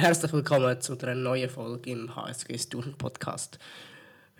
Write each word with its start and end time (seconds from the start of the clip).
Herzlich 0.00 0.32
willkommen 0.32 0.80
zu 0.80 0.98
einer 0.98 1.14
neuen 1.14 1.50
Folge 1.50 1.90
im 1.90 2.16
HSG 2.16 2.56
Student 2.56 2.96
Podcast. 2.96 3.58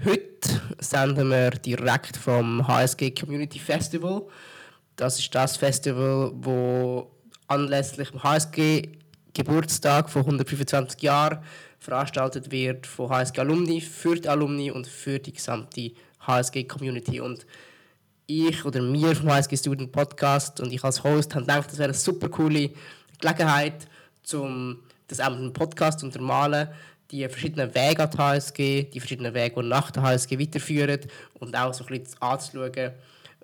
Heute 0.03 0.63
senden 0.79 1.29
wir 1.29 1.51
direkt 1.51 2.17
vom 2.17 2.67
HSG 2.67 3.11
Community 3.11 3.59
Festival. 3.59 4.23
Das 4.97 5.19
ist 5.19 5.35
das 5.35 5.59
Festival, 5.59 6.33
wo 6.35 7.11
anlässlich 7.47 8.09
dem 8.09 8.23
HSG 8.23 8.89
Geburtstag 9.35 10.09
von 10.09 10.23
125 10.23 11.03
Jahren 11.03 11.45
veranstaltet 11.79 12.51
wird 12.51 12.87
von 12.87 13.11
HSG 13.11 13.41
Alumni 13.41 13.83
für 13.83 14.15
die 14.15 14.31
Alumni 14.31 14.71
und 14.71 14.87
für 14.87 15.19
die 15.19 15.35
gesamte 15.35 15.93
HSG 16.21 16.65
Community. 16.65 17.21
Und 17.21 17.45
ich 18.27 18.65
oder 18.65 18.81
wir 18.81 19.15
vom 19.15 19.31
HSG 19.31 19.59
Student 19.59 19.93
Podcast 19.93 20.59
und 20.61 20.73
ich 20.73 20.83
als 20.83 21.05
Host 21.05 21.35
haben 21.35 21.43
gedacht, 21.43 21.71
das 21.71 21.77
wäre 21.77 21.91
eine 21.91 21.99
super 21.99 22.31
coole 22.31 22.71
Gelegenheit, 23.21 23.87
um 24.33 24.79
das 25.11 25.19
mit 25.19 25.39
einem 25.39 25.53
Podcast 25.53 26.03
untermalen, 26.05 26.69
die 27.11 27.29
verschiedenen 27.29 27.75
Wege 27.75 28.03
an 28.05 28.11
die 28.11 28.19
HSG, 28.19 28.83
die 28.85 29.01
verschiedenen 29.01 29.35
Wege, 29.35 29.61
die 29.61 29.69
nach 29.69 29.91
der 29.91 30.03
HSG 30.03 30.39
weiterführen 30.39 31.01
und 31.35 31.57
auch 31.57 31.75
so 31.75 31.85
ein 31.85 31.99
bisschen 31.99 32.23
anzuschauen, 32.23 32.93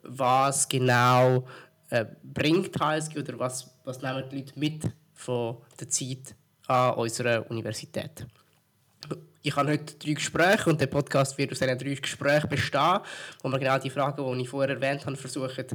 was 0.02 0.68
genau 0.68 1.44
äh, 1.90 2.04
bringt 2.22 2.78
HSG 2.78 3.18
oder 3.18 3.38
was, 3.38 3.68
was 3.84 4.00
nehmen 4.00 4.24
die 4.30 4.36
Leute 4.36 4.52
mit 4.58 4.82
von 5.14 5.56
der 5.80 5.88
Zeit 5.88 6.34
an 6.68 6.94
unserer 6.94 7.50
Universität. 7.50 8.26
Ich 9.42 9.54
habe 9.54 9.72
heute 9.72 9.94
drei 9.94 10.12
Gespräche 10.12 10.68
und 10.68 10.80
der 10.80 10.86
Podcast 10.88 11.38
wird 11.38 11.52
aus 11.52 11.60
diesen 11.60 11.78
drei 11.78 11.94
Gesprächen 11.94 12.48
bestehen, 12.48 12.98
wo 13.42 13.48
wir 13.48 13.58
genau 13.58 13.78
die 13.78 13.90
Fragen, 13.90 14.36
die 14.36 14.42
ich 14.42 14.48
vorher 14.48 14.74
erwähnt 14.74 15.06
habe, 15.06 15.16
versuchen 15.16 15.66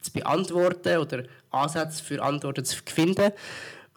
zu 0.00 0.12
beantworten 0.12 0.98
oder 0.98 1.24
Ansätze 1.50 2.02
für 2.02 2.22
Antworten 2.22 2.64
zu 2.64 2.76
finden. 2.84 3.32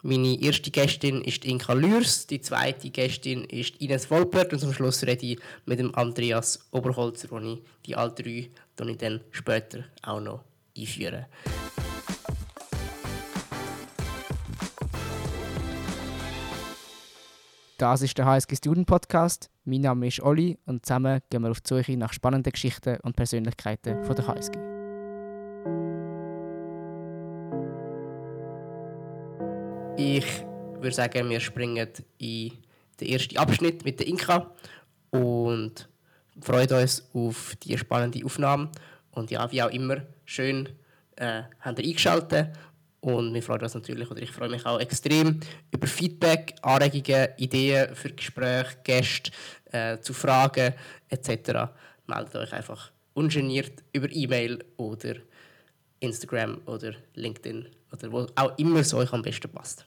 Meine 0.02 0.40
erste 0.40 0.70
Gästin 0.70 1.20
ist 1.20 1.44
Inka 1.44 1.74
Lürs, 1.74 2.26
die 2.26 2.40
zweite 2.40 2.88
Gästin 2.88 3.44
ist 3.44 3.82
Ines 3.82 4.10
Wolpert 4.10 4.50
und 4.50 4.58
zum 4.58 4.72
Schluss 4.72 5.02
rede 5.02 5.26
ich 5.26 5.38
mit 5.66 5.78
dem 5.78 5.94
Andreas 5.94 6.66
Oberholzer, 6.70 7.30
wo 7.30 7.38
ich 7.38 7.62
die 7.84 7.96
alle 7.96 8.12
drei 8.12 8.50
ich 8.88 8.96
dann 8.96 9.20
später 9.30 9.84
auch 10.02 10.20
noch 10.20 10.44
einführen. 10.74 11.26
Das 17.76 18.00
ist 18.00 18.16
der 18.16 18.24
HSG 18.24 18.56
Student 18.56 18.86
Podcast. 18.86 19.50
Mein 19.64 19.82
Name 19.82 20.06
ist 20.06 20.20
Olli 20.20 20.56
und 20.64 20.86
zusammen 20.86 21.20
gehen 21.28 21.42
wir 21.42 21.50
auf 21.50 21.60
die 21.60 21.68
Suche 21.74 21.96
nach 21.98 22.14
spannenden 22.14 22.52
Geschichten 22.52 22.96
und 23.02 23.16
Persönlichkeiten 23.16 24.02
von 24.04 24.16
der 24.16 24.26
HSG. 24.26 24.69
Ich 29.96 30.24
würde 30.80 30.92
sagen, 30.92 31.28
wir 31.28 31.40
springen 31.40 31.88
in 32.18 32.52
den 33.00 33.08
ersten 33.08 33.36
Abschnitt 33.36 33.84
mit 33.84 34.00
der 34.00 34.06
Inka 34.06 34.50
und 35.10 35.88
freuen 36.40 36.72
uns 36.72 37.04
auf 37.12 37.54
die 37.62 37.76
spannende 37.76 38.24
Aufnahme. 38.24 38.70
Und 39.12 39.30
ja, 39.30 39.50
wie 39.52 39.62
auch 39.62 39.70
immer, 39.70 39.98
schön 40.24 40.68
äh, 41.16 41.42
habt 41.60 41.78
ihr 41.78 41.84
eingeschaltet. 41.86 42.48
Und 43.00 43.32
wir 43.32 43.42
freuen 43.42 43.62
uns 43.62 43.74
natürlich, 43.74 44.10
oder 44.10 44.22
ich 44.22 44.30
freue 44.30 44.50
mich 44.50 44.64
auch 44.66 44.78
extrem 44.78 45.40
über 45.70 45.86
Feedback, 45.86 46.54
Anregungen, 46.62 47.28
Ideen 47.38 47.94
für 47.94 48.10
Gespräche, 48.10 48.76
Gäste, 48.84 49.30
äh, 49.72 49.98
zu 49.98 50.12
Fragen 50.12 50.74
etc. 51.08 51.72
Meldet 52.06 52.36
euch 52.36 52.52
einfach 52.52 52.90
ungeniert 53.14 53.82
über 53.92 54.08
E-Mail 54.10 54.64
oder 54.76 55.14
Instagram 56.00 56.60
oder 56.66 56.92
LinkedIn 57.14 57.68
oder 57.92 58.12
wo 58.12 58.26
auch 58.34 58.58
immer 58.58 58.80
es 58.80 58.94
euch 58.94 59.12
am 59.12 59.22
besten 59.22 59.50
passt. 59.50 59.86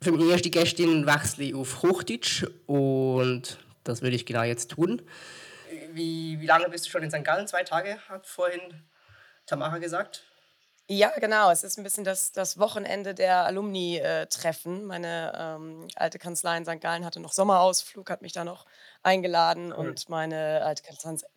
Für 0.00 0.12
meine 0.12 0.30
erste 0.30 0.50
Gästin 0.50 1.06
wechsle 1.06 1.44
ich 1.44 1.54
auf 1.54 1.82
Hochdeutsch 1.82 2.46
und 2.66 3.58
das 3.84 4.02
würde 4.02 4.16
ich 4.16 4.26
genau 4.26 4.42
jetzt 4.42 4.70
tun. 4.70 5.02
Wie, 5.92 6.38
wie 6.40 6.46
lange 6.46 6.68
bist 6.68 6.86
du 6.86 6.90
schon 6.90 7.02
in 7.02 7.10
St. 7.10 7.24
Gallen? 7.24 7.48
Zwei 7.48 7.64
Tage, 7.64 7.98
hat 8.08 8.26
vorhin 8.26 8.60
Tamara 9.46 9.78
gesagt. 9.78 10.24
Ja, 10.90 11.12
genau. 11.18 11.50
Es 11.50 11.64
ist 11.64 11.76
ein 11.76 11.82
bisschen 11.84 12.04
das, 12.04 12.32
das 12.32 12.58
Wochenende 12.58 13.14
der 13.14 13.44
Alumni-Treffen. 13.44 14.86
Meine 14.86 15.32
ähm, 15.36 15.86
alte 15.96 16.18
Kanzlei 16.18 16.56
in 16.56 16.64
St. 16.64 16.80
Gallen 16.80 17.04
hatte 17.04 17.20
noch 17.20 17.34
Sommerausflug, 17.34 18.08
hat 18.08 18.22
mich 18.22 18.32
da 18.32 18.42
noch 18.42 18.64
eingeladen. 19.02 19.70
Cool. 19.70 19.88
Und 19.88 20.08
meine 20.08 20.62
alte 20.64 20.82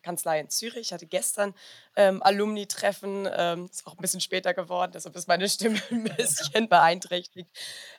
Kanzlei 0.02 0.40
in 0.40 0.48
Zürich 0.48 0.94
hatte 0.94 1.04
gestern 1.04 1.54
ähm, 1.96 2.22
Alumni-Treffen. 2.22 3.28
Ähm, 3.30 3.68
ist 3.70 3.86
auch 3.86 3.92
ein 3.92 4.00
bisschen 4.00 4.22
später 4.22 4.54
geworden, 4.54 4.92
deshalb 4.94 5.14
ist 5.16 5.28
meine 5.28 5.46
Stimme 5.50 5.78
ein 5.90 6.04
bisschen 6.04 6.68
beeinträchtigt. 6.70 7.50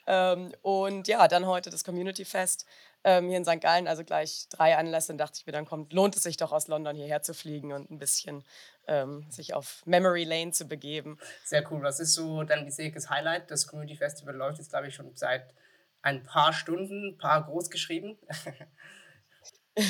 Ähm, 0.07 0.53
und 0.63 1.07
ja, 1.07 1.27
dann 1.27 1.45
heute 1.45 1.69
das 1.69 1.83
Community 1.83 2.25
Fest 2.25 2.65
ähm, 3.03 3.27
hier 3.27 3.37
in 3.37 3.45
St. 3.45 3.61
Gallen, 3.61 3.87
also 3.87 4.03
gleich 4.03 4.47
drei 4.49 4.77
Anlässe. 4.77 5.11
Und 5.11 5.17
dachte 5.17 5.39
ich 5.39 5.45
mir, 5.45 5.51
dann 5.51 5.65
kommt, 5.65 5.93
lohnt 5.93 6.15
es 6.15 6.23
sich 6.23 6.37
doch 6.37 6.51
aus 6.51 6.67
London 6.67 6.95
hierher 6.95 7.21
zu 7.21 7.33
fliegen 7.33 7.73
und 7.73 7.91
ein 7.91 7.99
bisschen 7.99 8.43
ähm, 8.87 9.25
sich 9.29 9.53
auf 9.53 9.85
Memory 9.85 10.23
Lane 10.23 10.51
zu 10.51 10.65
begeben. 10.65 11.19
Sehr 11.43 11.69
cool. 11.71 11.81
Was 11.83 11.99
ist 11.99 12.13
so 12.13 12.43
dein 12.43 12.65
bisheriges 12.65 13.09
Highlight? 13.09 13.51
Das 13.51 13.67
Community 13.67 13.97
Festival 13.97 14.35
läuft 14.35 14.57
jetzt, 14.57 14.69
glaube 14.69 14.87
ich, 14.87 14.95
schon 14.95 15.15
seit 15.15 15.53
ein 16.01 16.23
paar 16.23 16.53
Stunden, 16.53 17.13
ein 17.13 17.17
paar 17.17 17.43
groß 17.45 17.69
geschrieben. 17.69 18.17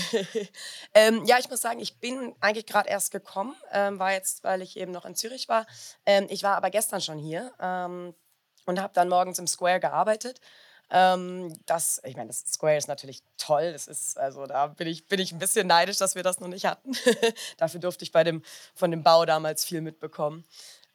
ähm, 0.94 1.26
ja, 1.26 1.38
ich 1.40 1.50
muss 1.50 1.62
sagen, 1.62 1.80
ich 1.80 2.00
bin 2.00 2.36
eigentlich 2.40 2.66
gerade 2.66 2.90
erst 2.90 3.12
gekommen, 3.12 3.56
ähm, 3.72 4.00
war 4.00 4.14
jetzt, 4.14 4.44
weil 4.44 4.62
ich 4.62 4.78
eben 4.78 4.92
noch 4.92 5.06
in 5.06 5.16
Zürich 5.16 5.50
war. 5.50 5.66
Ähm, 6.06 6.28
ich 6.30 6.44
war 6.44 6.56
aber 6.56 6.70
gestern 6.70 7.02
schon 7.02 7.18
hier 7.18 7.52
ähm, 7.60 8.16
und 8.66 8.80
habe 8.82 8.94
dann 8.94 9.10
morgens 9.10 9.40
im 9.40 9.48
Square 9.48 9.80
gearbeitet 9.80 10.40
ähm, 10.90 11.58
das, 11.66 12.02
ich 12.04 12.16
meine, 12.16 12.28
das 12.28 12.44
Square 12.52 12.78
ist 12.78 12.88
natürlich 12.88 13.24
toll. 13.38 13.72
Das 13.72 13.88
ist, 13.88 14.18
also 14.18 14.46
da 14.46 14.68
bin 14.68 14.88
ich, 14.88 15.08
bin 15.08 15.20
ich 15.20 15.32
ein 15.32 15.40
bisschen 15.40 15.68
neidisch, 15.68 15.98
dass 15.98 16.16
wir 16.16 16.24
das 16.24 16.40
noch 16.40 16.48
nicht 16.48 16.66
hatten. 16.66 16.92
Dafür 17.58 17.80
durfte 17.80 18.04
ich 18.04 18.12
bei 18.12 18.24
dem, 18.24 18.44
von 18.76 18.92
dem 18.92 19.04
Bau 19.04 19.26
damals 19.26 19.66
viel 19.66 19.82
mitbekommen. 19.82 20.46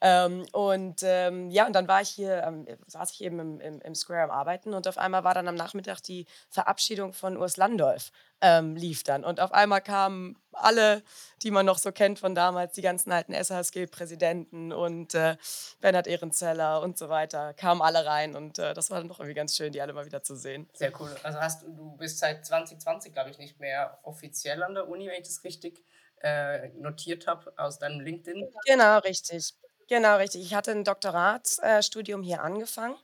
Ähm, 0.01 0.45
und 0.53 1.01
ähm, 1.03 1.49
ja, 1.49 1.65
und 1.67 1.73
dann 1.73 1.87
war 1.87 2.01
ich 2.01 2.09
hier, 2.09 2.43
ähm, 2.43 2.65
saß 2.87 3.11
ich 3.11 3.21
eben 3.21 3.39
im, 3.39 3.59
im, 3.59 3.81
im, 3.81 3.95
Square 3.95 4.23
am 4.23 4.31
Arbeiten 4.31 4.73
und 4.73 4.87
auf 4.87 4.97
einmal 4.97 5.25
war 5.25 5.33
dann 5.33 5.47
am 5.47 5.55
Nachmittag 5.55 6.01
die 6.01 6.25
Verabschiedung 6.49 7.11
von 7.11 7.35
Urs 7.35 7.57
Landolf 7.57 8.11
ähm, 8.41 8.75
lief 8.75 9.03
dann. 9.03 9.25
Und 9.25 9.41
auf 9.41 9.51
einmal 9.51 9.81
kamen 9.81 10.37
alle, 10.53 11.03
die 11.41 11.51
man 11.51 11.65
noch 11.65 11.77
so 11.77 11.91
kennt 11.91 12.19
von 12.19 12.33
damals, 12.33 12.73
die 12.73 12.81
ganzen 12.81 13.11
alten 13.11 13.33
SHSG-Präsidenten 13.33 14.71
und 14.71 15.15
äh, 15.15 15.35
Bernhard 15.81 16.07
Ehrenzeller 16.07 16.81
und 16.81 16.97
so 16.97 17.09
weiter, 17.09 17.53
kamen 17.53 17.81
alle 17.81 18.05
rein 18.05 18.35
und 18.35 18.57
äh, 18.57 18.73
das 18.73 18.91
war 18.91 18.99
dann 18.99 19.09
doch 19.09 19.19
irgendwie 19.19 19.35
ganz 19.35 19.57
schön, 19.57 19.73
die 19.73 19.81
alle 19.81 19.91
mal 19.91 20.05
wieder 20.05 20.23
zu 20.23 20.35
sehen. 20.35 20.69
Sehr 20.73 20.93
cool. 21.01 21.13
Also 21.23 21.39
hast 21.39 21.63
du, 21.63 21.71
du 21.71 21.97
bist 21.97 22.19
seit 22.19 22.45
2020, 22.45 23.11
glaube 23.11 23.31
ich, 23.31 23.37
nicht 23.37 23.59
mehr 23.59 23.99
offiziell 24.03 24.63
an 24.63 24.75
der 24.75 24.87
Uni, 24.87 25.07
wenn 25.07 25.21
ich 25.21 25.27
das 25.27 25.43
richtig 25.43 25.83
äh, 26.21 26.69
notiert 26.69 27.27
habe 27.27 27.53
aus 27.57 27.79
deinem 27.79 27.99
LinkedIn. 27.99 28.49
Genau, 28.65 28.99
richtig. 28.99 29.53
Genau, 29.89 30.17
richtig. 30.17 30.41
Ich 30.43 30.53
hatte 30.53 30.71
ein 30.71 30.83
Doktoratsstudium 30.83 32.21
hier 32.21 32.43
angefangen, 32.43 32.95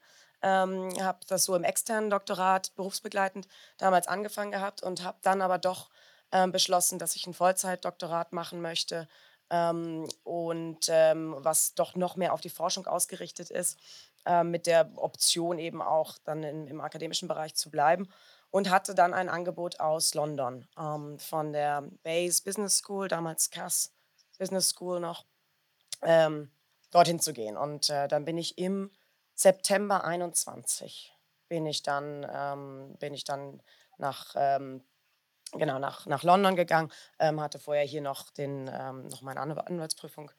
ähm, 0.44 0.90
habe 1.01 1.19
das 1.28 1.46
so 1.46 1.56
im 1.56 1.63
externen 1.63 2.12
Doktorat 2.12 2.75
berufsbegleitend 2.75 3.47
damals 3.78 4.07
angefangen 4.07 4.51
gehabt 4.51 4.84
und 4.84 5.03
habe 5.03 5.18
dann 5.23 5.41
aber 5.41 5.57
doch 5.57 5.90
ähm, 6.31 6.51
beschlossen, 6.51 7.00
dass 7.00 7.16
ich 7.16 7.25
ein 7.25 7.34
Vollzeitdoktorat 7.34 8.34
machen 8.34 8.62
möchte 8.62 9.07
ähm, 9.50 10.07
und 10.23 10.88
ähm, 10.90 11.35
was 11.40 11.73
doch 11.73 11.96
noch 11.96 12.18
mehr 12.18 12.34
auf 12.34 12.41
die 12.41 12.50
Forschung 12.50 12.85
ausgerichtet 12.85 13.50
ist, 13.50 13.79
äh, 14.28 14.44
mit 14.44 14.67
der 14.67 14.91
Option 14.96 15.57
eben 15.57 15.81
auch 15.81 16.19
dann 16.23 16.44
in, 16.44 16.67
im 16.67 16.81
akademischen 16.81 17.28
Bereich 17.28 17.56
zu 17.56 17.72
bleiben 17.72 18.07
und 18.52 18.69
hatte 18.69 18.94
dann 18.94 19.16
ein 19.16 19.29
Angebot 19.29 19.79
aus 19.79 20.13
London 20.13 20.67
ähm, 20.78 21.17
von 21.17 21.52
der 21.52 21.81
Bayes 22.03 22.41
Business 22.41 22.78
School, 22.78 23.07
damals 23.07 23.50
Cass 23.50 23.91
Business 24.38 24.69
School 24.69 25.00
noch. 25.00 25.25
Ähm, 26.03 26.52
dorthin 26.95 27.19
zu 27.19 27.33
gehen. 27.33 27.57
Und 27.57 27.89
äh, 27.89 28.07
dann 28.07 28.25
bin 28.25 28.38
ich 28.38 28.57
im 28.57 28.89
September 29.35 30.05
21 30.05 31.14
bin 31.49 31.66
ich 31.66 31.84
dann, 31.84 32.25
ähm, 32.34 32.96
bin 32.99 33.14
ich 33.14 33.23
dann 33.23 33.61
nach, 33.97 34.34
ähm, 34.35 34.81
genau, 35.52 35.78
nach, 35.78 36.05
nach 36.05 36.23
London 36.23 36.55
gegangen, 36.55 36.91
ähm, 37.20 37.40
hatte 37.41 37.59
vorher 37.59 37.84
hier 37.84 38.02
noch, 38.02 38.31
den, 38.31 38.70
ähm, 38.73 39.08
noch 39.08 39.22
meine 39.22 39.41
Anwaltsprüfung 39.41 40.31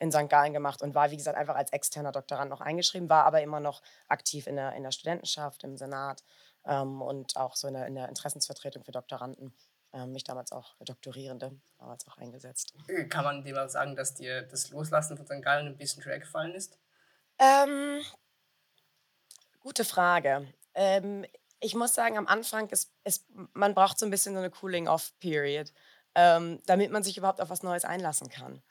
in 0.00 0.10
St. 0.10 0.28
Gallen 0.28 0.52
gemacht 0.52 0.82
und 0.82 0.94
war, 0.94 1.10
wie 1.10 1.16
gesagt, 1.16 1.36
einfach 1.36 1.56
als 1.56 1.72
externer 1.72 2.12
Doktorand 2.12 2.50
noch 2.50 2.60
eingeschrieben, 2.60 3.08
war 3.08 3.24
aber 3.24 3.42
immer 3.42 3.60
noch 3.60 3.82
aktiv 4.08 4.46
in 4.46 4.56
der, 4.56 4.72
in 4.72 4.82
der 4.82 4.92
Studentenschaft, 4.92 5.62
im 5.62 5.76
Senat 5.76 6.24
ähm, 6.64 7.00
und 7.02 7.36
auch 7.36 7.54
so 7.54 7.68
in 7.68 7.74
der, 7.74 7.86
in 7.86 7.94
der 7.94 8.08
Interessensvertretung 8.08 8.82
für 8.82 8.92
Doktoranden 8.92 9.54
mich 10.06 10.24
damals 10.24 10.52
auch, 10.52 10.76
Doktorierende, 10.80 11.52
damals 11.78 12.06
auch 12.06 12.16
eingesetzt. 12.18 12.74
Äh, 12.88 13.04
kann 13.04 13.24
man 13.24 13.42
dir 13.42 13.54
mal 13.54 13.68
sagen, 13.68 13.96
dass 13.96 14.14
dir 14.14 14.42
das 14.42 14.70
Loslassen 14.70 15.16
von 15.16 15.26
St. 15.26 15.42
Gallen 15.42 15.66
ein 15.66 15.76
bisschen 15.76 16.02
schwer 16.02 16.18
gefallen 16.18 16.54
ist? 16.54 16.78
Ähm, 17.38 18.00
gute 19.60 19.84
Frage. 19.84 20.46
Ähm, 20.74 21.24
ich 21.60 21.74
muss 21.74 21.94
sagen, 21.94 22.16
am 22.16 22.26
Anfang 22.26 22.68
ist, 22.70 22.92
ist 23.04 23.26
man 23.52 23.74
braucht 23.74 23.98
so 23.98 24.06
ein 24.06 24.10
bisschen 24.10 24.34
so 24.34 24.38
eine 24.38 24.50
Cooling-off-Period, 24.50 25.72
ähm, 26.14 26.60
damit 26.66 26.90
man 26.90 27.02
sich 27.02 27.16
überhaupt 27.16 27.40
auf 27.40 27.50
was 27.50 27.62
Neues 27.62 27.84
einlassen 27.84 28.28
kann. 28.28 28.62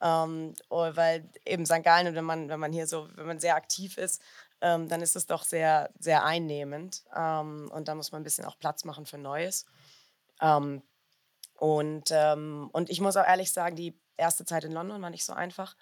Ähm, 0.00 0.54
oh, 0.68 0.90
weil 0.94 1.28
eben 1.46 1.64
St. 1.64 1.84
Gallen, 1.84 2.14
wenn 2.14 2.24
man, 2.24 2.48
wenn 2.48 2.58
man 2.58 2.72
hier 2.72 2.86
so, 2.86 3.08
wenn 3.14 3.26
man 3.26 3.38
sehr 3.38 3.54
aktiv 3.54 3.98
ist, 3.98 4.20
ähm, 4.60 4.88
dann 4.88 5.00
ist 5.00 5.14
es 5.14 5.26
doch 5.26 5.44
sehr, 5.44 5.90
sehr 5.98 6.24
einnehmend. 6.24 7.04
Ähm, 7.14 7.70
und 7.72 7.88
da 7.88 7.94
muss 7.94 8.10
man 8.10 8.20
ein 8.20 8.24
bisschen 8.24 8.44
auch 8.44 8.58
Platz 8.58 8.84
machen 8.84 9.06
für 9.06 9.18
Neues. 9.18 9.66
Ähm, 10.42 10.82
und, 11.54 12.10
ähm, 12.10 12.68
und 12.72 12.90
ich 12.90 13.00
muss 13.00 13.16
auch 13.16 13.26
ehrlich 13.26 13.52
sagen, 13.52 13.76
die 13.76 13.98
erste 14.16 14.44
Zeit 14.44 14.64
in 14.64 14.72
London 14.72 15.00
war 15.00 15.10
nicht 15.10 15.24
so 15.24 15.32
einfach. 15.32 15.76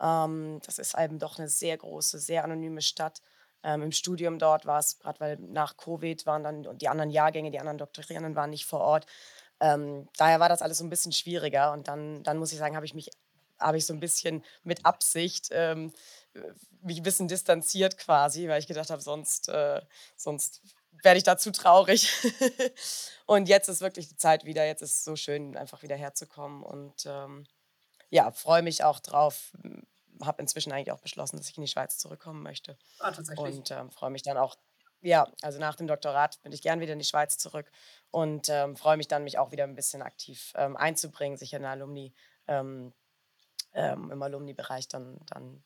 Ähm, 0.00 0.60
das 0.64 0.78
ist 0.78 0.96
eben 0.98 1.18
doch 1.18 1.38
eine 1.38 1.48
sehr 1.48 1.76
große, 1.76 2.18
sehr 2.18 2.44
anonyme 2.44 2.82
Stadt. 2.82 3.22
Ähm, 3.62 3.82
Im 3.82 3.92
Studium 3.92 4.38
dort 4.38 4.66
war 4.66 4.78
es, 4.78 4.98
gerade 4.98 5.20
weil 5.20 5.38
nach 5.38 5.76
Covid 5.78 6.26
waren 6.26 6.44
dann 6.44 6.78
die 6.78 6.88
anderen 6.88 7.10
Jahrgänge, 7.10 7.50
die 7.50 7.60
anderen 7.60 7.78
Doktorierenden 7.78 8.36
waren 8.36 8.50
nicht 8.50 8.66
vor 8.66 8.80
Ort. 8.80 9.06
Ähm, 9.60 10.08
daher 10.18 10.40
war 10.40 10.50
das 10.50 10.62
alles 10.62 10.78
so 10.78 10.84
ein 10.84 10.90
bisschen 10.90 11.12
schwieriger. 11.12 11.72
Und 11.72 11.88
dann, 11.88 12.22
dann 12.22 12.38
muss 12.38 12.52
ich 12.52 12.58
sagen, 12.58 12.76
habe 12.76 12.86
ich 12.86 12.94
mich 12.94 13.10
habe 13.58 13.78
ich 13.78 13.86
so 13.86 13.94
ein 13.94 14.00
bisschen 14.00 14.44
mit 14.64 14.84
Absicht 14.84 15.48
ähm, 15.52 15.92
mich 16.82 16.98
ein 16.98 17.02
bisschen 17.02 17.28
distanziert 17.28 17.98
quasi, 17.98 18.48
weil 18.48 18.60
ich 18.60 18.66
gedacht 18.66 18.90
habe, 18.90 19.00
sonst, 19.00 19.48
äh, 19.48 19.80
sonst 20.16 20.62
werde 21.02 21.18
ich 21.18 21.24
da 21.24 21.36
zu 21.36 21.52
traurig. 21.52 22.08
und 23.26 23.48
jetzt 23.48 23.68
ist 23.68 23.80
wirklich 23.80 24.08
die 24.08 24.16
Zeit 24.16 24.44
wieder, 24.44 24.64
jetzt 24.66 24.82
ist 24.82 24.94
es 24.94 25.04
so 25.04 25.16
schön, 25.16 25.56
einfach 25.56 25.82
wieder 25.82 25.96
herzukommen. 25.96 26.62
Und 26.62 27.06
ähm, 27.06 27.46
ja, 28.10 28.30
freue 28.30 28.62
mich 28.62 28.84
auch 28.84 29.00
drauf. 29.00 29.52
Habe 30.22 30.42
inzwischen 30.42 30.72
eigentlich 30.72 30.92
auch 30.92 31.00
beschlossen, 31.00 31.36
dass 31.36 31.48
ich 31.48 31.56
in 31.56 31.62
die 31.62 31.68
Schweiz 31.68 31.98
zurückkommen 31.98 32.42
möchte. 32.42 32.78
Ah, 33.00 33.10
tatsächlich. 33.10 33.56
Und 33.56 33.70
ähm, 33.70 33.90
freue 33.90 34.10
mich 34.10 34.22
dann 34.22 34.36
auch, 34.36 34.56
ja, 35.00 35.28
also 35.42 35.58
nach 35.58 35.74
dem 35.74 35.86
Doktorat 35.86 36.40
bin 36.42 36.52
ich 36.52 36.62
gern 36.62 36.80
wieder 36.80 36.92
in 36.92 36.98
die 36.98 37.04
Schweiz 37.04 37.36
zurück 37.36 37.70
und 38.10 38.48
ähm, 38.48 38.76
freue 38.76 38.96
mich 38.96 39.08
dann, 39.08 39.24
mich 39.24 39.38
auch 39.38 39.52
wieder 39.52 39.64
ein 39.64 39.74
bisschen 39.74 40.00
aktiv 40.00 40.52
ähm, 40.56 40.76
einzubringen, 40.76 41.36
sich 41.36 41.52
in 41.52 41.62
der 41.62 41.72
Alumni, 41.72 42.14
ähm, 42.46 42.94
ähm, 43.74 44.10
im 44.10 44.22
Alumni-Bereich 44.22 44.88
dann, 44.88 45.18
dann 45.26 45.62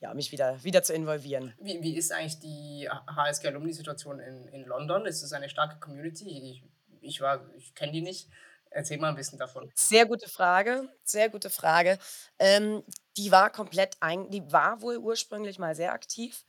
ja, 0.00 0.14
mich 0.14 0.32
wieder, 0.32 0.62
wieder 0.64 0.82
zu 0.82 0.94
involvieren. 0.94 1.54
Wie, 1.60 1.82
wie 1.82 1.96
ist 1.96 2.10
eigentlich 2.10 2.38
die 2.40 2.88
HSG-Alumni-Situation 2.88 4.18
in, 4.18 4.48
in 4.48 4.64
London? 4.64 5.06
Ist 5.06 5.22
es 5.22 5.32
eine 5.32 5.48
starke 5.48 5.78
Community? 5.78 6.62
Ich, 7.00 7.20
ich, 7.20 7.22
ich 7.56 7.74
kenne 7.74 7.92
die 7.92 8.02
nicht. 8.02 8.28
Erzähl 8.70 8.98
mal 8.98 9.08
ein 9.08 9.16
bisschen 9.16 9.38
davon. 9.38 9.70
Sehr 9.74 10.06
gute 10.06 10.28
Frage, 10.28 10.88
sehr 11.02 11.28
gute 11.28 11.50
Frage. 11.50 11.98
Ähm, 12.38 12.84
die 13.16 13.32
war 13.32 13.50
komplett 13.50 13.96
ein, 14.00 14.30
die 14.30 14.52
war 14.52 14.80
wohl 14.80 14.96
ursprünglich 14.96 15.58
mal 15.58 15.74
sehr 15.74 15.92
aktiv, 15.92 16.44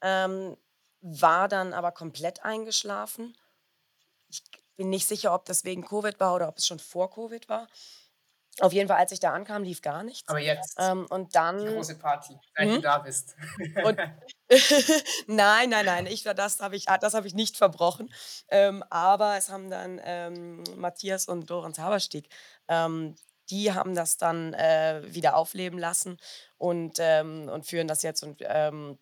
ähm, 0.00 0.56
war 1.00 1.48
dann 1.48 1.72
aber 1.72 1.90
komplett 1.90 2.44
eingeschlafen. 2.44 3.36
Ich 4.28 4.42
bin 4.76 4.88
nicht 4.88 5.06
sicher, 5.06 5.34
ob 5.34 5.46
das 5.46 5.64
wegen 5.64 5.84
Covid 5.84 6.20
war 6.20 6.36
oder 6.36 6.48
ob 6.48 6.58
es 6.58 6.66
schon 6.66 6.78
vor 6.78 7.10
Covid 7.10 7.48
war. 7.48 7.68
Auf 8.60 8.72
jeden 8.72 8.88
Fall, 8.88 8.98
als 8.98 9.10
ich 9.10 9.18
da 9.18 9.32
ankam, 9.32 9.64
lief 9.64 9.82
gar 9.82 10.04
nichts. 10.04 10.28
Aber 10.28 10.38
jetzt 10.38 10.76
Ähm, 10.78 11.06
und 11.10 11.34
dann. 11.34 11.58
die 11.58 11.72
große 11.72 11.98
Party, 11.98 12.38
seit 12.56 12.68
du 12.68 12.74
mhm. 12.74 12.82
da 12.82 12.98
bist. 12.98 13.34
Und 13.84 13.98
nein, 15.26 15.70
nein, 15.70 15.86
nein, 15.86 16.06
ich, 16.06 16.22
das 16.22 16.60
habe 16.60 16.76
ich, 16.76 16.86
hab 16.86 17.24
ich 17.24 17.34
nicht 17.34 17.56
verbrochen. 17.56 18.12
Ähm, 18.48 18.84
aber 18.90 19.36
es 19.36 19.48
haben 19.48 19.70
dann 19.70 20.00
ähm, 20.04 20.62
Matthias 20.76 21.26
und 21.26 21.48
Lorenz 21.50 21.78
Haberstieg, 21.78 22.28
ähm, 22.68 23.16
die 23.50 23.72
haben 23.72 23.94
das 23.94 24.18
dann 24.18 24.54
äh, 24.54 25.02
wieder 25.04 25.36
aufleben 25.36 25.78
lassen 25.78 26.18
und, 26.56 26.96
ähm, 26.98 27.48
und 27.48 27.66
führen 27.66 27.88
das 27.88 28.02
jetzt. 28.02 28.22
Und, 28.22 28.40
ähm, 28.42 28.98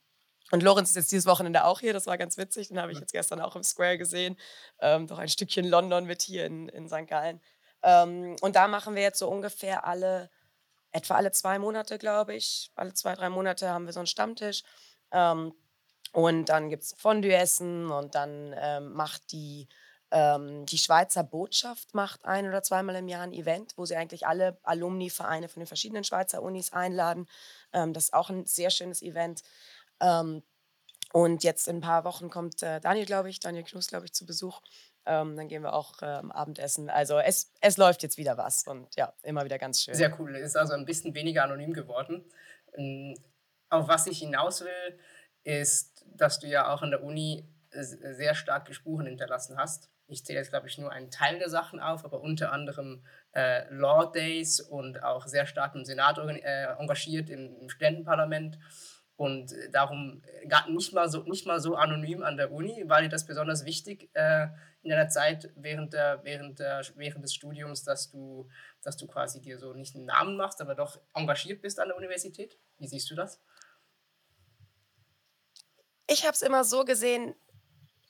und 0.51 0.63
Lorenz 0.63 0.91
ist 0.91 0.97
jetzt 0.97 1.13
dieses 1.13 1.27
Wochenende 1.27 1.65
auch 1.65 1.81
hier, 1.81 1.93
das 1.93 2.07
war 2.07 2.17
ganz 2.17 2.39
witzig, 2.39 2.69
den 2.69 2.81
habe 2.81 2.93
ich 2.93 2.99
jetzt 2.99 3.13
gestern 3.13 3.41
auch 3.41 3.55
im 3.55 3.63
Square 3.63 3.99
gesehen. 3.99 4.37
Doch 4.79 5.19
ein 5.19 5.29
Stückchen 5.29 5.65
London 5.65 6.05
mit 6.05 6.21
hier 6.21 6.45
in, 6.45 6.69
in 6.69 6.89
St. 6.89 7.07
Gallen. 7.07 7.41
Ähm, 7.83 8.37
und 8.41 8.57
da 8.57 8.69
machen 8.69 8.95
wir 8.95 9.03
jetzt 9.03 9.19
so 9.19 9.29
ungefähr 9.29 9.87
alle, 9.87 10.31
etwa 10.93 11.17
alle 11.17 11.33
zwei 11.33 11.59
Monate, 11.59 11.99
glaube 11.99 12.35
ich, 12.35 12.71
alle 12.75 12.95
zwei, 12.95 13.15
drei 13.15 13.29
Monate 13.29 13.71
haben 13.71 13.87
wir 13.87 13.93
so 13.93 14.01
einen 14.01 14.07
Stammtisch. 14.07 14.63
Ähm, 15.11 15.55
und 16.13 16.47
dann 16.47 16.69
gibt 16.69 16.83
es 16.85 16.95
Fondue-Essen 16.99 17.91
und 17.91 18.15
dann 18.15 18.55
ähm, 18.57 18.93
macht 18.93 19.33
die, 19.33 19.69
ähm, 20.11 20.67
die 20.67 20.79
Schweizer 20.79 21.25
Botschaft 21.25 21.95
macht 21.95 22.27
ein 22.27 22.47
oder 22.47 22.63
zweimal 22.63 22.97
im 22.97 23.09
Jahr 23.09 23.23
ein 23.23 23.33
Event, 23.33 23.73
wo 23.77 23.87
sie 23.87 23.97
eigentlich 23.97 24.27
alle 24.27 24.59
Alumni-Vereine 24.63 25.49
von 25.49 25.61
den 25.61 25.67
verschiedenen 25.67 26.05
Schweizer 26.05 26.43
Unis 26.43 26.73
einladen. 26.73 27.27
Ähm, 27.73 27.95
das 27.95 28.05
ist 28.05 28.15
auch 28.15 28.29
ein 28.29 28.45
sehr 28.45 28.71
schönes 28.71 29.01
Event. 29.01 29.43
Ähm, 30.01 30.43
und 31.13 31.45
jetzt 31.45 31.69
in 31.69 31.77
ein 31.77 31.81
paar 31.81 32.05
Wochen 32.05 32.31
kommt 32.31 32.63
äh, 32.63 32.81
Daniel, 32.81 33.07
glaube 33.07 33.29
ich, 33.29 33.41
Daniel 33.41 33.65
Knus, 33.65 33.89
glaube 33.89 34.07
ich, 34.07 34.13
zu 34.13 34.27
Besuch. 34.27 34.61
Ähm, 35.05 35.37
dann 35.37 35.49
gehen 35.49 35.63
wir 35.63 35.75
auch 35.75 35.95
ähm, 36.01 36.31
Abendessen. 36.31 36.89
Also 36.89 37.19
es, 37.19 37.53
es 37.61 37.77
läuft 37.77 38.03
jetzt 38.03 38.17
wieder 38.19 38.39
was 38.39 38.67
und 38.67 38.95
ja, 38.97 39.13
immer 39.23 39.45
wieder 39.45 39.59
ganz 39.59 39.83
schön. 39.83 39.95
Sehr 39.95 40.19
cool. 40.21 40.37
Ist 40.37 40.57
also 40.57 40.75
ein 40.75 40.85
bisschen 40.85 41.15
weniger 41.15 41.45
anonym 41.45 41.73
geworden. 41.73 42.25
Ähm, 42.75 43.17
auf 43.69 43.89
was 43.89 44.07
ich 44.07 44.19
hinaus 44.19 44.61
will, 44.63 44.99
ist, 45.45 46.05
dass 46.07 46.39
du 46.39 46.47
ja 46.47 46.73
auch 46.73 46.83
an 46.83 46.91
der 46.91 47.03
Uni 47.03 47.49
sehr 47.71 48.35
starke 48.35 48.75
Spuren 48.75 49.07
hinterlassen 49.07 49.57
hast. 49.57 49.91
Ich 50.07 50.25
zähle 50.27 50.41
jetzt, 50.41 50.51
glaube 50.51 50.69
ich, 50.69 50.77
nur 50.77 50.93
einen 50.93 51.11
Teil 51.11 51.39
der 51.39 51.49
Sachen 51.49 51.81
auf, 51.81 52.05
aber 52.05 52.21
unter 52.21 52.53
anderem 52.53 53.03
äh, 53.35 53.65
Law 53.73 54.13
Days 54.13 54.61
und 54.61 55.03
auch 55.03 55.27
sehr 55.27 55.47
stark 55.47 55.75
im 55.75 55.85
Senat 55.85 56.19
äh, 56.19 56.65
engagiert, 56.79 57.31
im, 57.31 57.57
im 57.61 57.71
Studentenparlament 57.71 58.59
und 59.17 59.55
darum 59.71 60.23
gar 60.49 60.69
nicht 60.69 60.93
mal 60.93 61.09
so, 61.09 61.23
nicht 61.23 61.47
mal 61.47 61.61
so 61.61 61.77
anonym 61.77 62.23
an 62.23 62.37
der 62.37 62.51
Uni. 62.51 62.89
War 62.89 63.03
dir 63.03 63.09
das 63.09 63.27
besonders 63.27 63.65
wichtig, 63.65 64.11
äh, 64.15 64.49
in 64.83 64.91
der 64.91 65.09
Zeit 65.09 65.51
während, 65.55 65.93
der, 65.93 66.21
während, 66.25 66.59
der, 66.59 66.83
während 66.97 67.23
des 67.23 67.35
Studiums, 67.35 67.85
dass 67.85 68.11
du, 68.11 68.49
dass 68.83 68.97
du 68.97 69.07
quasi 69.07 69.41
dir 69.41 69.59
so 69.59 69.75
nicht 69.75 69.95
einen 69.95 70.07
Namen 70.07 70.37
machst, 70.37 70.61
aber 70.61 70.75
doch 70.75 70.99
engagiert 71.15 71.63
bist 71.63 71.79
an 71.79 71.89
der 71.89 71.97
Universität? 71.97 72.59
Wie 72.79 72.89
siehst 72.89 73.11
du 73.11 73.15
das? 73.15 73.41
Ich 76.09 76.25
habe 76.25 76.35
es 76.35 76.43
immer 76.43 76.65
so 76.65 76.85
gesehen, 76.85 77.35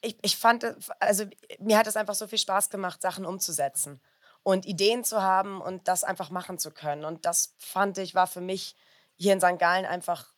ich, 0.00 0.19
ich 0.22 0.37
fand, 0.37 0.64
also 0.99 1.25
mir 1.60 1.78
hat 1.78 1.87
es 1.87 1.96
einfach 1.96 2.14
so 2.14 2.26
viel 2.26 2.38
Spaß 2.38 2.70
gemacht, 2.70 3.02
Sachen 3.02 3.25
umzusetzen 3.25 4.00
und 4.43 4.66
Ideen 4.66 5.04
zu 5.04 5.22
haben 5.22 5.60
und 5.60 5.87
das 5.88 6.04
einfach 6.04 6.31
machen 6.31 6.58
zu 6.58 6.72
können. 6.72 7.04
Und 7.04 7.26
das 7.26 7.54
fand 7.58 7.99
ich, 7.99 8.14
war 8.14 8.26
für 8.26 8.40
mich 8.40 8.75
hier 9.16 9.32
in 9.32 9.40
St. 9.40 9.58
Gallen 9.58 9.87
einfach 9.87 10.31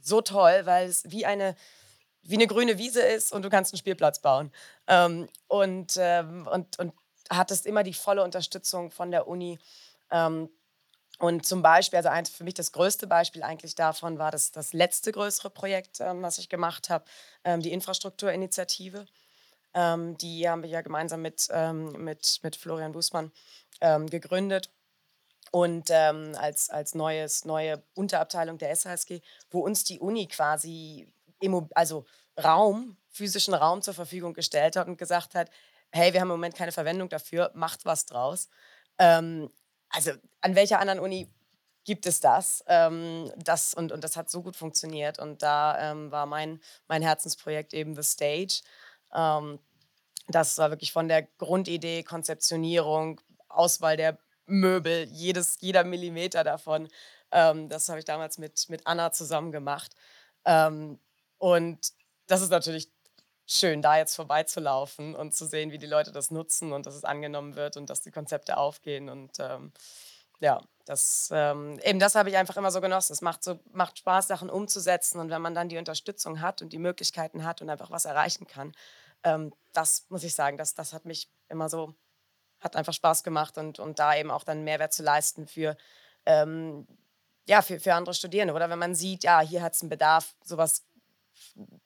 so 0.00 0.20
toll, 0.20 0.62
weil 0.64 0.88
es 0.88 1.10
wie 1.10 1.26
eine, 1.26 1.56
wie 2.22 2.34
eine 2.34 2.46
grüne 2.46 2.78
Wiese 2.78 3.02
ist 3.02 3.32
und 3.32 3.42
du 3.42 3.50
kannst 3.50 3.72
einen 3.72 3.78
Spielplatz 3.78 4.20
bauen. 4.20 4.52
Ähm, 4.86 5.28
und, 5.48 5.94
ähm, 5.98 6.46
und, 6.46 6.78
und 6.78 6.92
hattest 7.30 7.66
immer 7.66 7.82
die 7.82 7.94
volle 7.94 8.22
Unterstützung 8.22 8.90
von 8.90 9.10
der 9.10 9.28
Uni. 9.28 9.58
Ähm, 10.10 10.48
und 11.18 11.46
zum 11.46 11.62
Beispiel, 11.62 11.98
also 11.98 12.08
eins 12.08 12.30
für 12.30 12.44
mich 12.44 12.54
das 12.54 12.72
größte 12.72 13.06
Beispiel 13.06 13.42
eigentlich 13.42 13.74
davon 13.74 14.18
war 14.18 14.30
das, 14.30 14.50
das 14.50 14.72
letzte 14.72 15.12
größere 15.12 15.50
Projekt, 15.50 16.00
ähm, 16.00 16.22
was 16.22 16.38
ich 16.38 16.48
gemacht 16.48 16.90
habe, 16.90 17.04
ähm, 17.44 17.60
die 17.60 17.72
Infrastrukturinitiative. 17.72 19.06
Ähm, 19.74 20.18
die 20.18 20.48
haben 20.48 20.62
wir 20.62 20.70
ja 20.70 20.82
gemeinsam 20.82 21.22
mit, 21.22 21.48
mit, 21.96 22.40
mit 22.42 22.56
Florian 22.56 22.92
Bußmann 22.92 23.32
gegründet 24.10 24.70
und 25.52 25.90
ähm, 25.90 26.32
als, 26.38 26.70
als 26.70 26.94
neues, 26.94 27.44
neue 27.44 27.82
Unterabteilung 27.94 28.56
der 28.56 28.74
SHSG, 28.74 29.20
wo 29.50 29.60
uns 29.60 29.84
die 29.84 30.00
Uni 30.00 30.26
quasi 30.26 31.06
also 31.74 32.06
Raum, 32.42 32.96
physischen 33.10 33.52
Raum 33.52 33.82
zur 33.82 33.92
Verfügung 33.92 34.32
gestellt 34.32 34.76
hat 34.76 34.88
und 34.88 34.96
gesagt 34.96 35.34
hat, 35.34 35.50
hey, 35.90 36.12
wir 36.14 36.20
haben 36.20 36.28
im 36.28 36.36
Moment 36.36 36.54
keine 36.54 36.72
Verwendung 36.72 37.10
dafür, 37.10 37.50
macht 37.54 37.84
was 37.84 38.06
draus. 38.06 38.48
Ähm, 38.98 39.50
also 39.90 40.12
an 40.40 40.54
welcher 40.54 40.78
anderen 40.78 41.00
Uni 41.00 41.28
gibt 41.84 42.06
es 42.06 42.20
das? 42.20 42.64
Ähm, 42.66 43.30
das 43.36 43.74
und, 43.74 43.92
und 43.92 44.02
das 44.04 44.16
hat 44.16 44.30
so 44.30 44.42
gut 44.42 44.56
funktioniert. 44.56 45.18
Und 45.18 45.42
da 45.42 45.92
ähm, 45.92 46.10
war 46.10 46.24
mein, 46.24 46.60
mein 46.88 47.02
Herzensprojekt 47.02 47.74
eben 47.74 47.94
The 47.94 48.02
Stage. 48.02 48.62
Ähm, 49.14 49.58
das 50.28 50.56
war 50.56 50.70
wirklich 50.70 50.92
von 50.92 51.08
der 51.08 51.24
Grundidee, 51.36 52.04
Konzeptionierung, 52.04 53.20
Auswahl 53.48 53.98
der 53.98 54.16
Möbel, 54.46 55.04
jedes, 55.10 55.58
jeder 55.60 55.84
Millimeter 55.84 56.44
davon. 56.44 56.88
Ähm, 57.30 57.68
das 57.68 57.88
habe 57.88 57.98
ich 57.98 58.04
damals 58.04 58.38
mit, 58.38 58.68
mit 58.68 58.86
Anna 58.86 59.12
zusammen 59.12 59.52
gemacht. 59.52 59.94
Ähm, 60.44 60.98
und 61.38 61.92
das 62.26 62.42
ist 62.42 62.50
natürlich 62.50 62.90
schön, 63.46 63.82
da 63.82 63.98
jetzt 63.98 64.16
vorbeizulaufen 64.16 65.14
und 65.14 65.34
zu 65.34 65.46
sehen, 65.46 65.72
wie 65.72 65.78
die 65.78 65.86
Leute 65.86 66.12
das 66.12 66.30
nutzen 66.30 66.72
und 66.72 66.86
dass 66.86 66.94
es 66.94 67.04
angenommen 67.04 67.56
wird 67.56 67.76
und 67.76 67.90
dass 67.90 68.02
die 68.02 68.10
Konzepte 68.10 68.56
aufgehen. 68.56 69.08
Und 69.08 69.38
ähm, 69.40 69.72
ja, 70.40 70.60
das, 70.84 71.30
ähm, 71.32 71.78
eben 71.84 71.98
das 71.98 72.14
habe 72.14 72.28
ich 72.30 72.36
einfach 72.36 72.56
immer 72.56 72.70
so 72.70 72.80
genossen. 72.80 73.12
Es 73.12 73.22
macht, 73.22 73.44
so, 73.44 73.60
macht 73.72 73.98
Spaß, 73.98 74.26
Sachen 74.26 74.50
umzusetzen. 74.50 75.20
Und 75.20 75.30
wenn 75.30 75.42
man 75.42 75.54
dann 75.54 75.68
die 75.68 75.78
Unterstützung 75.78 76.40
hat 76.40 76.62
und 76.62 76.72
die 76.72 76.78
Möglichkeiten 76.78 77.44
hat 77.44 77.62
und 77.62 77.70
einfach 77.70 77.90
was 77.90 78.04
erreichen 78.04 78.46
kann, 78.46 78.72
ähm, 79.24 79.52
das 79.72 80.06
muss 80.08 80.24
ich 80.24 80.34
sagen, 80.34 80.58
das, 80.58 80.74
das 80.74 80.92
hat 80.92 81.04
mich 81.04 81.28
immer 81.48 81.68
so, 81.68 81.94
hat 82.62 82.76
einfach 82.76 82.92
Spaß 82.92 83.22
gemacht 83.24 83.58
und, 83.58 83.78
und 83.78 83.98
da 83.98 84.16
eben 84.16 84.30
auch 84.30 84.44
dann 84.44 84.64
Mehrwert 84.64 84.92
zu 84.92 85.02
leisten 85.02 85.46
für, 85.46 85.76
ähm, 86.26 86.86
ja, 87.46 87.60
für, 87.60 87.80
für 87.80 87.94
andere 87.94 88.14
Studierende. 88.14 88.54
Oder 88.54 88.70
wenn 88.70 88.78
man 88.78 88.94
sieht, 88.94 89.24
ja, 89.24 89.40
hier 89.40 89.62
hat 89.62 89.74
es 89.74 89.82
einen 89.82 89.90
Bedarf, 89.90 90.34
sowas 90.44 90.84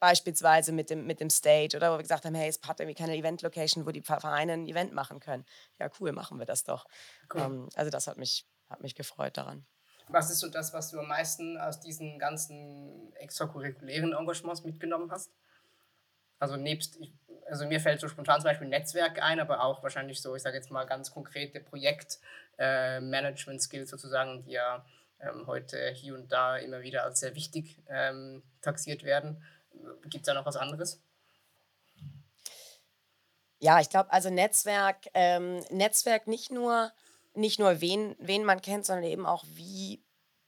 beispielsweise 0.01 0.73
mit 0.73 0.91
dem, 0.91 1.07
mit 1.07 1.21
dem 1.21 1.31
Stage 1.31 1.77
oder 1.77 1.93
wo 1.93 1.97
wir 1.97 2.03
gesagt 2.03 2.25
haben, 2.25 2.35
hey, 2.35 2.49
es 2.49 2.61
hat 2.67 2.81
irgendwie 2.81 2.97
keine 2.97 3.17
Event-Location, 3.17 3.87
wo 3.87 3.91
die 3.91 4.03
Vereine 4.03 4.53
ein 4.53 4.69
Event 4.69 4.93
machen 4.93 5.21
können. 5.21 5.45
Ja, 5.79 5.89
cool, 6.01 6.13
machen 6.13 6.39
wir 6.39 6.47
das 6.47 6.65
doch. 6.65 6.87
Cool. 7.33 7.41
Ähm, 7.41 7.69
also 7.75 7.91
das 7.91 8.07
hat 8.07 8.19
mich, 8.19 8.47
hat 8.69 8.81
mich 8.81 8.95
gefreut 8.95 9.37
daran. 9.37 9.65
Was 10.09 10.31
ist 10.31 10.41
so 10.41 10.49
das, 10.49 10.73
was 10.73 10.91
du 10.91 11.01
am 11.01 11.09
meisten 11.09 11.57
aus 11.59 11.81
diesen 11.81 12.19
ganzen 12.19 13.13
extracurriculären 13.15 14.13
Engagements 14.13 14.63
mitgenommen 14.63 15.11
hast? 15.11 15.33
Also 16.39 16.57
nebst, 16.57 16.99
also 17.49 17.67
mir 17.67 17.81
fällt 17.81 18.01
so 18.01 18.09
spontan 18.09 18.41
zum 18.41 18.51
Beispiel 18.51 18.69
Netzwerk 18.69 19.23
ein, 19.23 19.41
aber 19.41 19.63
auch 19.63 19.83
wahrscheinlich 19.83 20.21
so, 20.21 20.35
ich 20.35 20.43
sage 20.43 20.57
jetzt 20.57 20.71
mal 20.71 20.85
ganz 20.85 21.11
konkrete 21.11 21.61
Projektmanagement-Skills 21.61 23.89
äh, 23.89 23.91
sozusagen, 23.91 24.43
die 24.43 24.53
ja 24.53 24.85
ähm, 25.21 25.47
heute 25.47 25.91
hier 25.91 26.15
und 26.15 26.33
da 26.33 26.57
immer 26.57 26.83
wieder 26.83 27.05
als 27.05 27.21
sehr 27.21 27.35
wichtig 27.35 27.83
ähm, 27.89 28.43
taxiert 28.63 29.05
werden. 29.05 29.43
Gibt 30.03 30.17
es 30.17 30.27
da 30.27 30.35
noch 30.35 30.47
was 30.47 30.57
anderes? 30.57 31.03
Ja, 33.59 33.81
ich 33.81 33.89
glaube, 33.89 34.13
also 34.13 34.31
Netzwerk, 34.31 35.07
ähm, 35.15 35.65
Netzwerk 35.71 36.27
nicht 36.27 36.51
nur, 36.51 36.93
nicht 37.35 37.59
nur 37.59 37.81
wen, 37.81 38.15
wen 38.19 38.45
man 38.45 38.61
kennt, 38.61 38.85
sondern 38.85 39.05
eben 39.05 39.25
auch, 39.25 39.45
wie, 39.49 40.05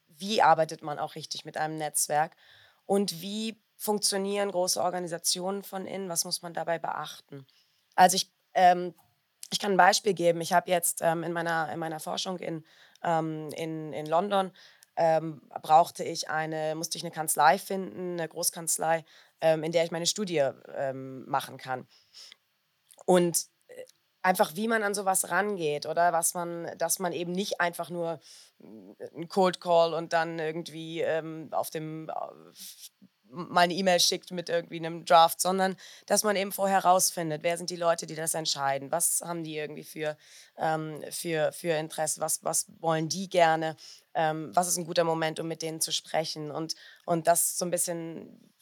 wie 0.08 0.42
arbeitet 0.42 0.82
man 0.82 0.98
auch 0.98 1.14
richtig 1.14 1.44
mit 1.44 1.56
einem 1.56 1.78
Netzwerk 1.78 2.36
und 2.84 3.22
wie 3.22 3.62
funktionieren 3.78 4.50
große 4.50 4.82
Organisationen 4.82 5.62
von 5.62 5.86
innen, 5.86 6.08
was 6.08 6.24
muss 6.24 6.42
man 6.42 6.52
dabei 6.52 6.78
beachten. 6.78 7.46
Also 7.94 8.16
ich, 8.16 8.30
ähm, 8.54 8.92
ich 9.50 9.60
kann 9.60 9.72
ein 9.72 9.76
Beispiel 9.76 10.14
geben. 10.14 10.40
Ich 10.40 10.52
habe 10.52 10.70
jetzt 10.70 11.00
ähm, 11.00 11.22
in, 11.22 11.32
meiner, 11.32 11.72
in 11.72 11.78
meiner 11.78 12.00
Forschung 12.00 12.38
in, 12.38 12.64
ähm, 13.04 13.48
in, 13.56 13.92
in 13.92 14.06
London 14.06 14.50
ähm, 14.96 15.40
brauchte 15.62 16.02
ich 16.02 16.28
eine, 16.28 16.74
musste 16.74 16.98
ich 16.98 17.04
eine 17.04 17.12
Kanzlei 17.12 17.56
finden, 17.56 18.18
eine 18.18 18.28
Großkanzlei, 18.28 19.04
ähm, 19.40 19.62
in 19.62 19.70
der 19.70 19.84
ich 19.84 19.92
meine 19.92 20.06
Studie 20.06 20.50
ähm, 20.74 21.24
machen 21.28 21.56
kann. 21.56 21.86
Und 23.06 23.46
äh, 23.68 23.84
einfach, 24.22 24.56
wie 24.56 24.66
man 24.66 24.82
an 24.82 24.94
sowas 24.94 25.30
rangeht 25.30 25.86
oder 25.86 26.12
was 26.12 26.34
man, 26.34 26.76
dass 26.78 26.98
man 26.98 27.12
eben 27.12 27.30
nicht 27.30 27.60
einfach 27.60 27.90
nur 27.90 28.18
ein 28.58 29.28
Cold 29.28 29.60
Call 29.60 29.94
und 29.94 30.12
dann 30.12 30.40
irgendwie 30.40 31.00
ähm, 31.00 31.48
auf 31.52 31.70
dem 31.70 32.10
mal 33.30 33.62
eine 33.62 33.74
E-Mail 33.74 34.00
schickt 34.00 34.30
mit 34.30 34.48
irgendwie 34.48 34.76
einem 34.76 35.04
Draft, 35.04 35.40
sondern 35.40 35.76
dass 36.06 36.24
man 36.24 36.36
eben 36.36 36.52
vorher 36.52 36.84
rausfindet, 36.84 37.42
wer 37.42 37.56
sind 37.56 37.70
die 37.70 37.76
Leute, 37.76 38.06
die 38.06 38.14
das 38.14 38.34
entscheiden, 38.34 38.90
was 38.90 39.20
haben 39.20 39.44
die 39.44 39.56
irgendwie 39.56 39.84
für, 39.84 40.16
ähm, 40.56 41.02
für, 41.10 41.52
für 41.52 41.72
Interesse, 41.72 42.20
was, 42.20 42.44
was 42.44 42.66
wollen 42.80 43.08
die 43.08 43.28
gerne, 43.28 43.76
ähm, 44.14 44.54
was 44.54 44.68
ist 44.68 44.76
ein 44.76 44.86
guter 44.86 45.04
Moment, 45.04 45.40
um 45.40 45.48
mit 45.48 45.62
denen 45.62 45.80
zu 45.80 45.92
sprechen? 45.92 46.50
Und, 46.50 46.74
und 47.04 47.26
das 47.26 47.58
so 47.58 47.64
ein 47.64 47.70
bisschen 47.70 48.52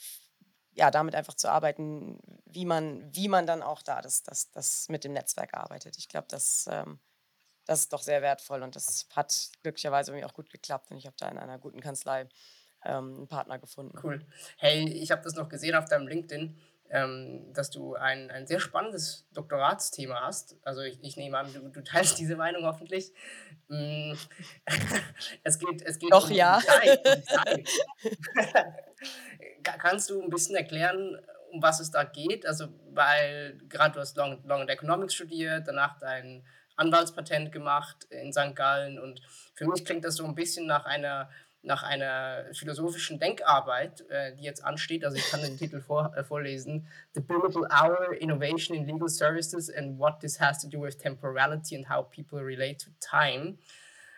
ja, 0.76 0.90
damit 0.90 1.14
einfach 1.14 1.34
zu 1.34 1.50
arbeiten, 1.50 2.18
wie 2.44 2.66
man, 2.66 3.02
wie 3.14 3.28
man 3.28 3.46
dann 3.46 3.62
auch 3.62 3.82
da 3.82 4.02
das, 4.02 4.22
das, 4.22 4.50
das 4.50 4.88
mit 4.90 5.04
dem 5.04 5.14
Netzwerk 5.14 5.54
arbeitet. 5.54 5.96
Ich 5.96 6.08
glaube, 6.08 6.26
das, 6.28 6.66
ähm, 6.70 7.00
das 7.64 7.80
ist 7.80 7.92
doch 7.92 8.02
sehr 8.02 8.20
wertvoll 8.20 8.62
und 8.62 8.76
das 8.76 9.06
hat 9.14 9.50
glücklicherweise 9.62 10.12
irgendwie 10.12 10.26
auch 10.26 10.34
gut 10.34 10.50
geklappt 10.50 10.90
und 10.90 10.98
ich 10.98 11.06
habe 11.06 11.16
da 11.18 11.28
in 11.28 11.38
einer 11.38 11.58
guten 11.58 11.80
Kanzlei 11.80 12.28
ähm, 12.86 13.16
einen 13.16 13.28
Partner 13.28 13.58
gefunden. 13.58 13.98
Cool. 14.02 14.24
Hey, 14.56 14.88
ich 14.88 15.10
habe 15.10 15.22
das 15.22 15.34
noch 15.34 15.48
gesehen 15.48 15.74
auf 15.74 15.86
deinem 15.86 16.06
LinkedIn, 16.06 16.56
ähm, 16.90 17.52
dass 17.52 17.70
du 17.70 17.94
ein, 17.94 18.30
ein 18.30 18.46
sehr 18.46 18.60
spannendes 18.60 19.26
Doktoratsthema 19.32 20.20
hast. 20.22 20.56
Also 20.62 20.82
ich, 20.82 20.98
ich 21.02 21.16
nehme 21.16 21.38
an, 21.38 21.52
du, 21.52 21.68
du 21.68 21.82
teilst 21.82 22.18
diese 22.18 22.36
Meinung 22.36 22.64
hoffentlich. 22.64 23.12
Mm, 23.68 24.12
es 25.42 25.58
geht, 25.58 25.82
es 25.82 25.98
geht 25.98 26.12
Doch, 26.12 26.30
um 26.30 26.36
ja. 26.36 26.60
Zeit, 26.64 27.24
Zeit. 27.26 27.68
Kannst 29.78 30.10
du 30.10 30.22
ein 30.22 30.30
bisschen 30.30 30.54
erklären, 30.54 31.18
um 31.50 31.60
was 31.62 31.80
es 31.80 31.90
da 31.90 32.04
geht? 32.04 32.46
Also, 32.46 32.68
weil 32.92 33.58
gerade 33.68 33.94
du 33.94 34.00
hast 34.00 34.16
Long, 34.16 34.42
Long 34.46 34.68
Economics 34.68 35.14
studiert, 35.14 35.66
danach 35.66 35.98
dein 35.98 36.44
Anwaltspatent 36.76 37.52
gemacht 37.52 38.04
in 38.10 38.32
St. 38.32 38.54
Gallen 38.54 38.98
und 38.98 39.20
für 39.54 39.66
mich 39.66 39.84
klingt 39.84 40.04
das 40.04 40.16
so 40.16 40.24
ein 40.26 40.34
bisschen 40.34 40.66
nach 40.66 40.84
einer 40.84 41.30
nach 41.66 41.82
einer 41.82 42.46
philosophischen 42.54 43.18
Denkarbeit, 43.18 44.08
äh, 44.08 44.34
die 44.36 44.44
jetzt 44.44 44.64
ansteht. 44.64 45.04
Also 45.04 45.16
ich 45.16 45.28
kann 45.28 45.42
den 45.42 45.58
Titel 45.58 45.80
vor, 45.80 46.16
äh, 46.16 46.24
vorlesen. 46.24 46.86
The 47.14 47.20
Billable 47.20 47.68
Hour, 47.70 48.14
Innovation 48.20 48.76
in 48.76 48.86
Legal 48.86 49.08
Services 49.08 49.68
and 49.68 49.98
What 49.98 50.20
This 50.20 50.40
Has 50.40 50.60
to 50.62 50.68
Do 50.68 50.82
with 50.82 50.96
Temporality 50.96 51.76
and 51.76 51.88
How 51.88 52.08
People 52.08 52.40
Relate 52.40 52.76
to 52.84 52.90
Time. 53.00 53.58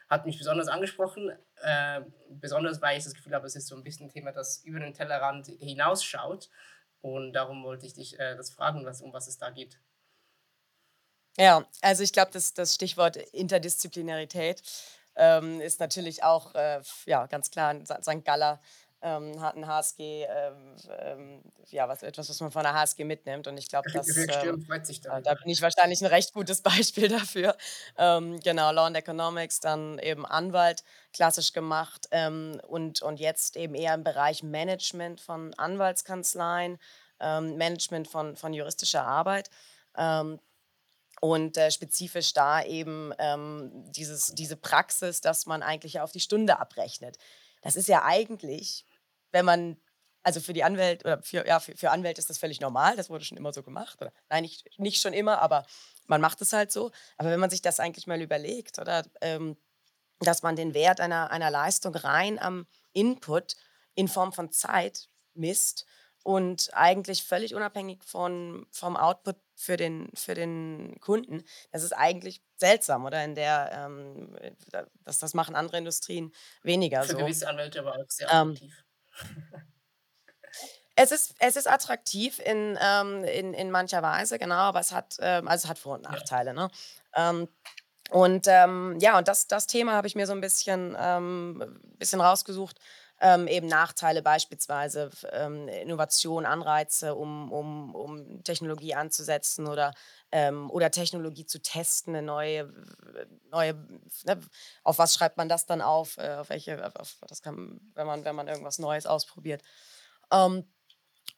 Hat 0.09 0.26
mich 0.26 0.38
besonders 0.38 0.69
angesprochen, 0.69 1.33
äh, 1.62 2.02
besonders 2.31 2.81
weil 2.81 2.99
ich 2.99 3.05
das 3.05 3.14
Gefühl 3.14 3.35
habe, 3.35 3.47
es 3.47 3.57
ist 3.57 3.67
so 3.67 3.76
ein 3.76 3.83
bisschen 3.83 4.07
ein 4.07 4.12
Thema, 4.12 4.33
das 4.33 4.62
über 4.64 4.78
den 4.78 4.95
Tellerrand 4.95 5.47
hinausschaut. 5.47 6.49
Und 7.00 7.33
darum 7.33 7.64
wollte 7.64 7.87
ich 7.87 7.95
dich 7.95 8.19
äh, 8.19 8.37
das 8.37 8.50
fragen, 8.50 8.85
was, 8.85 9.00
um 9.00 9.12
was 9.12 9.26
es 9.26 9.38
da 9.38 9.50
geht. 9.50 9.78
Ja, 11.38 11.64
also 11.83 12.02
ich 12.02 12.12
glaube, 12.12 12.33
das, 12.33 12.52
das 12.52 12.75
Stichwort 12.75 13.17
Interdisziplinarität 13.17 14.62
ähm, 15.18 15.60
ist 15.60 15.80
natürlich 15.80 16.22
auch 16.22 16.54
äh, 16.54 16.80
ja, 17.06 17.26
ganz 17.26 17.50
klar 17.50 17.75
St. 17.84 18.25
Galler 18.25 18.60
ähm, 19.00 19.40
hat 19.40 19.56
ein 19.56 19.66
HSG, 19.66 20.25
ähm, 20.25 20.76
ähm, 21.00 21.42
ja, 21.70 21.88
was, 21.88 22.02
etwas, 22.02 22.28
was 22.28 22.40
man 22.40 22.50
von 22.50 22.62
der 22.64 22.75
HSG 22.75 23.04
mitnimmt. 23.04 23.46
Und 23.46 23.56
ich 23.56 23.68
glaube, 23.68 23.90
dass 23.92 24.08
ähm, 24.16 24.64
da 25.22 25.34
bin 25.34 25.48
ich 25.48 25.62
wahrscheinlich 25.62 26.00
ein 26.00 26.06
recht 26.06 26.32
gutes 26.32 26.62
Beispiel 26.62 27.08
dafür. 27.08 27.56
Ähm, 27.96 28.40
genau, 28.40 28.72
Law 28.72 28.87
and 28.87 28.96
Economics, 28.96 29.60
dann 29.60 29.98
eben 30.00 30.26
Anwalt, 30.26 30.82
klassisch 31.12 31.52
gemacht 31.52 32.08
ähm, 32.10 32.60
und, 32.66 33.02
und 33.02 33.20
jetzt 33.20 33.56
eben 33.56 33.75
eher 33.75 33.94
im 33.94 34.02
Bereich 34.02 34.42
Management 34.42 35.20
von 35.20 35.54
Anwaltskanzleien, 35.54 36.78
ähm, 37.20 37.56
Management 37.56 38.08
von, 38.08 38.37
von 38.37 38.52
juristischer 38.52 39.04
Arbeit. 39.04 39.50
Ähm, 39.96 40.40
und 41.20 41.56
äh, 41.56 41.70
spezifisch 41.70 42.32
da 42.32 42.62
eben 42.62 43.12
ähm, 43.18 43.70
dieses, 43.92 44.28
diese 44.34 44.56
Praxis, 44.56 45.20
dass 45.20 45.46
man 45.46 45.62
eigentlich 45.62 46.00
auf 46.00 46.12
die 46.12 46.20
Stunde 46.20 46.58
abrechnet. 46.58 47.18
Das 47.62 47.76
ist 47.76 47.88
ja 47.88 48.04
eigentlich, 48.04 48.84
wenn 49.32 49.44
man, 49.44 49.76
also 50.22 50.40
für 50.40 50.52
die 50.52 50.64
Anwälte, 50.64 51.04
oder 51.04 51.22
für, 51.22 51.46
ja, 51.46 51.60
für, 51.60 51.76
für 51.76 51.90
Anwälte 51.90 52.20
ist 52.20 52.30
das 52.30 52.38
völlig 52.38 52.60
normal, 52.60 52.96
das 52.96 53.10
wurde 53.10 53.25
schon 53.25 53.38
immer 53.38 53.52
so 53.52 53.62
gemacht. 53.62 54.00
Oder, 54.00 54.12
nein, 54.28 54.42
nicht, 54.42 54.66
nicht 54.78 55.00
schon 55.00 55.12
immer, 55.12 55.40
aber 55.40 55.66
man 56.06 56.20
macht 56.20 56.40
es 56.40 56.52
halt 56.52 56.70
so. 56.70 56.90
Aber 57.16 57.30
wenn 57.30 57.40
man 57.40 57.50
sich 57.50 57.62
das 57.62 57.80
eigentlich 57.80 58.06
mal 58.06 58.20
überlegt, 58.20 58.78
oder 58.78 59.04
ähm, 59.20 59.56
dass 60.20 60.42
man 60.42 60.56
den 60.56 60.75
Wert 60.75 61.00
einer, 61.00 61.30
einer 61.30 61.50
Leistung 61.50 61.94
rein 61.94 62.38
am 62.38 62.66
Input 62.92 63.56
in 63.94 64.08
Form 64.08 64.32
von 64.32 64.50
Zeit 64.50 65.08
misst 65.34 65.87
und 66.28 66.68
eigentlich 66.75 67.25
völlig 67.25 67.54
unabhängig 67.54 68.04
von, 68.04 68.66
vom 68.70 68.99
Output 68.99 69.37
für 69.54 69.78
den, 69.78 70.11
für 70.12 70.35
den 70.35 71.00
Kunden. 71.00 71.42
Das 71.73 71.82
ist 71.82 71.92
eigentlich 71.92 72.42
seltsam, 72.58 73.06
oder? 73.06 73.25
In 73.25 73.35
der, 73.35 73.70
ähm, 73.73 74.37
das, 75.06 75.20
das 75.20 75.32
machen 75.32 75.56
andere 75.56 75.78
Industrien 75.78 76.35
weniger 76.62 77.02
für 77.04 77.12
so. 77.12 77.16
gewisse 77.16 77.49
Anwälte 77.49 77.80
aber 77.80 77.92
auch 77.92 78.04
sehr 78.11 78.28
ähm, 78.30 78.50
attraktiv. 78.50 78.85
Es 80.97 81.12
ist, 81.12 81.35
es 81.38 81.56
ist 81.56 81.66
attraktiv 81.66 82.40
in, 82.40 82.78
ähm, 82.78 83.25
in, 83.25 83.54
in 83.54 83.70
mancher 83.70 84.02
Weise, 84.02 84.38
genau, 84.38 84.56
aber 84.56 84.80
es 84.80 84.92
hat, 84.92 85.16
ähm, 85.20 85.49
also 85.49 85.64
es 85.64 85.70
hat 85.70 85.78
Vor- 85.78 85.94
und 85.94 86.02
Nachteile. 86.02 86.50
Ja. 86.50 86.52
Ne? 86.52 86.70
Ähm, 87.16 87.49
und 88.11 88.47
ähm, 88.49 88.99
ja, 89.00 89.16
und 89.16 89.28
das, 89.28 89.47
das 89.47 89.66
Thema 89.66 89.92
habe 89.92 90.06
ich 90.06 90.14
mir 90.14 90.26
so 90.26 90.35
ein 90.35 90.42
bisschen, 90.42 90.94
ähm, 90.99 91.80
bisschen 91.99 92.20
rausgesucht, 92.20 92.78
ähm, 93.20 93.48
eben 93.48 93.66
Nachteile 93.66 94.22
beispielsweise, 94.22 95.10
ähm, 95.32 95.68
Innovation, 95.68 96.46
Anreize, 96.46 97.14
um, 97.14 97.50
um, 97.52 97.94
um 97.94 98.44
Technologie 98.44 98.94
anzusetzen 98.94 99.66
oder, 99.66 99.92
ähm, 100.30 100.70
oder 100.70 100.90
Technologie 100.90 101.44
zu 101.44 101.60
testen, 101.60 102.14
eine 102.14 102.25
neue, 102.25 102.72
neue 103.50 103.75
ne, 104.25 104.40
auf 104.84 104.98
was 104.98 105.14
schreibt 105.14 105.37
man 105.37 105.48
das 105.48 105.66
dann 105.66 105.80
auf, 105.80 106.16
äh, 106.18 106.37
auf 106.37 106.50
welche, 106.50 106.84
auf, 106.94 107.16
das 107.26 107.42
kann, 107.42 107.80
wenn 107.94 108.06
man, 108.06 108.25
wenn 108.25 108.37
man 108.37 108.48
irgendwas 108.48 108.78
Neues 108.78 109.06
ausprobiert. 109.06 109.62
Ähm, 110.32 110.64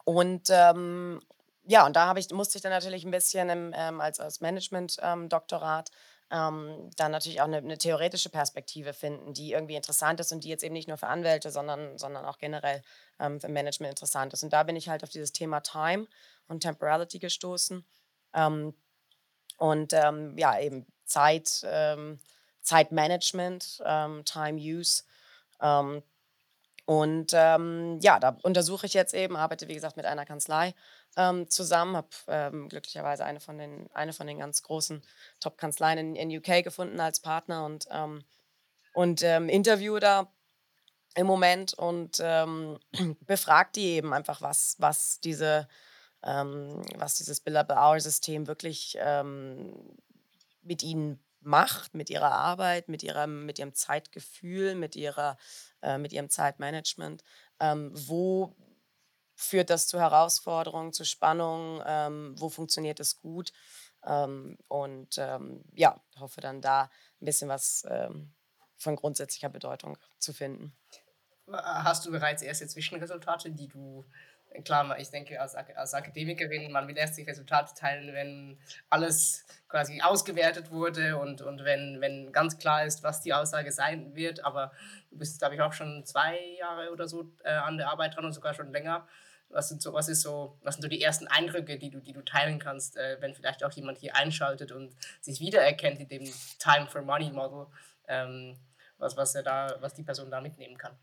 und 0.04 0.48
ähm, 0.50 1.20
ja, 1.64 1.86
und 1.86 1.94
da 1.94 2.14
ich, 2.16 2.30
musste 2.30 2.58
ich 2.58 2.62
dann 2.62 2.72
natürlich 2.72 3.04
ein 3.04 3.10
bisschen 3.10 3.48
im, 3.48 3.72
ähm, 3.76 4.00
als, 4.00 4.18
als 4.18 4.40
Management-Doktorat 4.40 5.90
ähm, 6.30 6.90
dann 6.96 7.10
natürlich 7.10 7.40
auch 7.40 7.46
eine, 7.46 7.56
eine, 7.56 7.76
theoretische 7.76 8.30
Perspektive 8.30 8.92
finden, 8.92 9.34
die 9.34 9.52
irgendwie 9.52 9.74
interessant 9.74 10.20
ist 10.20 10.32
und 10.32 10.44
die 10.44 10.48
jetzt 10.48 10.62
eben 10.62 10.74
nicht 10.74 10.86
nur 10.86 10.96
für 10.96 11.08
Anwälte, 11.08 11.50
sondern, 11.50 11.98
sondern 11.98 12.24
auch 12.24 12.38
generell 12.38 12.82
ähm, 13.18 13.40
für 13.40 13.48
Management 13.48 13.90
interessant 13.90 14.32
ist. 14.32 14.44
Und 14.44 14.52
da 14.52 14.62
bin 14.62 14.76
ich 14.76 14.88
halt 14.88 15.02
auf 15.02 15.10
dieses 15.10 15.32
Thema 15.32 15.60
Time 15.60 16.06
und 16.46 16.60
Temporality 16.60 17.18
gestoßen. 17.18 17.84
Ähm, 18.34 18.74
und 19.56 19.92
ähm, 19.92 20.38
ja, 20.38 20.58
eben 20.60 20.86
Zeit, 21.04 21.62
ähm, 21.64 22.20
Zeitmanagement, 22.62 23.82
ähm, 23.84 24.24
Time 24.24 24.58
Use. 24.60 25.02
und 26.86 27.32
ja, 27.32 28.18
da 28.20 28.36
untersuche 28.42 28.86
ich 28.86 28.94
jetzt 28.94 29.14
eben, 29.14 29.36
arbeite 29.36 29.68
wie 29.68 29.74
gesagt 29.74 29.96
mit 29.96 30.06
einer 30.06 30.24
Kanzlei 30.24 30.74
ähm, 31.16 31.48
zusammen, 31.48 31.96
habe 31.96 32.08
ähm, 32.28 32.68
glücklicherweise 32.68 33.24
eine 33.24 33.40
von 33.40 33.58
den, 33.58 33.90
eine 33.92 34.12
von 34.12 34.26
den 34.26 34.38
ganz 34.38 34.62
großen 34.62 35.02
Top-Kanzleien 35.40 35.98
in, 35.98 36.30
in 36.30 36.38
UK 36.38 36.62
gefunden 36.64 37.00
als 37.00 37.20
Partner 37.20 37.64
und, 37.64 37.86
ähm, 37.90 38.24
und 38.94 39.22
ähm, 39.22 39.48
interview 39.48 39.98
da 39.98 40.32
im 41.16 41.26
Moment 41.26 41.74
und 41.74 42.18
ähm, 42.22 42.78
befragt 43.26 43.76
die 43.76 43.86
eben 43.86 44.12
einfach, 44.12 44.40
was, 44.42 44.76
was 44.78 45.20
diese 45.20 45.68
ähm, 46.22 46.82
was 46.96 47.14
dieses 47.14 47.40
Billable 47.40 47.76
Hour 47.76 47.98
System 47.98 48.46
wirklich 48.46 48.96
ähm, 49.00 49.72
mit 50.62 50.82
ihnen 50.82 51.18
macht 51.40 51.94
mit 51.94 52.10
ihrer 52.10 52.32
Arbeit, 52.32 52.88
mit, 52.88 53.02
ihrer, 53.02 53.26
mit 53.26 53.58
ihrem 53.58 53.74
Zeitgefühl, 53.74 54.74
mit, 54.74 54.96
ihrer, 54.96 55.36
äh, 55.82 55.98
mit 55.98 56.12
ihrem 56.12 56.28
Zeitmanagement. 56.28 57.24
Ähm, 57.60 57.90
wo 57.94 58.54
führt 59.40 59.70
das 59.70 59.86
zu 59.86 59.98
Herausforderungen, 59.98 60.92
zu 60.92 61.04
Spannungen? 61.04 61.82
Ähm, 61.86 62.34
wo 62.38 62.48
funktioniert 62.48 63.00
es 63.00 63.16
gut? 63.16 63.52
Ähm, 64.04 64.58
und 64.68 65.16
ähm, 65.18 65.64
ja, 65.74 66.00
hoffe 66.18 66.40
dann 66.40 66.60
da 66.60 66.90
ein 67.20 67.24
bisschen 67.24 67.48
was 67.48 67.84
ähm, 67.88 68.32
von 68.76 68.96
grundsätzlicher 68.96 69.48
Bedeutung 69.48 69.98
zu 70.18 70.32
finden. 70.32 70.76
Hast 71.52 72.06
du 72.06 72.10
bereits 72.10 72.42
erste 72.42 72.66
Zwischenresultate, 72.68 73.50
die 73.50 73.66
du 73.66 74.04
klar, 74.64 74.98
ich 74.98 75.10
denke, 75.10 75.40
als, 75.40 75.54
als 75.54 75.94
Akademikerin, 75.94 76.72
man 76.72 76.88
will 76.88 76.96
erst 76.96 77.16
die 77.16 77.22
Resultate 77.22 77.74
teilen, 77.74 78.12
wenn 78.12 78.58
alles 78.88 79.46
quasi 79.68 80.00
ausgewertet 80.02 80.70
wurde 80.70 81.16
und, 81.18 81.40
und 81.40 81.64
wenn, 81.64 82.00
wenn 82.00 82.32
ganz 82.32 82.58
klar 82.58 82.84
ist, 82.84 83.02
was 83.02 83.20
die 83.20 83.32
Aussage 83.32 83.72
sein 83.72 84.14
wird. 84.14 84.44
Aber 84.44 84.72
du 85.10 85.18
bist, 85.18 85.38
glaube 85.38 85.54
ich, 85.54 85.60
auch 85.60 85.72
schon 85.72 86.04
zwei 86.04 86.38
Jahre 86.58 86.90
oder 86.90 87.08
so 87.08 87.32
äh, 87.44 87.50
an 87.50 87.78
der 87.78 87.90
Arbeit 87.90 88.16
dran 88.16 88.24
und 88.24 88.32
sogar 88.32 88.54
schon 88.54 88.72
länger. 88.72 89.06
Was 89.50 89.68
sind 89.68 89.82
so, 89.82 89.92
was 89.92 90.08
ist 90.08 90.22
so, 90.22 90.56
was 90.62 90.76
sind 90.76 90.82
so 90.82 90.88
die 90.88 91.02
ersten 91.02 91.26
Eindrücke, 91.26 91.78
die 91.78 91.90
du, 91.90 92.00
die 92.00 92.12
du 92.12 92.22
teilen 92.22 92.58
kannst, 92.58 92.96
äh, 92.96 93.16
wenn 93.20 93.34
vielleicht 93.34 93.64
auch 93.64 93.72
jemand 93.72 93.98
hier 93.98 94.16
einschaltet 94.16 94.72
und 94.72 94.94
sich 95.20 95.40
wiedererkennt 95.40 96.00
in 96.00 96.08
dem 96.08 96.32
Time 96.58 96.86
for 96.88 97.02
Money 97.02 97.30
Model, 97.30 97.66
ähm, 98.06 98.56
was, 98.98 99.16
was 99.16 99.34
er 99.34 99.42
da, 99.42 99.76
was 99.80 99.94
die 99.94 100.04
Person 100.04 100.30
da 100.30 100.40
mitnehmen 100.40 100.78
kann? 100.78 100.96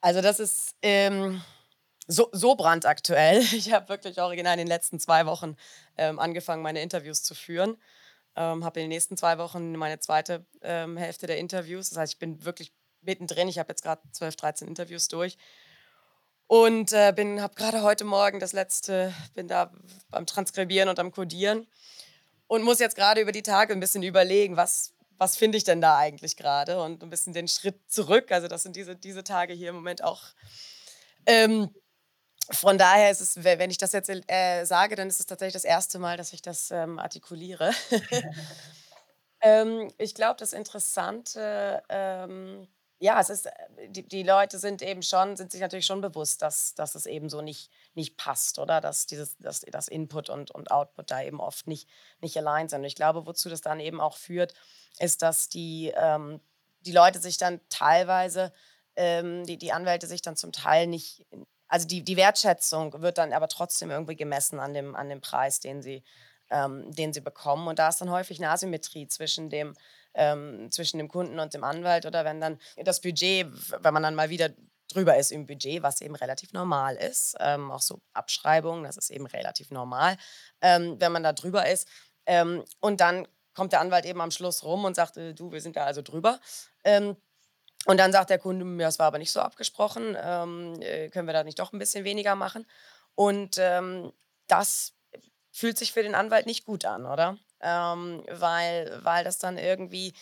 Also 0.00 0.20
das 0.20 0.38
ist 0.38 0.76
ähm, 0.82 1.42
so, 2.06 2.28
so 2.32 2.54
brandaktuell. 2.54 3.40
Ich 3.52 3.72
habe 3.72 3.88
wirklich 3.88 4.20
original 4.20 4.54
in 4.54 4.58
den 4.58 4.66
letzten 4.66 5.00
zwei 5.00 5.26
Wochen 5.26 5.56
ähm, 5.96 6.18
angefangen, 6.18 6.62
meine 6.62 6.82
Interviews 6.82 7.22
zu 7.22 7.34
führen. 7.34 7.78
Ähm, 8.36 8.64
habe 8.64 8.80
in 8.80 8.84
den 8.84 8.90
nächsten 8.90 9.16
zwei 9.16 9.38
Wochen 9.38 9.76
meine 9.76 10.00
zweite 10.00 10.44
ähm, 10.60 10.96
Hälfte 10.96 11.26
der 11.26 11.38
Interviews. 11.38 11.90
Das 11.90 11.98
heißt, 11.98 12.14
ich 12.14 12.18
bin 12.18 12.44
wirklich 12.44 12.72
mittendrin. 13.00 13.48
Ich 13.48 13.58
habe 13.58 13.70
jetzt 13.70 13.82
gerade 13.82 14.02
12, 14.10 14.36
13 14.36 14.68
Interviews 14.68 15.08
durch. 15.08 15.38
Und 16.46 16.92
äh, 16.92 17.12
habe 17.40 17.54
gerade 17.54 17.82
heute 17.82 18.04
Morgen 18.04 18.38
das 18.38 18.52
letzte, 18.52 19.14
bin 19.34 19.48
da 19.48 19.72
beim 20.10 20.26
Transkribieren 20.26 20.88
und 20.88 20.98
am 20.98 21.10
Codieren 21.10 21.66
und 22.46 22.62
muss 22.62 22.78
jetzt 22.78 22.96
gerade 22.96 23.20
über 23.20 23.32
die 23.32 23.42
Tage 23.42 23.72
ein 23.72 23.80
bisschen 23.80 24.02
überlegen, 24.02 24.56
was, 24.56 24.92
was 25.16 25.36
finde 25.36 25.58
ich 25.58 25.64
denn 25.64 25.80
da 25.80 25.96
eigentlich 25.96 26.36
gerade 26.36 26.80
und 26.80 27.02
ein 27.02 27.10
bisschen 27.10 27.32
den 27.32 27.48
Schritt 27.48 27.80
zurück. 27.90 28.30
Also 28.30 28.48
das 28.48 28.62
sind 28.62 28.76
diese, 28.76 28.94
diese 28.94 29.24
Tage 29.24 29.54
hier 29.54 29.70
im 29.70 29.76
Moment 29.76 30.04
auch. 30.04 30.22
Ähm, 31.26 31.70
von 32.50 32.76
daher 32.76 33.10
ist 33.10 33.20
es, 33.20 33.42
wenn 33.42 33.70
ich 33.70 33.78
das 33.78 33.92
jetzt 33.92 34.10
äh, 34.10 34.64
sage, 34.64 34.96
dann 34.96 35.08
ist 35.08 35.20
es 35.20 35.26
tatsächlich 35.26 35.54
das 35.54 35.64
erste 35.64 35.98
Mal, 35.98 36.18
dass 36.18 36.34
ich 36.34 36.42
das 36.42 36.70
ähm, 36.70 36.98
artikuliere. 36.98 37.72
ähm, 39.40 39.90
ich 39.96 40.14
glaube, 40.14 40.36
das 40.38 40.52
Interessante, 40.52 41.82
ähm, 41.88 42.68
ja, 43.00 43.20
es 43.20 43.28
ist, 43.28 43.48
die, 43.88 44.06
die, 44.06 44.22
Leute 44.22 44.58
sind 44.58 44.80
eben 44.80 45.02
schon, 45.02 45.36
sind 45.36 45.50
sich 45.52 45.60
natürlich 45.60 45.86
schon 45.86 46.00
bewusst, 46.00 46.42
dass, 46.42 46.74
dass 46.74 46.94
es 46.94 47.06
eben 47.06 47.28
so 47.28 47.40
nicht, 47.40 47.70
nicht 47.94 48.16
passt, 48.16 48.58
oder? 48.58 48.80
Dass 48.80 49.06
dieses, 49.06 49.36
dass, 49.38 49.60
dass 49.60 49.88
Input 49.88 50.30
und, 50.30 50.50
und 50.52 50.70
Output 50.70 51.10
da 51.10 51.22
eben 51.22 51.40
oft 51.40 51.66
nicht, 51.66 51.88
nicht 52.20 52.36
allein 52.36 52.68
sind. 52.68 52.80
Und 52.80 52.84
ich 52.84 52.94
glaube, 52.94 53.26
wozu 53.26 53.48
das 53.48 53.60
dann 53.60 53.80
eben 53.80 54.00
auch 54.00 54.16
führt, 54.16 54.54
ist, 55.00 55.22
dass 55.22 55.48
die, 55.48 55.92
ähm, 55.96 56.40
die 56.80 56.92
Leute 56.92 57.18
sich 57.18 57.36
dann 57.36 57.60
teilweise, 57.68 58.52
ähm, 58.96 59.44
die, 59.44 59.58
die 59.58 59.72
Anwälte 59.72 60.06
sich 60.06 60.22
dann 60.22 60.36
zum 60.36 60.52
Teil 60.52 60.86
nicht, 60.86 61.26
also 61.66 61.86
die, 61.86 62.04
die 62.04 62.16
Wertschätzung 62.16 63.02
wird 63.02 63.18
dann 63.18 63.32
aber 63.32 63.48
trotzdem 63.48 63.90
irgendwie 63.90 64.16
gemessen 64.16 64.60
an 64.60 64.72
dem, 64.72 64.94
an 64.94 65.08
dem 65.08 65.20
Preis, 65.20 65.58
den 65.58 65.82
sie, 65.82 66.04
ähm, 66.50 66.90
den 66.92 67.12
sie 67.12 67.20
bekommen. 67.20 67.66
Und 67.66 67.78
da 67.78 67.88
ist 67.88 68.00
dann 68.00 68.10
häufig 68.10 68.38
eine 68.38 68.50
Asymmetrie 68.50 69.08
zwischen 69.08 69.50
dem, 69.50 69.74
ähm, 70.14 70.70
zwischen 70.70 70.98
dem 70.98 71.08
Kunden 71.08 71.38
und 71.38 71.54
dem 71.54 71.64
Anwalt 71.64 72.06
oder 72.06 72.24
wenn 72.24 72.40
dann 72.40 72.58
das 72.76 73.00
Budget, 73.00 73.46
wenn 73.82 73.94
man 73.94 74.02
dann 74.02 74.14
mal 74.14 74.30
wieder 74.30 74.50
drüber 74.88 75.16
ist 75.16 75.32
im 75.32 75.46
Budget, 75.46 75.82
was 75.82 76.00
eben 76.00 76.14
relativ 76.14 76.52
normal 76.52 76.96
ist, 76.96 77.36
ähm, 77.40 77.70
auch 77.70 77.80
so 77.80 78.00
Abschreibungen, 78.12 78.84
das 78.84 78.96
ist 78.96 79.10
eben 79.10 79.26
relativ 79.26 79.70
normal, 79.70 80.16
ähm, 80.60 80.96
wenn 81.00 81.12
man 81.12 81.22
da 81.22 81.32
drüber 81.32 81.68
ist. 81.68 81.88
Ähm, 82.26 82.64
und 82.80 83.00
dann 83.00 83.26
kommt 83.54 83.72
der 83.72 83.80
Anwalt 83.80 84.04
eben 84.04 84.20
am 84.20 84.30
Schluss 84.30 84.62
rum 84.64 84.84
und 84.84 84.94
sagt, 84.96 85.16
äh, 85.16 85.34
du, 85.34 85.52
wir 85.52 85.60
sind 85.60 85.76
da 85.76 85.84
also 85.84 86.02
drüber. 86.02 86.40
Ähm, 86.84 87.16
und 87.86 87.98
dann 87.98 88.12
sagt 88.12 88.30
der 88.30 88.38
Kunde, 88.38 88.64
ja, 88.82 88.88
das 88.88 88.98
war 88.98 89.06
aber 89.06 89.18
nicht 89.18 89.32
so 89.32 89.40
abgesprochen, 89.40 90.16
ähm, 90.20 90.80
äh, 90.80 91.10
können 91.10 91.28
wir 91.28 91.34
da 91.34 91.44
nicht 91.44 91.58
doch 91.58 91.72
ein 91.72 91.78
bisschen 91.78 92.04
weniger 92.04 92.34
machen? 92.34 92.66
Und 93.14 93.60
das 94.48 94.92
fühlt 95.52 95.78
sich 95.78 95.92
für 95.92 96.02
den 96.02 96.16
Anwalt 96.16 96.46
nicht 96.46 96.64
gut 96.64 96.84
an, 96.84 97.06
oder? 97.06 97.38
Ähm, 97.64 98.22
weil, 98.30 99.00
weil 99.02 99.24
das 99.24 99.38
dann 99.38 99.58
irgendwie 99.58 100.12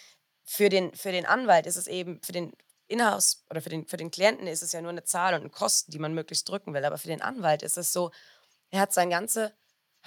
für 0.44 0.68
den, 0.68 0.94
für 0.94 1.12
den 1.12 1.26
Anwalt 1.26 1.66
ist 1.66 1.76
es 1.76 1.88
eben, 1.88 2.20
für 2.22 2.33
den 2.33 2.52
Inhouse 2.88 3.44
oder 3.50 3.61
für 3.61 3.68
den, 3.68 3.87
für 3.87 3.96
den 3.96 4.11
Klienten 4.11 4.46
ist 4.46 4.62
es 4.62 4.72
ja 4.72 4.81
nur 4.81 4.90
eine 4.90 5.05
Zahl 5.05 5.35
und 5.35 5.40
eine 5.40 5.50
Kosten, 5.50 5.90
die 5.90 5.98
man 5.98 6.14
möglichst 6.14 6.48
drücken 6.48 6.72
will. 6.72 6.85
Aber 6.85 6.98
für 6.98 7.09
den 7.09 7.22
Anwalt 7.22 7.62
ist 7.62 7.78
es 7.78 7.92
so, 7.92 8.12
er 8.70 8.81
hat 8.81 8.92
sein 8.92 9.11
ganze, 9.11 9.52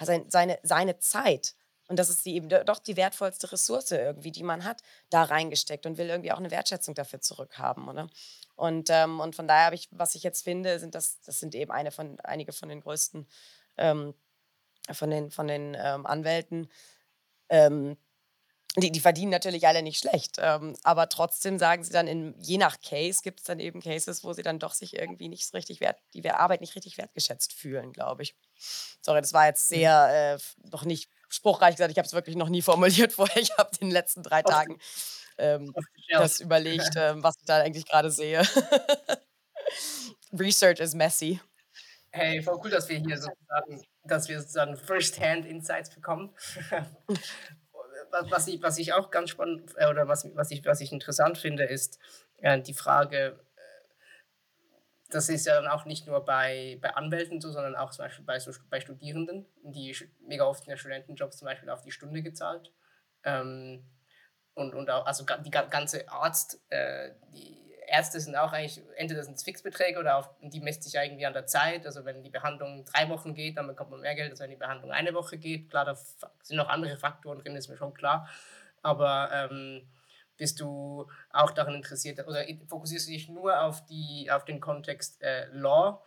sein, 0.00 0.24
seine, 0.30 0.58
seine 0.62 0.98
Zeit 0.98 1.54
und 1.88 1.98
das 1.98 2.08
ist 2.08 2.24
die 2.26 2.34
eben 2.34 2.48
doch 2.48 2.78
die 2.78 2.96
wertvollste 2.96 3.52
Ressource 3.52 3.92
irgendwie, 3.92 4.32
die 4.32 4.42
man 4.42 4.64
hat, 4.64 4.82
da 5.10 5.22
reingesteckt 5.22 5.86
und 5.86 5.98
will 5.98 6.08
irgendwie 6.08 6.32
auch 6.32 6.38
eine 6.38 6.50
Wertschätzung 6.50 6.94
dafür 6.94 7.20
zurückhaben, 7.20 7.88
oder? 7.88 8.08
Und, 8.56 8.88
ähm, 8.90 9.20
und 9.20 9.36
von 9.36 9.46
daher 9.46 9.66
habe 9.66 9.76
ich, 9.76 9.88
was 9.92 10.14
ich 10.14 10.22
jetzt 10.22 10.42
finde, 10.42 10.78
sind 10.78 10.94
das, 10.94 11.20
das 11.20 11.38
sind 11.38 11.54
eben 11.54 11.70
eine 11.70 11.92
von, 11.92 12.18
einige 12.20 12.52
von 12.52 12.68
den 12.68 12.80
größten, 12.80 13.26
ähm, 13.76 14.14
von 14.90 15.10
den, 15.10 15.30
von 15.30 15.46
den 15.46 15.76
ähm, 15.78 16.06
Anwälten, 16.06 16.68
ähm, 17.48 17.96
die, 18.78 18.92
die 18.92 19.00
verdienen 19.00 19.30
natürlich 19.30 19.66
alle 19.66 19.82
nicht 19.82 19.98
schlecht, 19.98 20.36
ähm, 20.38 20.76
aber 20.82 21.08
trotzdem 21.08 21.58
sagen 21.58 21.82
sie 21.82 21.92
dann, 21.92 22.06
in, 22.06 22.34
je 22.38 22.58
nach 22.58 22.78
Case 22.80 23.20
gibt 23.22 23.40
es 23.40 23.46
dann 23.46 23.58
eben 23.58 23.80
Cases, 23.80 24.22
wo 24.22 24.34
sie 24.34 24.42
dann 24.42 24.58
doch 24.58 24.74
sich 24.74 24.94
irgendwie 24.94 25.28
nicht 25.28 25.46
so 25.46 25.56
richtig 25.56 25.80
wert, 25.80 25.98
die 26.12 26.28
Arbeit 26.30 26.60
nicht 26.60 26.74
richtig 26.74 26.98
wertgeschätzt 26.98 27.54
fühlen, 27.54 27.92
glaube 27.94 28.22
ich. 28.22 28.34
Sorry, 29.00 29.22
das 29.22 29.32
war 29.32 29.46
jetzt 29.46 29.68
sehr 29.68 30.36
äh, 30.36 30.68
noch 30.70 30.84
nicht 30.84 31.08
spruchreich 31.28 31.76
gesagt, 31.76 31.90
ich 31.90 31.98
habe 31.98 32.06
es 32.06 32.12
wirklich 32.12 32.36
noch 32.36 32.50
nie 32.50 32.62
formuliert 32.62 33.12
vorher. 33.14 33.40
Ich 33.40 33.56
habe 33.56 33.70
in 33.80 33.88
den 33.88 33.92
letzten 33.92 34.22
drei 34.22 34.42
Tagen 34.42 34.78
ähm, 35.38 35.72
das 36.10 36.40
überlegt, 36.40 36.90
ähm, 36.96 37.22
was 37.22 37.36
ich 37.38 37.46
da 37.46 37.58
eigentlich 37.58 37.86
gerade 37.86 38.10
sehe. 38.10 38.42
Research 40.32 40.80
is 40.80 40.94
messy. 40.94 41.40
Hey, 42.16 42.42
voll 42.42 42.58
cool, 42.64 42.70
dass 42.70 42.88
wir 42.88 42.96
hier 42.96 43.18
sozusagen, 43.18 43.82
dass 44.04 44.26
wir 44.30 44.40
sozusagen 44.40 44.74
First-Hand-Insights 44.74 45.90
bekommen. 45.90 46.34
was, 48.30 48.48
ich, 48.48 48.62
was 48.62 48.78
ich 48.78 48.94
auch 48.94 49.10
ganz 49.10 49.28
spannend 49.28 49.74
äh, 49.76 49.86
oder 49.86 50.08
was, 50.08 50.26
was, 50.34 50.50
ich, 50.50 50.64
was 50.64 50.80
ich 50.80 50.92
interessant 50.92 51.36
finde, 51.36 51.64
ist 51.64 51.98
äh, 52.38 52.58
die 52.58 52.72
Frage, 52.72 53.38
das 55.10 55.28
ist 55.28 55.44
ja 55.44 55.60
dann 55.60 55.70
auch 55.70 55.84
nicht 55.84 56.06
nur 56.06 56.24
bei, 56.24 56.78
bei 56.80 56.94
Anwälten 56.94 57.42
so, 57.42 57.52
sondern 57.52 57.76
auch 57.76 57.90
zum 57.90 58.06
Beispiel 58.06 58.24
bei, 58.24 58.38
so, 58.38 58.50
bei 58.70 58.80
Studierenden, 58.80 59.44
die 59.62 59.94
mega 60.26 60.46
oft 60.46 60.64
in 60.64 60.70
der 60.70 60.78
Studentenjobs 60.78 61.36
zum 61.36 61.44
Beispiel 61.44 61.68
auf 61.68 61.82
die 61.82 61.92
Stunde 61.92 62.22
gezahlt. 62.22 62.72
Ähm, 63.24 63.84
und, 64.54 64.74
und 64.74 64.88
auch, 64.88 65.04
also 65.04 65.26
die 65.44 65.50
ganze 65.50 66.08
Arzt, 66.08 66.62
äh, 66.70 67.10
die 67.34 67.65
Ärzte 67.86 68.20
sind 68.20 68.36
auch 68.36 68.52
eigentlich, 68.52 68.82
entweder 68.96 69.22
sind 69.22 69.34
es 69.34 69.42
Fixbeträge 69.42 69.98
oder 69.98 70.18
auch, 70.18 70.30
die 70.40 70.60
misst 70.60 70.82
sich 70.82 70.94
irgendwie 70.94 71.26
an 71.26 71.32
der 71.32 71.46
Zeit. 71.46 71.86
Also 71.86 72.04
wenn 72.04 72.22
die 72.22 72.30
Behandlung 72.30 72.84
drei 72.84 73.08
Wochen 73.08 73.34
geht, 73.34 73.56
dann 73.56 73.66
bekommt 73.66 73.90
man 73.90 74.00
mehr 74.00 74.14
Geld, 74.14 74.30
als 74.30 74.40
wenn 74.40 74.50
die 74.50 74.56
Behandlung 74.56 74.90
eine 74.90 75.14
Woche 75.14 75.38
geht. 75.38 75.70
Klar, 75.70 75.84
da 75.84 75.94
sind 75.94 76.56
noch 76.56 76.68
andere 76.68 76.96
Faktoren 76.96 77.38
drin, 77.38 77.56
ist 77.56 77.68
mir 77.68 77.76
schon 77.76 77.94
klar. 77.94 78.28
Aber 78.82 79.30
ähm, 79.32 79.88
bist 80.36 80.60
du 80.60 81.06
auch 81.30 81.50
daran 81.50 81.74
interessiert 81.74 82.26
oder 82.26 82.44
fokussierst 82.68 83.08
du 83.08 83.12
dich 83.12 83.28
nur 83.28 83.60
auf, 83.62 83.84
die, 83.86 84.30
auf 84.30 84.44
den 84.44 84.60
Kontext 84.60 85.22
äh, 85.22 85.46
Law 85.52 86.02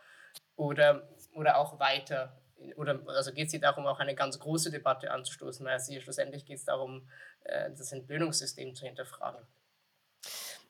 oder, 0.56 1.08
oder 1.34 1.56
auch 1.56 1.78
weiter? 1.78 2.36
Oder 2.76 3.00
also 3.06 3.32
geht 3.32 3.46
es 3.46 3.52
dir 3.52 3.60
darum, 3.60 3.86
auch 3.86 4.00
eine 4.00 4.14
ganz 4.14 4.38
große 4.38 4.70
Debatte 4.70 5.10
anzustoßen, 5.10 5.66
es 5.66 5.88
hier 5.88 6.02
schlussendlich 6.02 6.44
geht 6.44 6.58
es 6.58 6.64
darum, 6.66 7.08
äh, 7.44 7.70
das 7.70 7.92
Entbildungssystem 7.92 8.74
zu 8.74 8.84
hinterfragen. 8.84 9.46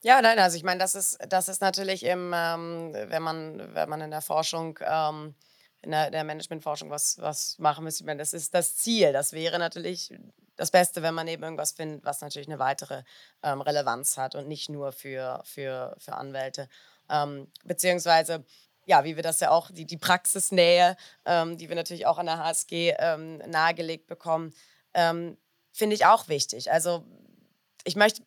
Ja, 0.02 0.22
nein, 0.22 0.38
also 0.38 0.56
ich 0.56 0.62
meine, 0.62 0.78
das 0.78 0.94
ist, 0.94 1.18
das 1.28 1.48
ist 1.48 1.60
natürlich 1.60 2.04
im, 2.04 2.32
ähm, 2.34 2.92
wenn 2.94 3.22
man, 3.22 3.74
wenn 3.74 3.88
man 3.88 4.00
in 4.00 4.10
der 4.10 4.22
Forschung, 4.22 4.78
ähm, 4.82 5.34
in 5.82 5.90
der, 5.90 6.10
der 6.10 6.24
Managementforschung 6.24 6.88
was, 6.90 7.18
was 7.18 7.58
machen 7.58 7.84
müsste, 7.84 8.02
ich 8.02 8.06
meine, 8.06 8.18
das 8.20 8.32
ist 8.32 8.54
das 8.54 8.76
Ziel. 8.76 9.12
Das 9.12 9.32
wäre 9.32 9.58
natürlich 9.58 10.12
das 10.56 10.70
Beste, 10.70 11.02
wenn 11.02 11.14
man 11.14 11.28
eben 11.28 11.42
irgendwas 11.42 11.72
findet, 11.72 12.04
was 12.04 12.22
natürlich 12.22 12.48
eine 12.48 12.58
weitere 12.58 13.02
ähm, 13.42 13.60
Relevanz 13.60 14.16
hat 14.16 14.34
und 14.34 14.48
nicht 14.48 14.70
nur 14.70 14.92
für, 14.92 15.42
für, 15.44 15.94
für 15.98 16.14
Anwälte. 16.14 16.68
Ähm, 17.10 17.50
beziehungsweise, 17.64 18.44
ja, 18.86 19.04
wie 19.04 19.16
wir 19.16 19.22
das 19.22 19.40
ja 19.40 19.50
auch, 19.50 19.70
die, 19.70 19.84
die 19.84 19.98
Praxisnähe, 19.98 20.96
ähm, 21.26 21.58
die 21.58 21.68
wir 21.68 21.76
natürlich 21.76 22.06
auch 22.06 22.18
an 22.18 22.26
der 22.26 22.38
HSG 22.38 22.94
ähm, 22.98 23.38
nahegelegt 23.46 24.06
bekommen, 24.06 24.54
ähm, 24.94 25.36
finde 25.72 25.94
ich 25.94 26.06
auch 26.06 26.28
wichtig. 26.28 26.72
Also 26.72 27.04
ich 27.84 27.96
möchte 27.96 28.22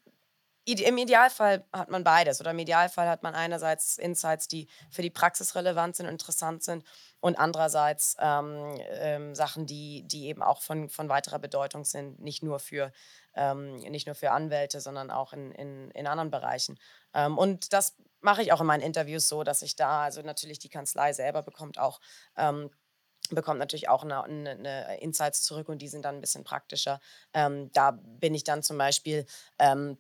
Im 0.66 0.98
Idealfall 0.98 1.66
hat 1.74 1.90
man 1.90 2.04
beides. 2.04 2.40
Oder 2.40 2.52
im 2.52 2.60
Idealfall 2.60 3.08
hat 3.10 3.22
man 3.24 3.36
einerseits 3.36 3.98
Insights, 3.98 4.48
die 4.48 4.68
für 4.92 5.02
die 5.02 5.10
Praxis 5.10 5.56
relevant 5.56 5.96
sind 5.96 6.08
interessant 6.08 6.64
sind 6.64 6.86
und 7.20 7.38
andererseits 7.38 8.16
ähm, 8.20 8.78
ähm, 8.92 9.36
Sachen, 9.36 9.66
die, 9.66 10.04
die 10.08 10.28
eben 10.28 10.42
auch 10.42 10.62
von, 10.62 10.90
von 10.90 11.10
weiterer 11.10 11.40
Bedeutung 11.40 11.86
sind, 11.86 12.20
nicht 12.20 12.44
nur 12.44 12.60
für, 12.60 12.92
ähm, 13.36 13.76
nicht 13.76 14.08
nur 14.08 14.16
für 14.16 14.32
Anwälte, 14.32 14.80
sondern 14.80 15.12
auch 15.12 15.34
in, 15.34 15.52
in, 15.52 15.92
in 15.92 16.08
anderen 16.08 16.32
Bereichen. 16.32 16.80
Ähm, 17.14 17.38
und 17.38 17.74
das 17.74 17.96
mache 18.22 18.42
ich 18.42 18.54
auch 18.54 18.62
in 18.62 18.68
meinen 18.68 18.82
Interviews 18.82 19.28
so, 19.28 19.44
dass 19.44 19.62
ich 19.62 19.76
da, 19.76 20.04
also 20.04 20.22
natürlich 20.22 20.60
die 20.60 20.70
Kanzlei 20.70 21.14
selber 21.14 21.44
bekommt 21.44 21.78
auch 21.78 22.00
ähm, 22.38 22.70
bekommt 23.30 23.60
natürlich 23.60 23.90
auch 23.90 24.04
eine, 24.04 24.24
eine, 24.24 25.00
Insights 25.00 25.44
zurück 25.44 25.70
und 25.70 25.82
die 25.82 25.88
sind 25.88 26.04
dann 26.04 26.16
ein 26.16 26.22
bisschen 26.22 26.44
praktischer. 26.44 27.00
Ähm, 27.34 27.72
da 27.74 27.92
bin 27.92 28.36
ich 28.36 28.44
dann 28.44 28.64
zum 28.64 28.78
Beispiel 28.78 29.26
ähm, 29.60 29.98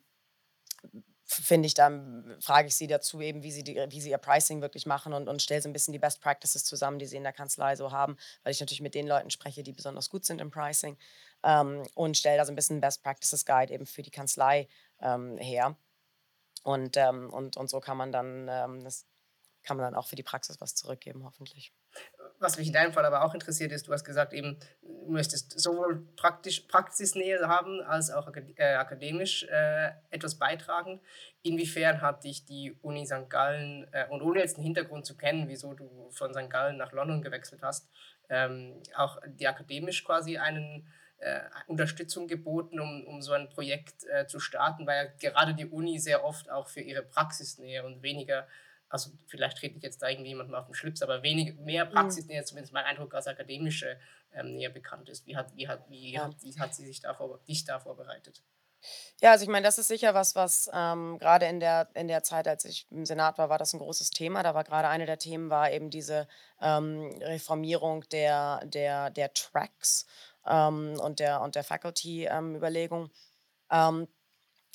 finde 1.26 1.68
ich 1.68 1.74
dann, 1.74 2.36
frage 2.42 2.68
ich 2.68 2.76
sie 2.76 2.88
dazu 2.88 3.22
eben, 3.22 3.44
wie 3.44 3.52
sie, 3.52 3.64
die, 3.64 3.76
wie 3.90 4.02
sie 4.02 4.12
ihr 4.12 4.18
Pricing 4.18 4.62
wirklich 4.62 4.86
machen 4.86 5.14
und, 5.14 5.28
und 5.28 5.42
stelle 5.42 5.62
so 5.62 5.70
ein 5.70 5.74
bisschen 5.74 5.94
die 5.94 6.00
Best 6.00 6.22
Practices 6.22 6.64
zusammen, 6.64 7.00
die 7.00 7.06
sie 7.06 7.18
in 7.18 7.24
der 7.24 7.34
Kanzlei 7.34 7.76
so 7.76 7.92
haben, 7.92 8.18
weil 8.44 8.52
ich 8.52 8.60
natürlich 8.60 8.82
mit 8.82 8.96
den 8.96 9.08
Leuten 9.08 9.30
spreche, 9.30 9.64
die 9.64 9.72
besonders 9.72 10.10
gut 10.10 10.26
sind 10.26 10.42
im 10.42 10.52
Pricing 10.52 10.98
ähm, 11.44 11.84
und 11.96 12.18
stelle 12.18 12.38
da 12.38 12.46
so 12.46 12.52
ein 12.52 12.56
bisschen 12.56 12.82
Best 12.82 13.04
Practices 13.04 13.46
Guide 13.46 13.74
eben 13.74 13.86
für 13.86 14.04
die 14.04 14.12
Kanzlei 14.12 14.68
ähm, 15.00 15.38
her. 15.38 15.76
Und, 16.64 16.98
ähm, 16.98 17.30
und, 17.32 17.58
und 17.58 17.70
so 17.70 17.80
kann 17.80 17.98
man 17.98 18.12
dann, 18.12 18.48
ähm, 18.50 18.84
das 18.84 19.06
kann 19.64 19.78
man 19.78 19.86
dann 19.86 19.96
auch 19.96 20.08
für 20.08 20.16
die 20.16 20.24
Praxis 20.24 20.60
was 20.62 20.76
zurückgeben, 20.76 21.24
hoffentlich 21.24 21.74
was 22.40 22.58
mich 22.58 22.68
in 22.68 22.74
deinem 22.74 22.94
Fall 22.94 23.06
aber 23.06 23.24
auch 23.24 23.34
interessiert 23.34 23.72
ist, 23.72 23.88
du 23.88 23.94
hast 23.94 24.04
gesagt, 24.04 24.34
eben, 24.34 24.58
du 24.82 25.12
möchtest 25.12 25.60
sowohl 25.60 26.06
praktisch, 26.16 26.62
Praxisnähe 26.62 27.48
haben 27.48 27.82
als 27.82 28.12
auch 28.12 28.30
äh, 28.56 28.76
akademisch 28.76 29.44
äh, 29.44 29.92
etwas 30.10 30.36
beitragen. 30.36 31.00
Inwiefern 31.42 32.02
hat 32.02 32.24
dich 32.24 32.46
die 32.46 32.76
Uni 32.82 33.06
St. 33.06 33.30
Gallen, 33.30 33.88
äh, 33.92 34.08
und 34.10 34.22
ohne 34.22 34.40
jetzt 34.40 34.58
den 34.58 34.64
Hintergrund 34.64 35.06
zu 35.06 35.16
kennen, 35.16 35.48
wieso 35.48 35.74
du 35.74 36.10
von 36.12 36.34
St. 36.34 36.50
Gallen 36.50 36.78
nach 36.78 36.92
London 36.92 37.22
gewechselt 37.22 37.62
hast, 37.64 37.90
ähm, 38.30 38.82
auch 38.96 39.20
die 39.26 39.48
akademisch 39.48 40.04
quasi 40.04 40.38
einen 40.38 40.88
äh, 41.24 41.42
Unterstützung 41.68 42.28
geboten, 42.28 42.80
um, 42.80 43.06
um 43.06 43.22
so 43.22 43.34
ein 43.34 43.50
Projekt 43.50 44.06
äh, 44.06 44.28
zu 44.28 44.40
starten, 44.40 44.86
weil 44.86 45.14
ja 45.22 45.30
gerade 45.30 45.54
die 45.54 45.66
Uni 45.66 46.00
sehr 46.00 46.24
oft 46.24 46.50
auch 46.50 46.68
für 46.68 46.82
ihre 46.82 47.04
Praxisnähe 47.04 47.84
und 47.86 48.02
weniger 48.04 48.48
also 48.94 49.10
vielleicht 49.26 49.58
trete 49.58 49.76
ich 49.76 49.84
jetzt 49.84 50.04
da 50.04 50.08
irgendwie 50.08 50.30
jemandem 50.30 50.54
auf 50.54 50.68
den 50.68 50.76
Schlips, 50.76 51.02
aber 51.02 51.24
wenig, 51.24 51.58
mehr 51.58 51.86
mhm. 51.86 51.92
Praxisnähe, 51.92 52.42
mhm. 52.42 52.46
zumindest 52.46 52.74
mein 52.74 52.86
Eindruck 52.86 53.16
als 53.16 53.26
akademische 53.26 54.00
ähm, 54.34 54.54
Nähe 54.54 54.70
bekannt 54.70 55.10
ist. 55.10 55.26
Wie 55.26 55.36
hat, 55.36 55.56
wie 55.56 55.68
hat, 55.68 55.90
wie, 55.90 56.14
ja. 56.14 56.26
hat, 56.26 56.36
wie 56.44 56.60
hat 56.60 56.76
sie 56.76 56.86
sich 56.86 57.02
da 57.02 57.16
vor, 57.16 57.40
dich 57.48 57.66
da 57.66 57.80
vorbereitet? 57.80 58.44
Ja, 59.20 59.32
also 59.32 59.44
ich 59.46 59.50
meine, 59.50 59.66
das 59.66 59.80
ist 59.80 59.88
sicher 59.88 60.14
was, 60.14 60.36
was 60.36 60.70
ähm, 60.72 61.18
gerade 61.18 61.48
in 61.48 61.60
der, 61.60 61.90
in 61.96 62.08
der 62.08 62.22
Zeit, 62.22 62.48
als 62.48 62.66
ich 62.66 62.86
im 62.92 63.06
Senat 63.06 63.40
war, 63.40 63.50
war 63.50 63.58
das 63.58 63.74
ein 63.74 63.80
großes 63.80 64.12
Thema. 64.12 64.44
Da 64.44 64.54
war 64.54 64.64
gerade 64.64 64.90
eine 64.90 65.08
der 65.08 65.18
Themen, 65.18 65.50
war 65.50 65.72
eben 65.72 65.90
diese 65.90 66.28
ähm, 66.62 67.18
Reformierung 67.20 68.08
der, 68.10 68.64
der, 68.66 69.10
der 69.10 69.34
Tracks 69.34 70.06
ähm, 70.46 71.00
und 71.00 71.20
der, 71.20 71.42
und 71.42 71.56
der 71.56 71.64
Faculty-Überlegung. 71.64 73.10
Ähm, 73.72 74.08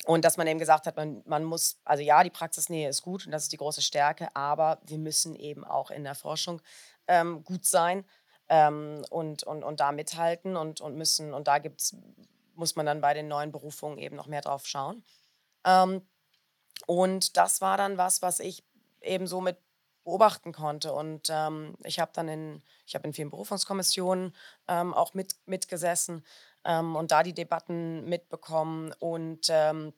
und 0.09 0.25
dass 0.25 0.37
man 0.37 0.47
eben 0.47 0.57
gesagt 0.57 0.87
hat, 0.87 0.95
man, 0.95 1.21
man 1.27 1.43
muss, 1.43 1.77
also 1.85 2.01
ja, 2.01 2.23
die 2.23 2.31
Praxisnähe 2.31 2.89
ist 2.89 3.03
gut 3.03 3.27
und 3.27 3.31
das 3.31 3.43
ist 3.43 3.51
die 3.51 3.57
große 3.57 3.83
Stärke, 3.83 4.35
aber 4.35 4.79
wir 4.83 4.97
müssen 4.97 5.35
eben 5.35 5.63
auch 5.63 5.91
in 5.91 6.03
der 6.03 6.15
Forschung 6.15 6.63
ähm, 7.07 7.43
gut 7.43 7.63
sein 7.63 8.03
ähm, 8.49 9.05
und, 9.11 9.43
und, 9.43 9.63
und 9.63 9.79
da 9.79 9.91
mithalten 9.91 10.57
und, 10.57 10.81
und 10.81 10.95
müssen, 10.95 11.31
und 11.31 11.47
da 11.47 11.59
gibt's, 11.59 11.95
muss 12.55 12.75
man 12.75 12.87
dann 12.87 13.01
bei 13.01 13.13
den 13.13 13.27
neuen 13.27 13.51
Berufungen 13.51 13.99
eben 13.99 14.15
noch 14.15 14.25
mehr 14.25 14.41
drauf 14.41 14.65
schauen. 14.65 15.03
Ähm, 15.63 16.01
und 16.87 17.37
das 17.37 17.61
war 17.61 17.77
dann 17.77 17.99
was, 17.99 18.23
was 18.23 18.39
ich 18.39 18.63
eben 19.01 19.27
so 19.27 19.41
mit 19.41 19.57
beobachten 20.03 20.53
konnte. 20.53 20.91
Und 20.91 21.29
ähm, 21.29 21.75
ich 21.83 21.99
habe 21.99 22.11
dann 22.15 22.27
in, 22.27 22.63
ich 22.87 22.95
habe 22.95 23.07
in 23.07 23.13
vielen 23.13 23.29
Berufungskommissionen 23.29 24.35
ähm, 24.67 24.91
auch 24.95 25.13
mit, 25.13 25.35
mitgesessen 25.45 26.25
ähm, 26.69 26.95
und 26.95 27.11
da 27.11 27.23
die 27.23 27.33
Debatten 27.33 28.07
mitbekommen. 28.07 28.93
Und, 28.99 29.47
ähm, 29.49 29.93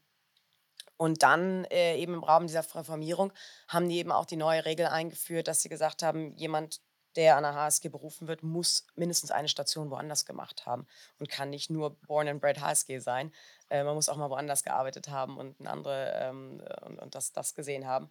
und 0.97 1.21
dann 1.21 1.65
äh, 1.65 1.97
eben 1.97 2.13
im 2.13 2.23
Rahmen 2.23 2.47
dieser 2.47 2.63
Reformierung 2.75 3.34
haben 3.67 3.89
die 3.89 3.97
eben 3.97 4.12
auch 4.12 4.25
die 4.25 4.38
neue 4.38 4.65
Regel 4.65 4.88
eingeführt, 4.88 5.47
dass 5.47 5.62
sie 5.62 5.69
gesagt 5.69 6.01
haben, 6.01 6.34
jemand, 6.38 6.79
der 7.17 7.36
an 7.36 7.43
der 7.43 7.55
HSG 7.55 7.89
berufen 7.89 8.29
wird, 8.29 8.41
muss 8.41 8.88
mindestens 8.95 9.31
eine 9.31 9.49
Station 9.49 9.91
woanders 9.91 10.25
gemacht 10.25 10.65
haben 10.65 10.88
und 11.19 11.27
kann 11.27 11.49
nicht 11.49 11.69
nur 11.69 11.99
Born 12.07 12.29
and 12.29 12.39
Bred 12.39 12.62
HSG 12.62 12.99
sein. 12.99 13.34
Äh, 13.69 13.84
man 13.84 13.95
muss 13.95 14.07
auch 14.07 14.15
mal 14.15 14.29
woanders 14.29 14.63
gearbeitet 14.63 15.10
haben 15.10 15.38
und, 15.38 15.60
eine 15.60 15.69
andere, 15.69 16.13
ähm, 16.15 16.63
und, 16.86 16.99
und 16.99 17.15
das, 17.15 17.34
das 17.34 17.53
gesehen 17.53 17.86
haben. 17.86 18.10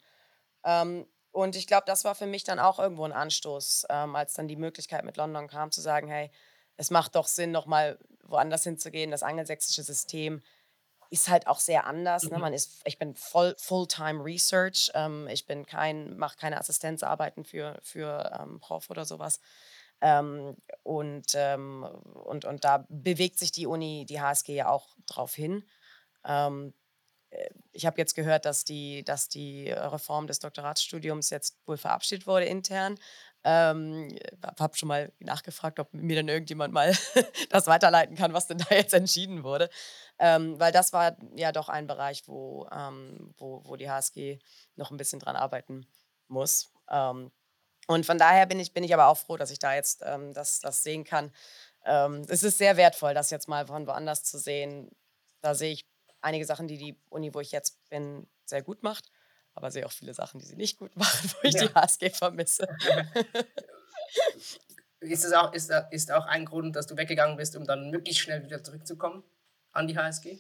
Ähm, 0.65 1.07
und 1.33 1.57
ich 1.57 1.67
glaube, 1.67 1.85
das 1.87 2.05
war 2.05 2.15
für 2.15 2.27
mich 2.27 2.45
dann 2.45 2.59
auch 2.59 2.79
irgendwo 2.79 3.05
ein 3.05 3.13
Anstoß, 3.13 3.87
ähm, 3.89 4.17
als 4.17 4.35
dann 4.35 4.49
die 4.49 4.57
Möglichkeit 4.57 5.05
mit 5.05 5.17
London 5.17 5.49
kam, 5.49 5.71
zu 5.71 5.81
sagen, 5.81 6.09
hey, 6.09 6.31
es 6.81 6.91
macht 6.91 7.15
doch 7.15 7.27
Sinn, 7.27 7.53
nochmal 7.53 7.99
woanders 8.23 8.65
hinzugehen. 8.65 9.11
Das 9.11 9.23
angelsächsische 9.23 9.83
System 9.83 10.41
ist 11.11 11.29
halt 11.29 11.47
auch 11.47 11.59
sehr 11.59 11.87
anders. 11.87 12.23
Ne? 12.23 12.37
Mhm. 12.37 12.41
Man 12.41 12.53
ist, 12.55 12.81
ich 12.87 12.99
bin 12.99 13.15
voll, 13.15 13.55
Fulltime 13.59 14.25
Research. 14.25 14.91
Ähm, 14.95 15.29
ich 15.29 15.47
bin 15.47 15.67
kein, 15.67 16.17
mache 16.17 16.39
keine 16.39 16.59
Assistenzarbeiten 16.59 17.45
für, 17.45 17.79
für 17.83 18.35
ähm, 18.41 18.61
Prof 18.61 18.89
oder 18.89 19.05
sowas. 19.05 19.41
Ähm, 20.01 20.57
und, 20.83 21.27
ähm, 21.35 21.83
und, 22.25 22.47
und 22.47 22.65
da 22.65 22.87
bewegt 22.89 23.39
sich 23.39 23.53
die 23.53 23.67
Uni, 23.67 24.07
die 24.09 24.23
HSG 24.23 24.55
ja 24.55 24.71
auch 24.71 24.89
drauf 25.07 25.35
hin. 25.35 25.69
Ähm, 26.25 26.73
äh, 27.29 27.51
ich 27.73 27.85
habe 27.85 27.99
jetzt 27.99 28.15
gehört, 28.15 28.47
dass 28.47 28.65
die, 28.65 29.05
dass 29.05 29.29
die 29.29 29.71
Reform 29.71 30.27
des 30.27 30.39
Doktoratsstudiums 30.39 31.29
jetzt 31.29 31.59
wohl 31.67 31.77
verabschiedet 31.77 32.27
wurde 32.27 32.47
intern. 32.47 32.99
Ähm, 33.43 34.15
habe 34.59 34.77
schon 34.77 34.89
mal 34.89 35.13
nachgefragt, 35.19 35.81
ob 35.81 35.95
mir 35.95 36.17
dann 36.17 36.29
irgendjemand 36.29 36.75
mal 36.75 36.93
das 37.51 37.67
weiterleiten 37.67 38.17
kann, 38.17 38.35
was 38.35 38.47
denn 38.47 38.59
da 38.59 38.75
jetzt 38.75 38.93
entschieden 38.93 39.45
wurde. 39.45 39.71
Ähm, 40.19 40.61
weil 40.61 40.73
das 40.73 40.93
war 40.93 41.17
ja 41.37 41.51
doch 41.51 41.71
ein 41.71 41.87
Bereich, 41.87 42.29
wo, 42.29 42.69
ähm, 42.71 43.35
wo, 43.39 43.63
wo 43.65 43.77
die 43.77 43.91
HSG 43.91 44.39
noch 44.77 44.91
ein 44.91 44.99
bisschen 44.99 45.21
dran 45.21 45.37
arbeiten 45.37 45.87
muss. 46.29 46.71
Ähm, 46.91 47.31
und 47.87 48.05
von 48.05 48.19
daher 48.19 48.45
bin 48.47 48.61
ich, 48.61 48.75
bin 48.75 48.85
ich 48.85 48.93
aber 48.93 49.07
auch 49.07 49.17
froh, 49.17 49.39
dass 49.39 49.51
ich 49.51 49.59
da 49.59 49.75
jetzt 49.75 50.03
ähm, 50.05 50.35
das, 50.35 50.61
das 50.61 50.83
sehen 50.83 51.05
kann. 51.05 51.33
Ähm, 51.87 52.27
es 52.29 52.43
ist 52.43 52.59
sehr 52.59 52.77
wertvoll, 52.77 53.15
das 53.15 53.31
jetzt 53.31 53.49
mal 53.49 53.67
von 53.67 53.87
woanders 53.87 54.23
zu 54.23 54.39
sehen. 54.39 54.91
Da 55.41 55.55
sehe 55.55 55.73
ich 55.73 55.87
einige 56.21 56.45
Sachen, 56.45 56.69
die 56.69 56.77
die 56.77 57.01
Uni, 57.09 57.33
wo 57.33 57.41
ich 57.41 57.53
jetzt 57.53 57.89
bin, 57.89 58.29
sehr 58.45 58.63
gut 58.63 58.83
macht 58.83 59.11
aber 59.55 59.71
sehe 59.71 59.87
auch 59.87 59.93
viele 59.93 60.15
Sachen, 60.15 60.41
die 60.41 60.47
sie 60.47 60.57
nicht 60.57 60.79
gut 60.79 60.97
machen, 60.97 61.33
wo 61.35 61.49
ich 61.49 61.55
ja. 61.55 61.67
die 61.67 61.75
HSG 61.75 62.11
vermisse. 62.11 62.63
ist, 65.01 65.25
das 65.25 65.33
auch, 65.33 65.53
ist, 65.53 65.71
ist 65.91 66.13
auch 66.13 66.27
ein 66.27 66.45
Grund, 66.45 66.77
dass 66.77 66.87
du 66.87 66.97
weggegangen 66.97 67.37
bist, 67.37 67.57
um 67.57 67.67
dann 67.67 67.91
möglichst 67.91 68.23
schnell 68.23 68.45
wieder 68.45 68.63
zurückzukommen 68.63 69.25
an 69.73 69.87
die 69.87 69.97
HSG? 69.97 70.39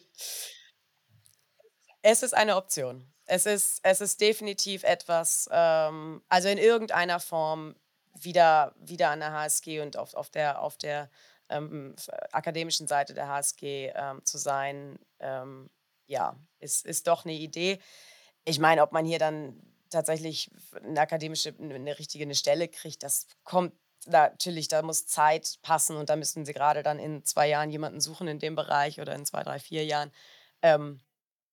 Es 2.02 2.22
ist 2.22 2.34
eine 2.34 2.56
Option. 2.56 3.06
Es 3.26 3.46
ist, 3.46 3.80
es 3.82 4.00
ist 4.00 4.20
definitiv 4.20 4.82
etwas, 4.82 5.48
ähm, 5.52 6.22
also 6.28 6.48
in 6.48 6.58
irgendeiner 6.58 7.20
Form 7.20 7.76
wieder, 8.18 8.74
wieder 8.76 9.10
an 9.10 9.20
der 9.20 9.32
HSG 9.32 9.80
und 9.80 9.96
auf, 9.96 10.14
auf 10.14 10.30
der, 10.30 10.60
auf 10.60 10.76
der 10.78 11.10
ähm, 11.48 11.94
akademischen 12.32 12.88
Seite 12.88 13.14
der 13.14 13.28
HSG 13.28 13.92
ähm, 13.94 14.24
zu 14.24 14.38
sein, 14.38 14.98
ähm, 15.20 15.70
ja, 16.06 16.36
ist, 16.58 16.86
ist 16.86 17.06
doch 17.06 17.24
eine 17.24 17.34
Idee 17.34 17.78
ich 18.44 18.58
meine, 18.58 18.82
ob 18.82 18.92
man 18.92 19.04
hier 19.04 19.18
dann 19.18 19.60
tatsächlich 19.90 20.50
eine 20.82 21.00
akademische, 21.00 21.54
eine 21.58 21.98
richtige 21.98 22.24
eine 22.24 22.34
Stelle 22.34 22.68
kriegt, 22.68 23.02
das 23.02 23.26
kommt 23.44 23.74
natürlich, 24.06 24.68
da 24.68 24.82
muss 24.82 25.06
Zeit 25.06 25.58
passen 25.62 25.96
und 25.96 26.08
da 26.08 26.16
müssen 26.16 26.44
sie 26.44 26.52
gerade 26.54 26.82
dann 26.82 26.98
in 26.98 27.24
zwei 27.24 27.48
Jahren 27.48 27.70
jemanden 27.70 28.00
suchen 28.00 28.28
in 28.28 28.38
dem 28.38 28.54
Bereich 28.56 29.00
oder 29.00 29.14
in 29.14 29.26
zwei, 29.26 29.42
drei, 29.42 29.58
vier 29.58 29.84
Jahren. 29.84 30.10
Ähm, 30.62 31.00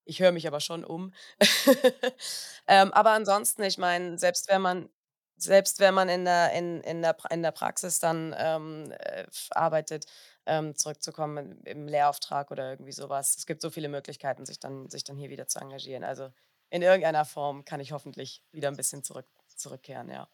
ich 0.06 0.20
höre 0.22 0.32
mich 0.32 0.48
aber 0.48 0.60
schon 0.62 0.86
um. 0.86 1.14
ähm, 2.68 2.94
aber 2.94 3.12
ansonsten, 3.12 3.64
ich 3.64 3.78
meine, 3.78 4.18
selbst 4.18 4.50
wenn 4.50 4.62
man, 4.62 4.90
selbst 5.36 5.80
wenn 5.80 5.94
man 5.94 6.10
in 6.10 6.26
der, 6.26 6.54
in, 6.54 6.82
in 6.82 7.02
der, 7.02 7.18
in 7.30 7.44
der 7.44 7.52
Praxis 7.52 8.00
dann 8.00 8.34
ähm, 8.38 8.92
äh, 9.00 9.26
arbeitet, 9.52 10.06
ähm, 10.46 10.76
zurückzukommen 10.76 11.62
im 11.66 11.88
Lehrauftrag 11.88 12.52
oder 12.52 12.72
irgendwie 12.72 12.94
sowas. 12.94 13.36
Es 13.38 13.46
gibt 13.46 13.62
so 13.62 13.70
viele 13.70 13.90
Möglichkeiten, 13.90 14.46
sich 14.46 14.60
dann, 14.60 14.90
sich 14.90 15.04
dann 15.04 15.18
hier 15.18 15.30
wieder 15.30 15.48
zu 15.48 15.60
engagieren. 15.60 16.06
Also 16.06 16.32
in 16.70 16.82
irgendeiner 16.82 17.26
Form 17.26 17.66
kann 17.66 17.80
ich 17.80 17.92
hoffentlich 17.92 18.44
wieder 18.52 18.68
ein 18.68 18.78
bisschen 18.78 19.04
zurück, 19.04 19.28
zurückkehren, 19.56 20.10
ja. 20.10 20.28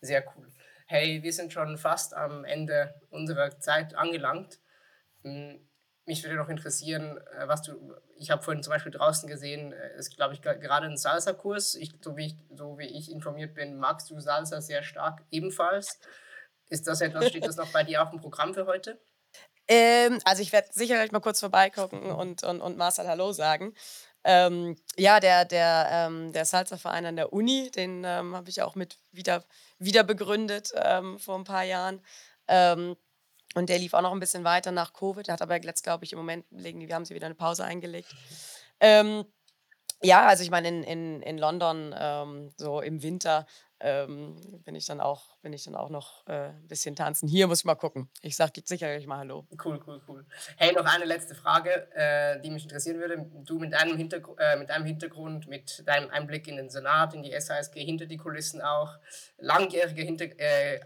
Sehr 0.00 0.24
cool. 0.36 0.52
Hey, 0.86 1.22
wir 1.22 1.32
sind 1.32 1.52
schon 1.52 1.78
fast 1.78 2.14
am 2.14 2.44
Ende 2.44 2.94
unserer 3.10 3.58
Zeit 3.58 3.94
angelangt. 3.94 4.60
Hm, 5.22 5.66
mich 6.04 6.22
würde 6.22 6.36
noch 6.36 6.48
interessieren, 6.48 7.18
äh, 7.36 7.48
was 7.48 7.62
du, 7.62 7.94
ich 8.16 8.30
habe 8.30 8.42
vorhin 8.42 8.62
zum 8.62 8.72
Beispiel 8.72 8.92
draußen 8.92 9.28
gesehen, 9.28 9.72
äh, 9.72 9.98
ist 9.98 10.14
glaube 10.14 10.34
ich 10.34 10.42
gerade 10.42 10.86
ein 10.86 10.96
Salsa-Kurs. 10.96 11.76
So, 12.00 12.16
wie 12.16 12.26
ich, 12.26 12.36
so 12.54 12.78
wie 12.78 12.86
ich 12.86 13.10
informiert 13.10 13.54
bin, 13.54 13.76
magst 13.76 14.10
du 14.10 14.20
Salsa 14.20 14.60
sehr 14.60 14.82
stark 14.82 15.24
ebenfalls. 15.30 15.98
Ist 16.68 16.86
das 16.86 17.00
etwas, 17.00 17.28
steht 17.28 17.46
das 17.46 17.56
noch 17.56 17.70
bei 17.72 17.84
dir 17.84 18.02
auf 18.02 18.10
dem 18.10 18.20
Programm 18.20 18.54
für 18.54 18.66
heute? 18.66 19.00
Ähm, 19.68 20.20
also 20.24 20.42
ich 20.42 20.52
werde 20.52 20.68
sicher 20.70 20.94
gleich 20.94 21.10
mal 21.10 21.20
kurz 21.20 21.40
vorbeigucken 21.40 22.02
und, 22.02 22.44
und, 22.44 22.60
und 22.60 22.76
Marcel 22.76 23.08
Hallo 23.08 23.32
sagen. 23.32 23.74
Ähm, 24.28 24.76
ja, 24.96 25.20
der, 25.20 25.44
der, 25.44 25.88
ähm, 25.88 26.32
der 26.32 26.44
Salsa-Verein 26.44 27.06
an 27.06 27.14
der 27.14 27.32
Uni, 27.32 27.70
den 27.70 28.02
ähm, 28.04 28.34
habe 28.34 28.50
ich 28.50 28.60
auch 28.60 28.74
mit 28.74 28.98
wieder, 29.12 29.44
wieder 29.78 30.02
begründet 30.02 30.72
ähm, 30.74 31.16
vor 31.20 31.38
ein 31.38 31.44
paar 31.44 31.62
Jahren. 31.62 32.02
Ähm, 32.48 32.96
und 33.54 33.68
der 33.68 33.78
lief 33.78 33.94
auch 33.94 34.02
noch 34.02 34.10
ein 34.10 34.18
bisschen 34.18 34.42
weiter 34.42 34.72
nach 34.72 34.92
Covid. 34.92 35.28
Der 35.28 35.34
hat 35.34 35.42
aber 35.42 35.62
jetzt, 35.62 35.84
glaube 35.84 36.04
ich, 36.04 36.12
im 36.12 36.18
Moment 36.18 36.44
legen 36.50 36.80
wir 36.80 36.92
haben 36.92 37.04
sie 37.04 37.14
wieder 37.14 37.26
eine 37.26 37.36
Pause 37.36 37.64
eingelegt. 37.64 38.12
Ähm, 38.80 39.24
ja, 40.02 40.26
also 40.26 40.42
ich 40.42 40.50
meine, 40.50 40.68
in, 40.68 40.82
in, 40.82 41.22
in 41.22 41.38
London, 41.38 42.52
so 42.58 42.80
im 42.80 43.02
Winter, 43.02 43.46
ähm, 43.80 44.40
bin 44.64 44.74
ich 44.74 44.86
dann 44.86 45.00
auch, 45.00 45.36
bin 45.42 45.52
ich 45.52 45.64
dann 45.64 45.74
auch 45.74 45.90
noch 45.90 46.26
äh, 46.26 46.48
ein 46.48 46.68
bisschen 46.68 46.96
tanzen. 46.96 47.28
Hier 47.28 47.46
muss 47.46 47.60
ich 47.60 47.64
mal 47.64 47.74
gucken. 47.74 48.08
Ich 48.22 48.36
sage 48.36 48.62
sicherlich 48.64 49.06
mal 49.06 49.18
Hallo. 49.18 49.46
Cool, 49.62 49.80
cool, 49.86 50.00
cool. 50.08 50.24
Hey, 50.56 50.72
noch 50.72 50.84
eine 50.84 51.04
letzte 51.04 51.34
Frage, 51.34 51.88
äh, 51.94 52.40
die 52.40 52.50
mich 52.50 52.64
interessieren 52.64 52.98
würde. 52.98 53.26
Du 53.44 53.58
mit 53.58 53.72
deinem, 53.72 53.96
Hintergr 53.96 54.34
äh, 54.38 54.56
mit 54.56 54.70
deinem 54.70 54.86
Hintergrund, 54.86 55.46
mit 55.48 55.86
deinem 55.86 56.10
Einblick 56.10 56.48
in 56.48 56.56
den 56.56 56.70
Senat, 56.70 57.14
in 57.14 57.22
die 57.22 57.38
SASG, 57.38 57.84
hinter 57.84 58.06
die 58.06 58.16
Kulissen 58.16 58.62
auch, 58.62 58.98
langjähriger, 59.38 60.02
hinter, 60.02 60.26
äh, 60.38 60.80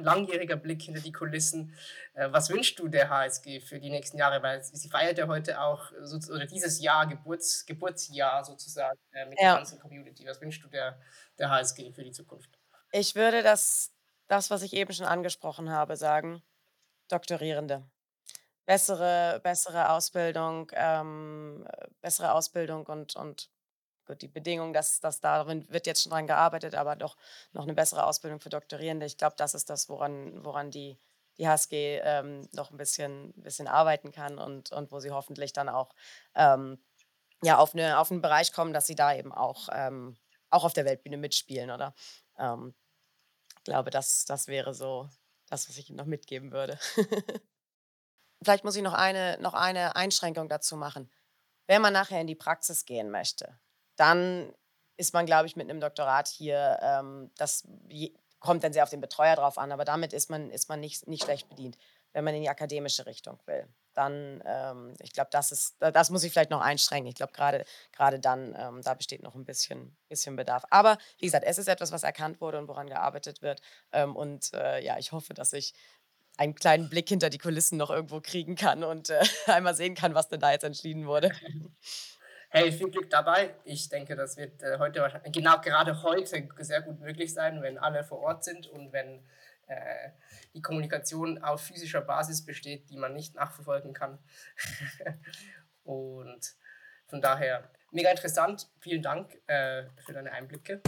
langjähriger 0.00 0.56
Blick 0.56 0.82
hinter 0.82 1.00
die 1.00 1.12
Kulissen. 1.12 1.74
Äh, 2.14 2.28
was 2.32 2.50
wünschst 2.50 2.78
du 2.78 2.88
der 2.88 3.08
HSG 3.08 3.60
für 3.60 3.78
die 3.78 3.90
nächsten 3.90 4.18
Jahre? 4.18 4.42
Weil 4.42 4.62
sie 4.62 4.88
feiert 4.88 5.18
ja 5.18 5.28
heute 5.28 5.60
auch, 5.60 5.92
so, 6.02 6.16
oder 6.32 6.46
dieses 6.46 6.80
Jahr, 6.80 7.06
Geburts, 7.06 7.64
Geburtsjahr 7.66 8.44
sozusagen 8.44 8.98
äh, 9.12 9.26
mit 9.26 9.38
ja. 9.38 9.50
der 9.50 9.56
ganzen 9.56 9.78
Community. 9.78 10.26
Was 10.26 10.40
wünschst 10.40 10.62
du 10.64 10.68
der 10.68 10.98
der 11.38 11.50
HSG 11.50 11.92
für 11.92 12.04
die 12.04 12.12
Zukunft? 12.12 12.58
Ich 12.92 13.14
würde 13.14 13.42
das, 13.42 13.92
das, 14.28 14.50
was 14.50 14.62
ich 14.62 14.74
eben 14.74 14.92
schon 14.92 15.06
angesprochen 15.06 15.70
habe, 15.70 15.96
sagen. 15.96 16.42
Doktorierende. 17.08 17.82
Bessere, 18.64 19.40
bessere 19.42 19.90
Ausbildung, 19.90 20.70
ähm, 20.74 21.66
bessere 22.00 22.32
Ausbildung 22.32 22.86
und, 22.86 23.16
und 23.16 23.50
gut, 24.06 24.22
die 24.22 24.28
Bedingung, 24.28 24.72
dass, 24.72 25.00
dass 25.00 25.20
darin 25.20 25.68
wird 25.68 25.86
jetzt 25.86 26.02
schon 26.02 26.10
dran 26.10 26.26
gearbeitet, 26.26 26.74
aber 26.74 26.96
doch 26.96 27.16
noch 27.52 27.64
eine 27.64 27.74
bessere 27.74 28.06
Ausbildung 28.06 28.40
für 28.40 28.50
Doktorierende. 28.50 29.06
Ich 29.06 29.16
glaube, 29.16 29.34
das 29.36 29.54
ist 29.54 29.68
das, 29.68 29.88
woran, 29.88 30.44
woran 30.44 30.70
die, 30.70 30.98
die 31.38 31.48
HSG 31.48 32.00
ähm, 32.04 32.48
noch 32.52 32.70
ein 32.70 32.76
bisschen, 32.76 33.32
bisschen 33.34 33.66
arbeiten 33.66 34.12
kann 34.12 34.38
und, 34.38 34.70
und 34.70 34.92
wo 34.92 35.00
sie 35.00 35.10
hoffentlich 35.10 35.52
dann 35.52 35.68
auch 35.68 35.94
ähm, 36.34 36.78
ja, 37.42 37.58
auf, 37.58 37.74
eine, 37.74 37.98
auf 37.98 38.10
einen 38.10 38.22
Bereich 38.22 38.52
kommen, 38.52 38.72
dass 38.72 38.86
sie 38.86 38.94
da 38.94 39.14
eben 39.14 39.32
auch 39.32 39.68
ähm, 39.72 40.16
auch 40.52 40.64
auf 40.64 40.72
der 40.72 40.84
Weltbühne 40.84 41.16
mitspielen, 41.16 41.70
oder? 41.70 41.94
Ähm, 42.38 42.74
ich 43.58 43.64
glaube, 43.64 43.90
das, 43.90 44.24
das 44.24 44.48
wäre 44.48 44.74
so 44.74 45.08
das, 45.48 45.68
was 45.68 45.78
ich 45.78 45.88
Ihnen 45.88 45.98
noch 45.98 46.06
mitgeben 46.06 46.52
würde. 46.52 46.78
Vielleicht 48.42 48.64
muss 48.64 48.76
ich 48.76 48.82
noch 48.82 48.94
eine, 48.94 49.38
noch 49.40 49.54
eine 49.54 49.96
Einschränkung 49.96 50.48
dazu 50.48 50.76
machen. 50.76 51.10
Wenn 51.66 51.82
man 51.82 51.92
nachher 51.92 52.20
in 52.20 52.26
die 52.26 52.34
Praxis 52.34 52.84
gehen 52.84 53.10
möchte, 53.10 53.58
dann 53.96 54.52
ist 54.96 55.14
man, 55.14 55.26
glaube 55.26 55.46
ich, 55.46 55.56
mit 55.56 55.70
einem 55.70 55.80
Doktorat 55.80 56.28
hier, 56.28 56.78
ähm, 56.82 57.30
das 57.36 57.66
kommt 58.40 58.64
dann 58.64 58.72
sehr 58.72 58.82
auf 58.82 58.90
den 58.90 59.00
Betreuer 59.00 59.36
drauf 59.36 59.58
an, 59.58 59.72
aber 59.72 59.84
damit 59.84 60.12
ist 60.12 60.28
man, 60.28 60.50
ist 60.50 60.68
man 60.68 60.80
nicht, 60.80 61.06
nicht 61.06 61.22
schlecht 61.22 61.48
bedient, 61.48 61.78
wenn 62.12 62.24
man 62.24 62.34
in 62.34 62.42
die 62.42 62.48
akademische 62.48 63.06
Richtung 63.06 63.38
will 63.46 63.68
dann, 63.94 64.42
ähm, 64.46 64.94
ich 65.00 65.12
glaube, 65.12 65.30
das 65.30 65.52
ist, 65.52 65.76
das 65.80 66.10
muss 66.10 66.24
ich 66.24 66.32
vielleicht 66.32 66.50
noch 66.50 66.60
einstrengen. 66.60 67.06
Ich 67.08 67.14
glaube, 67.14 67.32
gerade 67.32 67.64
gerade 67.92 68.18
dann, 68.18 68.54
ähm, 68.58 68.82
da 68.82 68.94
besteht 68.94 69.22
noch 69.22 69.34
ein 69.34 69.44
bisschen, 69.44 69.96
bisschen 70.08 70.36
Bedarf. 70.36 70.64
Aber 70.70 70.98
wie 71.18 71.26
gesagt, 71.26 71.44
es 71.46 71.58
ist 71.58 71.68
etwas, 71.68 71.92
was 71.92 72.02
erkannt 72.02 72.40
wurde 72.40 72.58
und 72.58 72.68
woran 72.68 72.88
gearbeitet 72.88 73.42
wird. 73.42 73.60
Ähm, 73.92 74.16
und 74.16 74.52
äh, 74.54 74.82
ja, 74.82 74.98
ich 74.98 75.12
hoffe, 75.12 75.34
dass 75.34 75.52
ich 75.52 75.74
einen 76.36 76.54
kleinen 76.54 76.88
Blick 76.88 77.08
hinter 77.08 77.30
die 77.30 77.38
Kulissen 77.38 77.76
noch 77.76 77.90
irgendwo 77.90 78.20
kriegen 78.20 78.56
kann 78.56 78.84
und 78.84 79.10
äh, 79.10 79.22
einmal 79.46 79.74
sehen 79.74 79.94
kann, 79.94 80.14
was 80.14 80.28
denn 80.28 80.40
da 80.40 80.52
jetzt 80.52 80.64
entschieden 80.64 81.06
wurde. 81.06 81.32
Hey, 82.54 82.70
viel 82.70 82.90
Glück 82.90 83.08
dabei. 83.08 83.54
Ich 83.64 83.88
denke, 83.88 84.14
das 84.14 84.36
wird 84.36 84.62
äh, 84.62 84.78
heute 84.78 85.22
genau 85.32 85.58
gerade 85.62 86.02
heute 86.02 86.46
sehr 86.58 86.82
gut 86.82 87.00
möglich 87.00 87.32
sein, 87.32 87.62
wenn 87.62 87.78
alle 87.78 88.04
vor 88.04 88.18
Ort 88.18 88.44
sind 88.44 88.66
und 88.66 88.92
wenn 88.92 89.24
äh, 89.66 90.10
die 90.54 90.62
Kommunikation 90.62 91.42
auf 91.42 91.62
physischer 91.62 92.00
Basis 92.00 92.44
besteht, 92.44 92.90
die 92.90 92.96
man 92.96 93.12
nicht 93.14 93.34
nachverfolgen 93.34 93.92
kann. 93.92 94.18
und 95.84 96.54
von 97.06 97.20
daher 97.20 97.70
mega 97.90 98.10
interessant. 98.10 98.68
Vielen 98.80 99.02
Dank 99.02 99.34
äh, 99.46 99.84
für 100.04 100.12
deine 100.12 100.32
Einblicke. 100.32 100.82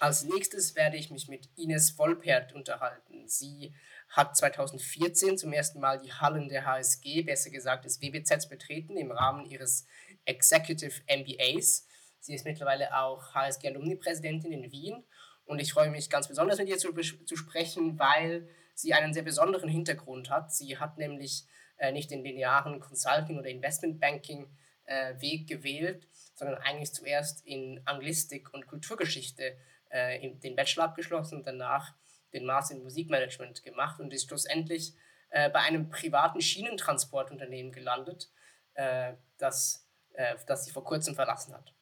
Als 0.00 0.24
nächstes 0.24 0.76
werde 0.76 0.96
ich 0.96 1.10
mich 1.10 1.28
mit 1.28 1.50
Ines 1.56 1.98
Volpert 1.98 2.54
unterhalten. 2.54 3.28
Sie 3.28 3.74
hat 4.08 4.34
2014 4.34 5.36
zum 5.36 5.52
ersten 5.52 5.78
Mal 5.78 5.98
die 5.98 6.10
Hallen 6.10 6.48
der 6.48 6.64
HSG, 6.64 7.20
besser 7.20 7.50
gesagt 7.50 7.84
des 7.84 8.00
WBZ, 8.00 8.48
betreten 8.48 8.96
im 8.96 9.10
Rahmen 9.10 9.44
ihres 9.44 9.86
Executive 10.24 11.02
MBAs 11.06 11.86
Sie 12.20 12.34
ist 12.34 12.44
mittlerweile 12.44 12.96
auch 12.96 13.34
HSG 13.34 13.68
Alumni-Präsidentin 13.68 14.52
in 14.52 14.70
Wien 14.70 15.04
und 15.44 15.58
ich 15.58 15.72
freue 15.72 15.90
mich 15.90 16.10
ganz 16.10 16.28
besonders 16.28 16.58
mit 16.58 16.68
ihr 16.68 16.78
zu, 16.78 16.92
zu 16.92 17.36
sprechen, 17.36 17.98
weil 17.98 18.48
sie 18.74 18.94
einen 18.94 19.12
sehr 19.12 19.22
besonderen 19.22 19.68
Hintergrund 19.68 20.30
hat. 20.30 20.52
Sie 20.52 20.78
hat 20.78 20.98
nämlich 20.98 21.44
äh, 21.78 21.92
nicht 21.92 22.10
den 22.10 22.22
linearen 22.22 22.78
Consulting- 22.80 23.38
oder 23.38 23.48
Investmentbanking-Weg 23.48 25.40
äh, 25.40 25.44
gewählt, 25.44 26.08
sondern 26.34 26.58
eigentlich 26.58 26.92
zuerst 26.92 27.44
in 27.46 27.80
Anglistik 27.84 28.52
und 28.54 28.66
Kulturgeschichte 28.66 29.56
äh, 29.88 30.30
den 30.36 30.56
Bachelor 30.56 30.84
abgeschlossen 30.84 31.38
und 31.38 31.46
danach 31.46 31.94
den 32.32 32.46
Master 32.46 32.76
in 32.76 32.82
Musikmanagement 32.82 33.62
gemacht 33.64 33.98
und 33.98 34.12
ist 34.12 34.28
schlussendlich 34.28 34.94
äh, 35.30 35.50
bei 35.50 35.60
einem 35.60 35.90
privaten 35.90 36.40
Schienentransportunternehmen 36.40 37.72
gelandet, 37.72 38.30
äh, 38.74 39.14
das, 39.38 39.86
äh, 40.12 40.36
das 40.46 40.64
sie 40.64 40.70
vor 40.70 40.84
kurzem 40.84 41.14
verlassen 41.14 41.54
hat. 41.54 41.74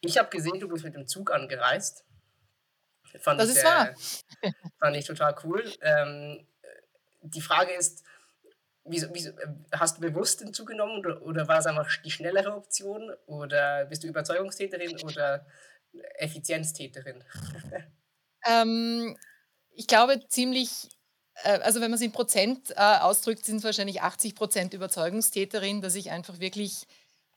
Ich 0.00 0.18
habe 0.18 0.30
gesehen, 0.30 0.60
du 0.60 0.68
bist 0.68 0.84
mit 0.84 0.94
dem 0.94 1.06
Zug 1.06 1.32
angereist. 1.32 2.04
Fand 3.20 3.40
das 3.40 3.50
ich, 3.50 3.56
ist 3.56 3.64
wahr. 3.64 3.94
fand 4.78 4.96
ich 4.96 5.06
total 5.06 5.34
cool. 5.44 5.64
Ähm, 5.80 6.46
die 7.22 7.40
Frage 7.40 7.72
ist, 7.72 8.04
wieso, 8.84 9.08
wieso, 9.12 9.32
hast 9.72 9.96
du 9.96 10.00
bewusst 10.02 10.40
den 10.40 10.52
Zug 10.52 10.68
genommen 10.68 10.98
oder, 10.98 11.22
oder 11.22 11.48
war 11.48 11.58
es 11.58 11.66
einfach 11.66 11.88
die 12.02 12.10
schnellere 12.10 12.54
Option 12.54 13.10
oder 13.26 13.86
bist 13.86 14.04
du 14.04 14.08
Überzeugungstäterin 14.08 15.00
oder 15.02 15.46
Effizienztäterin? 16.18 17.24
ähm, 18.46 19.16
ich 19.74 19.86
glaube 19.86 20.26
ziemlich, 20.28 20.88
äh, 21.44 21.58
also 21.60 21.80
wenn 21.80 21.90
man 21.90 21.98
es 21.98 22.04
in 22.04 22.12
Prozent 22.12 22.70
äh, 22.70 22.98
ausdrückt, 22.98 23.44
sind 23.44 23.56
es 23.56 23.64
wahrscheinlich 23.64 24.02
80 24.02 24.34
Prozent 24.34 24.74
Überzeugungstäterin, 24.74 25.80
dass 25.80 25.94
ich 25.94 26.10
einfach 26.10 26.40
wirklich 26.40 26.84
äh, 26.84 26.86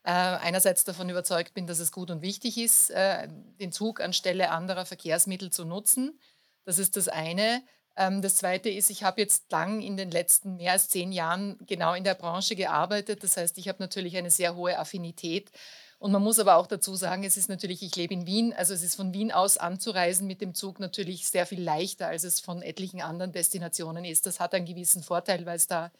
einerseits 0.09 0.83
davon 0.83 1.09
überzeugt 1.09 1.53
bin, 1.53 1.67
dass 1.67 1.79
es 1.79 1.91
gut 1.91 2.09
und 2.09 2.21
wichtig 2.21 2.57
ist, 2.57 2.89
äh, 2.89 3.27
den 3.59 3.71
Zug 3.71 4.01
anstelle 4.01 4.49
anderer 4.49 4.85
Verkehrsmittel 4.85 5.51
zu 5.51 5.63
nutzen. 5.65 6.19
Das 6.65 6.79
ist 6.79 6.97
das 6.97 7.07
eine. 7.07 7.63
Ähm, 7.95 8.21
das 8.21 8.35
zweite 8.35 8.69
ist, 8.69 8.89
ich 8.89 9.03
habe 9.03 9.21
jetzt 9.21 9.51
lang 9.51 9.81
in 9.81 9.97
den 9.97 10.11
letzten 10.11 10.57
mehr 10.57 10.73
als 10.73 10.89
zehn 10.89 11.11
Jahren 11.11 11.57
genau 11.67 11.93
in 11.93 12.03
der 12.03 12.15
Branche 12.15 12.55
gearbeitet. 12.55 13.23
Das 13.23 13.37
heißt, 13.37 13.57
ich 13.57 13.67
habe 13.67 13.77
natürlich 13.79 14.17
eine 14.17 14.31
sehr 14.31 14.55
hohe 14.55 14.79
Affinität. 14.79 15.51
Und 15.99 16.11
man 16.11 16.23
muss 16.23 16.39
aber 16.39 16.55
auch 16.55 16.65
dazu 16.65 16.95
sagen, 16.95 17.23
es 17.23 17.37
ist 17.37 17.47
natürlich, 17.47 17.83
ich 17.83 17.95
lebe 17.95 18.15
in 18.15 18.25
Wien, 18.25 18.53
also 18.53 18.73
es 18.73 18.81
ist 18.81 18.95
von 18.95 19.13
Wien 19.13 19.31
aus 19.31 19.57
anzureisen 19.57 20.25
mit 20.25 20.41
dem 20.41 20.55
Zug 20.55 20.79
natürlich 20.79 21.27
sehr 21.27 21.45
viel 21.45 21.61
leichter, 21.61 22.07
als 22.07 22.23
es 22.23 22.39
von 22.39 22.63
etlichen 22.63 23.01
anderen 23.01 23.33
Destinationen 23.33 24.03
ist. 24.03 24.25
Das 24.25 24.39
hat 24.39 24.55
einen 24.55 24.65
gewissen 24.65 25.03
Vorteil, 25.03 25.45
weil 25.45 25.57
es 25.57 25.67
da 25.67 25.91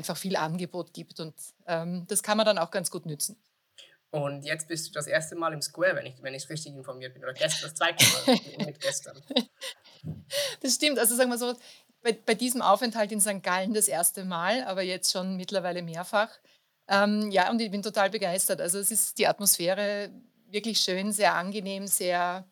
einfach 0.00 0.16
viel 0.16 0.36
Angebot 0.36 0.94
gibt 0.94 1.20
und 1.20 1.34
ähm, 1.66 2.06
das 2.08 2.22
kann 2.22 2.38
man 2.38 2.46
dann 2.46 2.56
auch 2.56 2.70
ganz 2.70 2.90
gut 2.90 3.04
nützen. 3.04 3.36
Und 4.10 4.44
jetzt 4.44 4.66
bist 4.66 4.88
du 4.88 4.92
das 4.92 5.06
erste 5.06 5.36
Mal 5.36 5.52
im 5.52 5.60
Square, 5.60 5.94
wenn 5.94 6.06
ich, 6.06 6.20
wenn 6.22 6.34
ich 6.34 6.48
richtig 6.48 6.72
informiert 6.72 7.12
bin, 7.12 7.22
oder 7.22 7.34
gestern, 7.34 7.68
das 7.68 7.74
zweite 7.74 8.04
Mal 8.04 8.64
mit 8.66 8.80
gestern. 8.80 9.22
Das 10.62 10.74
stimmt, 10.74 10.98
also 10.98 11.14
sagen 11.14 11.30
wir 11.30 11.36
so, 11.36 11.54
bei, 12.02 12.12
bei, 12.12 12.34
diesem 12.34 12.62
Aufenthalt 12.62 13.12
in 13.12 13.20
St. 13.20 13.42
Gallen 13.42 13.74
das 13.74 13.86
erste 13.86 14.24
Mal, 14.24 14.64
aber 14.64 14.82
jetzt 14.82 15.12
schon 15.12 15.36
mittlerweile 15.36 15.82
mehrfach. 15.82 16.30
Ähm, 16.88 17.30
ja, 17.30 17.50
und 17.50 17.60
ich 17.60 17.70
bin 17.70 17.82
total 17.82 18.08
begeistert. 18.08 18.60
Also 18.60 18.78
es 18.78 18.90
ist 18.90 19.18
die 19.18 19.26
Atmosphäre 19.26 20.10
wirklich 20.46 20.80
schön, 20.80 21.12
sehr 21.12 21.34
angenehm, 21.34 21.86
sehr 21.86 22.48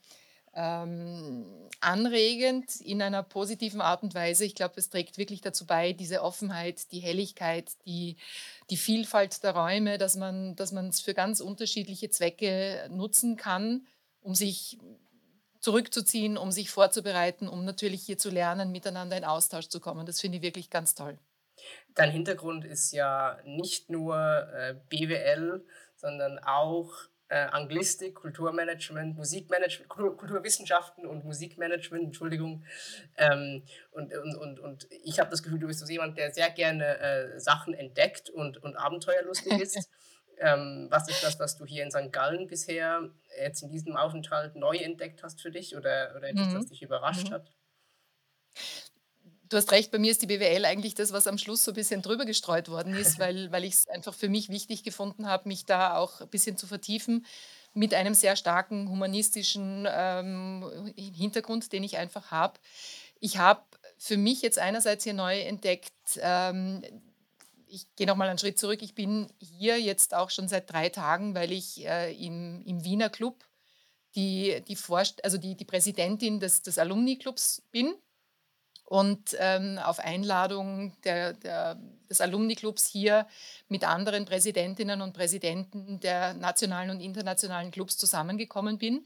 ähm, 0.58 1.44
anregend 1.80 2.80
in 2.80 3.00
einer 3.00 3.22
positiven 3.22 3.80
Art 3.80 4.02
und 4.02 4.14
Weise. 4.14 4.44
Ich 4.44 4.56
glaube, 4.56 4.74
es 4.76 4.90
trägt 4.90 5.16
wirklich 5.16 5.40
dazu 5.40 5.66
bei, 5.66 5.92
diese 5.92 6.22
Offenheit, 6.22 6.90
die 6.90 6.98
Helligkeit, 6.98 7.70
die, 7.86 8.16
die 8.68 8.76
Vielfalt 8.76 9.44
der 9.44 9.54
Räume, 9.54 9.98
dass 9.98 10.16
man 10.16 10.56
es 10.58 11.00
für 11.00 11.14
ganz 11.14 11.40
unterschiedliche 11.40 12.10
Zwecke 12.10 12.88
nutzen 12.90 13.36
kann, 13.36 13.86
um 14.20 14.34
sich 14.34 14.78
zurückzuziehen, 15.60 16.36
um 16.36 16.50
sich 16.50 16.70
vorzubereiten, 16.70 17.48
um 17.48 17.64
natürlich 17.64 18.02
hier 18.02 18.18
zu 18.18 18.28
lernen, 18.28 18.72
miteinander 18.72 19.16
in 19.16 19.24
Austausch 19.24 19.68
zu 19.68 19.78
kommen. 19.78 20.06
Das 20.06 20.20
finde 20.20 20.38
ich 20.38 20.42
wirklich 20.42 20.70
ganz 20.70 20.96
toll. 20.96 21.18
Dein 21.94 22.10
Hintergrund 22.10 22.64
ist 22.64 22.92
ja 22.92 23.38
nicht 23.44 23.90
nur 23.90 24.16
äh, 24.16 24.74
BWL, 24.88 25.64
sondern 25.94 26.38
auch 26.40 26.90
äh, 27.28 27.46
Anglistik, 27.50 28.14
Kulturmanagement, 28.14 29.16
Musikmanagement, 29.16 29.88
Kulturwissenschaften 29.88 31.06
und 31.06 31.24
Musikmanagement, 31.24 32.04
Entschuldigung. 32.04 32.64
Ähm, 33.16 33.62
und, 33.90 34.14
und, 34.14 34.36
und, 34.36 34.60
und 34.60 34.88
ich 35.04 35.20
habe 35.20 35.30
das 35.30 35.42
Gefühl, 35.42 35.58
du 35.58 35.66
bist 35.66 35.80
so 35.80 35.92
jemand, 35.92 36.16
der 36.16 36.32
sehr 36.32 36.50
gerne 36.50 36.98
äh, 36.98 37.40
Sachen 37.40 37.74
entdeckt 37.74 38.30
und, 38.30 38.62
und 38.62 38.76
abenteuerlustig 38.76 39.52
ist. 39.60 39.90
ähm, 40.38 40.86
was 40.90 41.08
ist 41.08 41.22
das, 41.22 41.38
was 41.38 41.56
du 41.56 41.66
hier 41.66 41.84
in 41.84 41.90
St. 41.90 42.12
Gallen 42.12 42.46
bisher 42.46 43.10
jetzt 43.40 43.62
in 43.62 43.70
diesem 43.70 43.96
Aufenthalt 43.96 44.56
neu 44.56 44.76
entdeckt 44.76 45.22
hast 45.22 45.40
für 45.40 45.50
dich 45.50 45.76
oder, 45.76 46.14
oder 46.16 46.28
etwas, 46.28 46.48
mhm. 46.48 46.54
das 46.54 46.66
dich 46.66 46.82
überrascht 46.82 47.28
mhm. 47.28 47.34
hat? 47.34 47.50
Du 49.48 49.56
hast 49.56 49.72
recht, 49.72 49.90
bei 49.90 49.98
mir 49.98 50.10
ist 50.10 50.20
die 50.20 50.26
BWL 50.26 50.64
eigentlich 50.64 50.94
das, 50.94 51.12
was 51.12 51.26
am 51.26 51.38
Schluss 51.38 51.64
so 51.64 51.70
ein 51.70 51.74
bisschen 51.74 52.02
drüber 52.02 52.26
gestreut 52.26 52.68
worden 52.68 52.94
ist, 52.94 53.18
weil, 53.18 53.50
weil 53.50 53.64
ich 53.64 53.74
es 53.74 53.88
einfach 53.88 54.14
für 54.14 54.28
mich 54.28 54.48
wichtig 54.48 54.82
gefunden 54.82 55.26
habe, 55.26 55.48
mich 55.48 55.64
da 55.64 55.96
auch 55.96 56.20
ein 56.20 56.28
bisschen 56.28 56.56
zu 56.56 56.66
vertiefen 56.66 57.24
mit 57.72 57.94
einem 57.94 58.14
sehr 58.14 58.36
starken 58.36 58.88
humanistischen 58.90 59.86
ähm, 59.90 60.92
Hintergrund, 60.96 61.72
den 61.72 61.82
ich 61.82 61.96
einfach 61.96 62.30
habe. 62.30 62.58
Ich 63.20 63.38
habe 63.38 63.62
für 63.96 64.16
mich 64.16 64.42
jetzt 64.42 64.58
einerseits 64.58 65.04
hier 65.04 65.14
neu 65.14 65.40
entdeckt, 65.40 65.92
ähm, 66.20 66.82
ich 67.66 67.86
gehe 67.96 68.06
nochmal 68.06 68.28
einen 68.28 68.38
Schritt 68.38 68.58
zurück, 68.58 68.80
ich 68.82 68.94
bin 68.94 69.28
hier 69.38 69.78
jetzt 69.78 70.14
auch 70.14 70.30
schon 70.30 70.48
seit 70.48 70.72
drei 70.72 70.88
Tagen, 70.88 71.34
weil 71.34 71.52
ich 71.52 71.84
äh, 71.86 72.12
im, 72.14 72.62
im 72.64 72.84
Wiener 72.84 73.10
Club 73.10 73.44
die, 74.14 74.62
die, 74.66 74.76
Vorst 74.76 75.22
also 75.24 75.36
die, 75.36 75.54
die 75.54 75.64
Präsidentin 75.64 76.40
des, 76.40 76.62
des 76.62 76.78
Alumni-Clubs 76.78 77.62
bin 77.70 77.94
und 78.88 79.36
ähm, 79.38 79.78
auf 79.78 79.98
Einladung 79.98 80.94
der, 81.04 81.34
der, 81.34 81.78
des 82.08 82.22
Alumni-Clubs 82.22 82.86
hier 82.86 83.26
mit 83.68 83.84
anderen 83.84 84.24
Präsidentinnen 84.24 85.02
und 85.02 85.12
Präsidenten 85.12 86.00
der 86.00 86.32
nationalen 86.32 86.88
und 86.88 87.00
internationalen 87.00 87.70
Clubs 87.70 87.98
zusammengekommen 87.98 88.78
bin. 88.78 89.04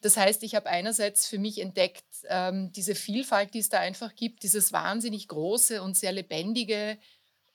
Das 0.00 0.16
heißt, 0.16 0.44
ich 0.44 0.54
habe 0.54 0.68
einerseits 0.68 1.26
für 1.26 1.40
mich 1.40 1.60
entdeckt, 1.60 2.04
ähm, 2.28 2.70
diese 2.70 2.94
Vielfalt, 2.94 3.52
die 3.54 3.58
es 3.58 3.68
da 3.68 3.80
einfach 3.80 4.14
gibt, 4.14 4.44
dieses 4.44 4.72
wahnsinnig 4.72 5.26
große 5.26 5.82
und 5.82 5.96
sehr 5.96 6.12
lebendige 6.12 6.96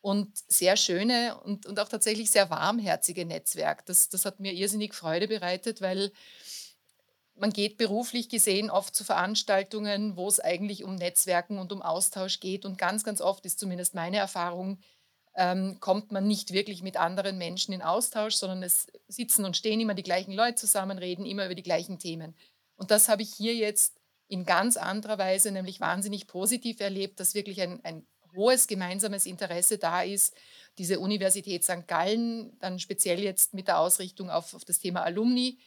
und 0.02 0.30
sehr 0.50 0.76
schöne 0.76 1.40
und, 1.46 1.68
und 1.68 1.80
auch 1.80 1.88
tatsächlich 1.88 2.32
sehr 2.32 2.50
warmherzige 2.50 3.26
Netzwerk. 3.26 3.86
Das, 3.86 4.10
das 4.10 4.26
hat 4.26 4.42
mir 4.42 4.52
irrsinnig 4.52 4.94
Freude 4.94 5.30
bereitet, 5.30 5.80
weil 5.80 6.12
man 7.42 7.52
geht 7.52 7.78
beruflich 7.78 8.30
gesehen 8.30 8.70
oft 8.70 8.96
zu 8.96 9.04
Veranstaltungen, 9.04 10.16
wo 10.16 10.28
es 10.28 10.40
eigentlich 10.40 10.84
um 10.84 10.94
Netzwerken 10.94 11.58
und 11.58 11.72
um 11.72 11.82
Austausch 11.82 12.40
geht. 12.40 12.66
Und 12.66 12.78
ganz, 12.78 13.04
ganz 13.04 13.20
oft 13.20 13.44
ist 13.48 13.60
zumindest 13.60 13.96
meine 13.96 14.18
Erfahrung, 14.18 14.78
ähm, 15.36 15.80
kommt 15.80 16.12
man 16.12 16.28
nicht 16.28 16.54
wirklich 16.54 16.84
mit 16.84 16.98
anderen 16.98 17.40
Menschen 17.40 17.74
in 17.74 17.82
Austausch, 17.82 18.36
sondern 18.36 18.62
es 18.62 18.86
sitzen 19.08 19.44
und 19.44 19.58
stehen 19.58 19.80
immer 19.80 19.96
die 19.96 20.04
gleichen 20.04 20.34
Leute 20.34 20.56
zusammen, 20.56 21.00
reden 21.00 21.26
immer 21.26 21.46
über 21.46 21.56
die 21.56 21.64
gleichen 21.64 21.98
Themen. 21.98 22.36
Und 22.76 22.92
das 22.92 23.10
habe 23.10 23.24
ich 23.24 23.34
hier 23.34 23.56
jetzt 23.56 23.98
in 24.28 24.46
ganz 24.46 24.78
anderer 24.78 25.18
Weise, 25.18 25.52
nämlich 25.52 25.80
wahnsinnig 25.80 26.28
positiv 26.28 26.80
erlebt, 26.80 27.20
dass 27.20 27.34
wirklich 27.34 27.60
ein, 27.62 27.84
ein 27.84 28.06
hohes 28.36 28.68
gemeinsames 28.68 29.26
Interesse 29.26 29.80
da 29.80 30.04
ist, 30.04 30.36
diese 30.78 31.00
Universität 31.00 31.64
St. 31.64 31.88
Gallen, 31.88 32.58
dann 32.60 32.78
speziell 32.78 33.20
jetzt 33.20 33.56
mit 33.56 33.68
der 33.68 33.80
Ausrichtung 33.80 34.30
auf, 34.30 34.54
auf 34.54 34.64
das 34.64 34.78
Thema 34.78 35.02
Alumni, 35.02 35.58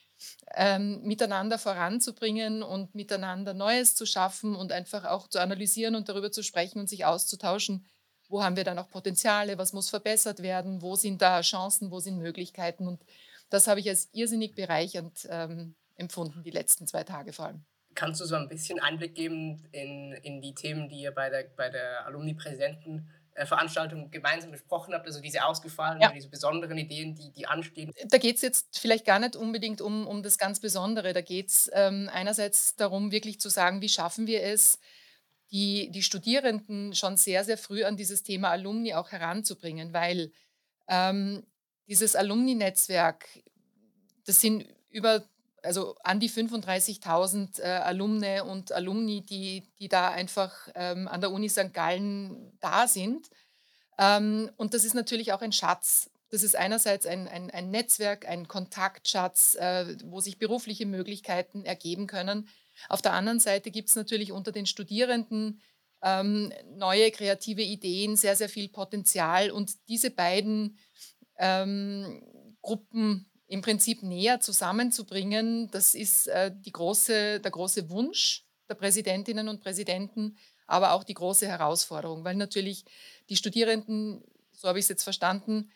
ähm, 0.54 1.02
miteinander 1.02 1.58
voranzubringen 1.58 2.62
und 2.62 2.94
miteinander 2.94 3.54
Neues 3.54 3.94
zu 3.94 4.06
schaffen 4.06 4.54
und 4.54 4.72
einfach 4.72 5.04
auch 5.04 5.28
zu 5.28 5.40
analysieren 5.40 5.94
und 5.94 6.08
darüber 6.08 6.30
zu 6.30 6.42
sprechen 6.42 6.78
und 6.78 6.88
sich 6.88 7.04
auszutauschen, 7.04 7.87
wo 8.28 8.42
haben 8.42 8.56
wir 8.56 8.64
da 8.64 8.74
noch 8.74 8.90
Potenziale, 8.90 9.58
was 9.58 9.72
muss 9.72 9.90
verbessert 9.90 10.42
werden, 10.42 10.82
wo 10.82 10.96
sind 10.96 11.22
da 11.22 11.40
Chancen, 11.40 11.90
wo 11.90 12.00
sind 12.00 12.18
Möglichkeiten. 12.18 12.88
Und 12.88 13.04
das 13.50 13.68
habe 13.68 13.80
ich 13.80 13.88
als 13.88 14.08
irrsinnig 14.12 14.54
bereichernd 14.54 15.26
ähm, 15.30 15.74
empfunden, 15.96 16.42
die 16.42 16.50
letzten 16.50 16.87
zwei 16.87 17.04
Tage 17.04 17.32
vor 17.32 17.46
allem. 17.46 17.64
Kannst 17.94 18.20
du 18.20 18.24
so 18.24 18.34
ein 18.34 18.48
bisschen 18.48 18.80
Einblick 18.80 19.14
geben 19.14 19.68
in, 19.70 20.12
in 20.22 20.40
die 20.40 20.54
Themen, 20.54 20.88
die 20.88 21.02
ihr 21.02 21.12
bei 21.12 21.30
der, 21.30 21.44
bei 21.56 21.68
der 21.68 22.06
Alumni-Präsidenten 22.06 23.08
Veranstaltung 23.34 24.10
gemeinsam 24.10 24.52
besprochen 24.52 24.94
habt, 24.94 25.06
also 25.06 25.20
diese 25.20 25.44
ausgefallenen, 25.44 26.02
ja. 26.02 26.12
diese 26.12 26.28
besonderen 26.28 26.78
Ideen, 26.78 27.14
die, 27.14 27.32
die 27.32 27.46
anstehen? 27.46 27.92
Da 28.08 28.18
geht 28.18 28.36
es 28.36 28.42
jetzt 28.42 28.78
vielleicht 28.78 29.04
gar 29.04 29.18
nicht 29.18 29.34
unbedingt 29.34 29.80
um, 29.80 30.06
um 30.06 30.22
das 30.22 30.38
ganz 30.38 30.60
Besondere. 30.60 31.12
Da 31.12 31.20
geht 31.20 31.48
es 31.48 31.70
ähm, 31.74 32.08
einerseits 32.12 32.76
darum, 32.76 33.10
wirklich 33.10 33.40
zu 33.40 33.48
sagen, 33.48 33.80
wie 33.80 33.88
schaffen 33.88 34.26
wir 34.26 34.42
es, 34.42 34.78
die, 35.50 35.90
die 35.90 36.02
Studierenden 36.02 36.94
schon 36.94 37.16
sehr, 37.16 37.44
sehr 37.44 37.58
früh 37.58 37.84
an 37.84 37.96
dieses 37.96 38.22
Thema 38.22 38.50
Alumni 38.50 38.94
auch 38.94 39.10
heranzubringen, 39.12 39.92
weil 39.92 40.30
ähm, 40.88 41.44
dieses 41.86 42.16
Alumni-Netzwerk, 42.16 43.26
das 44.26 44.40
sind 44.40 44.66
über 44.90 45.24
also 45.64 45.96
an 46.03 46.20
die 46.20 46.31
35.000 46.31 47.61
äh, 47.61 47.64
Alumne 47.64 48.44
und 48.44 48.72
Alumni, 48.72 49.22
die, 49.22 49.64
die 49.79 49.88
da 49.88 50.11
einfach 50.11 50.68
ähm, 50.74 51.09
an 51.09 51.20
der 51.20 51.33
Uni 51.33 51.48
St. 51.48 51.72
Gallen 51.72 52.57
da 52.61 52.87
sind. 52.87 53.29
Ähm, 53.98 54.50
und 54.57 54.74
das 54.74 54.85
ist 54.85 54.94
natürlich 54.94 55.33
auch 55.33 55.42
ein 55.42 55.53
Schatz. 55.53 56.11
Das 56.31 56.42
ist 56.42 56.57
einerseits 56.57 57.07
ein, 57.07 57.29
ein, 57.29 57.50
ein 57.50 57.70
Netzwerk, 57.70 58.27
ein 58.27 58.48
Kontaktschatz, 58.48 59.55
äh, 59.55 59.96
wo 60.05 60.20
sich 60.20 60.38
berufliche 60.38 60.87
Möglichkeiten 60.87 61.64
ergeben 61.64 62.07
können. 62.07 62.48
Auf 62.88 63.03
der 63.03 63.12
anderen 63.12 63.40
Seite 63.40 63.70
gibt 63.70 63.88
es 63.88 63.96
natürlich 63.96 64.33
unter 64.33 64.53
den 64.53 64.66
Studierenden 64.66 65.61
ähm, 66.03 66.53
neue 66.77 67.11
kreative 67.11 67.62
Ideen, 67.62 68.16
sehr, 68.16 68.37
sehr 68.37 68.48
viel 68.48 68.68
Potenzial. 68.68 69.50
Und 69.50 69.72
diese 69.88 70.11
beiden 70.11 70.77
ähm, 71.38 72.22
Gruppen 72.62 73.27
im 73.46 73.61
Prinzip 73.61 74.02
näher 74.02 74.40
zusammenzubringen, 74.40 75.70
das 75.70 75.94
ist 75.94 76.28
äh, 76.28 76.52
große, 76.72 77.40
der 77.40 77.50
große 77.50 77.90
Wunsch 77.90 78.44
der 78.68 78.74
Präsidentinnen 78.74 79.48
und 79.48 79.61
Präsidenten, 79.61 80.37
aber 80.66 80.92
auch 80.92 81.04
die 81.04 81.14
große 81.14 81.46
Herausforderung, 81.46 82.24
weil 82.24 82.37
natürlich 82.37 82.85
die 83.28 83.37
Studierenden, 83.37 84.22
so 84.52 84.68
habe 84.68 84.78
ich 84.78 84.85
es 84.85 84.88
jetzt 84.88 85.04
verstanden, 85.04 85.70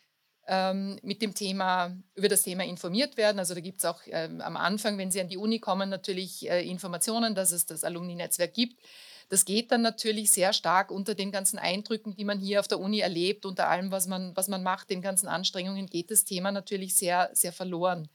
ähm, 0.46 0.98
mit 1.02 1.20
dem 1.20 1.34
Thema, 1.34 1.94
über 2.14 2.28
das 2.28 2.42
Thema 2.42 2.64
informiert 2.64 3.18
werden. 3.18 3.38
Also 3.38 3.54
da 3.54 3.60
gibt 3.60 3.80
es 3.80 3.84
auch 3.84 4.00
ähm, 4.06 4.40
am 4.40 4.56
Anfang, 4.56 4.96
wenn 4.96 5.10
sie 5.10 5.20
an 5.20 5.28
die 5.28 5.36
Uni 5.36 5.58
kommen, 5.58 5.90
natürlich 5.90 6.48
äh, 6.48 6.66
Informationen, 6.66 7.34
dass 7.34 7.52
es 7.52 7.66
das 7.66 7.84
Alumni-Netzwerk 7.84 8.54
gibt. 8.54 8.80
Das 9.28 9.44
geht 9.44 9.70
dann 9.72 9.82
natürlich 9.82 10.32
sehr 10.32 10.52
stark 10.52 10.90
unter 10.90 11.14
den 11.14 11.30
ganzen 11.30 11.58
Eindrücken, 11.58 12.14
die 12.16 12.24
man 12.24 12.38
hier 12.38 12.60
auf 12.60 12.68
der 12.68 12.80
Uni 12.80 13.00
erlebt, 13.00 13.44
unter 13.44 13.68
allem, 13.68 13.90
was 13.90 14.06
man, 14.06 14.34
was 14.36 14.48
man 14.48 14.62
macht, 14.62 14.88
den 14.88 15.02
ganzen 15.02 15.28
Anstrengungen, 15.28 15.86
geht 15.86 16.10
das 16.10 16.24
Thema 16.24 16.50
natürlich 16.50 16.96
sehr, 16.96 17.30
sehr 17.34 17.52
verloren. 17.52 18.08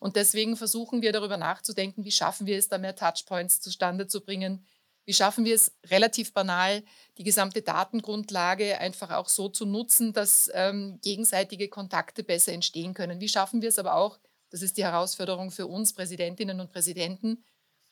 Und 0.00 0.16
deswegen 0.16 0.56
versuchen 0.56 1.02
wir 1.02 1.12
darüber 1.12 1.36
nachzudenken, 1.36 2.04
wie 2.04 2.12
schaffen 2.12 2.46
wir 2.46 2.56
es, 2.56 2.68
da 2.68 2.78
mehr 2.78 2.96
Touchpoints 2.96 3.60
zustande 3.60 4.06
zu 4.06 4.22
bringen. 4.22 4.66
Wie 5.04 5.12
schaffen 5.12 5.44
wir 5.44 5.54
es 5.54 5.72
relativ 5.86 6.32
banal, 6.32 6.82
die 7.18 7.22
gesamte 7.22 7.60
Datengrundlage 7.62 8.78
einfach 8.78 9.10
auch 9.10 9.28
so 9.28 9.48
zu 9.48 9.66
nutzen, 9.66 10.12
dass 10.12 10.50
ähm, 10.54 10.98
gegenseitige 11.02 11.68
Kontakte 11.68 12.24
besser 12.24 12.52
entstehen 12.52 12.94
können? 12.94 13.20
Wie 13.20 13.28
schaffen 13.28 13.60
wir 13.60 13.68
es 13.68 13.78
aber 13.78 13.94
auch, 13.94 14.18
das 14.50 14.62
ist 14.62 14.78
die 14.78 14.84
Herausforderung 14.84 15.50
für 15.50 15.66
uns 15.66 15.92
Präsidentinnen 15.92 16.60
und 16.60 16.72
Präsidenten, 16.72 17.44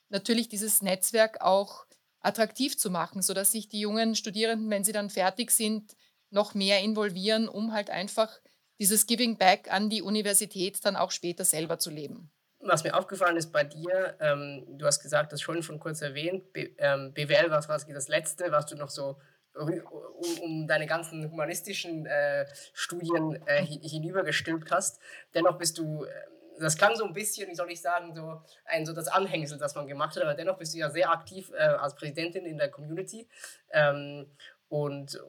natürlich 0.08 0.48
dieses 0.48 0.82
Netzwerk 0.82 1.40
auch 1.40 1.84
attraktiv 2.24 2.76
zu 2.76 2.90
machen, 2.90 3.22
sodass 3.22 3.52
sich 3.52 3.68
die 3.68 3.80
jungen 3.80 4.14
Studierenden, 4.14 4.70
wenn 4.70 4.84
sie 4.84 4.92
dann 4.92 5.10
fertig 5.10 5.50
sind, 5.50 5.96
noch 6.30 6.54
mehr 6.54 6.80
involvieren, 6.80 7.48
um 7.48 7.72
halt 7.72 7.90
einfach 7.90 8.40
dieses 8.80 9.06
Giving 9.06 9.38
Back 9.38 9.72
an 9.72 9.88
die 9.88 10.02
Universität 10.02 10.84
dann 10.84 10.96
auch 10.96 11.10
später 11.10 11.44
selber 11.44 11.78
zu 11.78 11.90
leben. 11.90 12.30
Was 12.60 12.82
mir 12.82 12.96
aufgefallen 12.96 13.36
ist 13.36 13.52
bei 13.52 13.62
dir, 13.62 14.16
ähm, 14.20 14.64
du 14.78 14.86
hast 14.86 15.02
gesagt, 15.02 15.32
das 15.32 15.42
schon 15.42 15.62
schon 15.62 15.78
kurz 15.78 16.00
erwähnt, 16.00 16.52
B, 16.52 16.70
ähm, 16.78 17.12
BWL 17.12 17.50
war 17.50 17.60
quasi 17.60 17.92
das 17.92 18.08
Letzte, 18.08 18.50
was 18.50 18.66
du 18.66 18.76
noch 18.76 18.88
so 18.88 19.16
um, 19.54 19.82
um 20.42 20.66
deine 20.66 20.86
ganzen 20.86 21.30
humanistischen 21.30 22.06
äh, 22.06 22.46
Studien 22.72 23.40
äh, 23.46 23.64
hinübergestülpt 23.64 24.70
hast. 24.70 25.00
Dennoch 25.34 25.58
bist 25.58 25.78
du 25.78 26.04
äh, 26.04 26.10
das 26.58 26.76
klang 26.76 26.94
so 26.94 27.04
ein 27.04 27.12
bisschen, 27.12 27.48
wie 27.50 27.54
soll 27.54 27.70
ich 27.70 27.80
sagen, 27.80 28.14
so 28.14 28.42
ein 28.64 28.86
so 28.86 28.92
das 28.92 29.08
Anhängsel, 29.08 29.58
das 29.58 29.74
man 29.74 29.86
gemacht 29.86 30.16
hat, 30.16 30.22
aber 30.22 30.34
dennoch 30.34 30.58
bist 30.58 30.74
du 30.74 30.78
ja 30.78 30.90
sehr 30.90 31.10
aktiv 31.10 31.50
äh, 31.52 31.62
als 31.62 31.94
Präsidentin 31.94 32.46
in 32.46 32.58
der 32.58 32.70
Community. 32.70 33.28
Ähm, 33.72 34.30
und, 34.68 35.20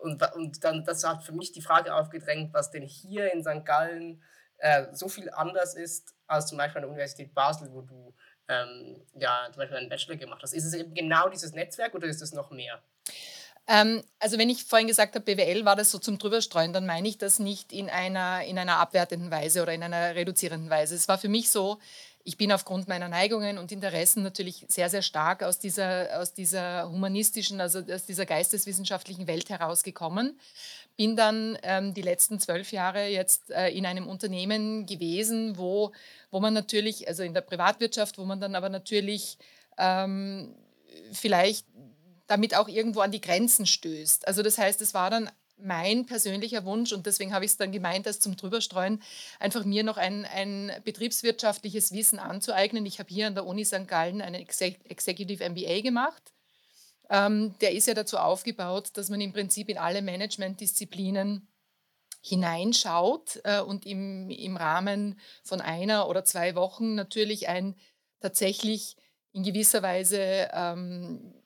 und, 0.00 0.34
und 0.34 0.64
dann, 0.64 0.84
das 0.84 1.04
hat 1.04 1.22
für 1.22 1.32
mich 1.32 1.52
die 1.52 1.62
Frage 1.62 1.94
aufgedrängt, 1.94 2.54
was 2.54 2.70
denn 2.70 2.82
hier 2.82 3.32
in 3.32 3.42
St. 3.42 3.64
Gallen 3.64 4.22
äh, 4.58 4.86
so 4.92 5.08
viel 5.08 5.30
anders 5.30 5.74
ist 5.74 6.14
als 6.26 6.46
zum 6.46 6.58
Beispiel 6.58 6.78
an 6.78 6.82
der 6.82 6.90
Universität 6.90 7.34
Basel, 7.34 7.72
wo 7.72 7.82
du 7.82 8.14
ähm, 8.48 9.04
ja 9.14 9.48
zum 9.52 9.60
Beispiel 9.60 9.76
einen 9.76 9.88
Bachelor 9.88 10.16
gemacht 10.16 10.42
hast. 10.42 10.52
Ist 10.52 10.64
es 10.64 10.74
eben 10.74 10.94
genau 10.94 11.28
dieses 11.28 11.52
Netzwerk 11.52 11.94
oder 11.94 12.06
ist 12.06 12.22
es 12.22 12.32
noch 12.32 12.50
mehr? 12.50 12.82
Ähm, 13.68 14.02
also 14.18 14.38
wenn 14.38 14.48
ich 14.48 14.64
vorhin 14.64 14.88
gesagt 14.88 15.14
habe, 15.14 15.24
BWL 15.24 15.66
war 15.66 15.76
das 15.76 15.90
so 15.90 15.98
zum 15.98 16.18
Drüberstreuen, 16.18 16.72
dann 16.72 16.86
meine 16.86 17.06
ich 17.06 17.18
das 17.18 17.38
nicht 17.38 17.70
in 17.72 17.90
einer, 17.90 18.42
in 18.44 18.58
einer 18.58 18.78
abwertenden 18.78 19.30
Weise 19.30 19.62
oder 19.62 19.74
in 19.74 19.82
einer 19.82 20.14
reduzierenden 20.14 20.70
Weise. 20.70 20.94
Es 20.94 21.06
war 21.06 21.18
für 21.18 21.28
mich 21.28 21.50
so, 21.50 21.78
ich 22.24 22.38
bin 22.38 22.50
aufgrund 22.50 22.88
meiner 22.88 23.08
Neigungen 23.08 23.58
und 23.58 23.70
Interessen 23.70 24.22
natürlich 24.22 24.64
sehr, 24.68 24.88
sehr 24.88 25.02
stark 25.02 25.42
aus 25.42 25.58
dieser, 25.58 26.18
aus 26.18 26.32
dieser 26.32 26.90
humanistischen, 26.90 27.60
also 27.60 27.80
aus 27.80 28.06
dieser 28.06 28.24
geisteswissenschaftlichen 28.24 29.26
Welt 29.26 29.50
herausgekommen. 29.50 30.38
Bin 30.96 31.14
dann 31.14 31.58
ähm, 31.62 31.92
die 31.94 32.02
letzten 32.02 32.40
zwölf 32.40 32.72
Jahre 32.72 33.06
jetzt 33.06 33.50
äh, 33.50 33.68
in 33.68 33.84
einem 33.84 34.06
Unternehmen 34.06 34.86
gewesen, 34.86 35.58
wo, 35.58 35.92
wo 36.30 36.40
man 36.40 36.54
natürlich, 36.54 37.06
also 37.06 37.22
in 37.22 37.34
der 37.34 37.42
Privatwirtschaft, 37.42 38.18
wo 38.18 38.24
man 38.24 38.40
dann 38.40 38.54
aber 38.54 38.68
natürlich 38.70 39.38
ähm, 39.78 40.54
vielleicht 41.12 41.66
damit 42.28 42.54
auch 42.54 42.68
irgendwo 42.68 43.00
an 43.00 43.10
die 43.10 43.20
Grenzen 43.20 43.66
stößt. 43.66 44.28
Also 44.28 44.42
das 44.42 44.58
heißt, 44.58 44.80
es 44.80 44.94
war 44.94 45.10
dann 45.10 45.28
mein 45.60 46.06
persönlicher 46.06 46.64
Wunsch, 46.64 46.92
und 46.92 47.06
deswegen 47.06 47.34
habe 47.34 47.44
ich 47.44 47.50
es 47.52 47.56
dann 47.56 47.72
gemeint, 47.72 48.06
als 48.06 48.20
zum 48.20 48.36
Drüberstreuen, 48.36 49.02
einfach 49.40 49.64
mir 49.64 49.82
noch 49.82 49.96
ein, 49.96 50.24
ein 50.24 50.70
betriebswirtschaftliches 50.84 51.92
Wissen 51.92 52.20
anzueignen. 52.20 52.86
Ich 52.86 53.00
habe 53.00 53.12
hier 53.12 53.26
an 53.26 53.34
der 53.34 53.44
Uni 53.44 53.64
St. 53.64 53.88
Gallen 53.88 54.22
einen 54.22 54.46
Executive 54.46 55.48
MBA 55.48 55.80
gemacht. 55.80 56.32
Ähm, 57.10 57.54
der 57.60 57.72
ist 57.72 57.88
ja 57.88 57.94
dazu 57.94 58.18
aufgebaut, 58.18 58.90
dass 58.94 59.08
man 59.08 59.20
im 59.20 59.32
Prinzip 59.32 59.68
in 59.68 59.78
alle 59.78 60.02
Managementdisziplinen 60.02 61.48
hineinschaut 62.20 63.40
äh, 63.44 63.60
und 63.60 63.86
im, 63.86 64.30
im 64.30 64.56
Rahmen 64.56 65.18
von 65.42 65.60
einer 65.60 66.08
oder 66.08 66.24
zwei 66.24 66.54
Wochen 66.54 66.94
natürlich 66.94 67.48
ein 67.48 67.74
tatsächlich 68.20 68.96
in 69.32 69.42
gewisser 69.42 69.82
Weise 69.82 70.48
ähm, 70.52 71.37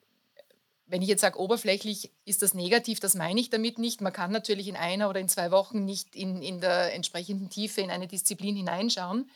wenn 0.92 1.00
ich 1.00 1.08
jetzt 1.08 1.22
sage, 1.22 1.40
oberflächlich 1.40 2.12
ist 2.26 2.42
das 2.42 2.52
negativ, 2.52 3.00
das 3.00 3.14
meine 3.14 3.40
ich 3.40 3.48
damit 3.48 3.78
nicht. 3.78 4.02
Man 4.02 4.12
kann 4.12 4.30
natürlich 4.30 4.68
in 4.68 4.76
einer 4.76 5.08
oder 5.08 5.20
in 5.20 5.28
zwei 5.30 5.50
Wochen 5.50 5.86
nicht 5.86 6.14
in, 6.14 6.42
in 6.42 6.60
der 6.60 6.92
entsprechenden 6.92 7.48
Tiefe 7.48 7.80
in 7.80 7.90
eine 7.90 8.06
Disziplin 8.06 8.54
hineinschauen. 8.54 9.30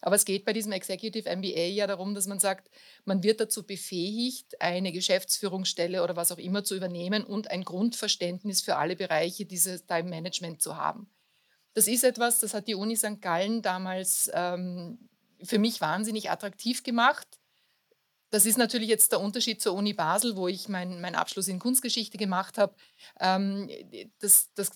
Aber 0.00 0.16
es 0.16 0.24
geht 0.24 0.46
bei 0.46 0.54
diesem 0.54 0.72
Executive 0.72 1.28
MBA 1.28 1.66
ja 1.66 1.86
darum, 1.86 2.14
dass 2.14 2.26
man 2.26 2.38
sagt, 2.38 2.70
man 3.04 3.22
wird 3.22 3.38
dazu 3.38 3.66
befähigt, 3.66 4.62
eine 4.62 4.92
Geschäftsführungsstelle 4.92 6.02
oder 6.02 6.16
was 6.16 6.32
auch 6.32 6.38
immer 6.38 6.64
zu 6.64 6.74
übernehmen 6.74 7.22
und 7.22 7.50
ein 7.50 7.64
Grundverständnis 7.64 8.62
für 8.62 8.76
alle 8.76 8.96
Bereiche 8.96 9.44
dieses 9.44 9.84
Time 9.84 10.08
Management 10.08 10.62
zu 10.62 10.78
haben. 10.78 11.10
Das 11.74 11.86
ist 11.86 12.04
etwas, 12.04 12.38
das 12.38 12.54
hat 12.54 12.66
die 12.66 12.76
Uni 12.76 12.96
St. 12.96 13.20
Gallen 13.20 13.60
damals 13.60 14.30
ähm, 14.32 15.10
für 15.42 15.58
mich 15.58 15.82
wahnsinnig 15.82 16.30
attraktiv 16.30 16.82
gemacht 16.82 17.28
das 18.34 18.46
ist 18.46 18.58
natürlich 18.58 18.88
jetzt 18.88 19.12
der 19.12 19.20
Unterschied 19.20 19.62
zur 19.62 19.74
Uni 19.74 19.92
Basel, 19.92 20.34
wo 20.34 20.48
ich 20.48 20.68
meinen 20.68 21.00
mein 21.00 21.14
Abschluss 21.14 21.46
in 21.46 21.60
Kunstgeschichte 21.60 22.18
gemacht 22.18 22.58
habe. 22.58 22.74
Ähm, 23.20 23.70
das, 24.18 24.50
das, 24.56 24.72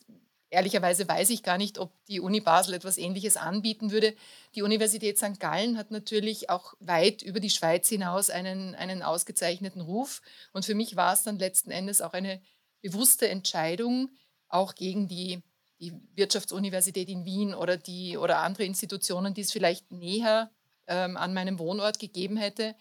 ehrlicherweise 0.48 1.08
weiß 1.08 1.30
ich 1.30 1.42
gar 1.42 1.58
nicht, 1.58 1.78
ob 1.78 1.92
die 2.06 2.20
Uni 2.20 2.40
Basel 2.40 2.74
etwas 2.74 2.98
Ähnliches 2.98 3.36
anbieten 3.36 3.90
würde. 3.90 4.14
Die 4.54 4.62
Universität 4.62 5.18
St. 5.18 5.40
Gallen 5.40 5.76
hat 5.76 5.90
natürlich 5.90 6.50
auch 6.50 6.74
weit 6.78 7.22
über 7.22 7.40
die 7.40 7.50
Schweiz 7.50 7.88
hinaus 7.88 8.30
einen, 8.30 8.76
einen 8.76 9.02
ausgezeichneten 9.02 9.80
Ruf. 9.80 10.22
Und 10.52 10.64
für 10.64 10.76
mich 10.76 10.94
war 10.94 11.12
es 11.12 11.24
dann 11.24 11.40
letzten 11.40 11.72
Endes 11.72 12.00
auch 12.00 12.12
eine 12.12 12.40
bewusste 12.80 13.28
Entscheidung, 13.28 14.10
auch 14.48 14.76
gegen 14.76 15.08
die, 15.08 15.42
die 15.80 15.94
Wirtschaftsuniversität 16.14 17.08
in 17.08 17.24
Wien 17.24 17.54
oder, 17.54 17.76
die, 17.76 18.18
oder 18.18 18.38
andere 18.38 18.66
Institutionen, 18.66 19.34
die 19.34 19.40
es 19.40 19.50
vielleicht 19.50 19.90
näher 19.90 20.48
ähm, 20.86 21.16
an 21.16 21.34
meinem 21.34 21.58
Wohnort 21.58 21.98
gegeben 21.98 22.36
hätte, 22.36 22.76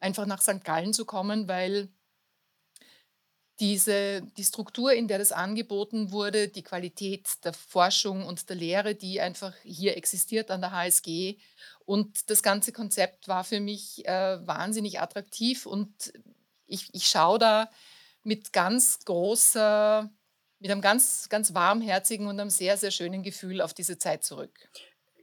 einfach 0.00 0.26
nach 0.26 0.42
St. 0.42 0.64
Gallen 0.64 0.92
zu 0.92 1.04
kommen, 1.04 1.48
weil 1.48 1.88
diese, 3.60 4.22
die 4.36 4.44
Struktur, 4.44 4.92
in 4.92 5.08
der 5.08 5.18
das 5.18 5.32
angeboten 5.32 6.12
wurde, 6.12 6.48
die 6.48 6.62
Qualität 6.62 7.26
der 7.44 7.52
Forschung 7.52 8.24
und 8.24 8.48
der 8.48 8.56
Lehre, 8.56 8.94
die 8.94 9.20
einfach 9.20 9.52
hier 9.64 9.96
existiert 9.96 10.50
an 10.50 10.60
der 10.60 10.70
HSG. 10.72 11.38
Und 11.84 12.30
das 12.30 12.42
ganze 12.42 12.72
Konzept 12.72 13.26
war 13.26 13.42
für 13.42 13.60
mich 13.60 14.06
äh, 14.06 14.46
wahnsinnig 14.46 15.00
attraktiv 15.00 15.66
und 15.66 16.12
ich, 16.66 16.88
ich 16.92 17.08
schaue 17.08 17.38
da 17.38 17.70
mit 18.22 18.52
ganz 18.52 19.00
großer, 19.04 20.08
mit 20.60 20.70
einem 20.70 20.82
ganz, 20.82 21.28
ganz 21.28 21.54
warmherzigen 21.54 22.26
und 22.26 22.38
einem 22.38 22.50
sehr, 22.50 22.76
sehr 22.76 22.90
schönen 22.90 23.22
Gefühl 23.22 23.60
auf 23.60 23.74
diese 23.74 23.98
Zeit 23.98 24.22
zurück. 24.22 24.68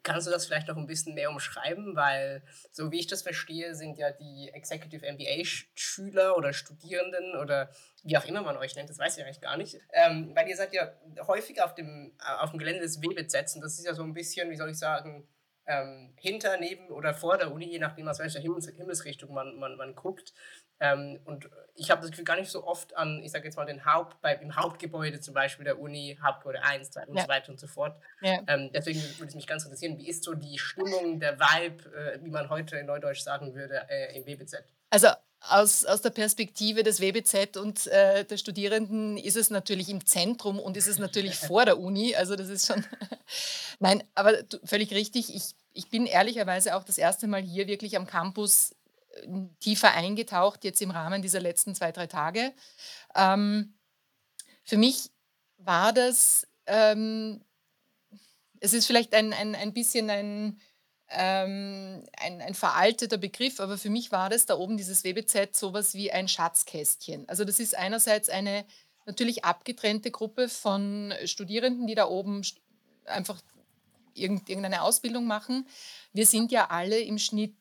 Kannst 0.06 0.28
du 0.28 0.32
das 0.32 0.46
vielleicht 0.46 0.68
noch 0.68 0.78
ein 0.78 0.86
bisschen 0.86 1.16
mehr 1.16 1.32
umschreiben? 1.32 1.96
Weil, 1.96 2.44
so 2.72 2.92
wie 2.92 3.00
ich 3.00 3.08
das 3.08 3.24
verstehe, 3.24 3.74
sind 3.74 3.98
ja 3.98 4.12
die 4.12 4.52
Executive 4.54 5.04
MBA-Schüler 5.04 6.38
oder 6.38 6.54
Studierenden 6.54 7.36
oder 7.36 7.72
wie 8.04 8.16
auch 8.16 8.26
immer 8.26 8.44
man 8.44 8.56
euch 8.56 8.76
nennt, 8.76 8.88
das 8.88 9.00
weiß 9.00 9.18
ich 9.18 9.24
eigentlich 9.24 9.42
gar 9.42 9.58
nicht. 9.58 9.80
Ähm, 9.94 10.32
weil 10.36 10.48
ihr 10.48 10.56
seid 10.56 10.74
ja 10.74 10.94
häufig 11.26 11.60
auf 11.60 11.74
dem, 11.74 12.16
auf 12.40 12.52
dem 12.52 12.60
Gelände 12.60 12.82
des 12.82 13.02
WBZ 13.02 13.56
und 13.56 13.62
das 13.62 13.80
ist 13.80 13.86
ja 13.86 13.96
so 13.96 14.04
ein 14.04 14.14
bisschen, 14.14 14.52
wie 14.52 14.56
soll 14.56 14.70
ich 14.70 14.78
sagen, 14.78 15.28
ähm, 15.66 16.14
hinter, 16.18 16.58
neben 16.60 16.90
oder 16.90 17.16
vor 17.16 17.38
der 17.40 17.52
Uni, 17.52 17.66
je 17.66 17.80
nachdem, 17.80 18.08
aus 18.08 18.20
welcher 18.20 18.40
Himmels 18.40 18.68
Himmelsrichtung 18.68 19.34
man, 19.34 19.58
man, 19.58 19.76
man 19.76 19.96
guckt. 19.96 20.34
Ähm, 20.80 21.20
und 21.26 21.50
ich 21.76 21.92
habe 21.92 22.02
das 22.02 22.12
Gefühl 22.12 22.26
gar 22.26 22.38
nicht 22.38 22.50
so 22.50 22.66
oft 22.66 22.96
an, 22.96 23.22
ich 23.24 23.32
sage 23.32 23.46
jetzt 23.46 23.56
mal, 23.56 23.66
den 23.66 23.86
Haupt, 23.86 24.22
bei, 24.22 24.36
im 24.36 24.56
Hauptgebäude 24.56 25.20
zum 25.20 25.34
Beispiel 25.34 25.66
der 25.66 25.80
Uni, 25.80 26.18
Hauptgebäude 26.22 26.64
1, 26.64 26.92
2 26.92 27.08
und 27.08 27.16
ja. 27.16 27.24
so 27.24 27.28
weiter 27.28 27.52
und 27.52 27.60
so 27.60 27.68
fort. 27.68 27.98
Ja. 28.22 28.42
Ähm, 28.48 28.72
deswegen 28.74 29.02
würde 29.18 29.28
es 29.28 29.36
mich 29.36 29.48
ganz 29.48 29.64
interessieren, 29.64 29.98
wie 29.98 30.08
ist 30.08 30.24
so 30.24 30.34
die 30.34 30.58
Stimmung, 30.58 31.20
der 31.20 31.40
Vibe, 31.40 31.96
äh, 31.96 32.20
wie 32.24 32.30
man 32.30 32.50
heute 32.50 32.78
in 32.78 32.86
Neudeutsch 32.86 33.22
sagen 33.22 33.54
würde, 33.54 33.86
äh, 33.90 34.18
im 34.18 34.26
WBZ? 34.26 34.64
Also 34.90 35.08
aus, 35.50 35.86
aus 35.86 36.02
der 36.02 36.10
Perspektive 36.10 36.84
des 36.84 37.00
WBZ 37.00 37.58
und 37.58 37.88
äh, 37.88 38.26
der 38.26 38.38
Studierenden 38.38 39.18
ist 39.18 39.36
es 39.36 39.50
natürlich 39.50 39.90
im 39.90 40.06
Zentrum 40.06 40.60
und 40.60 40.78
ist 40.78 40.88
es 40.88 40.98
natürlich 40.98 41.36
vor 41.36 41.66
der 41.66 41.80
Uni. 41.80 42.16
Also 42.16 42.36
das 42.36 42.50
ist 42.50 42.68
schon. 42.68 42.84
Nein, 43.80 44.04
aber 44.16 44.34
völlig 44.64 44.92
richtig. 44.92 45.36
Ich, 45.36 45.56
ich 45.74 45.90
bin 45.90 46.06
ehrlicherweise 46.06 46.76
auch 46.76 46.84
das 46.84 46.98
erste 46.98 47.28
Mal 47.28 47.42
hier 47.42 47.68
wirklich 47.68 47.98
am 47.98 48.08
Campus 48.08 48.75
tiefer 49.60 49.94
eingetaucht, 49.94 50.64
jetzt 50.64 50.82
im 50.82 50.92
Rahmen 50.92 51.22
dieser 51.22 51.40
letzten 51.40 51.76
zwei, 51.76 51.92
drei 51.92 52.08
Tage. 52.08 52.54
Ähm, 53.16 53.74
für 54.64 54.78
mich 54.78 55.12
war 55.58 55.94
das, 55.94 56.48
ähm, 56.66 57.42
es 58.60 58.74
ist 58.74 58.88
vielleicht 58.88 59.14
ein, 59.14 59.34
ein, 59.34 59.56
ein 59.56 59.74
bisschen 59.74 60.10
ein, 60.10 60.60
ähm, 61.10 62.04
ein, 62.20 62.42
ein, 62.42 62.56
veralteter 62.56 63.18
Begriff, 63.18 63.60
aber 63.60 63.78
für 63.78 63.90
mich 63.90 64.12
war 64.12 64.30
das 64.30 64.46
da 64.46 64.58
oben 64.58 64.76
dieses 64.76 65.04
WBZ 65.04 65.56
sowas 65.56 65.94
wie 65.94 66.12
ein 66.12 66.28
Schatzkästchen. 66.28 67.30
Also 67.30 67.46
das 67.46 67.60
ist 67.60 67.78
einerseits 67.78 68.28
eine 68.30 68.66
natürlich 69.06 69.46
abgetrennte 69.46 70.10
Gruppe 70.10 70.50
von 70.50 71.14
Studierenden, 71.26 71.86
die 71.86 71.96
da 71.96 72.08
oben 72.08 72.42
einfach 73.06 73.40
irgendeine 74.16 74.82
Ausbildung 74.82 75.28
machen. 75.28 75.68
Wir 76.14 76.26
sind 76.26 76.52
ja 76.52 76.70
alle 76.70 77.00
im 77.00 77.20
Schnitt 77.20 77.54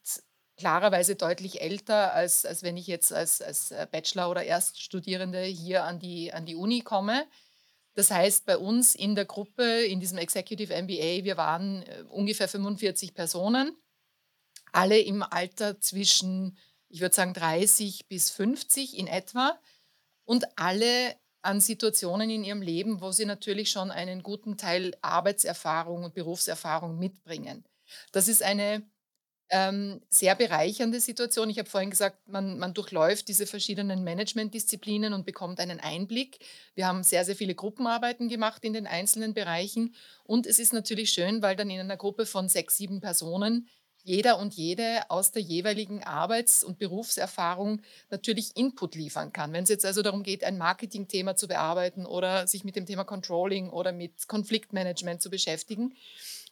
klarerweise 0.57 1.17
deutlich 1.17 1.61
älter, 1.61 2.15
als, 2.15 2.45
als 2.45 2.63
wenn 2.63 2.77
ich 2.77 2.87
jetzt 2.87 3.13
als, 3.13 3.43
als 3.43 3.75
Bachelor- 3.91 4.31
oder 4.31 4.45
Erststudierende 4.45 5.43
hier 5.43 5.85
an 5.85 5.99
die, 5.99 6.33
an 6.33 6.47
die 6.47 6.55
Uni 6.55 6.81
komme. 6.81 7.27
Das 7.95 8.11
heißt, 8.11 8.45
bei 8.45 8.59
uns 8.59 8.95
in 8.95 9.15
der 9.15 9.25
Gruppe, 9.25 9.85
in 9.85 10.01
diesem 10.01 10.19
Executive 10.19 10.75
MBA, 10.75 11.25
wir 11.25 11.37
waren 11.37 11.83
äh, 11.83 12.05
ungefähr 12.09 12.49
45 12.49 13.15
Personen, 13.15 13.77
alle 14.73 14.99
im 14.99 15.23
Alter 15.23 15.81
zwischen, 15.81 16.59
ich 16.89 17.01
würde 17.01 17.15
sagen, 17.15 17.35
30 17.35 18.09
bis 18.09 18.31
50 18.31 18.99
in 18.99 19.07
etwa 19.07 19.59
und 20.25 20.59
alle 20.59 21.17
an 21.43 21.61
Situationen 21.61 22.31
in 22.31 22.43
ihrem 22.43 22.63
Leben, 22.63 23.01
wo 23.01 23.13
sie 23.13 23.27
natürlich 23.27 23.71
schon 23.71 23.91
einen 23.91 24.23
guten 24.23 24.57
Teil 24.57 24.97
Arbeitserfahrung 25.03 26.05
und 26.05 26.15
Berufserfahrung 26.15 26.99
mitbringen. 26.99 27.65
Das 28.13 28.29
ist 28.29 28.43
eine 28.43 28.83
ähm, 29.51 30.01
sehr 30.09 30.35
bereichernde 30.35 31.01
Situation. 31.01 31.51
Ich 31.51 31.59
habe 31.59 31.69
vorhin 31.69 31.91
gesagt, 31.91 32.29
man, 32.29 32.59
man 32.59 32.75
durchläuft 32.75 33.29
diese 33.29 33.47
verschiedenen 33.47 34.05
Managementdisziplinen 34.05 35.13
und 35.13 35.27
bekommt 35.27 35.61
einen 35.61 35.81
Einblick. 35.81 36.39
Wir 36.75 36.87
haben 36.87 37.03
sehr, 37.03 37.25
sehr 37.25 37.37
viele 37.37 37.55
Gruppenarbeiten 37.55 38.29
gemacht 38.29 38.65
in 38.65 38.73
den 38.73 38.87
einzelnen 38.87 39.35
Bereichen. 39.35 39.95
Und 40.25 40.47
es 40.47 40.59
ist 40.59 40.73
natürlich 40.73 41.11
schön, 41.11 41.43
weil 41.43 41.57
dann 41.57 41.71
in 41.71 41.81
einer 41.81 41.97
Gruppe 41.97 42.27
von 42.27 42.49
sechs, 42.49 42.77
sieben 42.77 43.01
Personen 43.01 43.69
jeder 44.05 44.39
und 44.39 44.55
jede 44.55 45.11
aus 45.11 45.33
der 45.33 45.41
jeweiligen 45.41 46.05
Arbeits- 46.05 46.63
und 46.63 46.79
Berufserfahrung 46.79 47.81
natürlich 48.11 48.55
Input 48.55 48.95
liefern 48.95 49.33
kann. 49.33 49.53
Wenn 49.55 49.65
es 49.65 49.71
jetzt 49.71 49.87
also 49.87 50.03
darum 50.03 50.23
geht, 50.23 50.45
ein 50.45 50.59
Marketingthema 50.59 51.37
zu 51.37 51.49
bearbeiten 51.49 52.05
oder 52.05 52.47
sich 52.47 52.65
mit 52.65 52.77
dem 52.77 52.85
Thema 52.85 53.05
Controlling 53.05 53.71
oder 53.71 53.93
mit 53.93 54.29
Konfliktmanagement 54.29 55.23
zu 55.23 55.31
beschäftigen, 55.31 55.95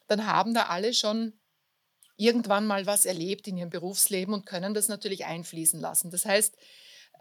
dann 0.07 0.25
haben 0.25 0.55
da 0.55 0.63
alle 0.63 0.93
schon 0.93 1.33
irgendwann 2.15 2.65
mal 2.65 2.85
was 2.85 3.05
erlebt 3.05 3.47
in 3.47 3.57
ihrem 3.57 3.69
Berufsleben 3.69 4.33
und 4.33 4.45
können 4.45 4.73
das 4.73 4.87
natürlich 4.87 5.25
einfließen 5.25 5.79
lassen. 5.79 6.11
Das 6.11 6.25
heißt, 6.25 6.55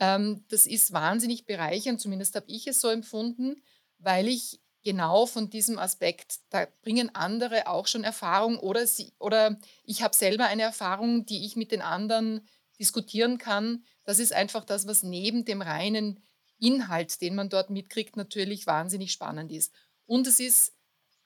ähm, 0.01 0.45
das 0.49 0.67
ist 0.67 0.93
wahnsinnig 0.93 1.47
bereichernd, 1.47 2.01
zumindest 2.01 2.35
habe 2.35 2.47
ich 2.49 2.67
es 2.67 2.81
so 2.81 2.89
empfunden, 2.89 3.63
weil 3.99 4.29
ich 4.29 4.61
genau 4.83 5.27
von 5.27 5.49
diesem 5.49 5.79
Aspekt, 5.79 6.41
da 6.51 6.67
bringen 6.83 7.15
andere 7.15 7.69
auch 7.69 7.87
schon 7.87 8.05
Erfahrung 8.05 8.59
oder, 8.59 8.87
sie, 8.87 9.13
oder 9.19 9.59
ich 9.85 10.03
habe 10.03 10.15
selber 10.15 10.47
eine 10.47 10.63
Erfahrung, 10.63 11.25
die 11.25 11.47
ich 11.47 11.57
mit 11.57 11.71
den 11.73 11.83
anderen 11.83 12.47
diskutieren 12.79 13.39
kann. 13.39 13.85
Das 14.05 14.19
ist 14.19 14.33
einfach 14.33 14.65
das, 14.65 14.87
was 14.87 15.03
neben 15.03 15.45
dem 15.45 15.63
reinen 15.63 16.21
Inhalt, 16.59 17.21
den 17.21 17.35
man 17.35 17.49
dort 17.49 17.71
mitkriegt, 17.71 18.17
natürlich 18.17 18.67
wahnsinnig 18.67 19.13
spannend 19.13 19.53
ist. 19.53 19.73
Und 20.07 20.27
es 20.27 20.41
ist, 20.41 20.75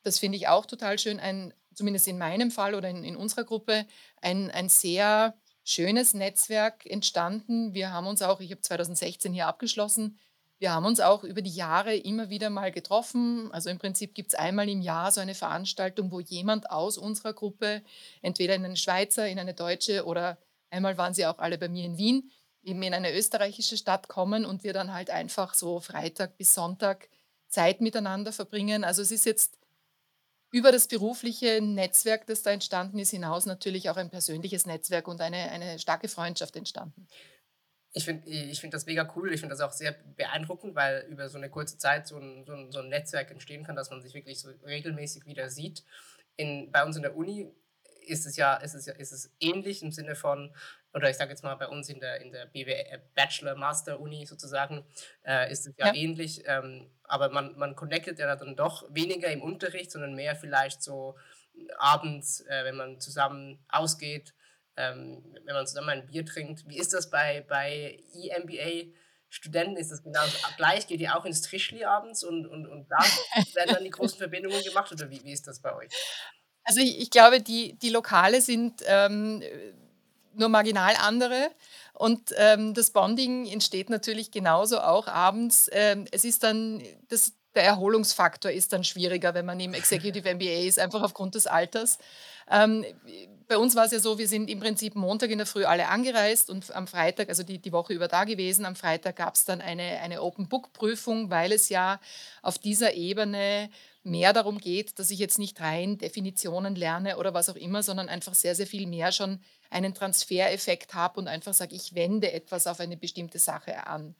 das 0.02 0.18
finde 0.18 0.36
ich 0.36 0.48
auch 0.48 0.66
total 0.66 0.98
schön, 0.98 1.18
ein, 1.18 1.54
zumindest 1.76 2.08
in 2.08 2.18
meinem 2.18 2.50
Fall 2.50 2.74
oder 2.74 2.88
in, 2.88 3.04
in 3.04 3.16
unserer 3.16 3.44
Gruppe, 3.44 3.86
ein, 4.20 4.50
ein 4.50 4.68
sehr 4.68 5.34
schönes 5.62 6.14
Netzwerk 6.14 6.86
entstanden. 6.86 7.74
Wir 7.74 7.92
haben 7.92 8.06
uns 8.06 8.22
auch, 8.22 8.40
ich 8.40 8.50
habe 8.50 8.60
2016 8.60 9.32
hier 9.32 9.46
abgeschlossen, 9.46 10.18
wir 10.58 10.72
haben 10.72 10.86
uns 10.86 11.00
auch 11.00 11.22
über 11.22 11.42
die 11.42 11.54
Jahre 11.54 11.94
immer 11.94 12.30
wieder 12.30 12.48
mal 12.48 12.72
getroffen. 12.72 13.50
Also 13.52 13.68
im 13.68 13.78
Prinzip 13.78 14.14
gibt 14.14 14.32
es 14.32 14.38
einmal 14.38 14.68
im 14.70 14.80
Jahr 14.80 15.12
so 15.12 15.20
eine 15.20 15.34
Veranstaltung, 15.34 16.10
wo 16.10 16.20
jemand 16.20 16.70
aus 16.70 16.96
unserer 16.96 17.34
Gruppe, 17.34 17.82
entweder 18.22 18.54
in 18.54 18.64
eine 18.64 18.76
Schweizer, 18.76 19.28
in 19.28 19.38
eine 19.38 19.52
deutsche 19.52 20.06
oder 20.06 20.38
einmal 20.70 20.96
waren 20.96 21.12
sie 21.12 21.26
auch 21.26 21.38
alle 21.40 21.58
bei 21.58 21.68
mir 21.68 21.84
in 21.84 21.98
Wien, 21.98 22.30
eben 22.62 22.82
in 22.82 22.94
eine 22.94 23.14
österreichische 23.14 23.76
Stadt 23.76 24.08
kommen 24.08 24.46
und 24.46 24.64
wir 24.64 24.72
dann 24.72 24.94
halt 24.94 25.10
einfach 25.10 25.52
so 25.52 25.78
Freitag 25.80 26.38
bis 26.38 26.54
Sonntag 26.54 27.10
Zeit 27.48 27.82
miteinander 27.82 28.32
verbringen. 28.32 28.82
Also 28.82 29.02
es 29.02 29.10
ist 29.10 29.26
jetzt 29.26 29.58
über 30.56 30.72
das 30.72 30.88
berufliche 30.88 31.60
Netzwerk, 31.60 32.26
das 32.26 32.42
da 32.42 32.50
entstanden 32.50 32.98
ist, 32.98 33.10
hinaus 33.10 33.44
natürlich 33.44 33.90
auch 33.90 33.96
ein 33.96 34.08
persönliches 34.08 34.64
Netzwerk 34.64 35.06
und 35.06 35.20
eine, 35.20 35.50
eine 35.50 35.78
starke 35.78 36.08
Freundschaft 36.08 36.56
entstanden 36.56 37.06
ich 37.96 38.04
finde 38.04 38.28
ich 38.28 38.60
find 38.60 38.74
das 38.74 38.84
mega 38.84 39.10
cool. 39.16 39.32
Ich 39.32 39.40
finde 39.40 39.54
das 39.54 39.62
auch 39.62 39.72
sehr 39.72 39.92
beeindruckend, 40.16 40.74
weil 40.74 41.06
über 41.08 41.30
so 41.30 41.38
eine 41.38 41.48
kurze 41.48 41.78
Zeit 41.78 42.06
so 42.06 42.18
ein, 42.18 42.44
so, 42.44 42.52
ein, 42.52 42.70
so 42.70 42.80
ein 42.80 42.90
Netzwerk 42.90 43.30
entstehen 43.30 43.64
kann, 43.64 43.74
dass 43.74 43.88
man 43.88 44.02
sich 44.02 44.12
wirklich 44.12 44.38
so 44.38 44.50
regelmäßig 44.66 45.24
wieder 45.24 45.48
sieht. 45.48 45.82
In, 46.36 46.70
bei 46.70 46.84
uns 46.84 46.96
in 46.96 47.02
der 47.02 47.16
Uni 47.16 47.50
ist 48.06 48.26
es 48.26 48.36
ja, 48.36 48.54
ist 48.54 48.74
es 48.74 48.86
ja 48.86 48.94
ist 48.94 49.12
es 49.12 49.34
ähnlich 49.40 49.82
im 49.82 49.92
Sinne 49.92 50.14
von, 50.14 50.54
oder 50.94 51.10
ich 51.10 51.16
sage 51.16 51.30
jetzt 51.30 51.44
mal 51.44 51.54
bei 51.56 51.68
uns 51.68 51.88
in 51.88 52.00
der, 52.00 52.20
in 52.20 52.32
der 52.32 52.48
äh, 52.54 52.98
Bachelor, 53.14 53.54
Master 53.56 54.00
Uni 54.00 54.26
sozusagen, 54.26 54.84
äh, 55.24 55.50
ist 55.50 55.66
es 55.66 55.74
ja, 55.76 55.88
ja. 55.88 55.94
ähnlich. 55.94 56.42
Ähm, 56.46 56.90
aber 57.04 57.28
man, 57.30 57.56
man 57.58 57.76
connectet 57.76 58.18
ja 58.18 58.34
dann 58.34 58.56
doch 58.56 58.84
weniger 58.94 59.28
im 59.28 59.42
Unterricht, 59.42 59.90
sondern 59.90 60.14
mehr 60.14 60.36
vielleicht 60.36 60.82
so 60.82 61.16
abends, 61.78 62.40
äh, 62.40 62.64
wenn 62.64 62.76
man 62.76 63.00
zusammen 63.00 63.64
ausgeht 63.68 64.34
ähm, 64.76 65.22
wenn 65.44 65.54
man 65.54 65.66
zusammen 65.66 65.88
ein 65.90 66.06
Bier 66.06 66.24
trinkt. 66.24 66.68
Wie 66.68 66.78
ist 66.78 66.92
das 66.92 67.10
bei, 67.10 67.44
bei 67.48 67.98
EMBA? 68.14 68.92
Studenten 69.28 69.76
ist 69.76 69.90
das 69.90 70.02
genau 70.02 70.20
gleich? 70.56 70.86
Geht 70.86 71.00
ihr 71.00 71.16
auch 71.16 71.24
ins 71.24 71.42
Trischli 71.42 71.84
abends 71.84 72.22
und, 72.22 72.46
und, 72.46 72.66
und 72.66 72.88
da 72.90 72.98
werden 73.54 73.74
dann 73.74 73.84
die 73.84 73.90
großen 73.90 74.18
Verbindungen 74.18 74.62
gemacht 74.62 74.92
oder 74.92 75.10
wie, 75.10 75.22
wie 75.24 75.32
ist 75.32 75.46
das 75.46 75.60
bei 75.60 75.74
euch? 75.74 75.92
Also 76.66 76.80
ich, 76.80 77.00
ich 77.00 77.10
glaube, 77.10 77.40
die, 77.40 77.74
die 77.78 77.90
Lokale 77.90 78.40
sind 78.42 78.82
ähm, 78.86 79.42
nur 80.34 80.48
marginal 80.48 80.94
andere 81.00 81.50
und 81.94 82.34
ähm, 82.36 82.74
das 82.74 82.90
Bonding 82.90 83.46
entsteht 83.46 83.88
natürlich 83.88 84.30
genauso 84.30 84.80
auch 84.80 85.06
abends. 85.06 85.70
Ähm, 85.72 86.06
es 86.10 86.24
ist 86.24 86.42
dann, 86.42 86.82
das, 87.08 87.32
der 87.54 87.64
Erholungsfaktor 87.64 88.50
ist 88.50 88.72
dann 88.72 88.84
schwieriger, 88.84 89.32
wenn 89.32 89.46
man 89.46 89.58
im 89.60 89.74
Executive 89.74 90.28
MBA 90.34 90.66
ist, 90.66 90.78
einfach 90.78 91.02
aufgrund 91.02 91.36
des 91.36 91.46
Alters. 91.46 91.98
Ähm, 92.50 92.84
bei 93.48 93.56
uns 93.56 93.76
war 93.76 93.86
es 93.86 93.92
ja 93.92 94.00
so, 94.00 94.18
wir 94.18 94.28
sind 94.28 94.50
im 94.50 94.60
Prinzip 94.60 94.94
Montag 94.96 95.30
in 95.30 95.38
der 95.38 95.46
Früh 95.46 95.64
alle 95.64 95.88
angereist 95.88 96.50
und 96.50 96.74
am 96.74 96.86
Freitag, 96.86 97.28
also 97.28 97.44
die, 97.44 97.58
die 97.58 97.72
Woche 97.72 97.94
über 97.94 98.08
da 98.08 98.24
gewesen, 98.24 98.64
am 98.66 98.76
Freitag 98.76 99.16
gab 99.16 99.34
es 99.34 99.44
dann 99.44 99.60
eine, 99.60 100.00
eine 100.00 100.20
Open-Book-Prüfung, 100.20 101.30
weil 101.30 101.52
es 101.52 101.68
ja 101.68 102.00
auf 102.42 102.58
dieser 102.58 102.94
Ebene 102.94 103.70
mehr 104.06 104.32
darum 104.32 104.58
geht, 104.58 104.98
dass 104.98 105.10
ich 105.10 105.18
jetzt 105.18 105.38
nicht 105.38 105.60
rein 105.60 105.98
Definitionen 105.98 106.74
lerne 106.74 107.18
oder 107.18 107.34
was 107.34 107.48
auch 107.48 107.56
immer, 107.56 107.82
sondern 107.82 108.08
einfach 108.08 108.34
sehr, 108.34 108.54
sehr 108.54 108.66
viel 108.66 108.86
mehr 108.86 109.12
schon 109.12 109.40
einen 109.68 109.94
Transfereffekt 109.94 110.94
habe 110.94 111.20
und 111.20 111.28
einfach 111.28 111.52
sage, 111.52 111.74
ich 111.74 111.94
wende 111.94 112.32
etwas 112.32 112.66
auf 112.66 112.80
eine 112.80 112.96
bestimmte 112.96 113.38
Sache 113.38 113.86
an. 113.86 114.14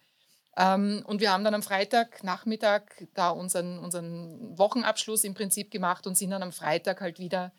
Ähm, 0.56 1.04
und 1.06 1.20
wir 1.20 1.32
haben 1.32 1.44
dann 1.44 1.54
am 1.54 1.62
Freitagnachmittag 1.62 2.82
da 3.14 3.30
unseren, 3.30 3.78
unseren 3.78 4.58
Wochenabschluss 4.58 5.24
im 5.24 5.34
Prinzip 5.34 5.70
gemacht 5.70 6.06
und 6.06 6.16
sind 6.16 6.30
dann 6.30 6.42
am 6.42 6.52
Freitag 6.52 7.00
halt 7.00 7.18
wieder 7.18 7.52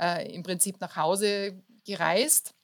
äh, 0.00 0.32
im 0.32 0.42
Prinzip 0.42 0.80
nach 0.80 0.96
Hause 0.96 1.62
gereist. 1.84 2.54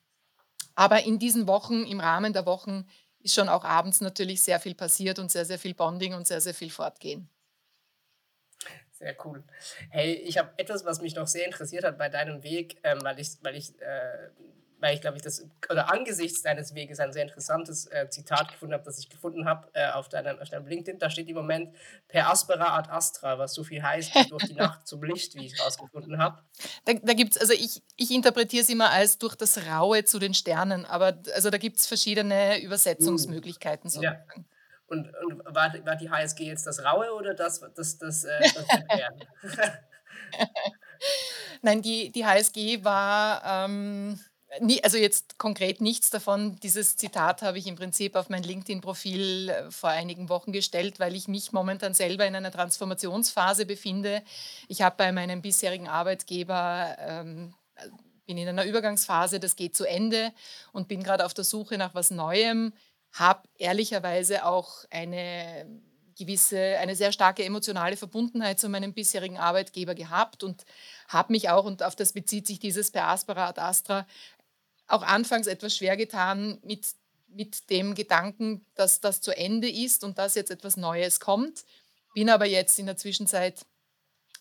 Aber 0.75 1.05
in 1.05 1.18
diesen 1.18 1.47
Wochen, 1.47 1.85
im 1.85 2.01
Rahmen 2.01 2.33
der 2.33 2.47
Wochen, 2.47 2.87
ist 3.18 3.35
schon 3.35 3.49
auch 3.49 3.64
abends 3.64 4.01
natürlich 4.01 4.41
sehr 4.43 4.61
viel 4.61 4.75
passiert 4.75 5.18
und 5.18 5.31
sehr, 5.31 5.45
sehr 5.45 5.59
viel 5.59 5.75
Bonding 5.75 6.14
und 6.14 6.27
sehr, 6.27 6.41
sehr 6.41 6.55
viel 6.55 6.71
Fortgehen. 6.71 7.29
Sehr 9.01 9.16
cool. 9.24 9.42
Hey, 9.88 10.12
ich 10.12 10.38
habe 10.38 10.51
etwas, 10.59 10.84
was 10.84 11.01
mich 11.01 11.14
noch 11.14 11.26
sehr 11.26 11.46
interessiert 11.46 11.84
hat 11.84 11.98
bei 11.98 12.09
deinem 12.09 12.42
Weg, 12.42 12.76
ähm, 12.84 12.98
weil 13.03 13.18
ich, 13.18 13.30
weil 13.42 13.57
ich 13.57 13.70
äh, 13.80 14.28
weil 14.80 14.94
ich 14.94 15.01
glaube 15.01 15.16
ich 15.16 15.22
das, 15.22 15.46
oder 15.68 15.92
angesichts 15.92 16.42
deines 16.42 16.74
Weges 16.74 17.01
ein 17.01 17.12
sehr 17.12 17.22
interessantes 17.22 17.86
äh, 17.86 18.09
Zitat 18.09 18.51
gefunden 18.51 18.74
habe, 18.74 18.84
das 18.84 18.98
ich 18.98 19.09
gefunden 19.09 19.44
habe 19.44 19.68
äh, 19.74 19.90
auf, 19.90 20.09
deinem, 20.09 20.38
auf 20.38 20.48
deinem 20.48 20.66
LinkedIn. 20.66 20.98
Da 20.98 21.11
steht 21.11 21.28
im 21.28 21.36
Moment 21.36 21.74
per 22.09 22.30
aspera 22.30 22.76
ad 22.76 22.90
astra, 22.90 23.38
was 23.38 23.55
so 23.55 23.62
viel 23.62 23.82
heißt 23.82 24.30
durch 24.30 24.44
die 24.44 24.55
Nacht 24.61 24.86
zum 24.86 25.03
Licht, 25.03 25.34
wie 25.34 25.46
ich 25.46 25.61
rausgefunden 25.61 26.18
habe. 26.18 26.42
Da, 26.84 26.94
da 26.94 27.12
gibt 27.12 27.36
es, 27.36 27.40
also 27.40 27.53
ich, 27.53 27.82
ich 27.96 28.11
interpretiere 28.11 28.62
es 28.62 28.68
immer 28.68 28.90
als 28.90 29.18
durch 29.18 29.36
das 29.36 29.66
Raue 29.66 30.05
zu 30.05 30.18
den 30.18 30.34
Sternen, 30.34 30.84
aber 30.86 31.18
also 31.34 31.51
da 31.51 31.59
gibt 31.59 31.78
es 31.78 31.86
verschiedene 31.86 32.61
Übersetzungsmöglichkeiten. 32.61 33.88
Uh, 33.88 33.90
sozusagen. 33.90 34.28
Ja. 34.36 34.44
Und, 34.91 35.11
und 35.24 35.43
war, 35.47 35.72
war 35.86 35.97
die 35.97 36.11
HSG 36.11 36.45
jetzt 36.45 36.66
das 36.66 36.84
Raue 36.84 37.14
oder 37.14 37.32
das, 37.32 37.61
das, 37.74 37.97
das, 37.99 38.24
äh, 38.24 38.41
das 38.41 38.66
Nein, 41.62 41.80
die, 41.80 42.11
die 42.11 42.26
HSG 42.26 42.84
war. 42.84 43.43
Ähm, 43.45 44.18
Nie, 44.59 44.82
also 44.82 44.99
jetzt 44.99 45.38
konkret 45.38 45.80
nichts 45.80 46.11
davon. 46.11 46.57
Dieses 46.57 46.97
Zitat 46.97 47.43
habe 47.43 47.59
ich 47.59 47.68
im 47.68 47.76
Prinzip 47.76 48.16
auf 48.16 48.28
mein 48.30 48.43
LinkedIn-Profil 48.43 49.49
äh, 49.49 49.70
vor 49.70 49.91
einigen 49.91 50.28
Wochen 50.28 50.51
gestellt, 50.51 50.99
weil 50.99 51.14
ich 51.14 51.28
mich 51.28 51.53
momentan 51.53 51.95
selber 51.95 52.26
in 52.26 52.34
einer 52.34 52.51
Transformationsphase 52.51 53.64
befinde. 53.64 54.22
Ich 54.66 54.82
habe 54.82 54.97
bei 54.99 55.12
meinem 55.12 55.41
bisherigen 55.41 55.86
Arbeitgeber 55.86 56.97
ähm, 56.99 57.55
bin 58.26 58.38
in 58.38 58.49
einer 58.49 58.64
Übergangsphase, 58.64 59.41
das 59.41 59.57
geht 59.57 59.76
zu 59.76 59.84
Ende 59.84 60.32
und 60.72 60.88
bin 60.88 61.03
gerade 61.03 61.24
auf 61.24 61.34
der 61.34 61.45
Suche 61.45 61.78
nach 61.78 61.95
was 61.95 62.11
Neuem. 62.11 62.72
Habe 63.12 63.48
ehrlicherweise 63.58 64.44
auch 64.46 64.84
eine 64.90 65.66
gewisse, 66.16 66.78
eine 66.78 66.94
sehr 66.94 67.12
starke 67.12 67.44
emotionale 67.44 67.96
Verbundenheit 67.96 68.61
zu 68.61 68.68
meinem 68.68 68.92
bisherigen 68.92 69.38
Arbeitgeber 69.38 69.94
gehabt 69.94 70.44
und 70.44 70.64
habe 71.08 71.32
mich 71.32 71.48
auch, 71.48 71.64
und 71.64 71.82
auf 71.82 71.96
das 71.96 72.12
bezieht 72.12 72.46
sich 72.46 72.58
dieses 72.58 72.90
per 72.90 73.08
Aspera 73.08 73.48
ad 73.48 73.61
Astra, 73.61 74.06
auch 74.86 75.02
anfangs 75.02 75.46
etwas 75.46 75.74
schwer 75.76 75.96
getan 75.96 76.58
mit, 76.62 76.86
mit 77.28 77.70
dem 77.70 77.94
Gedanken, 77.94 78.66
dass 78.74 79.00
das 79.00 79.20
zu 79.20 79.36
Ende 79.36 79.70
ist 79.70 80.04
und 80.04 80.18
dass 80.18 80.34
jetzt 80.34 80.50
etwas 80.50 80.76
Neues 80.76 81.20
kommt. 81.20 81.64
Bin 82.12 82.28
aber 82.28 82.46
jetzt 82.46 82.78
in 82.78 82.86
der 82.86 82.96
Zwischenzeit 82.96 83.64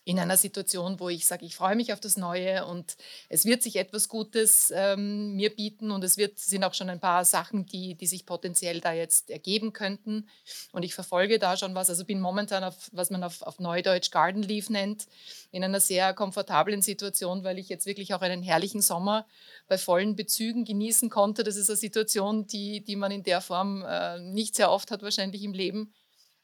in 0.06 0.18
einer 0.18 0.38
Situation, 0.38 1.00
wo 1.00 1.10
ich 1.10 1.28
sage, 1.28 1.46
ich 1.46 1.56
freue 1.56 1.76
mich 1.76 1.94
auf 1.94 2.00
das 2.00 2.18
Neue 2.18 2.66
und 2.66 2.98
es 3.28 3.46
wird 3.46 3.62
sich 3.62 3.76
etwas 3.76 4.10
Gutes 4.10 4.72
ähm, 4.76 5.36
mir 5.36 5.56
bieten 5.56 5.92
und 5.92 6.04
es 6.04 6.18
wird, 6.18 6.40
sind 6.40 6.64
auch 6.64 6.74
schon 6.74 6.90
ein 6.90 7.00
paar 7.00 7.26
Sachen, 7.26 7.66
die, 7.66 7.96
die 7.96 8.08
sich 8.08 8.26
potenziell 8.26 8.82
da 8.82 8.94
jetzt 8.94 9.30
ergeben 9.30 9.72
könnten 9.74 10.28
und 10.72 10.84
ich 10.84 10.96
verfolge 10.96 11.38
da 11.38 11.58
schon 11.58 11.76
was. 11.76 11.90
Also 11.90 12.06
bin 12.06 12.22
momentan 12.22 12.64
auf, 12.64 12.90
was 12.92 13.12
man 13.12 13.24
auf, 13.24 13.42
auf 13.44 13.60
Neudeutsch 13.60 14.10
Garden 14.10 14.42
Leaf 14.42 14.70
nennt, 14.70 15.08
in 15.52 15.64
einer 15.64 15.80
sehr 15.80 16.14
komfortablen 16.14 16.82
Situation, 16.82 17.44
weil 17.44 17.60
ich 17.60 17.70
jetzt 17.70 17.86
wirklich 17.86 18.14
auch 18.14 18.22
einen 18.22 18.42
herrlichen 18.42 18.82
Sommer 18.82 19.28
bei 19.68 19.78
vollen 19.78 20.16
Bezügen 20.16 20.66
genießen 20.66 21.10
konnte. 21.10 21.44
Das 21.44 21.56
ist 21.56 21.70
eine 21.70 21.78
Situation, 21.78 22.48
die, 22.48 22.84
die 22.84 22.96
man 22.96 23.12
in 23.12 23.24
der 23.24 23.42
Form 23.42 23.84
äh, 23.88 24.20
nicht 24.20 24.56
sehr 24.56 24.72
oft 24.72 24.92
hat 24.92 25.04
wahrscheinlich 25.04 25.44
im 25.44 25.54
Leben. 25.54 25.94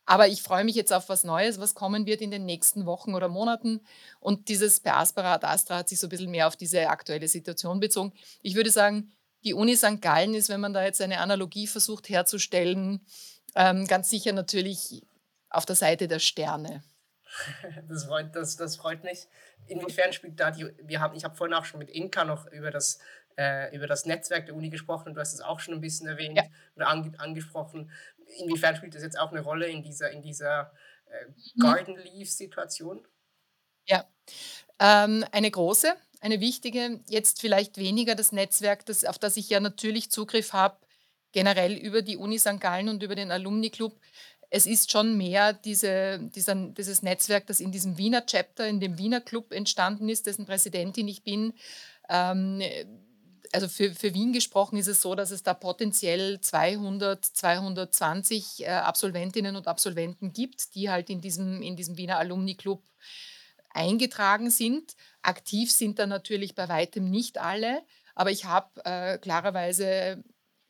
Aber 0.05 0.27
ich 0.27 0.43
freue 0.43 0.63
mich 0.63 0.75
jetzt 0.75 0.93
auf 0.93 1.09
was 1.09 1.23
Neues, 1.23 1.59
was 1.59 1.73
kommen 1.73 2.05
wird 2.05 2.21
in 2.21 2.31
den 2.31 2.45
nächsten 2.45 2.85
Wochen 2.85 3.15
oder 3.15 3.27
Monaten. 3.27 3.81
Und 4.19 4.49
dieses 4.49 4.79
per 4.79 4.97
Aspera 4.97 5.33
ad 5.33 5.47
Astra 5.47 5.77
hat 5.77 5.89
sich 5.89 5.99
so 5.99 6.07
ein 6.07 6.09
bisschen 6.09 6.31
mehr 6.31 6.47
auf 6.47 6.55
diese 6.55 6.89
aktuelle 6.89 7.27
Situation 7.27 7.79
bezogen. 7.79 8.13
Ich 8.41 8.55
würde 8.55 8.69
sagen, 8.69 9.11
die 9.43 9.53
Uni 9.53 9.75
St. 9.75 10.01
Gallen 10.01 10.33
ist, 10.33 10.49
wenn 10.49 10.59
man 10.59 10.73
da 10.73 10.83
jetzt 10.83 11.01
eine 11.01 11.19
Analogie 11.19 11.67
versucht 11.67 12.09
herzustellen, 12.09 13.05
ähm, 13.55 13.87
ganz 13.87 14.09
sicher 14.09 14.33
natürlich 14.33 15.03
auf 15.49 15.65
der 15.65 15.75
Seite 15.75 16.07
der 16.07 16.19
Sterne. 16.19 16.83
Das 17.89 18.05
freut, 18.05 18.35
das, 18.35 18.55
das 18.55 18.77
freut 18.77 19.03
mich. 19.03 19.27
Inwiefern 19.67 20.13
spielt 20.13 20.39
da 20.39 20.51
die, 20.51 20.67
wir 20.83 21.01
haben, 21.01 21.15
ich 21.15 21.25
habe 21.25 21.35
vorhin 21.35 21.53
auch 21.53 21.65
schon 21.65 21.79
mit 21.79 21.89
Inka 21.89 22.23
noch 22.23 22.47
über 22.47 22.71
das, 22.71 22.99
äh, 23.37 23.75
über 23.75 23.87
das 23.87 24.05
Netzwerk 24.05 24.45
der 24.45 24.55
Uni 24.55 24.69
gesprochen 24.69 25.09
und 25.09 25.15
du 25.15 25.21
hast 25.21 25.33
es 25.33 25.41
auch 25.41 25.59
schon 25.59 25.73
ein 25.73 25.81
bisschen 25.81 26.07
erwähnt 26.07 26.37
ja. 26.37 26.43
oder 26.75 26.87
ange, 26.87 27.19
angesprochen 27.19 27.91
inwiefern 28.37 28.75
spielt 28.75 28.95
das 28.95 29.03
jetzt 29.03 29.19
auch 29.19 29.31
eine 29.31 29.41
Rolle 29.41 29.67
in 29.67 29.83
dieser, 29.83 30.11
in 30.11 30.21
dieser 30.21 30.71
äh, 31.05 31.25
mhm. 31.55 31.59
Garden 31.61 31.97
Leaf-Situation? 31.97 33.07
Ja, 33.85 34.05
ähm, 34.79 35.23
eine 35.31 35.51
große, 35.51 35.93
eine 36.21 36.39
wichtige, 36.39 37.01
jetzt 37.07 37.41
vielleicht 37.41 37.77
weniger 37.77 38.15
das 38.15 38.31
Netzwerk, 38.31 38.85
das, 38.85 39.05
auf 39.05 39.19
das 39.19 39.37
ich 39.37 39.49
ja 39.49 39.59
natürlich 39.59 40.11
Zugriff 40.11 40.53
habe, 40.53 40.77
generell 41.31 41.73
über 41.73 42.01
die 42.01 42.17
Uni 42.17 42.39
St. 42.39 42.59
Gallen 42.59 42.89
und 42.89 43.03
über 43.03 43.15
den 43.15 43.31
Alumni 43.31 43.69
Club. 43.69 43.99
Es 44.49 44.65
ist 44.65 44.91
schon 44.91 45.17
mehr 45.17 45.53
diese, 45.53 46.19
dieser, 46.33 46.55
dieses 46.55 47.01
Netzwerk, 47.01 47.47
das 47.47 47.59
in 47.59 47.71
diesem 47.71 47.97
Wiener 47.97 48.25
Chapter, 48.25 48.67
in 48.67 48.79
dem 48.79 48.97
Wiener 48.97 49.21
Club 49.21 49.51
entstanden 49.51 50.07
ist, 50.07 50.27
dessen 50.27 50.45
Präsidentin 50.45 51.07
ich 51.07 51.23
bin. 51.23 51.53
Ähm, 52.09 52.61
also 53.51 53.67
für, 53.67 53.93
für 53.93 54.13
Wien 54.13 54.33
gesprochen 54.33 54.77
ist 54.77 54.87
es 54.87 55.01
so, 55.01 55.15
dass 55.15 55.31
es 55.31 55.43
da 55.43 55.53
potenziell 55.53 56.39
200, 56.39 57.23
220 57.23 58.63
äh, 58.63 58.67
Absolventinnen 58.67 59.55
und 59.55 59.67
Absolventen 59.67 60.33
gibt, 60.33 60.75
die 60.75 60.89
halt 60.89 61.09
in 61.09 61.21
diesem, 61.21 61.61
in 61.61 61.75
diesem 61.75 61.97
Wiener 61.97 62.17
Alumni 62.17 62.55
Club 62.55 62.83
eingetragen 63.69 64.49
sind. 64.49 64.95
Aktiv 65.21 65.71
sind 65.71 65.99
da 65.99 66.07
natürlich 66.07 66.55
bei 66.55 66.69
weitem 66.69 67.09
nicht 67.09 67.37
alle, 67.37 67.83
aber 68.15 68.31
ich 68.31 68.45
habe 68.45 68.83
äh, 68.85 69.17
klarerweise 69.17 70.23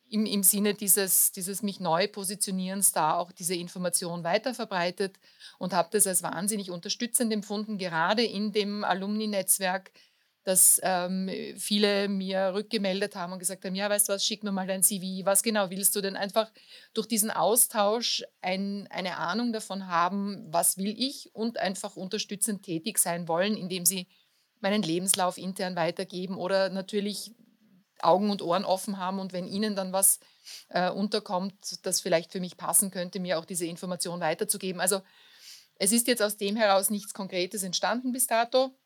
im, 0.10 0.26
im 0.26 0.44
Sinne 0.44 0.74
dieses, 0.74 1.32
dieses 1.32 1.62
mich 1.62 1.80
neu 1.80 2.08
Positionierens 2.08 2.92
da 2.92 3.18
auch 3.18 3.32
diese 3.32 3.56
Information 3.56 4.24
weiterverbreitet 4.24 5.20
und 5.58 5.74
habe 5.74 5.90
das 5.92 6.08
als 6.08 6.24
wahnsinnig 6.24 6.72
unterstützend 6.72 7.34
empfunden, 7.34 7.78
gerade 7.78 8.24
in 8.24 8.52
dem 8.52 8.84
Alumni-Netzwerk, 8.84 9.92
dass 10.46 10.80
ähm, 10.84 11.28
viele 11.58 12.08
mir 12.08 12.54
rückgemeldet 12.54 13.16
haben 13.16 13.34
und 13.34 13.40
gesagt 13.40 13.66
haben, 13.66 13.74
ja, 13.74 13.90
weißt 13.90 14.08
du 14.08 14.14
was, 14.14 14.24
schick 14.24 14.44
mir 14.44 14.52
mal 14.52 14.68
dein 14.68 14.84
CV, 14.84 15.26
was 15.26 15.42
genau 15.42 15.72
willst 15.72 15.96
du 15.96 16.02
denn? 16.02 16.16
Einfach 16.16 16.52
durch 16.94 17.08
diesen 17.08 17.32
Austausch 17.32 18.24
ein, 18.42 18.88
eine 18.92 19.18
Ahnung 19.18 19.54
davon 19.54 19.88
haben, 19.88 20.46
was 20.48 20.78
will 20.78 20.96
ich 20.96 21.34
und 21.34 21.58
einfach 21.58 21.96
unterstützend 21.96 22.62
tätig 22.62 23.00
sein 23.00 23.28
wollen, 23.28 23.58
indem 23.58 23.86
sie 23.86 24.08
meinen 24.60 24.84
Lebenslauf 24.84 25.40
intern 25.40 25.76
weitergeben 25.76 26.38
oder 26.38 26.70
natürlich 26.70 27.34
Augen 28.00 28.30
und 28.30 28.44
Ohren 28.44 28.66
offen 28.66 29.00
haben 29.00 29.18
und 29.18 29.34
wenn 29.34 29.48
ihnen 29.48 29.76
dann 29.76 29.94
was 29.94 30.20
äh, 30.70 30.92
unterkommt, 30.92 31.56
das 31.84 32.02
vielleicht 32.02 32.32
für 32.32 32.40
mich 32.40 32.56
passen 32.56 32.92
könnte, 32.92 33.20
mir 33.20 33.40
auch 33.40 33.46
diese 33.46 33.66
Information 33.66 34.20
weiterzugeben. 34.20 34.80
Also 34.80 35.02
es 35.80 35.92
ist 35.92 36.08
jetzt 36.08 36.22
aus 36.22 36.38
dem 36.38 36.56
heraus 36.56 36.92
nichts 36.92 37.16
Konkretes 37.16 37.64
entstanden 37.64 38.12
bis 38.12 38.28
dato 38.28 38.78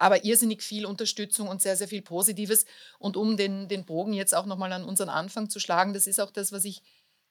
aber 0.00 0.24
irrsinnig 0.24 0.62
viel 0.62 0.86
Unterstützung 0.86 1.46
und 1.46 1.60
sehr, 1.60 1.76
sehr 1.76 1.86
viel 1.86 2.00
Positives. 2.00 2.64
Und 2.98 3.18
um 3.18 3.36
den, 3.36 3.68
den 3.68 3.84
Bogen 3.84 4.14
jetzt 4.14 4.34
auch 4.34 4.46
nochmal 4.46 4.72
an 4.72 4.82
unseren 4.82 5.10
Anfang 5.10 5.50
zu 5.50 5.60
schlagen, 5.60 5.92
das 5.92 6.06
ist 6.06 6.20
auch 6.20 6.30
das, 6.30 6.52
was 6.52 6.64
ich 6.64 6.82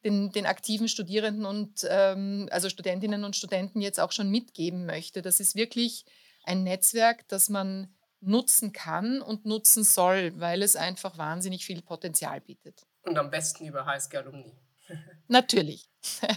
den, 0.06 0.32
den 0.32 0.46
aktiven 0.46 0.88
Studierenden 0.88 1.46
und 1.46 1.86
ähm, 1.90 2.48
also 2.52 2.70
Studentinnen 2.70 3.24
und 3.24 3.36
Studenten 3.36 3.82
jetzt 3.82 4.00
auch 4.00 4.12
schon 4.12 4.30
mitgeben 4.30 4.86
möchte. 4.86 5.24
Das 5.24 5.40
ist 5.40 5.56
wirklich 5.56 6.06
ein 6.44 6.64
Netzwerk, 6.64 7.28
das 7.28 7.50
man 7.50 7.92
nutzen 8.22 8.72
kann 8.72 9.20
und 9.24 9.46
nutzen 9.46 9.84
soll, 9.84 10.40
weil 10.40 10.62
es 10.62 10.76
einfach 10.76 11.18
wahnsinnig 11.18 11.66
viel 11.66 11.82
Potenzial 11.82 12.40
bietet. 12.40 12.86
Und 13.02 13.18
am 13.18 13.32
besten 13.32 13.66
über 13.66 13.88
HSG 13.88 14.18
Alumni. 14.18 14.54
Natürlich. 15.28 15.90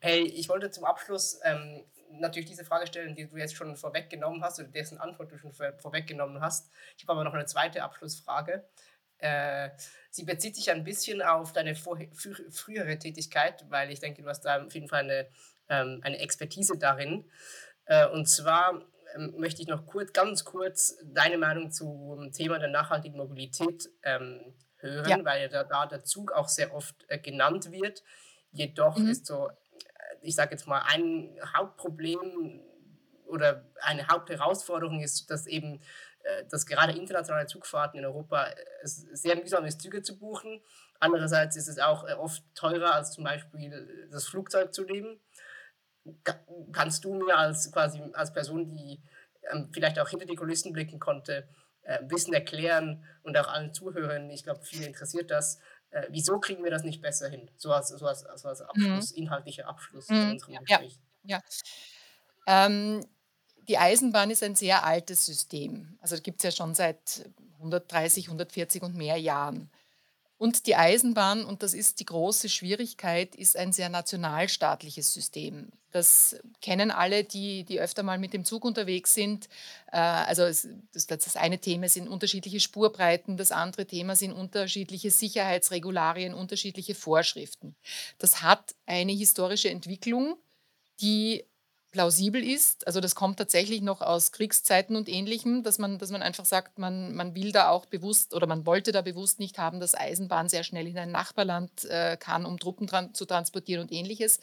hey, 0.00 0.24
ich 0.24 0.50
wollte 0.50 0.70
zum 0.70 0.84
Abschluss 0.84 1.40
ähm, 1.42 1.84
natürlich 2.20 2.48
diese 2.48 2.64
Frage 2.64 2.86
stellen, 2.86 3.14
die 3.14 3.28
du 3.28 3.36
jetzt 3.36 3.54
schon 3.54 3.76
vorweggenommen 3.76 4.42
hast 4.42 4.58
oder 4.58 4.68
dessen 4.68 4.98
Antwort 4.98 5.32
du 5.32 5.38
schon 5.38 5.52
vorweggenommen 5.52 6.40
hast. 6.40 6.70
Ich 6.96 7.04
habe 7.04 7.12
aber 7.12 7.24
noch 7.24 7.34
eine 7.34 7.46
zweite 7.46 7.82
Abschlussfrage. 7.82 8.64
Äh, 9.18 9.70
sie 10.10 10.24
bezieht 10.24 10.54
sich 10.56 10.70
ein 10.70 10.84
bisschen 10.84 11.22
auf 11.22 11.52
deine 11.52 11.74
vor, 11.74 11.98
frü 12.12 12.34
frühere 12.50 12.98
Tätigkeit, 12.98 13.64
weil 13.68 13.90
ich 13.90 14.00
denke, 14.00 14.22
du 14.22 14.28
hast 14.28 14.42
da 14.42 14.64
auf 14.64 14.74
jeden 14.74 14.88
Fall 14.88 15.04
eine, 15.04 15.28
ähm, 15.68 16.00
eine 16.02 16.18
Expertise 16.18 16.78
darin. 16.78 17.24
Äh, 17.86 18.06
und 18.08 18.26
zwar 18.28 18.82
ähm, 19.16 19.34
möchte 19.38 19.62
ich 19.62 19.68
noch 19.68 19.86
kurz, 19.86 20.12
ganz 20.12 20.44
kurz 20.44 20.96
deine 21.04 21.38
Meinung 21.38 21.72
zum 21.72 22.32
Thema 22.32 22.58
der 22.58 22.68
nachhaltigen 22.68 23.16
Mobilität 23.16 23.88
ähm, 24.02 24.54
hören, 24.76 25.08
ja. 25.08 25.24
weil 25.24 25.48
da, 25.48 25.64
da 25.64 25.86
der 25.86 26.04
Zug 26.04 26.32
auch 26.32 26.48
sehr 26.48 26.72
oft 26.74 26.94
äh, 27.08 27.18
genannt 27.18 27.72
wird. 27.72 28.02
Jedoch 28.52 28.96
mhm. 28.98 29.08
ist 29.08 29.26
so 29.26 29.50
ich 30.22 30.34
sage 30.34 30.52
jetzt 30.52 30.66
mal, 30.66 30.82
ein 30.86 31.38
Hauptproblem 31.56 32.60
oder 33.26 33.64
eine 33.82 34.08
Hauptherausforderung 34.08 35.00
ist, 35.00 35.30
dass 35.30 35.46
eben 35.46 35.80
äh, 36.28 36.44
dass 36.50 36.66
gerade 36.66 36.92
internationale 36.92 37.46
Zugfahrten 37.46 37.98
in 37.98 38.04
Europa 38.04 38.46
äh, 38.46 38.54
sehr 38.84 39.36
mühsam 39.36 39.64
ist, 39.64 39.80
Züge 39.80 40.02
zu 40.02 40.18
buchen. 40.18 40.60
Andererseits 41.00 41.56
ist 41.56 41.68
es 41.68 41.78
auch 41.78 42.06
äh, 42.06 42.14
oft 42.14 42.42
teurer, 42.54 42.94
als 42.94 43.12
zum 43.12 43.24
Beispiel 43.24 44.08
das 44.10 44.26
Flugzeug 44.26 44.74
zu 44.74 44.82
nehmen. 44.82 45.20
Kannst 46.72 47.04
du 47.04 47.14
mir 47.14 47.36
als 47.36 47.70
quasi 47.70 48.02
als 48.14 48.32
Person, 48.32 48.68
die 48.70 49.02
ähm, 49.50 49.70
vielleicht 49.72 49.98
auch 49.98 50.08
hinter 50.08 50.26
die 50.26 50.36
Kulissen 50.36 50.72
blicken 50.72 50.98
konnte, 50.98 51.48
ein 51.84 52.08
bisschen 52.08 52.34
erklären 52.34 53.02
und 53.22 53.38
auch 53.38 53.48
allen 53.48 53.72
Zuhörern, 53.72 54.28
ich 54.28 54.44
glaube, 54.44 54.62
viele 54.62 54.84
interessiert 54.84 55.30
das, 55.30 55.58
äh, 55.90 56.06
wieso 56.10 56.38
kriegen 56.38 56.64
wir 56.64 56.70
das 56.70 56.82
nicht 56.82 57.00
besser 57.00 57.28
hin? 57.28 57.50
So 57.56 57.72
als, 57.72 57.88
so 57.88 58.06
als, 58.06 58.20
so 58.20 58.48
als 58.48 58.60
mhm. 58.60 58.66
Abschluss, 58.66 59.12
mhm. 59.12 59.22
inhaltlicher 59.22 59.68
Abschluss 59.68 60.08
mhm. 60.08 60.32
unserem 60.32 60.54
ja, 60.54 60.60
Gespräch. 60.60 60.98
Ja, 61.24 61.38
ja. 61.38 62.66
Ähm, 62.66 63.04
die 63.68 63.78
Eisenbahn 63.78 64.30
ist 64.30 64.42
ein 64.42 64.54
sehr 64.54 64.84
altes 64.84 65.26
System. 65.26 65.98
Also 66.00 66.16
gibt 66.22 66.38
es 66.38 66.44
ja 66.44 66.50
schon 66.50 66.74
seit 66.74 67.30
130, 67.58 68.26
140 68.26 68.82
und 68.82 68.94
mehr 68.94 69.16
Jahren. 69.16 69.70
Und 70.38 70.66
die 70.66 70.76
Eisenbahn, 70.76 71.44
und 71.44 71.64
das 71.64 71.74
ist 71.74 71.98
die 71.98 72.04
große 72.04 72.48
Schwierigkeit, 72.48 73.34
ist 73.34 73.56
ein 73.56 73.72
sehr 73.72 73.88
nationalstaatliches 73.88 75.12
System. 75.12 75.68
Das 75.90 76.36
kennen 76.62 76.92
alle, 76.92 77.24
die, 77.24 77.64
die 77.64 77.80
öfter 77.80 78.04
mal 78.04 78.18
mit 78.18 78.34
dem 78.34 78.44
Zug 78.44 78.64
unterwegs 78.64 79.14
sind. 79.14 79.48
Äh, 79.90 79.96
also 79.96 80.42
das, 80.42 80.68
das 81.08 81.36
eine 81.36 81.58
Thema 81.58 81.88
sind 81.88 82.06
unterschiedliche 82.06 82.60
Spurbreiten, 82.60 83.36
das 83.36 83.50
andere 83.50 83.86
Thema 83.86 84.14
sind 84.14 84.32
unterschiedliche 84.32 85.10
Sicherheitsregularien, 85.10 86.34
unterschiedliche 86.34 86.94
Vorschriften. 86.94 87.74
Das 88.18 88.40
hat 88.42 88.76
eine 88.86 89.12
historische 89.12 89.70
Entwicklung, 89.70 90.36
die 91.00 91.44
plausibel 91.90 92.44
ist. 92.44 92.86
Also 92.86 93.00
das 93.00 93.14
kommt 93.14 93.38
tatsächlich 93.38 93.80
noch 93.80 94.02
aus 94.02 94.32
Kriegszeiten 94.32 94.94
und 94.94 95.08
ähnlichem, 95.08 95.62
dass 95.62 95.78
man, 95.78 95.98
dass 95.98 96.10
man 96.10 96.22
einfach 96.22 96.44
sagt, 96.44 96.78
man, 96.78 97.14
man 97.14 97.34
will 97.34 97.50
da 97.50 97.70
auch 97.70 97.86
bewusst 97.86 98.34
oder 98.34 98.46
man 98.46 98.66
wollte 98.66 98.92
da 98.92 99.00
bewusst 99.00 99.38
nicht 99.38 99.58
haben, 99.58 99.80
dass 99.80 99.94
Eisenbahn 99.94 100.48
sehr 100.48 100.64
schnell 100.64 100.86
in 100.86 100.98
ein 100.98 101.10
Nachbarland 101.10 101.86
äh, 101.86 102.18
kann, 102.18 102.44
um 102.44 102.58
Truppen 102.58 102.86
dran, 102.86 103.14
zu 103.14 103.24
transportieren 103.24 103.82
und 103.82 103.92
ähnliches. 103.92 104.40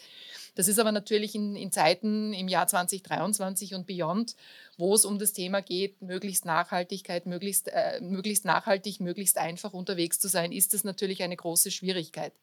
Das 0.56 0.68
ist 0.68 0.80
aber 0.80 0.92
natürlich 0.92 1.36
in, 1.36 1.56
in 1.56 1.72
Zeiten 1.72 2.34
im 2.34 2.48
Jahr 2.48 2.66
2023 2.66 3.76
und 3.76 3.86
beyond, 3.86 4.36
wo 4.78 4.96
es 4.96 5.06
um 5.06 5.20
das 5.20 5.34
Thema 5.34 5.62
geht, 5.62 6.02
möglichst 6.02 6.46
Nachhaltigkeit, 6.46 7.28
möglichst, 7.28 7.68
äh, 7.68 8.02
möglichst 8.02 8.46
nachhaltig, 8.46 9.00
möglichst 9.00 9.38
einfach 9.38 9.74
unterwegs 9.74 10.20
zu 10.20 10.30
sein, 10.30 10.52
ist 10.52 10.74
das 10.74 10.84
natürlich 10.84 11.22
eine 11.22 11.36
große 11.36 11.70
Schwierigkeit. 11.70 12.34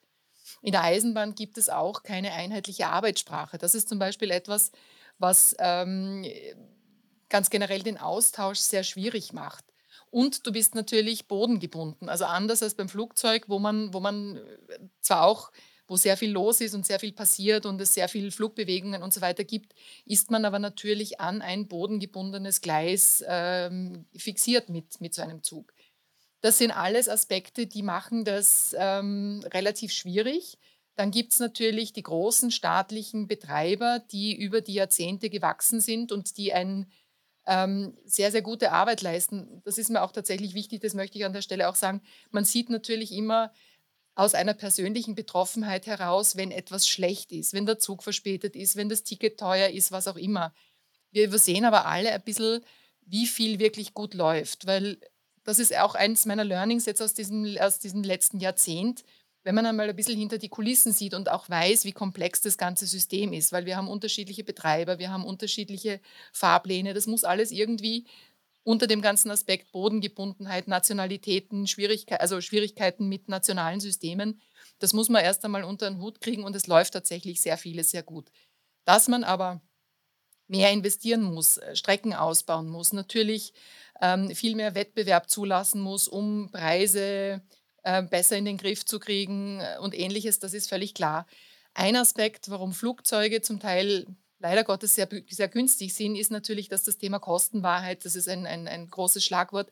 In 0.62 0.72
der 0.72 0.82
Eisenbahn 0.82 1.34
gibt 1.34 1.58
es 1.58 1.68
auch 1.68 2.02
keine 2.02 2.32
einheitliche 2.32 2.86
Arbeitssprache. 2.86 3.58
Das 3.58 3.74
ist 3.74 3.88
zum 3.88 3.98
Beispiel 3.98 4.30
etwas, 4.30 4.72
was 5.18 5.54
ähm, 5.58 6.24
ganz 7.28 7.50
generell 7.50 7.82
den 7.82 7.98
Austausch 7.98 8.58
sehr 8.58 8.84
schwierig 8.84 9.32
macht. 9.32 9.64
Und 10.10 10.46
du 10.46 10.52
bist 10.52 10.74
natürlich 10.74 11.26
bodengebunden. 11.26 12.10
Also 12.10 12.26
anders 12.26 12.62
als 12.62 12.74
beim 12.74 12.90
Flugzeug, 12.90 13.44
wo 13.48 13.58
man, 13.58 13.94
wo 13.94 14.00
man 14.00 14.36
äh, 14.36 14.78
zwar 15.00 15.24
auch, 15.24 15.50
wo 15.88 15.96
sehr 15.96 16.16
viel 16.16 16.30
los 16.30 16.60
ist 16.60 16.74
und 16.74 16.86
sehr 16.86 17.00
viel 17.00 17.12
passiert 17.12 17.66
und 17.66 17.80
es 17.80 17.94
sehr 17.94 18.08
viele 18.08 18.30
Flugbewegungen 18.30 19.02
und 19.02 19.12
so 19.12 19.20
weiter 19.20 19.44
gibt, 19.44 19.74
ist 20.04 20.30
man 20.30 20.44
aber 20.44 20.58
natürlich 20.58 21.20
an 21.20 21.42
ein 21.42 21.66
bodengebundenes 21.66 22.60
Gleis 22.60 23.24
ähm, 23.26 24.04
fixiert 24.14 24.68
mit, 24.68 25.00
mit 25.00 25.14
so 25.14 25.22
einem 25.22 25.42
Zug. 25.42 25.71
Das 26.42 26.58
sind 26.58 26.72
alles 26.72 27.08
Aspekte, 27.08 27.66
die 27.66 27.82
machen 27.82 28.24
das 28.24 28.74
ähm, 28.78 29.44
relativ 29.54 29.92
schwierig. 29.92 30.58
Dann 30.96 31.10
gibt 31.12 31.32
es 31.32 31.38
natürlich 31.38 31.92
die 31.92 32.02
großen 32.02 32.50
staatlichen 32.50 33.28
Betreiber, 33.28 34.00
die 34.10 34.36
über 34.36 34.60
die 34.60 34.74
Jahrzehnte 34.74 35.30
gewachsen 35.30 35.80
sind 35.80 36.12
und 36.12 36.36
die 36.36 36.52
ein 36.52 36.90
ähm, 37.46 37.96
sehr, 38.04 38.30
sehr 38.32 38.42
gute 38.42 38.72
Arbeit 38.72 39.02
leisten. 39.02 39.62
Das 39.64 39.78
ist 39.78 39.88
mir 39.88 40.02
auch 40.02 40.12
tatsächlich 40.12 40.54
wichtig, 40.54 40.80
das 40.80 40.94
möchte 40.94 41.16
ich 41.16 41.24
an 41.24 41.32
der 41.32 41.42
Stelle 41.42 41.68
auch 41.68 41.76
sagen. 41.76 42.02
Man 42.30 42.44
sieht 42.44 42.70
natürlich 42.70 43.12
immer 43.12 43.52
aus 44.14 44.34
einer 44.34 44.54
persönlichen 44.54 45.14
Betroffenheit 45.14 45.86
heraus, 45.86 46.36
wenn 46.36 46.50
etwas 46.50 46.88
schlecht 46.88 47.32
ist, 47.32 47.54
wenn 47.54 47.66
der 47.66 47.78
Zug 47.78 48.02
verspätet 48.02 48.56
ist, 48.56 48.76
wenn 48.76 48.88
das 48.88 49.04
Ticket 49.04 49.38
teuer 49.38 49.70
ist, 49.70 49.92
was 49.92 50.08
auch 50.08 50.16
immer. 50.16 50.52
Wir 51.12 51.24
übersehen 51.24 51.64
aber 51.64 51.86
alle 51.86 52.12
ein 52.12 52.22
bisschen, 52.22 52.62
wie 53.06 53.26
viel 53.26 53.58
wirklich 53.58 53.94
gut 53.94 54.14
läuft, 54.14 54.66
weil 54.66 54.98
das 55.44 55.58
ist 55.58 55.76
auch 55.76 55.94
eines 55.94 56.26
meiner 56.26 56.44
Learnings 56.44 56.86
jetzt 56.86 57.02
aus 57.02 57.14
diesem, 57.14 57.56
aus 57.58 57.78
diesem 57.78 58.02
letzten 58.02 58.38
Jahrzehnt, 58.38 59.04
wenn 59.44 59.54
man 59.54 59.66
einmal 59.66 59.88
ein 59.88 59.96
bisschen 59.96 60.18
hinter 60.18 60.38
die 60.38 60.48
Kulissen 60.48 60.92
sieht 60.92 61.14
und 61.14 61.28
auch 61.28 61.48
weiß, 61.48 61.84
wie 61.84 61.92
komplex 61.92 62.40
das 62.40 62.58
ganze 62.58 62.86
System 62.86 63.32
ist, 63.32 63.52
weil 63.52 63.66
wir 63.66 63.76
haben 63.76 63.88
unterschiedliche 63.88 64.44
Betreiber, 64.44 64.98
wir 64.98 65.10
haben 65.10 65.24
unterschiedliche 65.24 66.00
Fahrpläne, 66.32 66.94
das 66.94 67.06
muss 67.06 67.24
alles 67.24 67.50
irgendwie 67.50 68.06
unter 68.64 68.86
dem 68.86 69.02
ganzen 69.02 69.30
Aspekt 69.32 69.72
Bodengebundenheit, 69.72 70.68
Nationalitäten, 70.68 71.66
Schwierigkeit, 71.66 72.20
also 72.20 72.40
Schwierigkeiten 72.40 73.08
mit 73.08 73.28
nationalen 73.28 73.80
Systemen, 73.80 74.40
das 74.78 74.92
muss 74.92 75.08
man 75.08 75.24
erst 75.24 75.44
einmal 75.44 75.64
unter 75.64 75.90
den 75.90 76.00
Hut 76.00 76.20
kriegen 76.20 76.44
und 76.44 76.54
es 76.54 76.68
läuft 76.68 76.92
tatsächlich 76.92 77.40
sehr 77.40 77.58
vieles 77.58 77.90
sehr 77.90 78.04
gut. 78.04 78.30
Dass 78.84 79.08
man 79.08 79.24
aber 79.24 79.60
mehr 80.46 80.70
investieren 80.70 81.22
muss, 81.22 81.56
äh, 81.56 81.74
Strecken 81.74 82.12
ausbauen 82.14 82.68
muss, 82.68 82.92
natürlich 82.92 83.52
ähm, 84.02 84.34
viel 84.34 84.56
mehr 84.56 84.74
Wettbewerb 84.74 85.30
zulassen 85.30 85.80
muss, 85.80 86.08
um 86.08 86.50
Preise 86.50 87.40
äh, 87.84 88.02
besser 88.02 88.36
in 88.36 88.44
den 88.44 88.58
Griff 88.58 88.84
zu 88.84 88.98
kriegen 88.98 89.60
äh, 89.60 89.78
und 89.80 89.98
ähnliches, 89.98 90.40
das 90.40 90.52
ist 90.52 90.68
völlig 90.68 90.92
klar. 90.92 91.26
Ein 91.72 91.96
Aspekt, 91.96 92.50
warum 92.50 92.72
Flugzeuge 92.74 93.40
zum 93.40 93.60
Teil 93.60 94.06
leider 94.40 94.64
Gottes 94.64 94.96
sehr, 94.96 95.08
sehr 95.30 95.48
günstig 95.48 95.94
sind, 95.94 96.16
ist 96.16 96.32
natürlich, 96.32 96.68
dass 96.68 96.82
das 96.82 96.98
Thema 96.98 97.20
Kostenwahrheit, 97.20 98.04
das 98.04 98.16
ist 98.16 98.28
ein, 98.28 98.44
ein, 98.44 98.66
ein 98.66 98.90
großes 98.90 99.24
Schlagwort, 99.24 99.70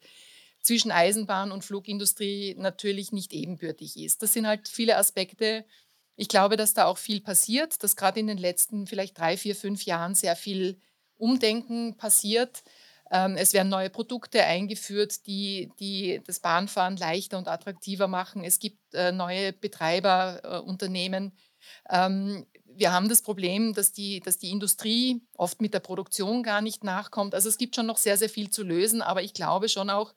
zwischen 0.62 0.92
Eisenbahn 0.92 1.52
und 1.52 1.64
Flugindustrie 1.64 2.54
natürlich 2.58 3.12
nicht 3.12 3.32
ebenbürtig 3.32 3.98
ist. 3.98 4.22
Das 4.22 4.32
sind 4.32 4.46
halt 4.46 4.68
viele 4.68 4.96
Aspekte. 4.96 5.64
Ich 6.16 6.28
glaube, 6.28 6.56
dass 6.56 6.74
da 6.74 6.84
auch 6.84 6.98
viel 6.98 7.20
passiert, 7.20 7.82
dass 7.82 7.96
gerade 7.96 8.20
in 8.20 8.26
den 8.26 8.38
letzten 8.38 8.86
vielleicht 8.86 9.18
drei, 9.18 9.36
vier, 9.36 9.56
fünf 9.56 9.84
Jahren 9.84 10.14
sehr 10.14 10.36
viel 10.36 10.78
Umdenken 11.16 11.96
passiert. 11.96 12.62
Ähm, 13.10 13.36
es 13.36 13.52
werden 13.52 13.68
neue 13.68 13.90
Produkte 13.90 14.44
eingeführt, 14.44 15.26
die, 15.26 15.70
die 15.80 16.22
das 16.26 16.40
Bahnfahren 16.40 16.96
leichter 16.96 17.38
und 17.38 17.48
attraktiver 17.48 18.08
machen. 18.08 18.44
Es 18.44 18.58
gibt 18.58 18.94
äh, 18.94 19.12
neue 19.12 19.52
Betreiberunternehmen. 19.52 21.32
Ähm, 21.88 22.46
wir 22.64 22.92
haben 22.92 23.08
das 23.08 23.22
Problem, 23.22 23.74
dass 23.74 23.92
die, 23.92 24.20
dass 24.20 24.38
die 24.38 24.50
Industrie 24.50 25.22
oft 25.34 25.60
mit 25.60 25.74
der 25.74 25.80
Produktion 25.80 26.42
gar 26.42 26.60
nicht 26.60 26.84
nachkommt. 26.84 27.34
Also 27.34 27.48
es 27.48 27.58
gibt 27.58 27.74
schon 27.74 27.86
noch 27.86 27.98
sehr, 27.98 28.16
sehr 28.16 28.28
viel 28.28 28.50
zu 28.50 28.62
lösen, 28.62 29.02
aber 29.02 29.22
ich 29.22 29.34
glaube 29.34 29.68
schon 29.68 29.90
auch, 29.90 30.14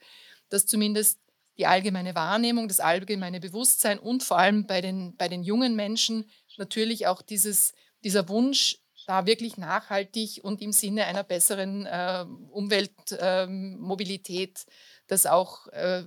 dass 0.50 0.66
zumindest 0.68 1.20
die 1.58 1.66
allgemeine 1.66 2.16
Wahrnehmung, 2.16 2.68
das 2.68 2.80
allgemeine 2.80 3.39
Bewusstsein 3.39 4.00
und 4.00 4.24
vor 4.24 4.38
allem 4.38 4.66
bei 4.66 4.82
den, 4.82 5.16
bei 5.18 5.28
den 5.28 5.44
jungen 5.44 5.76
Menschen 5.76 6.30
natürlich 6.58 7.08
auch 7.08 7.22
dieses, 7.22 7.74
dieser 8.04 8.30
Wunsch, 8.30 8.83
da 9.06 9.26
wirklich 9.26 9.58
nachhaltig 9.58 10.41
und 10.43 10.62
im 10.62 10.72
Sinne 10.72 11.06
einer 11.06 11.24
besseren 11.24 11.86
äh, 11.86 12.26
Umweltmobilität, 12.51 14.66
äh, 14.68 14.72
das 15.08 15.26
auch, 15.26 15.68
äh, 15.68 16.04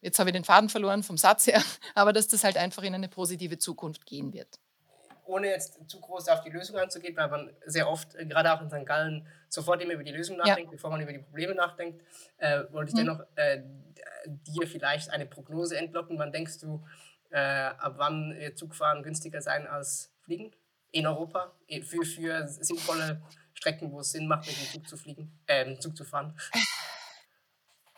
jetzt 0.00 0.18
habe 0.18 0.30
ich 0.30 0.34
den 0.34 0.44
Faden 0.44 0.68
verloren 0.68 1.02
vom 1.02 1.18
Satz 1.18 1.46
her, 1.46 1.62
aber 1.94 2.12
dass 2.12 2.28
das 2.28 2.44
halt 2.44 2.56
einfach 2.56 2.82
in 2.82 2.94
eine 2.94 3.08
positive 3.08 3.58
Zukunft 3.58 4.06
gehen 4.06 4.32
wird 4.32 4.58
ohne 5.28 5.48
jetzt 5.48 5.80
zu 5.88 6.00
groß 6.00 6.28
auf 6.28 6.42
die 6.42 6.50
Lösung 6.50 6.76
anzugehen, 6.76 7.16
weil 7.16 7.28
man 7.28 7.50
sehr 7.64 7.90
oft, 7.90 8.14
äh, 8.14 8.24
gerade 8.26 8.52
auch 8.52 8.62
in 8.62 8.70
St. 8.70 8.86
Gallen, 8.86 9.26
sofort 9.48 9.82
immer 9.82 9.94
über 9.94 10.04
die 10.04 10.12
Lösung 10.12 10.36
nachdenkt, 10.36 10.70
ja. 10.70 10.76
bevor 10.76 10.90
man 10.90 11.00
über 11.00 11.12
die 11.12 11.18
Probleme 11.18 11.52
nachdenkt, 11.52 12.00
äh, 12.38 12.62
wollte 12.70 12.90
ich 12.90 12.94
mhm. 12.94 13.06
dennoch 13.06 13.26
äh, 13.34 13.60
dir 14.26 14.68
vielleicht 14.68 15.10
eine 15.10 15.26
Prognose 15.26 15.76
entlocken. 15.76 16.16
Wann 16.18 16.30
denkst 16.30 16.60
du, 16.60 16.86
äh, 17.30 17.40
ab 17.40 17.94
wann 17.96 18.38
Zugfahren 18.54 19.02
günstiger 19.02 19.42
sein 19.42 19.66
als 19.66 20.12
Fliegen 20.20 20.52
in 20.90 21.06
Europa 21.06 21.52
für, 21.82 22.04
für 22.04 22.48
sinnvolle 22.48 23.22
Strecken, 23.54 23.90
wo 23.90 24.00
es 24.00 24.12
Sinn 24.12 24.26
macht, 24.26 24.46
mit 24.46 24.56
dem 24.56 24.72
Zug 24.72 24.88
zu 24.88 24.96
fliegen, 24.96 25.38
äh, 25.46 25.78
Zug 25.78 25.96
zu 25.96 26.04
fahren? 26.04 26.36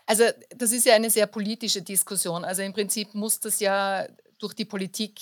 Also 0.05 0.23
das 0.55 0.71
ist 0.71 0.85
ja 0.85 0.95
eine 0.95 1.11
sehr 1.11 1.27
politische 1.27 1.81
Diskussion. 1.81 2.43
Also 2.43 2.63
im 2.63 2.73
Prinzip 2.73 3.13
muss 3.13 3.39
das 3.39 3.59
ja 3.59 4.07
durch 4.39 4.53
die 4.53 4.65
Politik 4.65 5.19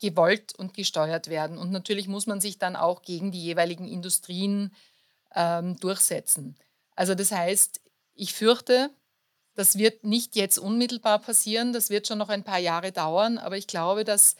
gewollt 0.00 0.54
und 0.56 0.74
gesteuert 0.74 1.28
werden. 1.28 1.56
Und 1.56 1.70
natürlich 1.70 2.08
muss 2.08 2.26
man 2.26 2.40
sich 2.40 2.58
dann 2.58 2.76
auch 2.76 3.02
gegen 3.02 3.30
die 3.30 3.42
jeweiligen 3.42 3.86
Industrien 3.86 4.74
ähm, 5.34 5.78
durchsetzen. 5.78 6.56
Also 6.96 7.14
das 7.14 7.32
heißt, 7.32 7.80
ich 8.14 8.34
fürchte, 8.34 8.90
das 9.54 9.78
wird 9.78 10.04
nicht 10.04 10.36
jetzt 10.36 10.58
unmittelbar 10.58 11.20
passieren, 11.20 11.72
das 11.72 11.90
wird 11.90 12.06
schon 12.06 12.18
noch 12.18 12.28
ein 12.28 12.44
paar 12.44 12.58
Jahre 12.58 12.92
dauern, 12.92 13.38
aber 13.38 13.56
ich 13.56 13.66
glaube, 13.66 14.04
dass 14.04 14.34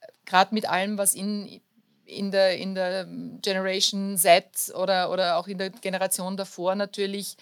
äh, 0.00 0.06
gerade 0.26 0.54
mit 0.54 0.68
allem, 0.68 0.96
was 0.96 1.14
in, 1.14 1.60
in, 2.10 2.30
der, 2.30 2.58
in 2.58 2.74
der 2.74 3.06
Generation 3.42 4.16
Z 4.16 4.72
oder, 4.74 5.10
oder 5.10 5.36
auch 5.38 5.46
in 5.46 5.58
der 5.58 5.70
Generation 5.70 6.36
davor 6.36 6.74
natürlich 6.74 7.36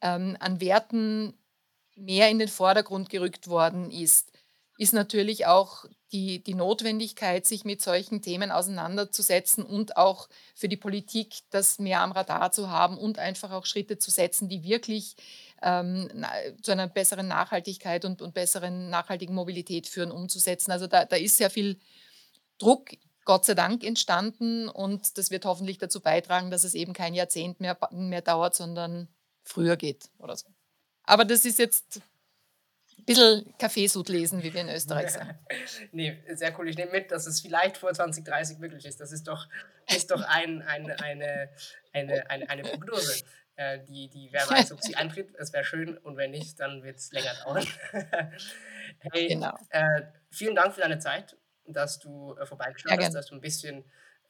ähm, 0.00 0.36
an 0.40 0.60
Werten 0.60 1.34
mehr 1.96 2.30
in 2.30 2.38
den 2.38 2.48
Vordergrund 2.48 3.10
gerückt 3.10 3.48
worden 3.48 3.90
ist, 3.90 4.32
ist 4.78 4.92
natürlich 4.92 5.46
auch 5.46 5.84
die, 6.12 6.42
die 6.42 6.54
Notwendigkeit, 6.54 7.46
sich 7.46 7.64
mit 7.64 7.80
solchen 7.80 8.20
Themen 8.20 8.50
auseinanderzusetzen 8.50 9.64
und 9.64 9.96
auch 9.96 10.28
für 10.54 10.68
die 10.68 10.76
Politik 10.76 11.38
das 11.50 11.78
mehr 11.78 12.00
am 12.00 12.12
Radar 12.12 12.52
zu 12.52 12.70
haben 12.70 12.98
und 12.98 13.18
einfach 13.18 13.50
auch 13.52 13.64
Schritte 13.64 13.98
zu 13.98 14.10
setzen, 14.10 14.48
die 14.48 14.62
wirklich 14.64 15.14
ähm, 15.62 16.08
zu 16.62 16.72
einer 16.72 16.88
besseren 16.88 17.28
Nachhaltigkeit 17.28 18.04
und, 18.04 18.20
und 18.20 18.34
besseren 18.34 18.90
nachhaltigen 18.90 19.34
Mobilität 19.34 19.86
führen, 19.86 20.10
umzusetzen. 20.10 20.72
Also 20.72 20.86
da, 20.86 21.04
da 21.04 21.16
ist 21.16 21.36
sehr 21.36 21.50
viel 21.50 21.78
Druck 22.58 22.90
Gott 23.24 23.44
sei 23.44 23.54
Dank 23.54 23.84
entstanden 23.84 24.68
und 24.68 25.16
das 25.18 25.30
wird 25.30 25.44
hoffentlich 25.44 25.78
dazu 25.78 26.00
beitragen, 26.00 26.50
dass 26.50 26.64
es 26.64 26.74
eben 26.74 26.92
kein 26.92 27.14
Jahrzehnt 27.14 27.60
mehr, 27.60 27.78
mehr 27.92 28.22
dauert, 28.22 28.54
sondern 28.54 29.08
früher 29.44 29.76
geht 29.76 30.10
oder 30.18 30.36
so. 30.36 30.48
Aber 31.04 31.24
das 31.24 31.44
ist 31.44 31.58
jetzt 31.58 32.00
ein 32.98 33.04
bisschen 33.04 33.54
Kaffeesud 33.58 34.08
lesen, 34.08 34.42
wie 34.42 34.54
wir 34.54 34.60
in 34.60 34.68
Österreich 34.68 35.10
sagen. 35.12 35.38
nee, 35.92 36.18
sehr 36.34 36.58
cool. 36.58 36.68
Ich 36.68 36.76
nehme 36.76 36.92
mit, 36.92 37.10
dass 37.10 37.26
es 37.26 37.40
vielleicht 37.40 37.76
vor 37.76 37.92
2030 37.92 38.58
möglich 38.58 38.84
ist. 38.84 39.00
Das 39.00 39.12
ist 39.12 39.26
doch, 39.26 39.48
ist 39.94 40.10
doch 40.10 40.22
ein, 40.22 40.62
ein, 40.62 40.90
eine, 40.90 41.50
eine, 41.92 42.30
eine, 42.30 42.50
eine 42.50 42.62
Prognose. 42.62 43.24
Äh, 43.56 43.80
die, 43.84 44.08
die, 44.08 44.28
wer 44.32 44.48
weiß, 44.48 44.72
ob 44.72 44.80
sie 44.80 44.96
eintritt. 44.96 45.34
Es 45.38 45.52
wäre 45.52 45.64
schön 45.64 45.98
und 45.98 46.16
wenn 46.16 46.30
nicht, 46.30 46.58
dann 46.58 46.82
wird 46.82 46.98
es 46.98 47.12
länger 47.12 47.34
dauern. 47.44 47.66
hey, 49.12 49.28
genau. 49.28 49.54
äh, 49.70 50.02
vielen 50.30 50.54
Dank 50.54 50.74
für 50.74 50.80
deine 50.80 50.98
Zeit, 50.98 51.36
dass 51.66 51.98
du 51.98 52.34
äh, 52.34 52.46
vorbeigeschaut 52.46 52.92
ja, 52.92 53.06
hast, 53.06 53.14
dass 53.14 53.26
du 53.26 53.34
ein 53.34 53.40
bisschen 53.40 53.84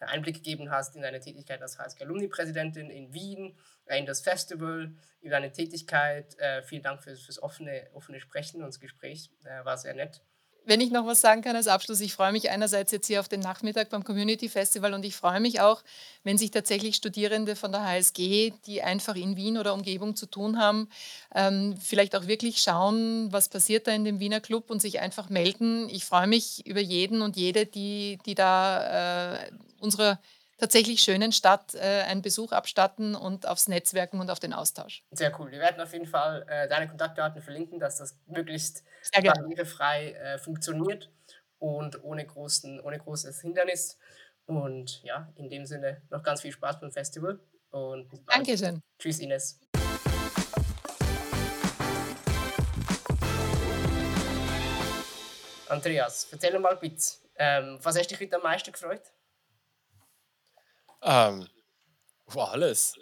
Einblick 0.08 0.36
gegeben 0.36 0.70
hast 0.70 0.96
in 0.96 1.02
deine 1.02 1.20
Tätigkeit 1.20 1.62
als 1.62 1.78
HSG 1.78 2.02
Alumni-Präsidentin 2.02 2.90
in 2.90 3.12
Wien, 3.12 3.56
äh, 3.86 3.98
in 3.98 4.06
das 4.06 4.20
Festival, 4.20 4.94
über 5.20 5.30
deine 5.30 5.52
Tätigkeit. 5.52 6.38
Äh, 6.38 6.62
vielen 6.62 6.82
Dank 6.82 7.02
fürs, 7.02 7.22
fürs 7.22 7.42
offene, 7.42 7.88
offene 7.92 8.20
Sprechen 8.20 8.60
und 8.60 8.66
das 8.66 8.80
Gespräch. 8.80 9.30
Äh, 9.44 9.64
war 9.64 9.78
sehr 9.78 9.94
nett. 9.94 10.22
Wenn 10.64 10.80
ich 10.80 10.92
noch 10.92 11.06
was 11.06 11.20
sagen 11.20 11.42
kann 11.42 11.56
als 11.56 11.66
Abschluss, 11.66 12.00
ich 12.00 12.14
freue 12.14 12.30
mich 12.30 12.50
einerseits 12.50 12.92
jetzt 12.92 13.08
hier 13.08 13.18
auf 13.18 13.28
den 13.28 13.40
Nachmittag 13.40 13.90
beim 13.90 14.04
Community 14.04 14.48
Festival 14.48 14.94
und 14.94 15.04
ich 15.04 15.16
freue 15.16 15.40
mich 15.40 15.60
auch, 15.60 15.82
wenn 16.22 16.38
sich 16.38 16.52
tatsächlich 16.52 16.94
Studierende 16.94 17.56
von 17.56 17.72
der 17.72 17.84
HSG, 17.84 18.52
die 18.66 18.82
einfach 18.82 19.16
in 19.16 19.36
Wien 19.36 19.58
oder 19.58 19.74
Umgebung 19.74 20.14
zu 20.14 20.26
tun 20.26 20.58
haben, 20.58 20.88
ähm, 21.34 21.76
vielleicht 21.80 22.14
auch 22.14 22.28
wirklich 22.28 22.62
schauen, 22.62 23.32
was 23.32 23.48
passiert 23.48 23.88
da 23.88 23.92
in 23.92 24.04
dem 24.04 24.20
Wiener 24.20 24.40
Club 24.40 24.70
und 24.70 24.80
sich 24.80 25.00
einfach 25.00 25.30
melden. 25.30 25.88
Ich 25.88 26.04
freue 26.04 26.28
mich 26.28 26.64
über 26.64 26.80
jeden 26.80 27.22
und 27.22 27.36
jede, 27.36 27.66
die, 27.66 28.18
die 28.24 28.36
da 28.36 29.34
äh, 29.34 29.50
unserer 29.80 30.20
tatsächlich 30.62 31.00
schönen 31.00 31.32
Stadt 31.32 31.74
äh, 31.74 32.04
einen 32.06 32.22
Besuch 32.22 32.52
abstatten 32.52 33.16
und 33.16 33.48
aufs 33.48 33.66
Netzwerken 33.66 34.20
und 34.20 34.30
auf 34.30 34.38
den 34.38 34.52
Austausch. 34.52 35.02
Sehr 35.10 35.36
cool. 35.40 35.50
Wir 35.50 35.58
werden 35.58 35.80
auf 35.80 35.92
jeden 35.92 36.06
Fall 36.06 36.46
äh, 36.48 36.68
deine 36.68 36.86
Kontaktdaten 36.86 37.42
verlinken, 37.42 37.80
dass 37.80 37.96
das 37.96 38.16
möglichst 38.26 38.84
barrierefrei 39.12 40.12
äh, 40.12 40.38
funktioniert 40.38 41.10
und 41.58 42.04
ohne, 42.04 42.24
großen, 42.24 42.78
ohne 42.78 42.96
großes 42.96 43.40
Hindernis. 43.40 43.98
Und 44.46 45.02
ja, 45.02 45.32
in 45.34 45.50
dem 45.50 45.66
Sinne 45.66 46.00
noch 46.10 46.22
ganz 46.22 46.42
viel 46.42 46.52
Spaß 46.52 46.78
beim 46.78 46.92
Festival. 46.92 47.40
Und. 47.70 48.08
Dankeschön. 48.28 48.80
Tschüss, 49.00 49.18
Ines. 49.18 49.58
Andreas, 55.68 56.28
erzähl 56.30 56.56
mal 56.60 56.76
bitte, 56.76 57.02
ähm, 57.34 57.80
was 57.82 57.98
hast 57.98 58.06
dich 58.08 58.20
heute 58.20 58.36
am 58.36 58.42
meisten 58.42 58.70
gefreut? 58.70 59.02
Ähm, 61.02 61.48
auf 62.26 62.38
alles. 62.38 62.94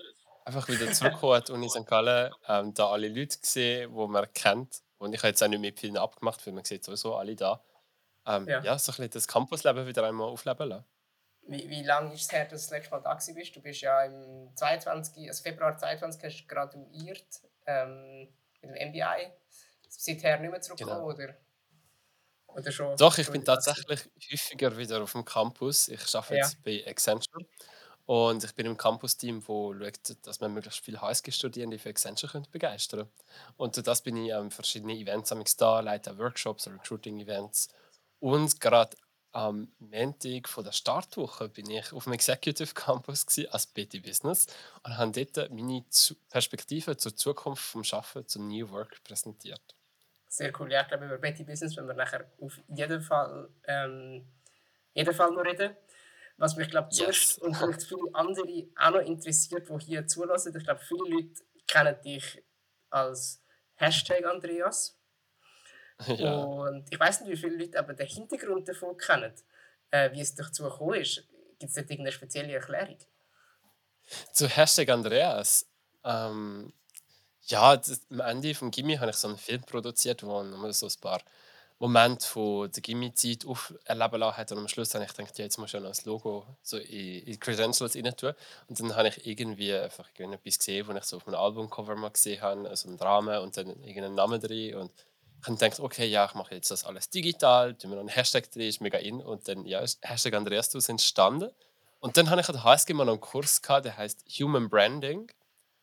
Einfach 0.45 0.69
wieder 0.69 0.93
zurückgekommen 0.93 1.43
und 1.51 1.63
in 1.63 1.69
St. 1.69 1.87
Gallen 1.87 2.33
ähm, 2.49 2.75
da 2.75 2.91
alle 2.91 3.09
Leute 3.09 3.39
gesehen, 3.39 3.91
die 3.93 4.07
man 4.07 4.33
kennt. 4.33 4.81
Und 4.99 5.15
ich 5.15 5.21
habe 5.21 5.29
jetzt 5.29 5.43
auch 5.43 5.49
nicht 5.49 5.61
mit 5.61 5.79
vielen 5.79 5.97
abgemacht, 5.97 6.45
weil 6.47 6.53
man 6.53 6.65
sieht 6.65 6.85
sowieso 6.85 7.15
alle 7.15 7.37
da. 7.37 7.63
Ähm, 8.27 8.47
ja. 8.47 8.63
ja, 8.63 8.79
so 8.79 8.93
ein 8.93 8.97
bisschen 8.97 9.11
das 9.11 9.29
Campusleben 9.29 9.87
wieder 9.87 10.07
einmal 10.07 10.29
aufleben 10.29 10.69
lassen. 10.69 10.85
Wie, 11.43 11.69
wie 11.69 11.83
lange 11.83 12.15
ist 12.15 12.23
es 12.23 12.33
her, 12.33 12.45
dass 12.45 12.67
du 12.67 12.71
das 12.71 12.71
letzte 12.71 12.91
Mal 12.91 13.01
da 13.01 13.15
bist? 13.15 13.57
Du 13.57 13.61
bist 13.61 13.81
ja 13.81 14.05
im 14.05 14.55
22, 14.55 15.29
also 15.29 15.43
Februar 15.43 15.77
22 15.77 16.23
hast 16.25 16.43
du 16.43 16.47
graduiert 16.47 17.27
ähm, 17.67 18.29
mit 18.61 18.71
dem 18.81 18.91
MBI. 18.91 19.33
Seither 19.89 20.39
nicht 20.39 20.51
mehr 20.51 20.61
zurückgekommen, 20.61 21.17
genau. 21.17 21.25
oder? 21.25 21.35
oder 22.49 22.73
schon? 22.73 22.97
Doch, 22.97 23.19
ich 23.19 23.31
bin 23.31 23.45
tatsächlich 23.45 24.01
häufiger 24.31 24.77
wieder 24.77 25.03
auf 25.03 25.13
dem 25.13 25.25
Campus. 25.25 25.89
Ich 25.89 26.15
arbeite 26.15 26.35
ja. 26.35 26.45
jetzt 26.45 26.63
bei 26.63 26.85
Accenture. 26.87 27.45
Und 28.11 28.43
ich 28.43 28.57
bin 28.57 28.67
im 28.67 28.77
Campus-Team, 28.77 29.39
das 29.39 29.47
schaut, 29.47 30.27
dass 30.27 30.41
man 30.41 30.53
möglichst 30.53 30.85
viele 30.85 31.01
HSG-Studierende 31.01 31.79
für 31.79 31.91
Accenture 31.91 32.43
begeistern 32.51 33.03
können. 33.03 33.11
Und 33.57 33.77
durch 33.77 33.85
das 33.85 34.03
bin 34.03 34.17
ich 34.17 34.35
an 34.35 34.51
verschiedenen 34.51 34.97
Events 34.97 35.57
da, 35.57 35.79
leite 35.79 36.19
Workshops, 36.19 36.67
Recruiting-Events. 36.67 37.69
Und 38.19 38.61
gerade 38.61 38.97
am 39.31 39.71
Montag 39.79 40.49
von 40.49 40.65
der 40.65 40.73
Startwoche 40.73 41.51
bin 41.51 41.71
ich 41.71 41.93
auf 41.93 42.03
dem 42.03 42.15
Executive 42.15 42.75
Campus 42.75 43.27
als 43.49 43.69
BT 43.69 44.03
Business 44.03 44.49
und 44.83 44.99
habe 44.99 45.25
dort 45.27 45.53
meine 45.53 45.85
Perspektive 46.31 46.97
zur 46.97 47.15
Zukunft 47.15 47.63
vom 47.63 47.85
Arbeiten, 47.93 48.27
zu 48.27 48.43
New 48.43 48.69
Work 48.71 49.05
präsentiert. 49.05 49.77
Sehr 50.27 50.53
cool. 50.59 50.73
Ja, 50.73 50.83
ich 50.83 50.89
glaube, 50.89 51.05
über 51.05 51.19
Betty 51.19 51.45
Business 51.45 51.77
wenn 51.77 51.87
wir 51.87 51.95
nachher 51.95 52.29
auf 52.41 52.59
jeden 52.67 53.03
Fall, 53.03 53.51
ähm, 53.69 54.27
jeden 54.95 55.15
Fall 55.15 55.31
noch 55.31 55.45
reden. 55.45 55.77
Was 56.41 56.57
mich, 56.57 56.71
glaube 56.71 56.89
yes. 56.93 57.37
und 57.37 57.55
vielleicht 57.55 57.83
viele 57.83 58.15
andere 58.15 58.67
auch 58.77 58.93
noch 58.93 59.01
interessiert, 59.01 59.69
die 59.69 59.85
hier 59.85 60.07
zulassen. 60.07 60.57
Ich 60.57 60.65
glaube, 60.65 60.81
viele 60.81 61.15
Leute 61.15 61.43
kennen 61.67 62.01
dich 62.01 62.43
als 62.89 63.43
Hashtag 63.75 64.25
Andreas. 64.25 64.97
Ja. 66.17 66.35
Und 66.35 66.87
ich 66.91 66.99
weiß 66.99 67.21
nicht, 67.21 67.33
wie 67.33 67.37
viele 67.37 67.59
Leute 67.59 67.79
aber 67.79 67.93
den 67.93 68.07
Hintergrund 68.07 68.67
davon 68.67 68.97
kennen, 68.97 69.35
äh, 69.91 70.11
wie 70.13 70.23
es 70.23 70.35
dazu 70.35 70.63
gekommen 70.63 70.95
ist. 70.95 71.29
Gibt 71.59 71.69
es 71.69 71.75
da 71.75 71.83
irgendeine 71.83 72.11
spezielle 72.11 72.55
Erklärung? 72.55 72.97
Zu 74.33 74.49
Hashtag 74.49 74.89
Andreas. 74.89 75.69
Ähm, 76.03 76.73
Ja, 77.51 77.77
das, 77.77 78.01
am 78.11 78.21
Ende 78.21 78.55
vom 78.55 78.71
Gimmi 78.71 78.97
habe 78.97 79.11
ich 79.11 79.17
so 79.17 79.29
einen 79.29 79.37
Film 79.37 79.61
produziert, 79.63 80.23
wo 80.23 80.43
man 80.43 80.73
so 80.73 80.87
ein 80.87 81.01
paar 81.03 81.21
Momente 81.81 82.27
von 82.27 82.71
der 82.71 82.83
Gimmi-Zeit 82.83 83.47
auferleben 83.47 84.21
lassen 84.21 84.37
hat. 84.37 84.53
Und 84.53 84.59
am 84.59 84.69
Schluss 84.69 84.95
habe 84.95 85.05
ich 85.05 85.15
gedacht, 85.15 85.39
ja, 85.39 85.47
jetzt 85.47 85.57
muss 85.57 85.71
ich 85.71 85.73
ja 85.73 85.81
noch 85.81 85.89
das 85.89 86.05
Logo 86.05 86.47
so 86.63 86.77
in, 86.77 87.23
in 87.23 87.41
Credentials 87.41 87.97
rein 87.97 88.15
tun. 88.15 88.35
Und 88.69 88.79
dann 88.79 88.95
habe 88.95 89.09
ich 89.09 89.27
irgendwie 89.27 89.75
einfach 89.75 90.07
etwas 90.19 90.59
gesehen, 90.59 90.87
was 90.87 90.97
ich 90.97 91.05
so 91.05 91.17
auf 91.17 91.27
einem 91.27 91.37
Albumcover 91.37 91.97
mal 91.97 92.11
gesehen 92.11 92.43
habe, 92.43 92.69
also 92.69 92.87
einen 92.87 92.99
Rahmen 92.99 93.39
und 93.39 93.57
dann 93.57 93.69
irgendeinen 93.83 94.15
Namen 94.15 94.41
drin. 94.43 94.75
Und 94.75 94.93
ich 95.41 95.47
habe 95.47 95.57
gedacht, 95.57 95.81
okay, 95.81 96.07
ja, 96.07 96.27
ich 96.27 96.35
mache 96.35 96.55
jetzt 96.55 96.71
das 96.71 96.85
alles 96.85 97.09
digital, 97.09 97.75
tun 97.75 97.93
wir 97.93 97.95
noch 97.95 98.01
einen 98.01 98.11
Hashtag 98.11 98.51
drin, 98.51 98.69
ist 98.69 98.83
mega 98.83 98.99
in. 98.99 99.23
Und 99.23 99.49
dann, 99.49 99.65
ja, 99.65 99.81
ist 99.81 100.01
Hashtag 100.03 100.35
Andreas 100.35 100.75
entstanden. 100.75 101.51
Und 102.01 102.19
dann 102.19 102.29
habe 102.29 102.43
ich 102.43 102.49
an 102.49 102.57
der 102.57 102.65
HSG 102.65 102.93
mal 102.93 103.09
einen 103.09 103.21
Kurs 103.21 103.63
gehabt, 103.63 103.87
der 103.87 103.97
heißt 103.97 104.27
Human 104.39 104.69
Branding. 104.69 105.33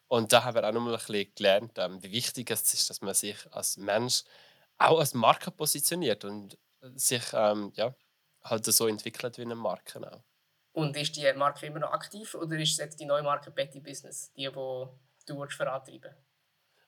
Und 0.07 0.31
da 0.31 0.43
haben 0.43 0.53
wir 0.53 0.63
auch 0.67 0.71
noch 0.71 0.81
mal 0.81 0.93
ein 0.93 0.99
bisschen 0.99 1.33
gelernt, 1.33 1.71
ähm, 1.77 2.01
wie 2.03 2.11
wichtig 2.11 2.51
es 2.51 2.71
ist, 2.71 2.87
dass 2.91 3.01
man 3.01 3.15
sich 3.15 3.35
als 3.51 3.77
Mensch 3.77 4.23
auch 4.77 4.99
als 4.99 5.13
Marke 5.13 5.51
positioniert 5.51 6.25
und 6.25 6.57
sich 6.95 7.23
ähm, 7.33 7.71
ja, 7.75 7.93
halt 8.43 8.65
so 8.65 8.87
entwickelt 8.87 9.37
wie 9.37 9.43
eine 9.43 9.55
Marke 9.55 9.99
auch. 10.11 10.23
Und 10.73 10.95
ist 10.95 11.15
die 11.15 11.31
Marke 11.33 11.65
immer 11.65 11.79
noch 11.79 11.91
aktiv 11.91 12.35
oder 12.35 12.57
ist 12.59 12.71
es 12.71 12.77
jetzt 12.77 12.99
die 12.99 13.05
neue 13.05 13.23
Marke 13.23 13.49
Betty 13.49 13.79
Business, 13.79 14.31
die, 14.33 14.47
die 14.47 14.51
du 15.25 15.45
vorantreiben 15.49 16.15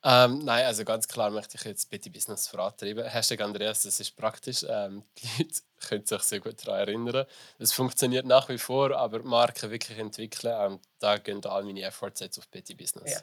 ähm, 0.01 0.39
nein, 0.39 0.65
also 0.65 0.85
ganz 0.85 1.07
klar 1.09 1.29
möchte 1.29 1.57
ich 1.57 1.65
jetzt 1.65 1.89
Betty 1.89 2.09
Business 2.09 2.47
vorantreiben. 2.47 3.05
Hashtag 3.05 3.41
Andreas, 3.41 3.83
das 3.83 3.99
ist 3.99 4.15
praktisch. 4.15 4.65
Ähm, 4.67 5.03
die 5.17 5.43
Leute 5.43 5.59
können 5.87 6.05
sich 6.05 6.21
sehr 6.21 6.39
gut 6.39 6.65
daran 6.65 6.87
erinnern. 6.87 7.25
Es 7.57 7.73
funktioniert 7.73 8.25
nach 8.25 8.47
wie 8.47 8.57
vor, 8.57 8.95
aber 8.95 9.21
Marken 9.23 9.71
wirklich 9.71 9.97
entwickeln, 9.97 10.53
ähm, 10.57 10.79
da 10.99 11.17
gehen 11.17 11.45
all 11.45 11.63
meine 11.63 11.81
Efforts 11.81 12.21
jetzt 12.21 12.37
auf 12.37 12.47
Betty 12.47 12.75
Business. 12.75 13.11
Ja. 13.11 13.21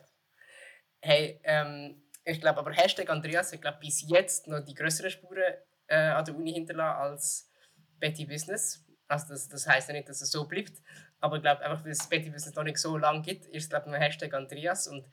Hey, 1.01 1.41
ähm, 1.45 2.03
ich 2.27 2.41
glaube 2.41 2.59
aber 2.59 2.73
Hashtag 2.73 3.09
Andreas 3.09 3.53
hat 3.53 3.63
glaub, 3.63 3.81
bis 3.81 4.03
jetzt 4.09 4.49
noch 4.49 4.61
die 4.61 4.75
größeren 4.75 5.11
Spuren 5.11 5.55
äh, 5.87 5.97
an 5.97 6.25
der 6.25 6.35
Uni 6.35 6.53
hinterlassen 6.53 7.01
als 7.01 7.51
Betty 8.01 8.27
Business. 8.27 8.85
Also 9.07 9.29
das, 9.29 9.49
das 9.49 9.69
heisst 9.69 9.89
ja 9.89 9.95
nicht, 9.95 10.09
dass 10.09 10.21
es 10.21 10.33
so 10.33 10.47
bleibt. 10.47 10.83
Aber 11.21 11.37
ich 11.37 11.43
glaube, 11.43 11.63
einfach 11.63 11.85
weil 11.85 11.93
es 11.93 12.09
Betty 12.09 12.31
Business 12.31 12.57
noch 12.57 12.65
nicht 12.65 12.79
so 12.79 12.99
lange 12.99 13.23
gibt, 13.23 13.47
ist 13.47 13.71
glaube 13.71 13.91
ich 13.91 13.97
Hashtag 13.97 14.35
Andreas. 14.35 14.89
Und 14.89 15.07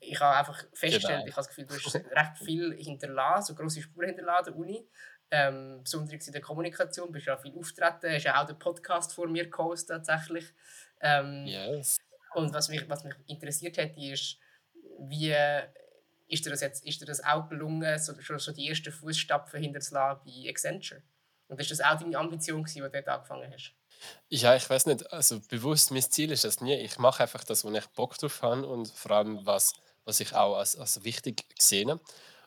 ich 0.00 0.18
habe 0.18 0.36
einfach 0.36 0.64
festgestellt, 0.74 1.20
genau. 1.20 1.26
ich 1.28 1.36
habe 1.36 1.46
das 1.46 1.48
Gefühl, 1.48 1.66
du 1.66 1.74
hast 1.74 1.94
recht 1.94 2.38
viel 2.38 2.74
hinterlassen, 2.76 3.54
so 3.54 3.54
grosse 3.54 3.80
Spuren 3.80 4.08
hinterlassen 4.08 4.48
an 4.48 4.52
der 4.52 4.56
Uni. 4.56 4.88
Ähm, 5.30 5.80
besonders 5.84 6.26
in 6.26 6.32
der 6.32 6.42
Kommunikation, 6.42 7.12
bist 7.12 7.26
ja 7.26 7.36
viel 7.36 7.56
auftreten, 7.56 8.12
hast 8.12 8.24
ja 8.24 8.42
auch 8.42 8.46
den 8.46 8.58
Podcast 8.58 9.14
vor 9.14 9.28
mir 9.28 9.48
gehostet 9.48 10.04
tatsächlich. 10.04 10.52
Ähm, 11.00 11.46
yes. 11.46 11.98
Und 12.34 12.52
was 12.52 12.68
mich, 12.68 12.88
was 12.88 13.04
mich 13.04 13.14
interessiert 13.26 13.78
hat, 13.78 13.96
ist, 13.96 14.38
wie 14.98 15.36
ist 16.28 16.44
dir 16.44 16.50
das 16.50 16.60
jetzt 16.60 16.84
ist 16.84 17.00
dir 17.00 17.06
das 17.06 17.24
auch 17.24 17.48
gelungen, 17.48 17.98
so, 17.98 18.18
schon, 18.20 18.38
schon 18.38 18.54
die 18.54 18.68
ersten 18.68 18.92
Fußstapfen 18.92 19.60
hinterzulassen 19.60 20.22
bei 20.24 20.50
Accenture? 20.50 21.02
Und 21.48 21.60
ist 21.60 21.70
das 21.70 21.80
auch 21.80 21.98
deine 21.98 22.18
Ambition, 22.18 22.64
die 22.64 22.80
du 22.80 22.90
dort 22.90 23.08
angefangen 23.08 23.50
hast? 23.52 23.74
Ja, 24.28 24.54
ich 24.54 24.68
weiß 24.68 24.86
nicht, 24.86 25.12
also 25.12 25.40
bewusst, 25.48 25.90
mein 25.90 26.02
Ziel 26.02 26.30
ist 26.30 26.44
es 26.44 26.60
nie. 26.60 26.74
Ich 26.74 26.98
mache 26.98 27.22
einfach 27.22 27.42
das, 27.42 27.64
wo 27.64 27.70
ich 27.70 27.86
Bock 27.88 28.16
drauf 28.18 28.42
habe 28.42 28.66
und 28.66 28.88
vor 28.88 29.12
allem, 29.12 29.44
was, 29.44 29.72
was 30.04 30.20
ich 30.20 30.34
auch 30.34 30.56
als, 30.56 30.76
als 30.76 31.02
wichtig 31.04 31.44
sehe. 31.58 31.98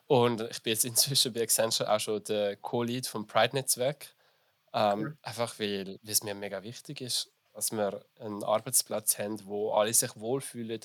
Und 0.06 0.40
ich 0.42 0.62
bin 0.62 0.72
jetzt 0.72 0.84
inzwischen 0.84 1.32
bei 1.32 1.42
Accenture 1.42 1.92
auch 1.92 2.00
schon 2.00 2.22
der 2.24 2.56
Co-Lead 2.56 3.06
vom 3.06 3.26
Pride-Netzwerk. 3.26 4.14
Ähm, 4.72 5.00
cool. 5.00 5.18
Einfach 5.22 5.58
weil, 5.58 5.98
weil 6.02 6.12
es 6.12 6.22
mir 6.22 6.34
mega 6.34 6.62
wichtig 6.62 7.00
ist, 7.00 7.30
dass 7.52 7.72
wir 7.72 8.04
einen 8.18 8.42
Arbeitsplatz 8.44 9.18
haben, 9.18 9.44
wo 9.44 9.72
alle 9.72 9.92
sich 9.92 10.16
wohlfühlen 10.16 10.80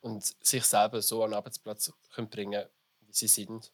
und 0.00 0.24
sich 0.44 0.64
selber 0.64 1.02
so 1.02 1.22
an 1.24 1.30
den 1.30 1.36
Arbeitsplatz 1.36 1.92
können 2.14 2.28
bringen 2.28 2.64
wie 3.00 3.12
sie 3.12 3.28
sind. 3.28 3.72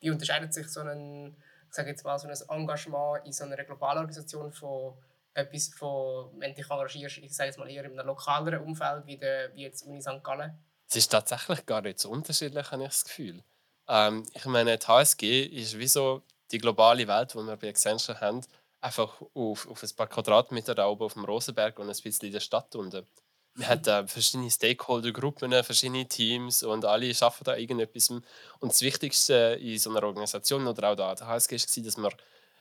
Wie 0.00 0.10
unterscheidet 0.10 0.52
sich 0.52 0.68
so 0.68 0.80
ein, 0.80 1.36
sage 1.70 1.90
jetzt 1.90 2.04
mal, 2.04 2.18
so 2.18 2.28
ein 2.28 2.60
Engagement 2.60 3.24
in 3.26 3.32
so 3.32 3.44
einer 3.44 3.62
globalen 3.64 3.98
Organisation 3.98 4.52
von 4.52 4.94
etwas 5.34 5.68
von, 5.68 6.30
wenn 6.38 6.50
du 6.50 6.56
dich 6.56 6.70
engagierst, 6.70 7.18
ich 7.18 7.34
sage 7.34 7.48
jetzt 7.48 7.58
mal 7.58 7.70
eher 7.70 7.84
in 7.84 7.98
einem 7.98 8.06
lokaleren 8.06 8.62
Umfeld 8.64 9.06
wie, 9.06 9.16
der, 9.16 9.54
wie 9.54 9.62
jetzt 9.62 9.82
Uni 9.82 10.02
St. 10.02 10.22
Gallen? 10.22 10.58
Es 10.88 10.96
ist 10.96 11.08
tatsächlich 11.08 11.64
gar 11.64 11.80
nicht 11.80 11.98
so 11.98 12.10
unterschiedlich, 12.10 12.70
habe 12.70 12.82
ich 12.82 12.88
das 12.90 13.04
Gefühl. 13.04 13.42
Ähm, 13.88 14.26
ich 14.34 14.44
meine, 14.44 14.76
die 14.76 14.86
HSG 14.86 15.44
ist 15.44 15.78
wie 15.78 15.88
so 15.88 16.22
die 16.50 16.58
globale 16.58 17.08
Welt, 17.08 17.32
die 17.32 17.38
wir 17.38 17.56
bei 17.56 17.70
Accenture 17.70 18.20
haben, 18.20 18.42
einfach 18.80 19.22
auf, 19.34 19.66
auf 19.68 19.82
ein 19.82 19.96
paar 19.96 20.08
Quadratmeter 20.08 20.74
da 20.74 20.86
oben 20.86 21.04
auf 21.04 21.14
dem 21.14 21.24
Rosenberg 21.24 21.78
und 21.78 21.88
ein 21.88 21.96
bisschen 22.02 22.26
in 22.26 22.32
der 22.32 22.40
Stadt 22.40 22.74
unten. 22.74 23.06
Wir 23.54 23.68
haben 23.68 23.84
äh, 23.84 24.08
verschiedene 24.08 24.50
Stakeholder-Gruppen, 24.50 25.52
verschiedene 25.62 26.08
Teams 26.08 26.62
und 26.62 26.84
alle 26.86 27.12
arbeiten 27.20 27.44
da 27.44 27.56
irgendetwas. 27.56 28.08
Und 28.10 28.24
das 28.62 28.80
Wichtigste 28.80 29.58
in 29.60 29.78
so 29.78 29.90
einer 29.90 30.02
Organisation 30.04 30.66
oder 30.66 30.90
auch 30.90 30.96
da 30.96 31.14
der 31.14 31.26
HSG 31.26 31.56
war, 31.56 31.84
dass 31.84 31.96
man 31.98 32.12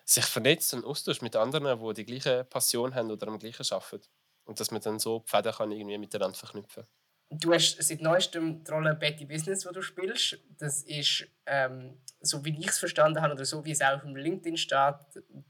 sich 0.03 0.25
vernetzt 0.25 0.73
und 0.73 0.83
austauscht 0.83 1.21
mit 1.21 1.35
anderen, 1.35 1.79
die 1.79 1.93
die 1.93 2.05
gleiche 2.05 2.43
Passion 2.43 2.93
haben 2.93 3.09
oder 3.09 3.27
am 3.27 3.39
gleichen 3.39 3.65
arbeiten. 3.71 4.05
Und 4.43 4.59
dass 4.59 4.71
man 4.71 4.81
dann 4.81 4.99
so 4.99 5.19
die 5.19 5.29
Fäden 5.29 5.53
kann 5.53 5.71
irgendwie 5.71 5.97
miteinander 5.97 6.37
verknüpfen 6.37 6.85
Du 7.33 7.53
hast 7.53 7.81
seit 7.81 8.01
neuestem 8.01 8.61
die 8.61 8.71
Rolle 8.71 8.93
Betty 8.93 9.23
Business, 9.23 9.61
die 9.65 9.73
du 9.73 9.81
spielst. 9.81 10.37
Das 10.59 10.83
ist, 10.83 11.25
ähm, 11.45 12.01
so 12.19 12.43
wie 12.43 12.59
ich 12.59 12.67
es 12.67 12.79
verstanden 12.79 13.21
habe 13.21 13.35
oder 13.35 13.45
so 13.45 13.63
wie 13.63 13.71
es 13.71 13.81
auch 13.81 13.93
auf 13.93 14.03
LinkedIn 14.03 14.57
steht, 14.57 14.95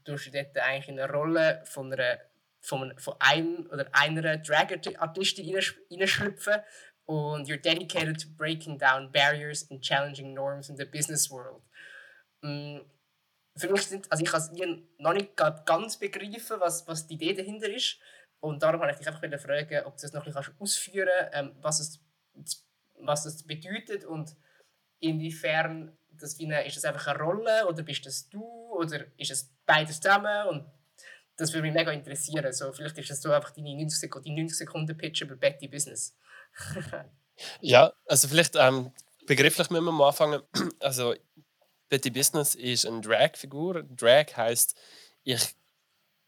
du 0.04 0.12
hast 0.12 0.30
dort 0.32 0.56
eigentlich 0.58 0.88
in 0.88 1.00
eine 1.00 1.12
Rolle 1.12 1.62
von 1.64 1.92
einer 1.92 2.18
von, 2.62 2.94
von 2.96 3.14
einem 3.18 3.66
oder 3.70 3.88
einer 3.92 4.38
Drag-Artistin 4.38 5.54
reinschlüpfen 5.90 6.62
und 7.04 7.48
you're 7.48 7.60
dedicated 7.60 8.20
to 8.20 8.28
breaking 8.36 8.78
down 8.78 9.10
barriers 9.10 9.68
and 9.70 9.82
challenging 9.82 10.32
norms 10.32 10.70
in 10.70 10.76
the 10.76 10.84
business 10.84 11.30
world. 11.30 11.62
Mm, 12.42 12.78
für 13.56 13.68
mich 13.68 13.86
sind, 13.86 14.10
also 14.10 14.24
ich 14.24 14.30
kann 14.30 14.40
es 14.40 14.50
noch 14.98 15.12
nicht 15.12 15.36
ganz 15.36 15.98
begreifen, 15.98 16.60
was, 16.60 16.86
was 16.86 17.06
die 17.06 17.14
Idee 17.14 17.34
dahinter 17.34 17.68
ist. 17.68 17.98
Und 18.40 18.62
darum 18.62 18.80
wollte 18.80 18.94
ich 18.94 18.98
dich 18.98 19.08
einfach 19.08 19.40
fragen, 19.40 19.84
ob 19.84 19.96
du 19.96 20.02
das 20.02 20.12
noch 20.12 20.26
ein 20.26 20.32
bisschen 20.32 20.54
ausführen 20.58 21.08
kannst, 21.30 21.36
ähm, 21.36 21.56
was, 21.60 21.80
es, 21.80 22.00
was 22.94 23.24
das 23.24 23.42
bedeutet 23.46 24.04
und 24.04 24.34
inwiefern 25.00 25.96
das 26.10 26.38
wie 26.38 26.46
eine, 26.46 26.64
ist 26.66 26.76
das 26.76 26.84
einfach 26.84 27.08
eine 27.08 27.18
Rolle 27.18 27.66
oder 27.66 27.82
bist 27.82 28.06
das 28.06 28.28
du 28.28 28.42
oder 28.42 29.04
ist 29.16 29.30
es 29.30 29.52
beides 29.66 30.00
zusammen 30.00 30.48
und 30.48 30.66
das 31.36 31.52
würde 31.52 31.62
mich 31.62 31.74
mega 31.74 31.90
interessieren. 31.92 32.52
So, 32.52 32.72
vielleicht 32.72 32.98
ist 32.98 33.10
das 33.10 33.22
so 33.22 33.32
einfach 33.32 33.50
deine 33.50 33.74
90 33.74 34.00
Sekunden, 34.00 34.24
die 34.24 34.40
90 34.42 34.58
Sekunden 34.58 34.96
Pitch 34.96 35.22
über 35.22 35.36
Betty 35.36 35.68
Business. 35.68 36.16
ja, 37.60 37.92
also 38.06 38.28
vielleicht 38.28 38.56
ähm, 38.56 38.92
begrifflich 39.26 39.70
müssen 39.70 39.84
wir 39.84 39.92
mal 39.92 40.08
anfangen. 40.08 40.42
Also 40.80 41.14
Betty 41.88 42.10
Business 42.10 42.54
ist 42.54 42.86
eine 42.86 43.00
Drag-Figur. 43.00 43.82
Drag 43.82 44.34
heißt, 44.36 44.74
ich, 45.24 45.42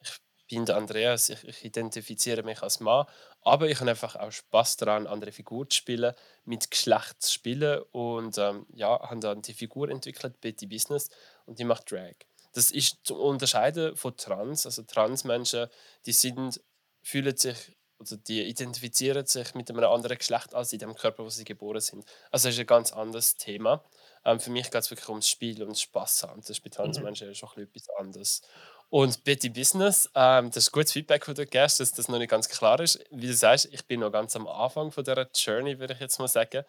ich 0.03 0.11
bin 0.49 0.67
der 0.67 0.77
Andreas, 0.77 1.31
ich, 1.31 1.43
ich, 1.45 1.65
identifiziere 1.65 2.43
mich 2.43 2.63
als 2.63 2.81
Mann, 2.81 3.07
aber 3.41 3.69
ich 3.69 3.81
habe 3.81 3.91
einfach 3.91 4.15
auch 4.17 4.31
Spaß 4.31 4.77
daran, 4.77 5.07
andere 5.07 5.33
Figuren 5.33 5.71
zu 5.71 5.79
spielen, 5.79 6.15
mit 6.45 6.71
Geschlecht 6.71 7.23
zu 7.23 7.33
spielen 7.33 7.83
und 7.93 8.37
ähm, 8.37 8.67
ja, 8.75 9.01
habe 9.09 9.21
dann 9.21 9.43
die 9.43 9.55
Figur 9.55 9.89
entwickelt, 9.89 10.41
Betty 10.41 10.67
Business, 10.67 11.09
und 11.47 11.59
die 11.59 11.65
macht 11.65 11.91
Drag. 11.91 12.15
Das 12.55 12.71
ist 12.71 12.99
zu 13.05 13.17
unterscheiden 13.17 13.97
von 13.97 14.17
Trans. 14.17 14.65
Also 14.65 14.83
Transmenschen, 14.83 15.69
die 16.07 16.13
sind, 16.13 16.61
fühlen 17.03 17.37
sich 17.37 17.75
oder 17.99 18.17
die 18.17 18.43
identifizieren 18.43 19.27
sich 19.27 19.55
mit 19.55 19.71
einem 19.71 19.85
anderen 19.85 20.19
Geschlecht 20.19 20.55
als 20.55 20.73
in 20.73 20.79
dem 20.79 20.95
Körper, 20.95 21.25
wo 21.25 21.29
sie 21.29 21.45
geboren 21.45 21.81
sind. 21.81 22.05
Also 22.31 22.49
das 22.49 22.55
ist 22.55 22.61
ein 22.61 22.67
ganz 22.67 22.93
anderes 22.93 23.37
Thema. 23.37 23.85
Ähm, 24.25 24.41
für 24.41 24.51
mich 24.51 24.71
geht 24.71 24.81
es 24.81 24.91
wirklich 24.91 25.09
ums 25.09 25.29
Spiel 25.29 25.63
und 25.63 25.79
Spaß 25.79 26.25
haben. 26.25 26.41
Das 26.41 26.51
ist 26.51 26.61
bei 26.61 26.71
Transmenschen 26.71 27.29
mhm. 27.29 27.35
schon 27.35 27.49
etwas 27.57 27.89
anderes. 27.91 28.43
Und 28.91 29.25
Betty 29.25 29.49
Business, 29.49 30.11
ähm, 30.15 30.51
das 30.51 30.65
ist 30.65 30.73
gutes 30.73 30.93
Feedback, 30.93 31.25
das 31.25 31.35
du 31.35 31.47
gibst, 31.47 31.81
dass 31.81 31.93
das 31.93 32.09
noch 32.09 32.19
nicht 32.19 32.31
ganz 32.31 32.49
klar 32.49 32.79
ist. 32.81 33.03
Wie 33.11 33.27
du 33.27 33.35
sagst, 33.35 33.69
ich 33.73 33.85
bin 33.87 34.01
noch 34.01 34.13
ganz 34.13 34.37
am 34.37 34.47
Anfang 34.47 34.93
von 34.93 35.05
dieser 35.05 35.29
Journey, 35.35 35.79
würde 35.79 35.95
ich 35.95 36.01
jetzt 36.01 36.19
mal 36.19 36.29
sagen. 36.29 36.65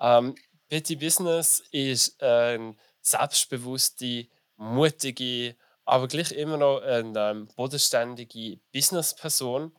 Ähm, 0.00 0.34
Betty 0.68 0.96
Business 0.96 1.62
ist 1.70 2.22
eine 2.22 2.76
selbstbewusste, 3.02 4.26
mutige, 4.60 5.56
aber 5.86 6.06
gleich 6.06 6.32
immer 6.32 6.58
noch 6.58 6.82
eine 6.82 7.30
ähm, 7.30 7.48
bodenständige 7.56 8.60
Businessperson, 8.72 9.72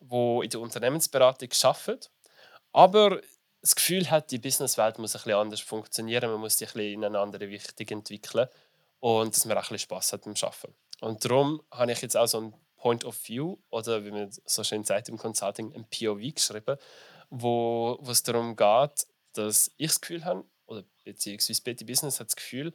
die 0.00 0.40
in 0.44 0.50
der 0.50 0.60
Unternehmensberatung 0.60 1.48
arbeitet, 1.62 2.10
aber 2.72 3.20
das 3.60 3.74
Gefühl 3.74 4.08
hat, 4.10 4.30
die 4.30 4.38
Businesswelt 4.38 4.98
muss 4.98 5.16
ein 5.16 5.22
bisschen 5.22 5.38
anders 5.38 5.60
funktionieren, 5.60 6.30
man 6.30 6.40
muss 6.40 6.56
sich 6.56 6.68
ein 6.68 6.74
bisschen 6.74 6.92
in 6.94 7.04
eine 7.04 7.18
andere 7.18 7.48
Richtung 7.48 7.88
entwickeln 7.88 8.48
und 9.00 9.34
dass 9.34 9.44
man 9.44 9.56
auch 9.56 9.62
ein 9.62 9.74
bisschen 9.74 9.78
Spass 9.80 10.12
hat 10.12 10.22
beim 10.22 10.34
Arbeiten. 10.40 10.74
Und 11.00 11.24
darum 11.24 11.60
habe 11.72 11.90
ich 11.90 12.00
jetzt 12.00 12.16
auch 12.16 12.28
so 12.28 12.40
ein 12.40 12.54
Point 12.76 13.04
of 13.04 13.16
View 13.28 13.56
oder 13.70 14.04
wie 14.04 14.12
man 14.12 14.30
so 14.30 14.62
schön 14.62 14.84
sagt 14.84 15.08
im 15.08 15.18
Consulting, 15.18 15.74
ein 15.74 15.84
POV 15.90 16.34
geschrieben, 16.34 16.76
wo, 17.28 17.98
wo 18.00 18.10
es 18.12 18.22
darum 18.22 18.54
geht, 18.54 19.06
dass 19.32 19.72
ich 19.76 19.88
das 19.88 20.00
Gefühl 20.00 20.24
habe, 20.24 20.44
oder 20.66 20.84
beziehungsweise 21.04 21.62
Betty 21.62 21.84
Business 21.84 22.20
hat 22.20 22.28
das 22.28 22.36
Gefühl, 22.36 22.72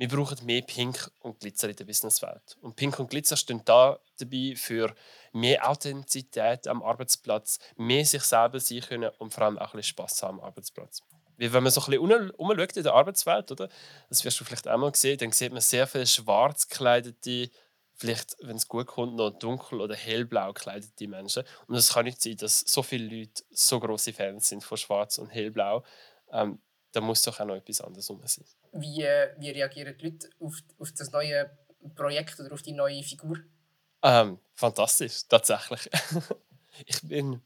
wir 0.00 0.08
brauchen 0.08 0.46
mehr 0.46 0.62
Pink 0.62 1.10
und 1.18 1.40
Glitzer 1.40 1.68
in 1.68 1.76
der 1.76 1.84
Businesswelt. 1.84 2.56
Und 2.62 2.74
Pink 2.74 2.98
und 2.98 3.10
Glitzer 3.10 3.36
stehen 3.36 3.60
da 3.66 4.00
dabei 4.18 4.54
für 4.56 4.94
mehr 5.34 5.68
Authentizität 5.68 6.66
am 6.68 6.82
Arbeitsplatz, 6.82 7.58
mehr 7.76 8.06
sich 8.06 8.22
selber 8.22 8.60
sein 8.60 8.80
können 8.80 9.10
und 9.18 9.34
vor 9.34 9.44
allem 9.44 9.58
auch 9.58 9.74
ein 9.74 9.76
bisschen 9.76 9.90
Spass 9.90 10.22
haben 10.22 10.38
am 10.38 10.46
Arbeitsplatz. 10.46 11.02
Wie 11.36 11.52
wenn 11.52 11.62
man 11.62 11.70
so 11.70 11.82
ein 11.82 11.90
bisschen 11.90 12.30
umschaut 12.30 12.76
in 12.78 12.82
der 12.82 12.94
Arbeitswelt, 12.94 13.52
oder? 13.52 13.68
Das 14.08 14.24
wirst 14.24 14.40
du 14.40 14.44
vielleicht 14.44 14.68
auch 14.68 14.78
mal 14.78 14.94
sehen, 14.94 15.18
dann 15.18 15.32
sieht 15.32 15.52
man 15.52 15.60
sehr 15.60 15.86
viele 15.86 16.06
schwarz 16.06 16.66
gekleidete, 16.66 17.50
vielleicht, 17.94 18.38
wenn 18.40 18.56
es 18.56 18.68
gut 18.68 18.86
kommt, 18.86 19.16
noch 19.16 19.38
dunkel- 19.38 19.82
oder 19.82 19.94
hellblau 19.94 20.54
gekleidete 20.54 21.08
Menschen. 21.08 21.44
Und 21.66 21.74
es 21.74 21.92
kann 21.92 22.06
nicht 22.06 22.22
sein, 22.22 22.38
dass 22.38 22.60
so 22.60 22.82
viele 22.82 23.04
Leute 23.04 23.44
so 23.50 23.78
große 23.78 24.14
Fans 24.14 24.48
sind 24.48 24.64
von 24.64 24.78
Schwarz 24.78 25.18
und 25.18 25.28
Hellblau. 25.28 25.84
Ähm, 26.32 26.62
da 26.92 27.02
muss 27.02 27.20
doch 27.20 27.38
auch 27.38 27.44
noch 27.44 27.56
etwas 27.56 27.82
anderes 27.82 28.06
sein. 28.06 28.46
Wie, 28.72 29.04
wie 29.38 29.50
reagieren 29.50 29.96
die 29.98 30.06
Leute 30.06 30.30
auf, 30.38 30.58
auf 30.78 30.92
das 30.92 31.10
neue 31.10 31.50
Projekt 31.94 32.38
oder 32.40 32.52
auf 32.52 32.62
die 32.62 32.72
neue 32.72 33.02
Figur? 33.02 33.38
Ähm, 34.02 34.38
fantastisch, 34.54 35.22
tatsächlich. 35.28 35.90
ich 36.86 37.02
bin 37.02 37.42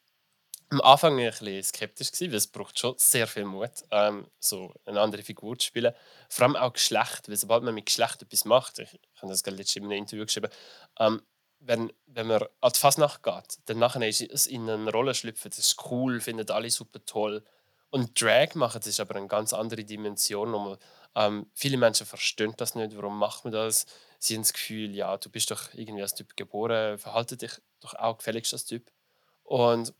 am 0.70 0.81
Anfang 0.81 1.18
ein 1.18 1.31
bisschen 1.31 1.62
skeptisch 1.62 2.12
gewesen, 2.12 2.31
weil 2.31 2.39
es 2.39 2.47
braucht 2.47 2.79
schon 2.79 2.95
sehr 2.97 3.27
viel 3.27 3.45
Mut, 3.45 3.70
ähm, 3.91 4.27
so 4.39 4.75
eine 4.87 5.01
andere 5.01 5.22
Figur 5.22 5.59
zu 5.59 5.66
spielen. 5.66 5.95
Vor 6.29 6.47
allem 6.47 6.57
auch 6.57 6.72
Geschlecht, 6.72 7.29
weil 7.29 7.37
sobald 7.37 7.62
man 7.62 7.75
mit 7.75 7.87
Geschlecht 7.87 8.22
etwas 8.22 8.45
macht, 8.45 8.79
ich, 8.79 8.93
ich 8.93 9.22
habe 9.22 9.31
das 9.31 9.43
gerade 9.43 9.57
letztens 9.57 9.77
in 9.77 9.85
einem 9.85 9.99
Interview 9.99 10.25
geschrieben, 10.25 10.51
ähm, 10.99 11.22
wenn, 11.61 11.93
wenn 12.07 12.27
man 12.27 12.43
an 12.61 12.72
die 12.75 12.79
Fasnacht 12.79 13.22
geht, 13.22 13.59
dann 13.66 13.79
nachher 13.79 14.07
ist 14.07 14.20
es 14.20 14.47
in 14.47 14.68
eine 14.68 14.91
Rolle 14.91 15.14
schlüpfen, 15.14 15.51
das 15.51 15.59
ist 15.59 15.91
cool, 15.91 16.20
finden 16.20 16.51
alle 16.51 16.70
super 16.70 17.05
toll. 17.05 17.43
Und 17.91 18.20
Drag 18.20 18.55
machen, 18.55 18.81
das 18.81 18.89
ist 18.89 19.01
aber 19.01 19.14
eine 19.14 19.29
ganz 19.29 19.53
andere 19.53 19.85
Dimension. 19.85 20.77
Ähm, 21.17 21.47
viele 21.55 21.77
Menschen 21.77 22.07
verstehen 22.07 22.55
das 22.57 22.75
nicht, 22.75 22.97
warum 22.97 23.19
macht 23.19 23.45
man 23.45 23.53
das? 23.53 23.87
Sie 24.19 24.35
haben 24.35 24.43
das 24.43 24.53
Gefühl, 24.53 24.95
ja, 24.95 25.17
du 25.17 25.31
bist 25.31 25.51
doch 25.51 25.73
irgendwie 25.75 26.03
als 26.03 26.15
Typ 26.15 26.37
geboren, 26.37 26.99
verhalte 26.99 27.37
dich 27.37 27.53
doch 27.81 27.95
auch 27.95 28.19
gefälligst 28.19 28.53
als 28.53 28.65
Typ. 28.65 28.91
Und 29.45 29.95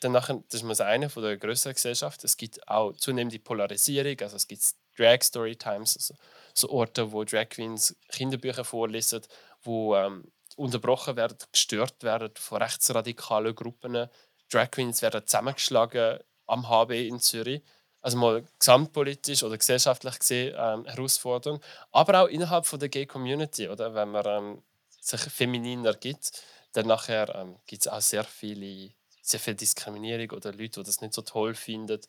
dann 0.00 0.12
nachher, 0.12 0.42
das 0.50 0.62
ist 0.62 0.68
das 0.68 0.80
eine 0.80 1.08
von 1.08 1.22
der 1.22 1.36
größeren 1.36 1.74
Gesellschaft. 1.74 2.24
Es 2.24 2.36
gibt 2.36 2.66
auch 2.68 2.92
zunehmende 2.94 3.38
Polarisierung, 3.38 4.16
also 4.20 4.36
es 4.36 4.46
gibt 4.46 4.62
Drag 4.96 5.22
Storytimes, 5.22 5.96
also 5.96 6.14
so 6.54 6.70
Orte, 6.70 7.12
wo 7.12 7.24
Drag 7.24 7.48
Queens 7.48 7.96
Kinderbücher 8.08 8.64
vorlesen, 8.64 9.22
wo 9.62 9.96
ähm, 9.96 10.30
unterbrochen 10.56 11.16
werden, 11.16 11.38
gestört 11.50 12.02
werden 12.02 12.30
von 12.36 12.62
rechtsradikalen 12.62 13.54
Gruppen. 13.54 14.08
Drag 14.50 14.70
Queens 14.70 15.00
werden 15.02 15.26
zusammengeschlagen 15.26 16.18
am 16.46 16.68
HB 16.68 17.08
in 17.08 17.20
Zürich. 17.20 17.62
Also 18.02 18.16
mal 18.18 18.44
gesamtpolitisch 18.58 19.42
oder 19.44 19.56
gesellschaftlich 19.58 20.18
gesehen 20.18 20.54
ähm, 20.58 20.84
herausfordernd, 20.86 21.62
aber 21.92 22.22
auch 22.22 22.26
innerhalb 22.28 22.66
von 22.66 22.80
der 22.80 22.88
Gay 22.88 23.06
Community, 23.06 23.68
oder 23.68 23.94
wenn 23.94 24.10
man 24.10 24.26
ähm, 24.26 24.62
sich 25.00 25.20
femininer 25.20 25.94
gibt, 25.94 26.32
dann 26.72 26.86
nachher 26.86 27.34
ähm, 27.34 27.56
gibt 27.66 27.82
es 27.82 27.88
auch 27.88 28.00
sehr 28.00 28.24
viele 28.24 28.90
sehr 29.22 29.40
viel 29.40 29.54
Diskriminierung 29.54 30.30
oder 30.36 30.52
Leute, 30.52 30.80
die 30.80 30.86
das 30.86 31.00
nicht 31.00 31.14
so 31.14 31.22
toll 31.22 31.54
finden, 31.54 32.00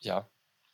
ja, 0.00 0.28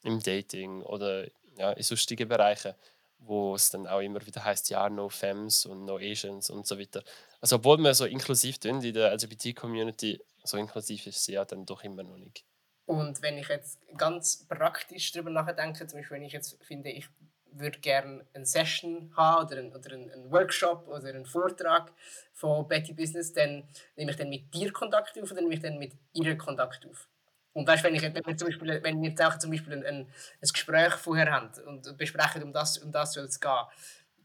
im 0.04 0.22
Dating 0.22 0.82
oder 0.82 1.26
ja, 1.56 1.72
in 1.72 1.82
sonstigen 1.82 2.28
Bereichen, 2.28 2.74
wo 3.18 3.54
es 3.54 3.70
dann 3.70 3.86
auch 3.86 4.00
immer 4.00 4.24
wieder 4.26 4.44
heißt, 4.44 4.70
ja, 4.70 4.88
no 4.88 5.08
Femmes 5.08 5.66
und 5.66 5.84
no 5.84 5.96
Asians 5.98 6.50
und 6.50 6.66
so 6.66 6.78
weiter. 6.78 7.02
Also 7.40 7.56
obwohl 7.56 7.78
wir 7.78 7.94
so 7.94 8.04
inklusiv 8.04 8.58
tun 8.58 8.82
in 8.82 8.94
der 8.94 9.12
LGBT-Community, 9.12 10.20
so 10.44 10.56
inklusiv 10.56 11.06
ist 11.06 11.24
sie 11.24 11.32
ja 11.34 11.44
dann 11.44 11.66
doch 11.66 11.82
immer 11.84 12.02
noch 12.04 12.16
nicht. 12.16 12.44
Und 12.86 13.22
wenn 13.22 13.38
ich 13.38 13.48
jetzt 13.48 13.78
ganz 13.96 14.46
praktisch 14.48 15.12
darüber 15.12 15.30
nachdenke, 15.30 15.86
zum 15.86 16.00
Beispiel 16.00 16.16
wenn 16.16 16.24
ich 16.24 16.32
jetzt 16.32 16.62
finde, 16.64 16.90
ich 16.90 17.08
würde 17.52 17.78
gerne 17.78 18.24
eine 18.32 18.46
Session 18.46 19.12
haben 19.16 19.46
oder, 19.46 19.58
einen, 19.58 19.72
oder 19.74 19.92
einen, 19.92 20.30
Workshop 20.30 20.88
oder 20.88 21.08
einen 21.08 21.26
Vortrag 21.26 21.92
von 22.32 22.66
Betty 22.66 22.92
Business, 22.92 23.32
dann 23.32 23.68
nehme 23.96 24.10
ich 24.10 24.16
dann 24.16 24.30
mit 24.30 24.52
dir 24.54 24.72
Kontakt 24.72 25.20
auf 25.20 25.30
oder 25.30 25.40
nehme 25.40 25.54
ich 25.54 25.60
dann 25.60 25.78
mit 25.78 25.92
ihr 26.14 26.36
Kontakt 26.36 26.86
auf. 26.86 27.08
Und 27.52 27.68
weißt, 27.68 27.84
wenn, 27.84 27.94
ich, 27.94 28.02
wenn, 28.02 28.14
wir 28.14 28.36
zum 28.36 28.48
Beispiel, 28.48 28.82
wenn 28.82 29.02
wir 29.02 29.10
jetzt 29.10 29.22
auch 29.22 29.38
zum 29.38 29.50
Beispiel 29.50 29.74
ein, 29.74 29.84
ein, 29.84 30.12
Gespräch 30.40 30.94
vorher 30.94 31.30
haben 31.30 31.50
und 31.66 31.96
besprechen, 31.98 32.42
um 32.42 32.52
das, 32.52 32.78
um 32.78 32.90
das 32.90 33.12
soll 33.12 33.24
es 33.24 33.38
gehen, 33.38 33.66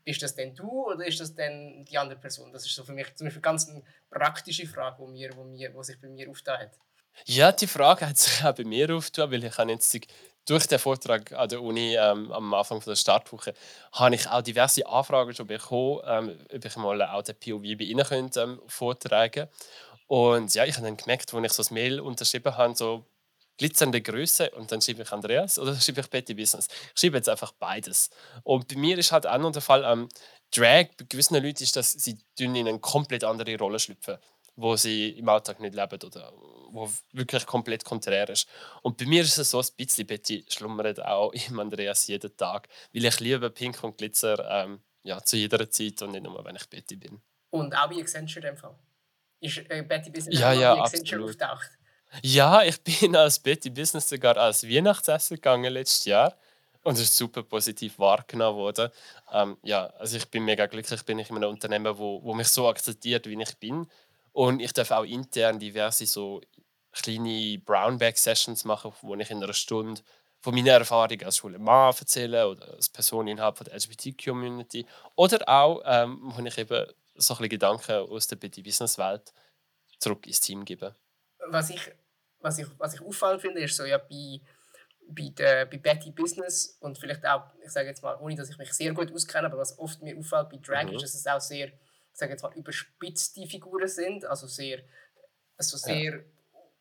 bist 0.05 0.21
das 0.21 0.35
denn 0.35 0.55
du 0.55 0.85
oder 0.85 1.05
ist 1.05 1.19
das 1.19 1.35
denn 1.35 1.83
die 1.83 1.97
andere 1.97 2.17
Person? 2.17 2.53
Das 2.53 2.65
ist 2.65 2.73
so 2.73 2.85
für 2.85 2.93
mich 2.93 3.13
zum 3.15 3.27
Beispiel 3.27 3.41
ganz 3.41 3.67
eine 3.67 3.83
praktische 4.09 4.65
Frage, 4.65 5.03
die, 5.05 5.11
mir, 5.11 5.35
wo, 5.35 5.43
mir, 5.43 5.73
wo 5.73 5.83
sich 5.83 5.99
bei 5.99 6.07
mir 6.07 6.29
aufgetan 6.29 6.61
hat. 6.61 6.79
Ja, 7.25 7.51
die 7.51 7.67
Frage 7.67 8.07
hat 8.07 8.17
sich 8.17 8.43
auch 8.45 8.53
bei 8.55 8.63
mir 8.63 8.93
aufgetan, 8.95 9.31
weil 9.31 9.43
ich 9.43 9.57
jetzt 9.57 9.97
durch 10.45 10.65
den 10.67 10.79
Vortrag 10.79 11.33
an 11.33 11.49
der 11.49 11.61
Uni 11.61 11.95
ähm, 11.95 12.31
am 12.31 12.53
Anfang 12.53 12.79
der 12.81 12.95
Startwoche 12.95 13.53
habe 13.91 14.15
ich 14.15 14.27
auch 14.29 14.41
diverse 14.41 14.85
Anfragen 14.87 15.33
schon 15.33 15.47
bekommen, 15.47 16.01
ähm, 16.05 16.39
ob 16.53 16.63
ich 16.65 16.75
mal 16.77 17.01
auch 17.01 17.21
den 17.21 17.35
POV 17.35 17.61
bei 17.77 17.83
Ihnen 17.83 18.05
könnte, 18.05 18.41
ähm, 18.41 18.61
vortragen 18.67 19.47
Und 20.07 20.53
ja, 20.55 20.63
ich 20.65 20.75
habe 20.77 20.85
dann 20.87 20.95
gemerkt, 20.97 21.33
als 21.33 21.45
ich 21.45 21.51
so 21.53 21.63
das 21.63 21.71
Mail 21.71 21.99
unterschrieben 21.99 22.55
habe, 22.55 22.75
so 22.75 23.05
glitzernde 23.57 24.01
Größe 24.01 24.51
und 24.51 24.71
dann 24.71 24.81
schreibe 24.81 25.01
ich 25.01 25.11
Andreas 25.11 25.59
oder 25.59 25.75
schreibe 25.75 26.01
ich 26.01 26.09
Betty 26.09 26.33
Business. 26.33 26.67
Ich 26.95 27.01
schreibe 27.01 27.17
jetzt 27.17 27.27
einfach 27.29 27.51
beides. 27.53 28.09
Und 28.43 28.67
bei 28.69 28.75
mir 28.77 28.97
ist 28.97 29.11
halt 29.11 29.27
auch 29.27 29.37
noch 29.39 29.51
der 29.51 29.61
Fall, 29.61 29.83
ähm, 29.85 30.07
Drag, 30.55 30.87
bei 30.97 31.05
gewissen 31.09 31.35
Leuten 31.43 31.63
ist 31.63 31.75
das, 31.75 31.91
sie 31.91 32.17
in 32.39 32.55
eine 32.55 32.79
komplett 32.79 33.25
andere 33.25 33.57
Rolle 33.57 33.79
schlüpfen 33.79 34.17
wo 34.59 34.75
sie 34.75 35.09
im 35.11 35.29
Alltag 35.29 35.59
nicht 35.59 35.75
leben 35.75 35.99
oder 36.03 36.33
wo 36.71 36.91
wirklich 37.11 37.45
komplett 37.45 37.83
konträr 37.83 38.29
ist. 38.29 38.47
Und 38.81 38.97
bei 38.97 39.05
mir 39.05 39.23
ist 39.23 39.37
es 39.37 39.51
so 39.51 39.59
ein 39.59 39.67
bisschen, 39.75 40.07
Betty 40.07 40.45
schlummert 40.47 41.03
auch 41.03 41.33
im 41.49 41.59
Andreas 41.59 42.07
jeden 42.07 42.35
Tag, 42.37 42.67
weil 42.93 43.05
ich 43.05 43.19
liebe 43.19 43.49
Pink 43.49 43.83
und 43.83 43.97
Glitzer 43.97 44.37
ähm, 44.49 44.81
ja, 45.03 45.21
zu 45.23 45.37
jeder 45.37 45.69
Zeit 45.69 46.01
und 46.01 46.11
nicht 46.11 46.23
nur, 46.23 46.43
wenn 46.43 46.55
ich 46.55 46.65
Betty 46.69 46.95
bin. 46.95 47.21
Und 47.49 47.75
auch 47.75 47.89
bei 47.89 47.97
Accenture 47.97 48.47
in 48.47 48.55
dem 48.55 48.57
Fall? 48.57 48.75
Ist 49.39 49.57
äh, 49.69 49.83
Betty 49.83 50.09
Business 50.09 50.39
ja, 50.39 50.51
ja, 50.51 50.75
bei 50.75 50.81
Accenture 50.81 51.23
auftaucht? 51.23 51.69
Ja, 52.23 52.63
ich 52.63 52.81
bin 53.01 53.15
als 53.15 53.39
Betty 53.39 53.69
Business 53.69 54.09
sogar 54.09 54.37
als 54.37 54.67
Weihnachtsessen 54.67 55.35
gegangen 55.35 55.71
letztes 55.71 56.05
Jahr 56.05 56.35
und 56.83 56.95
es 56.95 57.01
ist 57.01 57.17
super 57.17 57.43
positiv 57.43 57.99
wahrgenommen 57.99 58.57
worden. 58.57 58.89
Ähm, 59.31 59.57
ja, 59.63 59.87
also 59.97 60.17
ich 60.17 60.25
bin 60.29 60.45
mega 60.45 60.65
glücklich, 60.67 61.03
bin 61.03 61.19
ich 61.19 61.29
in 61.29 61.35
einem 61.35 61.49
Unternehmen, 61.49 61.97
wo, 61.97 62.23
wo 62.23 62.33
mich 62.33 62.47
so 62.47 62.67
akzeptiert, 62.67 63.27
wie 63.27 63.41
ich 63.41 63.57
bin 63.57 63.87
und 64.37 64.59
ich 64.59 64.71
darf 64.71 64.91
auch 64.91 65.03
intern 65.03 65.57
diverse 65.57 66.05
so 66.05 66.41
kleine 66.91 67.57
Brownback-Sessions 67.57 68.65
machen, 68.65 68.93
wo 69.01 69.15
ich 69.15 69.31
in 69.31 69.41
einer 69.41 69.51
Stunde 69.51 69.99
von 70.41 70.53
meiner 70.53 70.73
Erfahrung 70.73 71.19
als 71.23 71.37
schwuler 71.37 71.57
Mann 71.57 71.91
erzähle 71.99 72.47
oder 72.47 72.71
als 72.75 72.87
Person 72.87 73.27
innerhalb 73.27 73.55
der 73.63 73.73
LGBT-Community. 73.73 74.85
Oder 75.15 75.39
auch, 75.49 75.81
ähm, 75.85 76.19
wo 76.21 76.45
ich 76.45 76.55
eben 76.55 76.85
so 77.15 77.35
ein 77.35 77.49
Gedanken 77.49 77.93
aus 77.93 78.27
der 78.27 78.35
Business-Welt 78.35 79.33
zurück 79.97 80.27
ins 80.27 80.39
Team 80.39 80.63
gebe. 80.65 80.93
Was 81.49 81.71
ich, 81.71 81.91
was 82.39 82.59
ich, 82.59 82.67
was 82.77 82.93
ich 82.93 83.01
auffallend 83.01 83.41
finde, 83.41 83.61
ist 83.61 83.75
so 83.75 83.85
ja 83.85 83.97
bei, 83.97 84.39
bei, 85.09 85.29
der, 85.29 85.65
bei 85.65 85.77
Betty 85.77 86.11
Business 86.11 86.77
und 86.79 86.99
vielleicht 86.99 87.25
auch, 87.25 87.41
ich 87.65 87.71
sage 87.71 87.87
jetzt 87.87 88.03
mal, 88.03 88.15
ohne 88.21 88.35
dass 88.35 88.51
ich 88.51 88.57
mich 88.59 88.71
sehr 88.71 88.93
gut 88.93 89.11
auskenne, 89.11 89.47
aber 89.47 89.57
was 89.57 89.79
oft 89.79 89.99
mir 90.03 90.15
auffällt 90.15 90.49
bei 90.49 90.57
Drag 90.57 90.83
mhm. 90.83 90.93
ist, 90.93 91.01
dass 91.01 91.15
es 91.15 91.25
auch 91.25 91.41
sehr 91.41 91.71
sage 92.17 92.31
jetzt 92.31 92.41
mal, 92.41 92.53
überspitzte 92.53 93.45
Figuren 93.45 93.87
sind, 93.87 94.25
also 94.25 94.47
sehr, 94.47 94.83
also 95.57 95.77
sehr, 95.77 96.15
ja. 96.15 96.23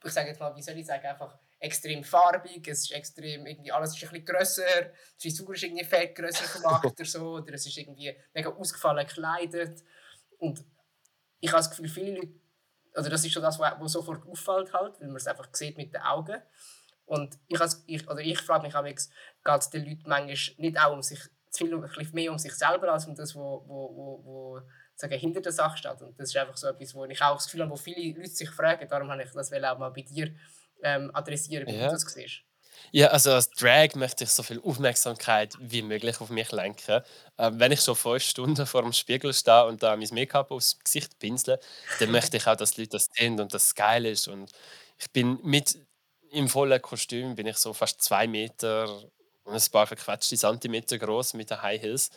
ich 0.04 0.12
sage 0.12 0.28
jetzt 0.28 0.40
mal, 0.40 0.54
wie 0.56 0.62
soll 0.62 0.78
ich 0.78 0.86
sagen, 0.86 1.06
einfach 1.06 1.38
extrem 1.58 2.04
farbig, 2.04 2.66
es 2.68 2.82
ist 2.82 2.92
extrem, 2.92 3.46
irgendwie 3.46 3.72
alles 3.72 3.94
ist 3.94 4.02
ein 4.02 4.10
bisschen 4.10 4.24
grösser, 4.26 4.92
die 5.22 5.30
Frisur 5.30 5.54
ist 5.54 5.62
irgendwie 5.62 5.84
fett 5.84 6.14
grösser 6.14 6.46
gemacht 6.58 6.84
oder 6.86 7.04
so, 7.04 7.34
oder 7.36 7.54
es 7.54 7.66
ist 7.66 7.76
irgendwie 7.76 8.14
mega 8.34 8.50
ausgefallen 8.50 9.06
gekleidet 9.06 9.82
und 10.38 10.64
ich 11.40 11.50
habe 11.50 11.58
das 11.58 11.70
Gefühl, 11.70 11.88
viele 11.88 12.16
Leute, 12.16 12.32
also 12.94 13.10
das 13.10 13.24
ist 13.24 13.32
schon 13.32 13.42
das, 13.42 13.58
was 13.58 13.92
sofort 13.92 14.26
auffällt 14.26 14.72
halt, 14.72 15.00
weil 15.00 15.08
man 15.08 15.16
es 15.16 15.26
einfach 15.26 15.48
sieht 15.52 15.76
mit 15.76 15.94
den 15.94 16.02
Augen 16.02 16.42
und 17.04 17.38
ich, 17.46 17.60
ich, 17.86 18.08
oder 18.08 18.20
ich 18.20 18.40
frage 18.40 18.66
mich 18.66 18.74
auch, 18.74 18.84
geht 18.84 18.98
es 18.98 19.70
den 19.70 19.84
Leuten 19.84 20.08
manchmal 20.08 20.56
nicht 20.58 20.78
auch 20.78 20.92
um 20.92 21.02
sich, 21.02 21.20
zu 21.50 21.64
viel, 21.64 21.74
ein 21.74 21.82
bisschen 21.82 22.14
mehr 22.14 22.32
um 22.32 22.38
sich 22.38 22.52
selber 22.52 22.92
als 22.92 23.06
um 23.06 23.14
das, 23.14 23.34
was 23.34 23.40
wo, 23.40 23.64
wo, 23.66 24.24
wo, 24.24 24.62
sagen, 24.96 25.18
hinter 25.18 25.40
der 25.40 25.52
Sache 25.52 25.78
steht. 25.78 26.00
Und 26.00 26.18
das 26.18 26.30
ist 26.30 26.36
einfach 26.36 26.56
so 26.56 26.68
etwas, 26.68 26.94
wo 26.94 27.04
ich 27.04 27.22
auch 27.22 27.36
das 27.36 27.46
Gefühl 27.46 27.62
habe, 27.62 27.70
wo 27.70 27.76
viele 27.76 28.18
Leute 28.18 28.30
sich 28.30 28.50
fragen. 28.50 28.88
Darum 28.88 29.10
habe 29.10 29.22
ich 29.22 29.30
das 29.30 29.52
auch 29.52 29.78
mal 29.78 29.90
bei 29.90 30.02
dir 30.02 30.34
ähm, 30.82 31.10
adressieren, 31.14 31.66
wie 31.66 31.76
ja. 31.76 31.86
du 31.86 31.92
das 31.92 32.02
siehst. 32.02 32.42
Ja, 32.92 33.08
also 33.08 33.32
als 33.32 33.50
Drag 33.50 33.94
möchte 33.94 34.24
ich 34.24 34.30
so 34.30 34.42
viel 34.42 34.60
Aufmerksamkeit 34.60 35.54
wie 35.58 35.82
möglich 35.82 36.20
auf 36.20 36.30
mich 36.30 36.52
lenken. 36.52 37.02
Ähm, 37.38 37.58
wenn 37.58 37.72
ich 37.72 37.80
schon 37.80 37.96
fünf 37.96 38.22
Stunden 38.22 38.66
vor 38.66 38.82
dem 38.82 38.92
Spiegel 38.92 39.32
stehe 39.32 39.66
und 39.66 39.82
da 39.82 39.96
mein 39.96 40.08
Make-up 40.12 40.50
aufs 40.50 40.78
Gesicht 40.78 41.18
pinsle, 41.18 41.58
dann 41.98 42.10
möchte 42.10 42.36
ich 42.36 42.46
auch, 42.46 42.56
dass 42.56 42.72
die 42.72 42.82
Leute 42.82 42.92
das 42.92 43.08
sehen 43.12 43.40
und 43.40 43.52
das 43.52 43.74
geil 43.74 44.06
ist. 44.06 44.28
Und 44.28 44.52
ich 44.98 45.10
bin 45.10 45.38
mit 45.42 45.78
im 46.30 46.48
vollen 46.48 46.80
Kostüm 46.82 47.34
bin 47.34 47.46
ich 47.46 47.56
so 47.56 47.72
fast 47.72 48.02
zwei 48.02 48.26
Meter 48.26 48.88
und 49.44 49.54
ein 49.54 49.70
paar 49.70 49.86
verquetschte 49.86 50.36
Zentimeter 50.36 50.98
groß 50.98 51.34
mit 51.34 51.50
den 51.50 51.62
High 51.62 51.80
Heels. 51.80 52.10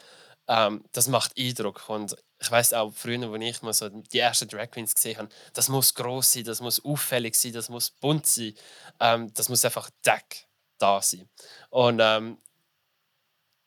Ähm, 0.50 0.84
das 0.93 1.08
macht 1.08 1.38
Eindruck 1.38 1.88
und 1.89 2.18
ich 2.41 2.50
weiß 2.50 2.74
auch 2.74 2.91
früher, 2.91 3.32
als 3.32 3.43
ich 3.43 3.62
mal 3.62 3.72
so 3.72 3.88
die 3.88 4.18
ersten 4.20 4.47
Drag 4.47 4.72
Queens 4.72 4.95
gesehen 4.95 5.20
habe, 5.20 5.30
das 5.54 5.70
muss 5.70 5.93
groß 5.93 6.34
sein, 6.34 6.43
das 6.43 6.60
muss 6.60 6.84
auffällig 6.84 7.36
sein, 7.36 7.54
das 7.54 7.70
muss 7.70 7.91
bunt 7.91 8.26
sein, 8.26 8.56
ähm, 9.00 9.32
das 9.36 9.47
muss 9.47 9.64
einfach 9.64 9.91
deck 10.04 10.47
da 10.80 11.02
sein. 11.04 11.30
Und 11.70 12.00
ähm, 12.02 12.39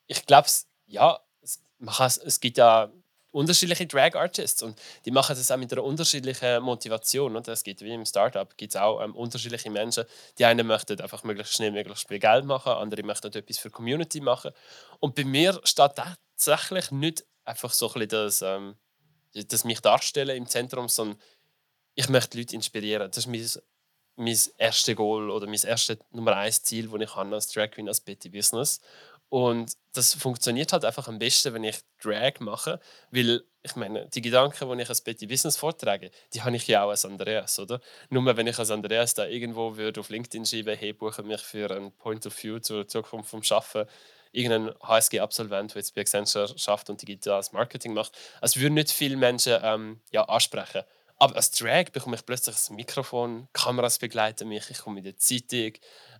ich 0.07 0.25
glaube, 0.25 0.49
ja, 0.87 1.19
es, 1.45 2.17
es 2.17 2.39
gibt 2.41 2.57
ja 2.57 2.91
unterschiedliche 3.31 3.87
Drag 3.87 4.15
Artists 4.15 4.61
und 4.61 4.79
die 5.05 5.11
machen 5.11 5.35
das 5.35 5.51
auch 5.51 5.57
mit 5.57 5.71
einer 5.71 5.83
unterschiedlichen 5.83 6.61
Motivation. 6.63 7.35
Und 7.35 7.47
es 7.47 7.63
gibt 7.63 7.81
wie 7.81 7.93
im 7.93 8.05
Startup 8.05 8.55
gibt 8.57 8.75
es 8.75 8.81
auch 8.81 9.01
ähm, 9.01 9.15
unterschiedliche 9.15 9.69
Menschen. 9.69 10.05
Die 10.37 10.45
einen 10.45 10.67
möchten 10.67 10.99
einfach 11.01 11.23
möglichst 11.23 11.53
schnell 11.53 11.71
möglichst 11.71 12.07
viel 12.07 12.19
Geld 12.19 12.45
machen, 12.45 12.73
andere 12.73 13.03
möchten 13.03 13.27
etwas 13.33 13.57
für 13.57 13.69
die 13.69 13.73
Community 13.73 14.21
machen. 14.21 14.51
Und 14.99 15.15
bei 15.15 15.23
mir 15.23 15.59
steht 15.63 15.97
tatsächlich 16.37 16.91
nicht 16.91 17.25
einfach 17.43 17.71
so 17.71 17.87
ein 17.87 17.93
bisschen 17.93 18.09
das, 18.09 18.41
ähm, 18.41 18.75
das 19.33 19.63
mich 19.63 19.81
darstellen 19.81 20.37
im 20.37 20.47
Zentrum, 20.47 20.87
sondern 20.87 21.19
ich 21.95 22.09
möchte 22.09 22.37
Leute 22.37 22.55
inspirieren. 22.55 23.09
Das 23.09 23.25
ist 23.25 23.27
mein, 23.27 23.47
mein 24.15 24.37
erstes 24.57 24.95
Goal 24.95 25.29
oder 25.29 25.47
mein 25.47 25.61
erstes 25.63 25.97
Nummer 26.11 26.35
eins 26.37 26.63
Ziel, 26.63 26.87
das 26.89 27.01
ich 27.01 27.15
habe 27.15 27.35
als 27.35 27.47
Drag 27.47 27.71
Queen, 27.71 27.87
als 27.87 28.01
Betty 28.01 28.29
Business. 28.29 28.79
Und 29.29 29.73
das 29.93 30.13
funktioniert 30.13 30.73
halt 30.73 30.85
einfach 30.85 31.07
am 31.07 31.17
besten, 31.17 31.53
wenn 31.53 31.63
ich 31.63 31.79
Drag 31.99 32.39
mache, 32.39 32.79
weil 33.09 33.43
ich 33.63 33.75
meine, 33.75 34.07
die 34.09 34.21
Gedanken, 34.21 34.77
die 34.77 34.83
ich 34.83 34.89
als 34.89 35.01
Betty 35.01 35.25
Business 35.25 35.57
vortrage, 35.57 36.11
die 36.33 36.43
habe 36.43 36.55
ich 36.55 36.67
ja 36.67 36.83
auch 36.83 36.89
als 36.89 37.05
Andreas, 37.05 37.57
oder? 37.57 37.79
Nur 38.09 38.37
wenn 38.37 38.45
ich 38.45 38.59
als 38.59 38.69
Andreas 38.69 39.15
da 39.15 39.25
irgendwo 39.25 39.75
würde 39.75 40.01
auf 40.01 40.09
LinkedIn 40.09 40.45
schreiben, 40.45 40.77
hey, 40.77 40.93
buche 40.93 41.23
mich 41.23 41.41
für 41.41 41.71
ein 41.71 41.91
Point 41.93 42.27
of 42.27 42.43
View 42.43 42.59
zur 42.59 42.87
Zukunft 42.87 43.29
vom 43.29 43.41
Schaffen, 43.41 43.85
irgendein 44.33 44.73
HSG-Absolvent, 44.81 45.73
der 45.73 45.79
jetzt 45.79 45.95
bei 45.95 46.01
Accenture 46.01 46.57
schafft 46.57 46.89
und 46.89 47.01
digitales 47.01 47.53
Marketing 47.53 47.93
macht, 47.93 48.17
es 48.41 48.59
würden 48.59 48.73
nicht 48.73 48.91
viele 48.91 49.15
Menschen 49.15 49.57
ähm, 49.63 50.01
ja, 50.11 50.23
ansprechen. 50.25 50.83
Aber 51.17 51.37
als 51.37 51.51
Drag 51.51 51.85
bekomme 51.93 52.17
ich 52.17 52.25
plötzlich 52.25 52.55
ein 52.69 52.75
Mikrofon, 52.75 53.47
Kameras 53.53 53.97
begleiten 53.97 54.49
mich, 54.49 54.69
ich 54.69 54.79
komme 54.79 54.99
in 54.99 55.05
die 55.05 55.15
Zeitung, 55.15 55.73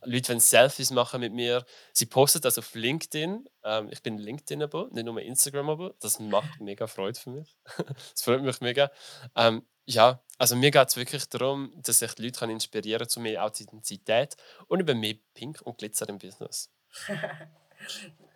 Leute 0.03 0.29
wollen 0.29 0.39
Selfies 0.39 0.91
machen 0.91 1.19
mit 1.19 1.33
mir. 1.33 1.65
Sie 1.91 2.05
posten 2.05 2.41
das 2.41 2.57
auf 2.57 2.73
LinkedIn. 2.75 3.49
Ähm, 3.63 3.89
ich 3.91 4.01
bin 4.01 4.17
LinkedIn-able, 4.17 4.89
nicht 4.91 5.05
nur 5.05 5.19
Instagram-able. 5.19 5.95
Das 5.99 6.19
macht 6.19 6.61
mega 6.61 6.87
Freude 6.87 7.19
für 7.19 7.31
mich. 7.31 7.57
das 7.87 8.21
freut 8.21 8.43
mich 8.43 8.61
mega. 8.61 8.91
Ähm, 9.35 9.65
ja, 9.85 10.23
also 10.37 10.55
mir 10.55 10.71
geht 10.71 10.87
es 10.87 10.95
wirklich 10.95 11.27
darum, 11.27 11.73
dass 11.75 12.01
ich 12.01 12.13
die 12.13 12.23
Leute 12.23 12.39
kann 12.39 12.49
inspirieren 12.49 12.99
kann 12.99 13.09
zu 13.09 13.19
mehr 13.19 13.43
Authentizität 13.43 14.37
und 14.67 14.79
über 14.79 14.93
mehr 14.93 15.15
Pink 15.33 15.61
und 15.63 15.77
Glitzer 15.77 16.07
im 16.07 16.19
Business. 16.19 16.71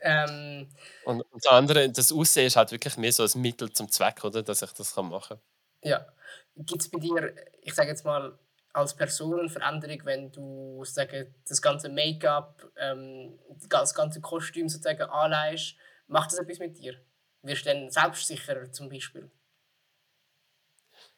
ähm, 0.02 0.70
und, 1.06 1.22
und 1.22 1.44
das 1.44 1.52
andere, 1.52 1.90
das 1.90 2.12
Aussehen 2.12 2.48
ist 2.48 2.56
halt 2.56 2.72
wirklich 2.72 2.98
mehr 2.98 3.12
so 3.12 3.24
ein 3.24 3.42
Mittel 3.42 3.72
zum 3.72 3.90
Zweck, 3.90 4.24
oder, 4.24 4.44
dass 4.44 4.62
ich 4.62 4.72
das 4.72 4.96
machen 4.96 5.20
kann. 5.28 5.40
Ja. 5.84 6.06
Gibt 6.56 6.82
es 6.82 6.90
bei 6.90 7.00
dir, 7.00 7.34
ich 7.62 7.74
sage 7.74 7.90
jetzt 7.90 8.06
mal, 8.06 8.38
als 8.74 8.96
Personenveränderung, 8.96 10.06
wenn 10.06 10.32
du 10.32 10.84
sagen, 10.86 11.34
das 11.48 11.62
ganze 11.62 11.90
Make-up, 11.90 12.72
ähm, 12.78 13.40
das 13.70 13.94
ganze 13.94 14.22
Kostüm 14.22 14.70
sozusagen 14.70 15.02
anleihst, 15.02 15.76
macht 16.08 16.32
das 16.32 16.40
etwas 16.40 16.60
mit 16.60 16.78
dir? 16.78 16.96
Wirst 17.42 17.66
du 17.66 17.74
dann 17.74 17.90
selbstsicherer 17.90 18.72
zum 18.72 18.90
Beispiel? 18.90 19.32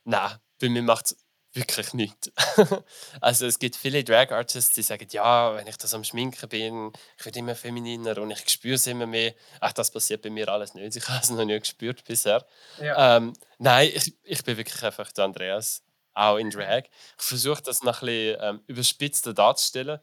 Nein, 0.06 0.38
bei 0.60 0.70
mir 0.70 0.84
macht 0.84 1.08
es 1.08 1.18
wirklich 1.54 1.94
nichts. 1.94 2.32
also 3.22 3.46
es 3.46 3.60
gibt 3.60 3.76
viele 3.76 4.04
Drag 4.04 4.32
Artists, 4.32 4.74
die 4.76 4.84
sagen, 4.84 5.08
ja, 5.12 5.56
wenn 5.56 5.68
ich 5.68 5.78
das 5.78 5.94
am 5.94 6.04
Schminken 6.04 6.48
bin, 6.50 6.92
ich 7.18 7.26
werde 7.26 7.40
immer 7.40 7.56
femininer 7.56 8.18
und 8.20 8.32
ich 8.32 8.48
spüre 8.50 8.76
es 8.76 8.88
immer 8.88 9.08
mehr. 9.08 9.34
Ach, 9.60 9.74
das 9.74 9.92
passiert 9.92 10.22
bei 10.22 10.30
mir 10.30 10.50
alles 10.50 10.74
nicht. 10.74 10.96
Ich 10.96 11.08
habe 11.10 11.24
es 11.24 11.30
noch 11.30 11.46
nie 11.46 11.60
gespürt 11.60 12.04
bisher. 12.04 12.46
Ja. 12.80 13.18
Ähm, 13.18 13.34
nein, 13.58 13.90
ich, 13.94 14.14
ich 14.24 14.44
bin 14.44 14.58
wirklich 14.58 14.84
einfach 14.84 15.12
der 15.12 15.26
Andreas, 15.26 15.84
auch 16.14 16.38
in 16.38 16.50
Drag. 16.50 16.84
Ich 17.18 17.26
versuche 17.26 17.62
das 17.62 17.84
noch 17.84 18.02
ein 18.02 18.06
bisschen 18.06 18.38
ähm, 18.42 18.62
überspitzter 18.68 19.34
darzustellen. 19.34 20.00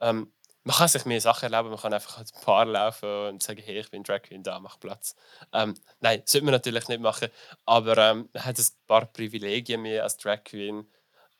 Ähm, 0.00 0.32
man 0.66 0.74
kann 0.74 0.88
sich 0.88 1.04
mehr 1.04 1.20
Sachen 1.20 1.44
erlauben, 1.44 1.70
man 1.70 1.78
kann 1.78 1.94
einfach 1.94 2.18
ein 2.18 2.26
Paar 2.42 2.64
laufen 2.64 3.28
und 3.28 3.42
sagen, 3.42 3.62
hey, 3.64 3.78
ich 3.78 3.88
bin 3.88 4.02
Drag 4.02 4.22
Queen, 4.22 4.42
da, 4.42 4.58
mach 4.58 4.80
Platz. 4.80 5.14
Ähm, 5.52 5.74
nein, 6.00 6.22
sollte 6.24 6.44
man 6.44 6.54
natürlich 6.54 6.88
nicht 6.88 7.00
machen, 7.00 7.28
aber 7.64 7.96
ähm, 7.98 8.28
man 8.32 8.44
hat 8.44 8.58
ein 8.58 8.66
paar 8.88 9.06
Privilegien 9.06 9.80
mehr 9.80 10.02
als 10.02 10.16
Drag 10.16 10.42
Queen. 10.42 10.90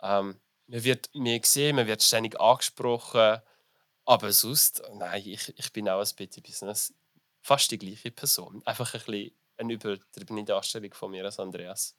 Ähm, 0.01 0.41
man 0.69 0.85
wird 0.85 1.11
mehr 1.13 1.41
gesehen, 1.41 1.75
man 1.75 1.89
wird 1.89 2.05
ständig 2.05 2.41
angesprochen, 2.41 3.41
aber 4.05 4.33
sonst, 4.33 4.81
nein, 4.95 5.23
ich, 5.27 5.53
ich 5.59 5.73
bin 5.73 5.89
auch 5.89 5.99
als 5.99 6.15
Betty 6.15 6.41
Business 6.41 6.95
fast 7.43 7.69
die 7.73 7.79
gleiche 7.79 8.13
Person. 8.13 8.63
Einfach 8.65 8.95
ein 8.95 9.01
bisschen 9.01 9.33
eine 9.57 9.73
übertriebene 9.73 10.45
Darstellung 10.45 10.95
von 10.95 11.11
mir 11.11 11.25
als 11.25 11.41
Andreas. 11.41 11.97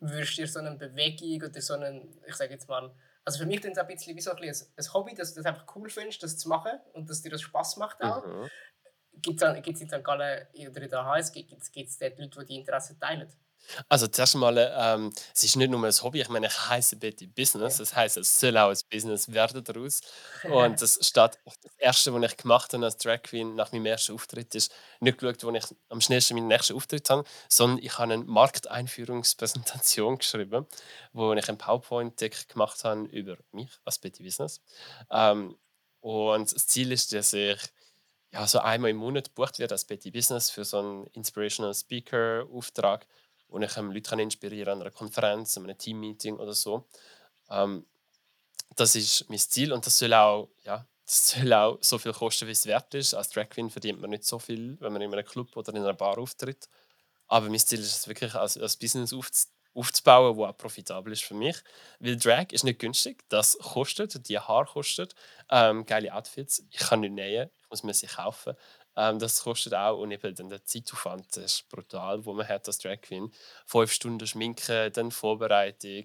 Würdest 0.00 0.38
du 0.38 0.42
dir 0.42 0.48
so 0.48 0.58
eine 0.58 0.74
Bewegung 0.74 1.48
oder 1.48 1.60
so 1.60 1.74
einen, 1.74 2.20
ich 2.26 2.34
sage 2.34 2.54
jetzt 2.54 2.68
mal, 2.68 2.92
also 3.24 3.38
für 3.38 3.46
mich 3.46 3.64
ist 3.64 3.72
es 3.72 3.78
ein 3.78 3.86
bisschen 3.86 4.16
wie 4.16 4.20
so 4.20 4.32
ein, 4.32 4.42
ein 4.42 4.94
Hobby, 4.94 5.14
dass 5.14 5.34
du 5.34 5.40
das 5.40 5.46
einfach 5.46 5.76
cool 5.76 5.88
findest, 5.88 6.22
das 6.22 6.38
zu 6.38 6.48
machen 6.48 6.72
und 6.92 7.08
dass 7.08 7.22
dir 7.22 7.30
das 7.30 7.42
Spaß 7.42 7.76
macht 7.76 8.02
auch. 8.02 8.26
Mhm. 8.26 8.48
Gibt 9.14 9.42
es 9.42 9.80
in 9.80 9.88
St. 9.88 10.02
Gallen 10.02 10.46
oder 10.68 10.82
in 10.82 10.90
der 10.90 11.04
HSG 11.04 11.42
gibt 11.44 11.62
es 11.62 11.98
dort 11.98 12.18
Leute, 12.18 12.40
die 12.40 12.46
die 12.46 12.56
Interessen 12.56 12.98
teilen? 12.98 13.32
Also 13.88 14.06
zuerst 14.06 14.34
mal, 14.34 14.56
ähm, 14.76 15.12
es 15.34 15.44
ist 15.44 15.56
nicht 15.56 15.70
nur 15.70 15.84
ein 15.84 15.92
Hobby, 15.92 16.20
ich 16.20 16.28
meine, 16.28 16.46
ich 16.46 16.68
heiße 16.68 16.96
Betty 16.96 17.26
Business, 17.26 17.78
das 17.78 17.94
heißt, 17.94 18.16
es 18.16 18.40
soll 18.40 18.56
auch 18.56 18.70
ein 18.70 18.76
Business 18.90 19.32
werden 19.32 19.62
daraus. 19.64 20.00
Und 20.44 20.80
das 20.82 20.98
steht, 21.00 21.38
das 21.44 21.76
erste, 21.78 22.12
was 22.12 22.30
ich 22.30 22.36
gemacht 22.36 22.72
habe 22.72 22.84
als 22.84 22.96
Drag 22.96 23.22
Queen 23.22 23.54
nach 23.54 23.72
meinem 23.72 23.86
ersten 23.86 24.14
Auftritt, 24.14 24.54
ist 24.54 24.72
nicht 25.00 25.18
geschaut, 25.18 25.42
wo 25.44 25.50
ich 25.50 25.64
am 25.88 26.00
schnellsten 26.00 26.34
meinen 26.34 26.48
nächsten 26.48 26.74
Auftritt 26.74 27.08
habe, 27.10 27.24
sondern 27.48 27.84
ich 27.84 27.98
habe 27.98 28.12
eine 28.12 28.24
Markteinführungspräsentation 28.24 30.18
geschrieben, 30.18 30.66
wo 31.12 31.32
ich 31.32 31.48
ein 31.48 31.58
PowerPoint-Deck 31.58 32.48
gemacht 32.48 32.84
habe 32.84 33.04
über 33.06 33.36
mich 33.52 33.70
als 33.84 33.98
Betty 33.98 34.22
Business. 34.22 34.60
Ähm, 35.10 35.56
und 36.00 36.52
das 36.52 36.66
Ziel 36.66 36.90
ist, 36.90 37.12
dass 37.12 37.32
ich 37.32 37.58
ja, 38.32 38.46
so 38.46 38.60
einmal 38.60 38.90
im 38.90 38.96
Monat 38.96 39.28
gebucht 39.28 39.58
werde 39.58 39.74
als 39.74 39.84
Betty 39.84 40.10
Business 40.10 40.50
für 40.50 40.64
so 40.64 40.78
einen 40.78 41.06
Inspirational 41.08 41.74
Speaker-Auftrag 41.74 43.06
wo 43.52 43.58
ich 43.60 43.76
ähm, 43.76 43.92
Leute 43.92 44.08
kann 44.08 44.18
inspirieren 44.18 44.74
an 44.74 44.80
einer 44.80 44.90
Konferenz, 44.90 45.56
an 45.56 45.64
einem 45.64 45.78
Teammeeting 45.78 46.36
oder 46.36 46.54
so. 46.54 46.86
Ähm, 47.50 47.86
das 48.76 48.94
ist 48.94 49.28
mein 49.28 49.38
Ziel 49.38 49.72
und 49.72 49.84
das 49.84 49.98
soll 49.98 50.14
auch, 50.14 50.48
ja, 50.64 50.86
das 51.06 51.30
soll 51.30 51.52
auch 51.52 51.78
so 51.80 51.98
viel 51.98 52.12
kosten, 52.12 52.48
wie 52.48 52.52
es 52.52 52.66
wert 52.66 52.94
ist. 52.94 53.14
Als 53.14 53.30
Drag 53.30 53.48
Queen 53.50 53.70
verdient 53.70 54.00
man 54.00 54.10
nicht 54.10 54.24
so 54.24 54.38
viel, 54.38 54.80
wenn 54.80 54.92
man 54.92 55.02
in 55.02 55.12
einem 55.12 55.24
Club 55.24 55.56
oder 55.56 55.72
in 55.74 55.82
einer 55.82 55.94
Bar 55.94 56.18
auftritt. 56.18 56.68
Aber 57.28 57.48
mein 57.48 57.58
Ziel 57.58 57.80
ist 57.80 57.96
es 57.96 58.08
wirklich, 58.08 58.34
als, 58.34 58.56
als 58.58 58.76
Business 58.76 59.12
aufzubauen 59.12 59.52
aufzubauen, 59.74 60.36
das 60.36 60.48
auch 60.48 60.56
profitabel 60.56 61.12
ist 61.12 61.24
für 61.24 61.34
mich. 61.34 61.56
Weil 61.98 62.16
Drag 62.16 62.46
ist 62.52 62.64
nicht 62.64 62.78
günstig, 62.78 63.24
das 63.28 63.58
kostet, 63.58 64.28
die 64.28 64.38
Haare 64.38 64.66
kostet, 64.66 65.14
ähm, 65.50 65.86
geile 65.86 66.14
Outfits, 66.14 66.64
ich 66.70 66.78
kann 66.78 67.00
nicht 67.00 67.12
nähen, 67.12 67.50
ich 67.62 67.70
muss 67.70 67.82
mir 67.82 67.94
sie 67.94 68.06
kaufen. 68.06 68.54
Ähm, 68.96 69.18
das 69.18 69.42
kostet 69.42 69.74
auch 69.74 69.98
und 69.98 70.10
eben 70.10 70.34
dann 70.34 70.48
der 70.48 70.64
Zeitaufwand 70.64 71.36
das 71.36 71.44
ist 71.44 71.68
brutal, 71.68 72.24
wo 72.24 72.32
man 72.34 72.46
hat 72.46 72.66
als 72.66 72.78
Drag 72.78 73.00
Queen. 73.00 73.32
Fünf 73.66 73.92
Stunden 73.92 74.26
Schminken, 74.26 74.92
dann 74.92 75.10
Vorbereitung, 75.10 76.04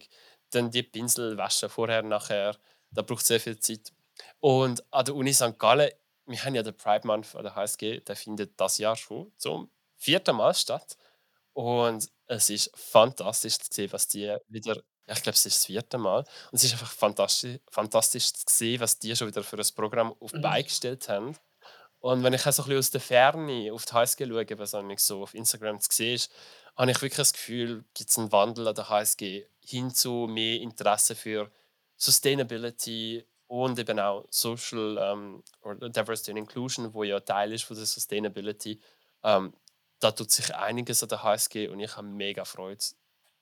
dann 0.51 0.71
die 0.71 0.83
Pinsel 0.83 1.37
waschen 1.37 1.69
vorher, 1.69 2.03
nachher. 2.03 2.57
Da 2.91 3.01
braucht 3.01 3.25
sehr 3.25 3.39
viel 3.39 3.59
Zeit. 3.59 3.91
Und 4.39 4.83
an 4.91 5.05
der 5.05 5.15
Uni 5.15 5.33
St. 5.33 5.59
Gallen, 5.59 5.91
wir 6.25 6.43
haben 6.43 6.55
ja 6.55 6.63
den 6.63 6.75
Pride 6.75 7.05
Month 7.05 7.35
an 7.35 7.43
der 7.43 7.55
HSG, 7.55 7.99
der 8.01 8.15
findet 8.15 8.59
das 8.59 8.77
Jahr 8.77 8.95
schon 8.95 9.31
zum 9.37 9.69
vierten 9.97 10.35
Mal 10.35 10.53
statt. 10.53 10.97
Und 11.53 12.09
es 12.27 12.49
ist 12.49 12.71
fantastisch 12.75 13.57
zu 13.57 13.73
sehen, 13.73 13.91
was 13.91 14.07
die 14.07 14.35
wieder 14.47 14.81
ich 15.09 15.23
glaube, 15.23 15.35
es 15.35 15.45
ist 15.45 15.55
das 15.55 15.65
vierte 15.65 15.97
Mal. 15.97 16.19
Und 16.19 16.53
es 16.53 16.65
ist 16.65 16.73
einfach 16.73 16.91
fantastisch, 16.91 17.59
fantastisch 17.71 18.33
zu 18.33 18.43
sehen, 18.47 18.81
was 18.81 18.99
die 18.99 19.15
schon 19.15 19.27
wieder 19.27 19.43
für 19.43 19.57
ein 19.57 19.65
Programm 19.75 20.13
auf 20.19 20.31
die 20.31 20.37
mhm. 20.37 20.41
Beine 20.41 20.63
gestellt 20.65 21.07
haben. 21.07 21.33
Und 22.07 22.23
wenn 22.23 22.31
ich 22.31 22.41
so 22.41 22.63
ein 22.63 22.77
aus 22.77 22.89
der 22.89 23.01
Ferne 23.01 23.73
auf 23.73 23.83
die 23.83 23.91
HSG 23.91 24.27
schaue, 24.27 24.59
was 24.59 25.05
so 25.05 25.23
auf 25.23 25.33
Instagram 25.33 25.77
zu 25.81 25.89
habe 26.77 26.91
ich 26.91 27.01
wirklich 27.01 27.17
das 27.17 27.33
Gefühl, 27.33 27.83
gibt 27.93 28.09
es 28.09 28.17
einen 28.17 28.31
Wandel 28.31 28.65
an 28.65 28.75
der 28.75 28.87
HSG 28.87 29.45
hin 29.59 29.93
zu 29.93 30.25
mehr 30.29 30.61
Interesse 30.61 31.15
für 31.15 31.51
Sustainability 31.97 33.25
und 33.47 33.77
eben 33.77 33.99
auch 33.99 34.25
Social 34.29 34.97
ähm, 34.97 35.43
oder 35.61 35.89
Diversity 35.89 36.31
and 36.31 36.39
Inclusion, 36.39 36.93
wo 36.93 37.03
ja 37.03 37.19
Teil 37.19 37.51
ist 37.51 37.65
von 37.65 37.75
der 37.75 37.85
Sustainability. 37.85 38.79
Ähm, 39.23 39.53
da 39.99 40.11
tut 40.11 40.31
sich 40.31 40.55
einiges 40.55 41.03
an 41.03 41.09
der 41.09 41.23
HSG 41.23 41.67
und 41.67 41.81
ich 41.81 41.97
habe 41.97 42.07
mega 42.07 42.45
Freude, 42.45 42.85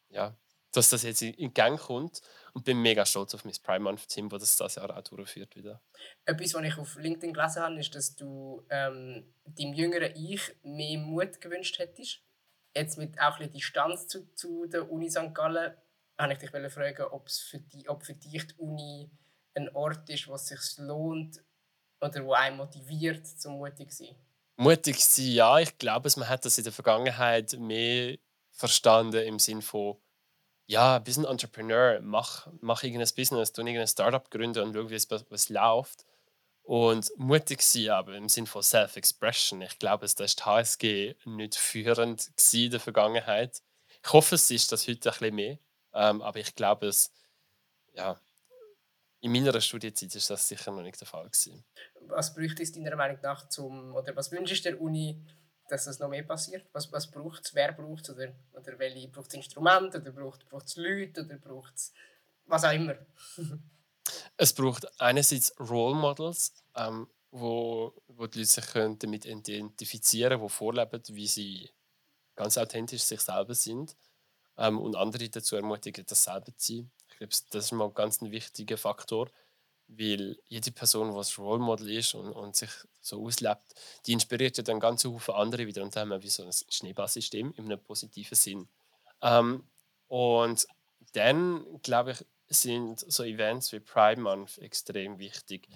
ja, 0.09 0.35
dass 0.75 0.89
das 0.89 1.03
jetzt 1.03 1.21
in 1.21 1.53
Gang 1.53 1.79
kommt 1.79 2.21
und 2.53 2.65
bin 2.65 2.81
mega 2.81 3.05
stolz 3.05 3.33
auf 3.33 3.45
mein 3.45 3.55
Prime 3.63 3.79
Month 3.79 4.07
Team, 4.07 4.29
das 4.29 4.55
das 4.57 4.75
Jahr 4.75 4.95
auch 4.95 5.01
durchführt 5.01 5.55
wieder. 5.55 5.81
Etwas, 6.25 6.53
was 6.53 6.63
ich 6.63 6.77
auf 6.77 6.95
LinkedIn 6.95 7.33
gelesen 7.33 7.61
habe, 7.61 7.79
ist, 7.79 7.93
dass 7.95 8.15
du 8.15 8.65
ähm, 8.69 9.33
deinem 9.45 9.73
jüngeren 9.73 10.15
Ich 10.15 10.55
mehr 10.63 10.99
Mut 10.99 11.41
gewünscht 11.41 11.79
hättest. 11.79 12.21
Jetzt 12.75 12.97
mit 12.97 13.19
auch 13.19 13.39
ein 13.39 13.51
Distanz 13.51 14.07
zu, 14.07 14.27
zu 14.33 14.65
der 14.67 14.91
Uni 14.91 15.09
St. 15.09 15.33
Gallen, 15.33 15.73
habe 16.17 16.33
ich 16.33 16.39
dich 16.39 16.49
fragen, 16.49 17.03
ob 17.11 17.29
für 17.29 17.59
die, 17.59 17.87
ob 17.89 18.05
für 18.05 18.13
dich 18.13 18.47
die 18.47 18.55
Uni 18.57 19.09
ein 19.53 19.73
Ort 19.75 20.09
ist, 20.09 20.27
wo 20.27 20.35
es 20.35 20.47
sich 20.47 20.77
lohnt 20.77 21.43
oder 22.01 22.25
wo 22.25 22.33
einen 22.33 22.57
motiviert, 22.57 23.25
zum 23.25 23.57
mutig 23.57 23.91
zu 23.91 24.05
sein. 24.05 24.15
Mutig 24.57 25.03
sein, 25.03 25.25
ja. 25.27 25.59
Ich 25.59 25.77
glaube, 25.77 26.09
man 26.17 26.29
hat 26.29 26.45
das 26.45 26.57
in 26.57 26.63
der 26.63 26.73
Vergangenheit 26.73 27.53
mehr 27.59 28.17
verstanden 28.51 29.23
im 29.23 29.39
Sinne 29.39 29.61
von 29.61 29.97
ja, 30.67 30.95
ein 30.95 31.25
Entrepreneur, 31.25 31.99
mach, 32.01 32.47
mach 32.61 32.83
irgendein 32.83 33.13
Business, 33.15 33.51
tu 33.51 33.61
irgendein 33.61 33.87
Startup 33.87 34.29
gründen 34.29 34.63
und 34.63 34.73
schau, 34.73 34.89
wie 34.89 34.95
es, 34.95 35.09
was 35.09 35.49
läuft. 35.49 36.05
Und 36.63 37.11
mutig 37.17 37.61
sein, 37.61 37.89
aber 37.89 38.15
im 38.15 38.27
Sinne 38.27 38.47
von 38.47 38.63
Self-Expression. 38.63 39.61
Ich 39.61 39.77
glaube, 39.77 40.07
dass 40.07 40.35
die 40.35 40.43
HSG 40.43 41.15
nicht 41.25 41.55
führend 41.55 42.31
in 42.53 42.71
der 42.71 42.79
Vergangenheit. 42.79 43.61
Ich 44.03 44.11
hoffe, 44.11 44.33
es 44.33 44.49
ist 44.49 44.71
das 44.71 44.87
heute 44.87 45.09
ein 45.09 45.19
bisschen 45.19 45.35
mehr. 45.35 45.57
Ähm, 45.93 46.23
aber 46.23 46.39
ich 46.39 46.55
glaube, 46.55 46.87
es, 46.87 47.11
ja, 47.93 48.19
in 49.21 49.31
meiner 49.31 49.61
Studienzeit 49.61 50.13
ist 50.15 50.29
das 50.29 50.47
sicher 50.47 50.71
noch 50.71 50.81
nicht 50.81 50.99
der 50.99 51.07
Fall 51.07 51.29
gewesen. 51.29 51.63
Was 52.01 52.33
bräuchte 52.33 52.63
es 52.63 52.71
deiner 52.71 52.95
Meinung 52.95 53.19
nach 53.21 53.47
zum, 53.47 53.93
oder 53.95 54.15
was 54.15 54.31
wünschst 54.31 54.65
du 54.65 54.71
der 54.71 54.81
Uni, 54.81 55.19
dass 55.67 55.87
es 55.87 55.99
noch 55.99 56.09
mehr 56.09 56.23
passiert? 56.23 56.65
Was, 56.73 56.91
was 56.91 57.09
braucht 57.09 57.45
es, 57.45 57.55
wer 57.55 57.73
braucht 57.73 58.07
es, 58.07 58.15
oder, 58.15 58.33
oder 58.53 58.79
welche 58.79 59.07
braucht 59.07 59.29
es 59.29 59.35
Instrumente, 59.35 59.99
oder 59.99 60.11
braucht 60.11 60.67
es 60.67 60.75
Leute, 60.75 61.23
oder 61.23 61.37
braucht 61.37 61.75
es 61.75 61.93
was 62.45 62.63
auch 62.63 62.71
immer? 62.73 62.95
es 64.37 64.53
braucht 64.53 65.01
einerseits 65.01 65.53
Role 65.59 65.95
Models, 65.95 66.53
ähm, 66.75 67.07
wo, 67.31 67.93
wo 68.07 68.27
die 68.27 68.39
Leute 68.39 68.49
sich 68.49 68.67
können 68.67 68.99
damit 68.99 69.25
identifizieren 69.25 70.37
können, 70.37 70.47
die 70.47 70.53
vorleben, 70.53 71.01
wie 71.09 71.27
sie 71.27 71.69
ganz 72.35 72.57
authentisch 72.57 73.03
sich 73.03 73.21
selber 73.21 73.55
sind 73.55 73.95
ähm, 74.57 74.79
und 74.79 74.95
andere 74.95 75.29
dazu 75.29 75.55
ermutigen, 75.55 76.05
das 76.07 76.23
selber 76.23 76.55
zu 76.57 76.73
sein. 76.73 76.91
Ich 77.09 77.17
glaube, 77.17 77.33
das 77.51 77.65
ist 77.65 77.71
mal 77.71 77.85
ein 77.85 77.93
ganz 77.93 78.21
wichtiger 78.21 78.77
Faktor, 78.77 79.29
weil 79.87 80.37
jede 80.47 80.71
Person, 80.71 81.11
die 81.11 81.17
ein 81.17 81.43
Role 81.45 81.59
Model 81.59 81.91
ist 81.91 82.15
und, 82.15 82.31
und 82.31 82.55
sich 82.55 82.69
so 83.01 83.23
auslebt, 83.23 83.75
die 84.05 84.13
inspiriert 84.13 84.57
ja 84.57 84.63
dann 84.63 84.79
ganz 84.79 85.03
viele 85.03 85.35
andere 85.35 85.67
wieder 85.67 85.83
und 85.83 85.95
dann 85.95 86.01
haben 86.01 86.09
wir 86.09 86.23
wie 86.23 86.29
so 86.29 86.43
ein 86.43 86.51
Schneeballsystem 86.51 87.53
in 87.57 87.65
einem 87.65 87.79
positiven 87.79 88.35
Sinn. 88.35 88.67
Ähm, 89.21 89.63
und 90.07 90.67
dann, 91.13 91.81
glaube 91.81 92.11
ich, 92.11 92.25
sind 92.47 92.99
so 92.99 93.23
Events 93.23 93.71
wie 93.71 93.79
Pride 93.79 94.21
Month 94.21 94.57
extrem 94.59 95.17
wichtig. 95.19 95.67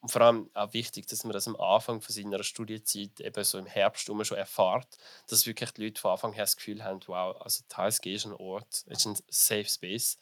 Und 0.00 0.10
vor 0.10 0.22
allem 0.22 0.50
auch 0.54 0.72
wichtig, 0.72 1.06
dass 1.06 1.24
man 1.24 1.32
das 1.32 1.48
am 1.48 1.56
Anfang 1.56 2.00
von 2.00 2.14
seiner 2.14 2.42
Studienzeit, 2.42 3.20
eben 3.20 3.44
so 3.44 3.58
im 3.58 3.66
Herbst 3.66 4.04
schon 4.04 4.20
erfährt, 4.20 4.98
dass 5.26 5.46
wirklich 5.46 5.72
die 5.72 5.84
Leute 5.84 6.00
von 6.00 6.12
Anfang 6.12 6.32
her 6.32 6.44
das 6.44 6.56
Gefühl 6.56 6.84
haben, 6.84 7.00
wow, 7.06 7.40
also 7.40 7.64
die 8.04 8.14
ist 8.14 8.26
ein 8.26 8.32
Ort, 8.34 8.84
ist 8.86 9.06
ein 9.06 9.16
Safe 9.28 9.64
Space 9.64 10.18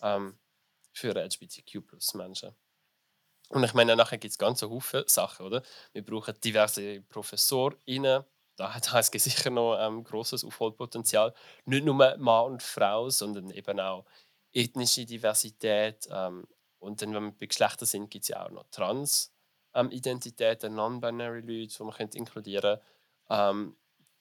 ähm, 0.00 0.38
für 0.92 1.14
LGBTQ-Menschen. 1.14 2.54
Und 3.50 3.62
ich 3.64 3.74
meine, 3.74 3.94
nachher 3.96 4.18
gibt 4.18 4.32
es 4.32 4.38
ganz 4.38 4.60
viele 4.60 5.04
Sachen, 5.08 5.46
oder? 5.46 5.62
Wir 5.92 6.04
brauchen 6.04 6.34
diverse 6.40 7.00
ProfessorInnen, 7.02 8.24
da 8.56 8.74
hat 8.74 8.92
HSG 8.92 9.18
sicher 9.18 9.50
noch 9.50 9.74
ein 9.74 9.92
ähm, 9.98 10.04
großes 10.04 10.44
Aufholpotenzial. 10.44 11.34
Nicht 11.66 11.84
nur 11.84 11.94
Mann 11.94 12.46
und 12.46 12.62
Frau, 12.62 13.10
sondern 13.10 13.50
eben 13.50 13.78
auch 13.80 14.06
ethnische 14.52 15.04
Diversität. 15.04 16.08
Ähm, 16.10 16.46
und 16.78 17.02
dann, 17.02 17.14
wenn 17.14 17.24
wir 17.24 17.32
bei 17.38 17.46
Geschlechtern 17.46 17.86
sind, 17.86 18.10
gibt 18.10 18.24
es 18.24 18.28
ja 18.28 18.46
auch 18.46 18.50
noch 18.50 18.64
Trans-Identitäten, 18.70 20.70
ähm, 20.70 20.76
Non-Binary 20.76 21.40
Leute, 21.40 21.76
die 21.76 21.82
man 21.82 21.94
könnte 21.94 22.18
inkludieren 22.18 22.62
könnte. 22.78 22.82
Ähm, 23.30 23.76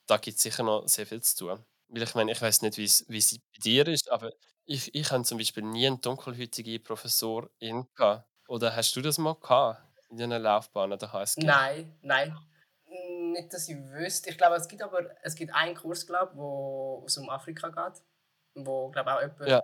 da 0.08 0.18
gibt 0.18 0.38
es 0.38 0.44
sicher 0.44 0.64
noch 0.64 0.88
sehr 0.88 1.06
viel 1.08 1.22
zu 1.22 1.38
tun. 1.48 1.66
Weil 1.90 2.04
ich 2.04 2.16
meine, 2.16 2.32
ich 2.32 2.42
weiß 2.42 2.62
nicht, 2.64 2.78
wie 2.78 2.84
es 2.86 3.06
bei 3.08 3.20
dir 3.64 3.88
ist, 3.88 4.10
aber 4.12 4.32
ich, 4.66 4.94
ich 4.96 5.12
habe 5.12 5.24
zum 5.24 5.38
Beispiel 5.38 5.64
nie 5.64 5.88
eine 5.88 5.98
dunkelhütige 5.98 6.80
Professorin 6.80 7.88
gehabt. 7.96 8.28
Oder 8.48 8.76
hast 8.76 8.96
du 8.96 9.02
das 9.02 9.18
mal 9.18 9.36
gehabt 9.36 9.82
in 10.10 10.18
deiner 10.18 10.40
Laufbahn 10.40 10.94
an 10.94 11.00
der 11.00 11.12
HSG? 11.12 11.44
Nein, 11.44 11.98
nein. 12.02 12.38
Nicht, 12.88 13.54
dass 13.54 13.68
ich 13.68 13.78
wüsste. 13.78 14.30
Ich 14.30 14.38
glaube, 14.38 14.56
es 14.56 14.68
gibt 14.68 14.82
aber 14.82 15.10
es 15.24 15.36
gibt 15.36 15.54
einen 15.54 15.76
Kurs, 15.76 16.06
glaube 16.06 16.32
ich, 16.34 16.38
wo 16.38 17.04
es 17.06 17.18
um 17.18 17.30
Afrika 17.30 17.70
geht. 17.70 18.02
Wo, 18.54 18.90
glaube 18.90 19.14
auch 19.14 19.22
jemand 19.22 19.48
ja. 19.48 19.64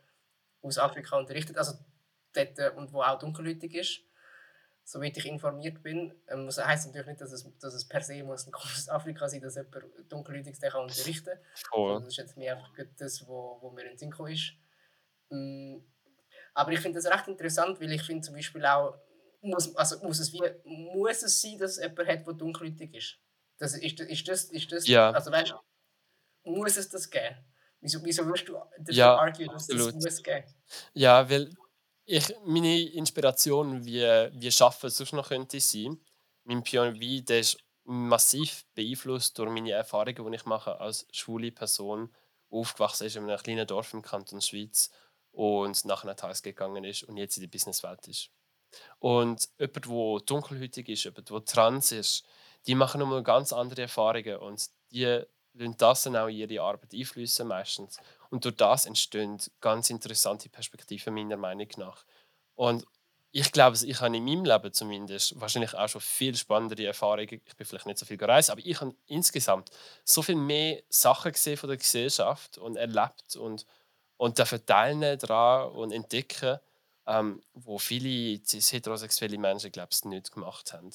aus 0.62 0.78
Afrika 0.78 1.18
unterrichtet. 1.18 1.58
Also 1.58 1.74
dort, 2.34 2.60
äh, 2.60 2.72
und 2.76 2.91
wo 2.91 3.02
auch 3.02 3.20
dunkelhütig 3.20 3.76
ist. 3.76 4.02
Soweit 4.84 5.16
ich 5.16 5.26
informiert 5.28 5.84
bin. 5.84 6.14
Ähm, 6.28 6.48
das 6.48 6.58
heisst 6.58 6.88
natürlich 6.88 7.08
nicht, 7.08 7.22
dass 7.22 7.32
es, 7.32 7.48
dass 7.60 7.74
es 7.74 7.88
per 7.88 8.02
se 8.02 8.24
muss 8.24 8.48
ein 8.48 8.52
Kurs 8.52 8.74
aus 8.74 8.90
Afrika 8.90 9.30
sein 9.30 9.41
dass 9.41 9.56
jemand 9.56 9.86
dunkelhütig 10.10 10.56
unterrichten 10.74 11.40
kann. 11.40 11.72
Oh. 11.72 11.99
Das 11.99 12.08
ist 12.08 12.18
jetzt 12.18 12.36
mehr 12.36 12.58
einfach 12.58 12.74
das, 12.98 13.26
wo, 13.28 13.60
wo 13.62 13.70
mir 13.70 13.84
in 13.84 13.95
den 13.95 13.98
Sinn 13.98 14.14
ist. 14.28 14.53
Aber 16.53 16.72
ich 16.72 16.80
finde 16.80 16.99
das 17.02 17.11
recht 17.11 17.28
interessant, 17.28 17.80
weil 17.80 17.91
ich 17.91 18.03
finde 18.03 18.22
zum 18.22 18.36
Beispiel 18.36 18.65
auch, 18.65 18.98
muss, 19.41 19.76
also 19.76 19.98
muss, 20.03 20.19
es 20.19 20.32
wie, 20.34 20.41
muss 20.65 21.23
es 21.23 21.41
sein, 21.41 21.57
dass 21.57 21.78
es 21.78 21.84
jemand 21.84 22.07
hat, 22.07 22.28
der 22.28 22.34
dunkelhäutig 22.34 22.94
ist? 22.94 23.18
Das, 23.57 23.76
ist, 23.76 23.99
ist 23.99 24.28
das, 24.28 24.45
ist 24.45 24.72
das 24.72 24.88
ja. 24.88 25.11
also 25.11 25.32
weißt, 25.32 25.53
muss 26.44 26.78
es 26.78 26.90
das 26.90 27.10
geben? 27.10 27.38
Wieso, 27.80 28.03
wieso 28.03 28.26
würdest 28.26 28.48
du 28.48 28.57
das 28.80 28.95
ja, 28.95 29.15
argue, 29.15 29.48
dass 29.48 29.69
absolut. 29.69 29.95
das 29.95 30.03
muss 30.03 30.23
geben? 30.23 30.53
Ja, 30.94 31.30
weil 31.30 31.56
ich, 32.06 32.34
meine 32.45 32.82
Inspiration, 32.82 33.86
wie, 33.86 34.02
wie 34.02 34.52
Schaffen 34.52 34.90
sonst 34.90 35.14
noch 35.14 35.30
könnte 35.30 35.60
sein, 35.60 35.99
mein 36.44 36.64
POV, 36.64 37.26
der 37.26 37.40
ist 37.40 37.57
massiv 37.84 38.65
beeinflusst 38.76 39.38
durch 39.38 39.49
meine 39.49 39.72
Erfahrungen, 39.72 40.32
die 40.32 40.36
ich 40.36 40.45
mache 40.45 40.80
als 40.80 41.07
schwule 41.11 41.52
Person, 41.52 42.14
aufgewachsen 42.49 43.07
ist 43.07 43.15
in 43.15 43.30
einem 43.30 43.41
kleinen 43.41 43.65
Dorf 43.65 43.94
im 43.94 44.02
Kanton 44.02 44.41
Schweiz 44.41 44.91
und 45.32 45.86
nach 45.86 46.03
Tages 46.16 46.41
gegangen 46.41 46.84
ist 46.84 47.03
und 47.03 47.18
jetzt 47.18 47.38
in 47.38 47.41
der 47.41 47.49
Businesswelt 47.49 48.08
ist. 48.08 48.30
Und 48.99 49.49
jemand, 49.60 49.86
der 49.86 50.26
dunkelhütig 50.26 50.90
ist, 50.90 51.03
jemand, 51.03 51.30
der 51.30 51.45
trans 51.45 51.91
ist, 51.91 52.26
die 52.68 52.76
machen 52.76 52.99
nochmal 52.99 53.24
ganz 53.24 53.53
andere 53.53 53.84
Erfahrungen 53.84 54.38
und 54.38 54.70
die 54.91 55.24
lassen 55.53 55.78
das 55.78 56.03
dann 56.03 56.16
auch 56.16 56.28
in 56.28 56.38
ihre 56.38 56.62
Arbeit 56.62 56.94
einflüssen 56.94 57.48
meistens. 57.48 57.98
Und 58.30 58.45
durch 58.45 58.56
das 58.56 58.86
entstehen 58.86 59.40
ganz 59.60 59.90
interessante 59.90 60.49
Perspektiven 60.49 61.14
meiner 61.14 61.38
Meinung 61.38 61.68
nach. 61.78 62.06
Und 62.56 62.86
ich 63.34 63.52
glaube, 63.52 63.78
ich 63.86 64.02
habe 64.02 64.16
in 64.16 64.26
meinem 64.26 64.44
Leben 64.44 64.74
zumindest 64.74 65.40
wahrscheinlich 65.40 65.74
auch 65.74 65.88
schon 65.88 66.02
viel 66.02 66.36
spannendere 66.36 66.86
Erfahrungen. 66.86 67.41
Ich 67.45 67.56
bin 67.56 67.66
vielleicht 67.66 67.86
nicht 67.86 67.98
so 67.98 68.06
viel 68.06 68.18
gereist, 68.18 68.49
aber 68.49 68.62
ich 68.64 68.80
habe 68.82 68.94
insgesamt 69.08 69.70
so 70.03 70.22
viel 70.22 70.36
mehr 70.36 70.82
Sachen 70.90 71.32
gesehen 71.32 71.56
von 71.56 71.70
der 71.70 71.78
Gesellschaft 71.78 72.58
und 72.58 72.76
erlebt 72.76 73.36
und 73.38 73.66
und 74.22 74.38
dürfen 74.38 74.64
teilnehmen 74.68 75.18
daran 75.18 75.72
und 75.72 75.91
entdecken, 75.91 76.60
ähm, 77.07 77.41
wo 77.56 77.80
viele 77.80 78.39
heterosexuelle 78.45 79.39
Menschen 79.39 79.72
glaube 79.72 79.89
ich, 79.91 80.06
nicht 80.06 80.31
gemacht 80.31 80.73
haben. 80.73 80.91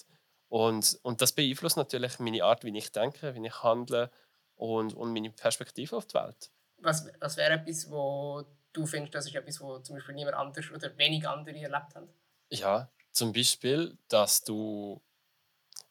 Und, 0.48 0.96
und 1.02 1.20
das 1.20 1.32
beeinflusst 1.32 1.76
natürlich 1.76 2.20
meine 2.20 2.44
Art, 2.44 2.62
wie 2.62 2.78
ich 2.78 2.92
denke, 2.92 3.34
wie 3.34 3.44
ich 3.44 3.62
handle 3.64 4.12
und, 4.54 4.94
und 4.94 5.12
meine 5.12 5.30
Perspektive 5.30 5.96
auf 5.96 6.06
die 6.06 6.14
Welt. 6.14 6.52
Was, 6.78 7.08
was 7.18 7.36
wäre 7.36 7.54
etwas, 7.54 7.90
wo 7.90 8.44
du 8.72 8.86
findest, 8.86 9.16
das 9.16 9.26
ist 9.26 9.34
etwas, 9.34 9.60
wo 9.60 9.80
zum 9.80 9.96
Beispiel 9.96 10.14
niemand 10.14 10.36
anders 10.36 10.70
oder 10.70 10.96
wenig 10.96 11.28
andere 11.28 11.58
erlebt 11.58 11.96
haben? 11.96 12.08
Ja, 12.50 12.88
zum 13.10 13.32
Beispiel, 13.32 13.98
dass 14.06 14.44
du, 14.44 15.02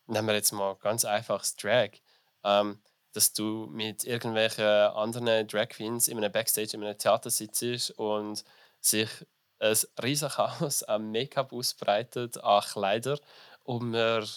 nehmen 0.07 0.27
wir 0.29 0.35
jetzt 0.35 0.53
mal 0.53 0.77
ganz 0.77 1.03
einfach 1.03 1.39
das 1.39 1.57
Drag, 1.57 1.89
ähm, 2.45 2.79
dass 3.15 3.31
du 3.31 3.67
mit 3.67 4.03
irgendwelchen 4.03 4.65
anderen 4.65 5.47
Drag 5.47 5.69
Queens 5.69 6.09
in 6.09 6.17
einem 6.17 6.31
Backstage 6.31 6.71
in 6.73 6.83
einem 6.83 6.97
Theater 6.97 7.29
sitzt 7.29 7.91
und 7.91 8.43
sich 8.81 9.09
ein 9.59 9.77
riesiges 10.03 10.35
Chaos 10.35 10.83
an 10.83 11.11
Make-up 11.11 11.53
ausbreitet, 11.53 12.37
an 12.43 12.61
Kleider 12.61 13.17
und 13.63 13.91
man 13.91 14.27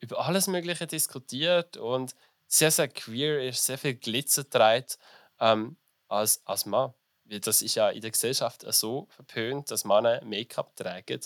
über 0.00 0.26
alles 0.26 0.48
Mögliche 0.48 0.86
diskutiert 0.88 1.76
und 1.76 2.14
sehr, 2.48 2.72
sehr 2.72 2.88
queer 2.88 3.46
ist, 3.46 3.64
sehr 3.64 3.78
viel 3.78 3.94
Glitzer 3.94 4.48
trägt 4.48 4.98
ähm, 5.38 5.76
als, 6.08 6.44
als 6.44 6.66
Mann. 6.66 6.92
Das 7.24 7.62
ist 7.62 7.74
ja 7.76 7.90
in 7.90 8.00
der 8.00 8.10
Gesellschaft 8.10 8.64
so 8.72 9.06
verpönt, 9.10 9.70
dass 9.70 9.84
Männer 9.84 10.24
Make-up 10.24 10.74
tragen 10.74 11.20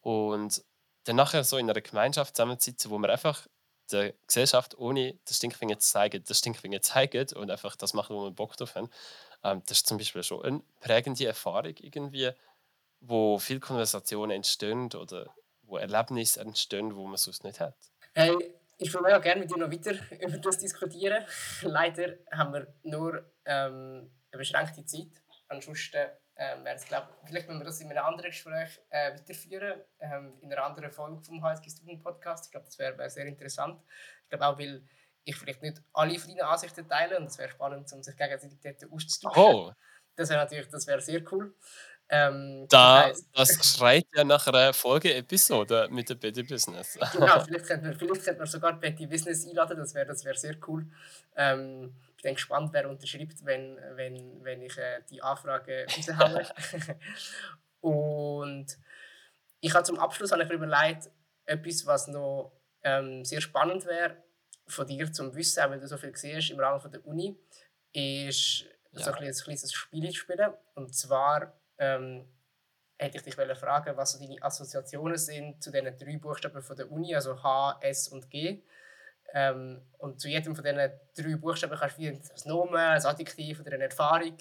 und 0.00 0.64
dann 1.04 1.16
nachher 1.16 1.44
so 1.44 1.58
in 1.58 1.68
einer 1.68 1.80
Gemeinschaft 1.80 2.36
zusammensitzen, 2.36 2.90
wo 2.90 2.98
man 2.98 3.10
einfach 3.10 3.46
der 3.92 4.14
Gesellschaft, 4.26 4.76
ohne 4.78 5.18
das 5.26 5.36
Stinkfinger 5.36 5.78
zu 5.78 5.92
zeigen, 5.92 6.22
das 6.26 6.38
Stinkfinger 6.38 6.80
zeigen 6.82 7.26
und 7.34 7.50
einfach 7.50 7.76
das 7.76 7.94
machen, 7.94 8.16
wo 8.16 8.24
wir 8.24 8.30
Bock 8.30 8.56
drauf 8.56 8.74
haben. 8.74 8.90
Ähm, 9.42 9.62
das 9.66 9.78
ist 9.78 9.86
zum 9.86 9.98
Beispiel 9.98 10.22
schon 10.22 10.44
eine 10.44 10.62
prägende 10.80 11.26
Erfahrung 11.26 11.74
irgendwie, 11.78 12.30
wo 13.00 13.38
viele 13.38 13.60
Konversationen 13.60 14.36
entstehen 14.36 14.92
oder 14.94 15.34
wo 15.62 15.76
Erlebnisse 15.76 16.40
entstehen, 16.40 16.94
wo 16.96 17.06
man 17.06 17.16
sonst 17.16 17.44
nicht 17.44 17.60
hat. 17.60 17.76
Hey, 18.14 18.54
ich 18.78 18.92
würde 18.94 19.16
auch 19.16 19.22
gerne 19.22 19.40
mit 19.40 19.50
dir 19.50 19.58
noch 19.58 19.70
weiter 19.70 19.94
über 20.20 20.38
das 20.38 20.58
diskutieren. 20.58 21.24
Leider 21.62 22.16
haben 22.32 22.52
wir 22.52 22.66
nur 22.82 23.24
ähm, 23.44 24.10
eine 24.32 24.38
beschränkte 24.38 24.84
Zeit. 24.84 25.22
Ansonsten 25.48 26.06
ähm, 26.40 26.64
wäre 26.64 26.76
es, 26.76 26.86
glaub, 26.86 27.06
vielleicht 27.26 27.48
wenn 27.48 27.58
wir 27.58 27.66
das 27.66 27.80
in 27.82 27.90
einem 27.90 28.02
anderen 28.02 28.30
Gespräch 28.30 28.80
äh, 28.88 29.12
weiterführen, 29.12 29.78
ähm, 30.00 30.32
in 30.40 30.50
einer 30.50 30.64
anderen 30.64 30.90
Folge 30.90 31.20
vom 31.22 31.42
HSG 31.42 31.68
Student 31.68 32.02
Podcast. 32.02 32.46
Ich 32.46 32.50
glaube, 32.50 32.64
das 32.64 32.78
wäre 32.78 32.96
wär 32.96 33.10
sehr 33.10 33.26
interessant. 33.26 33.78
Ich 34.22 34.30
glaube 34.30 34.46
auch, 34.46 34.58
weil 34.58 34.82
ich 35.24 35.36
vielleicht 35.36 35.60
nicht 35.60 35.82
alle 35.92 36.18
von 36.18 36.30
deinen 36.30 36.40
Ansichten 36.40 36.88
teile 36.88 37.18
und 37.18 37.26
es 37.26 37.36
wäre 37.36 37.50
spannend, 37.50 37.92
um 37.92 38.02
sich 38.02 38.16
gegenseitig 38.16 38.58
dort 38.62 38.90
auszutauschen. 38.90 39.42
Oh. 39.42 39.72
Das 40.16 40.30
wäre 40.30 40.40
natürlich 40.40 40.68
das 40.68 40.86
wär 40.86 41.00
sehr 41.02 41.22
cool. 41.30 41.54
Ähm, 42.08 42.66
da, 42.70 43.08
das, 43.08 43.18
heißt, 43.36 43.58
das 43.60 43.76
schreit 43.76 44.06
ja 44.14 44.24
nach 44.24 44.46
einer 44.46 44.72
Folge-Episode 44.72 45.88
mit 45.90 46.08
der 46.08 46.14
Betty 46.14 46.42
Business. 46.42 46.98
genau, 47.12 47.38
vielleicht 47.44 47.66
könnte 47.66 47.86
man, 47.86 47.98
vielleicht 47.98 48.24
könnte 48.24 48.38
man 48.38 48.48
sogar 48.48 48.80
Betty 48.80 49.06
Business 49.06 49.46
einladen, 49.46 49.76
das 49.76 49.94
wäre 49.94 50.06
das 50.06 50.24
wär 50.24 50.34
sehr 50.34 50.56
cool. 50.66 50.86
Ähm, 51.36 51.94
ich 52.20 52.22
bin 52.22 52.34
gespannt, 52.34 52.70
wer 52.74 52.86
unterschreibt, 52.86 53.46
wenn, 53.46 53.78
wenn, 53.94 54.44
wenn 54.44 54.60
ich 54.60 54.76
äh, 54.76 55.00
die 55.08 55.22
Anfrage 55.22 55.86
raushaue. 55.88 56.46
und 57.80 58.66
ich 59.60 59.72
habe 59.72 59.84
zum 59.84 59.98
Abschluss 59.98 60.30
habe 60.30 60.42
ich 60.42 60.50
überlegt, 60.50 61.10
etwas, 61.46 61.86
was 61.86 62.08
noch 62.08 62.52
ähm, 62.82 63.24
sehr 63.24 63.40
spannend 63.40 63.86
wäre, 63.86 64.22
von 64.68 64.86
dir 64.86 65.10
zu 65.10 65.34
wissen, 65.34 65.62
auch 65.62 65.70
wenn 65.70 65.80
du 65.80 65.88
so 65.88 65.96
viel 65.96 66.14
siehst 66.14 66.50
im 66.50 66.60
Rahmen 66.60 66.92
der 66.92 67.06
Uni, 67.06 67.38
ist 67.94 68.66
ja. 68.92 69.02
so 69.02 69.12
ein, 69.12 69.24
ein 69.24 69.32
kleines 69.32 69.72
Spiel 69.72 70.10
zu 70.10 70.18
spielen. 70.18 70.52
Und 70.74 70.94
zwar 70.94 71.58
ähm, 71.78 72.28
hätte 72.98 73.16
ich 73.16 73.22
dich 73.22 73.34
fragen, 73.34 73.96
was 73.96 74.12
so 74.12 74.18
deine 74.18 74.42
Assoziationen 74.42 75.16
sind 75.16 75.62
zu 75.62 75.70
diesen 75.70 75.96
drei 75.96 76.18
Buchstaben 76.18 76.60
von 76.60 76.76
der 76.76 76.92
Uni, 76.92 77.14
also 77.14 77.42
H, 77.42 77.78
S 77.80 78.08
und 78.08 78.28
G. 78.28 78.62
Ähm, 79.32 79.82
und 79.98 80.20
zu 80.20 80.28
jedem 80.28 80.54
von 80.56 80.64
diesen 80.64 80.90
drei 81.16 81.36
Buchstaben 81.36 81.78
kannst 81.78 81.98
du 81.98 82.02
ein 82.06 82.22
Nomen, 82.46 82.76
ein 82.76 83.04
Adjektiv 83.04 83.60
oder 83.60 83.72
eine 83.72 83.84
Erfahrung, 83.84 84.36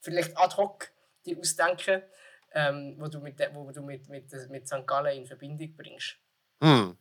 vielleicht 0.00 0.36
ad 0.36 0.56
hoc 0.56 0.90
die 1.24 1.38
ausdenken, 1.38 2.02
ähm, 2.52 2.96
wo 2.98 3.08
du, 3.08 3.20
mit, 3.20 3.38
wo 3.52 3.70
du 3.70 3.82
mit, 3.82 4.08
mit, 4.08 4.30
mit 4.50 4.66
St. 4.66 4.86
Gallen 4.86 5.18
in 5.18 5.26
Verbindung 5.26 5.74
bringst. 5.76 6.16
Hm. 6.60 6.96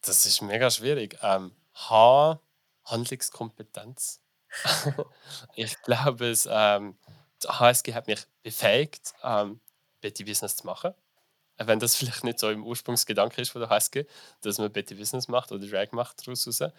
Das 0.00 0.24
ist 0.26 0.40
mega 0.42 0.70
schwierig. 0.70 1.18
Ähm, 1.22 1.54
H, 1.74 2.40
Handlungskompetenz. 2.84 4.22
ich 5.54 5.80
glaube, 5.82 6.30
es, 6.30 6.48
ähm, 6.50 6.98
der 7.42 7.60
HSG 7.60 7.94
hat 7.94 8.06
mich 8.06 8.26
befähigt, 8.42 9.14
ähm, 9.22 9.60
Betty 10.00 10.24
Business 10.24 10.56
zu 10.56 10.66
machen. 10.66 10.94
Auch 11.58 11.66
wenn 11.66 11.78
das 11.78 11.96
vielleicht 11.96 12.24
nicht 12.24 12.38
so 12.38 12.50
im 12.50 12.64
Ursprungsgedanke 12.64 13.40
ist 13.40 13.50
von 13.50 13.60
der 13.60 13.70
HSG, 13.70 14.04
dass 14.40 14.58
man 14.58 14.72
Betty 14.72 14.94
Business 14.94 15.28
macht 15.28 15.52
oder 15.52 15.66
Drag 15.66 15.92
macht 15.92 16.26
daraus 16.26 16.46
raus. 16.46 16.72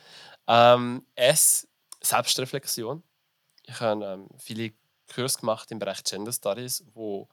Ähm, 0.48 1.06
S, 1.16 1.68
Selbstreflexion. 2.02 3.04
Ich 3.66 3.80
habe 3.80 4.06
ähm, 4.06 4.30
viele 4.38 4.74
Kurse 5.14 5.40
gemacht 5.40 5.72
im 5.72 5.80
Bereich 5.80 6.04
Gender 6.04 6.32
Studies, 6.32 6.84
wo, 6.94 7.28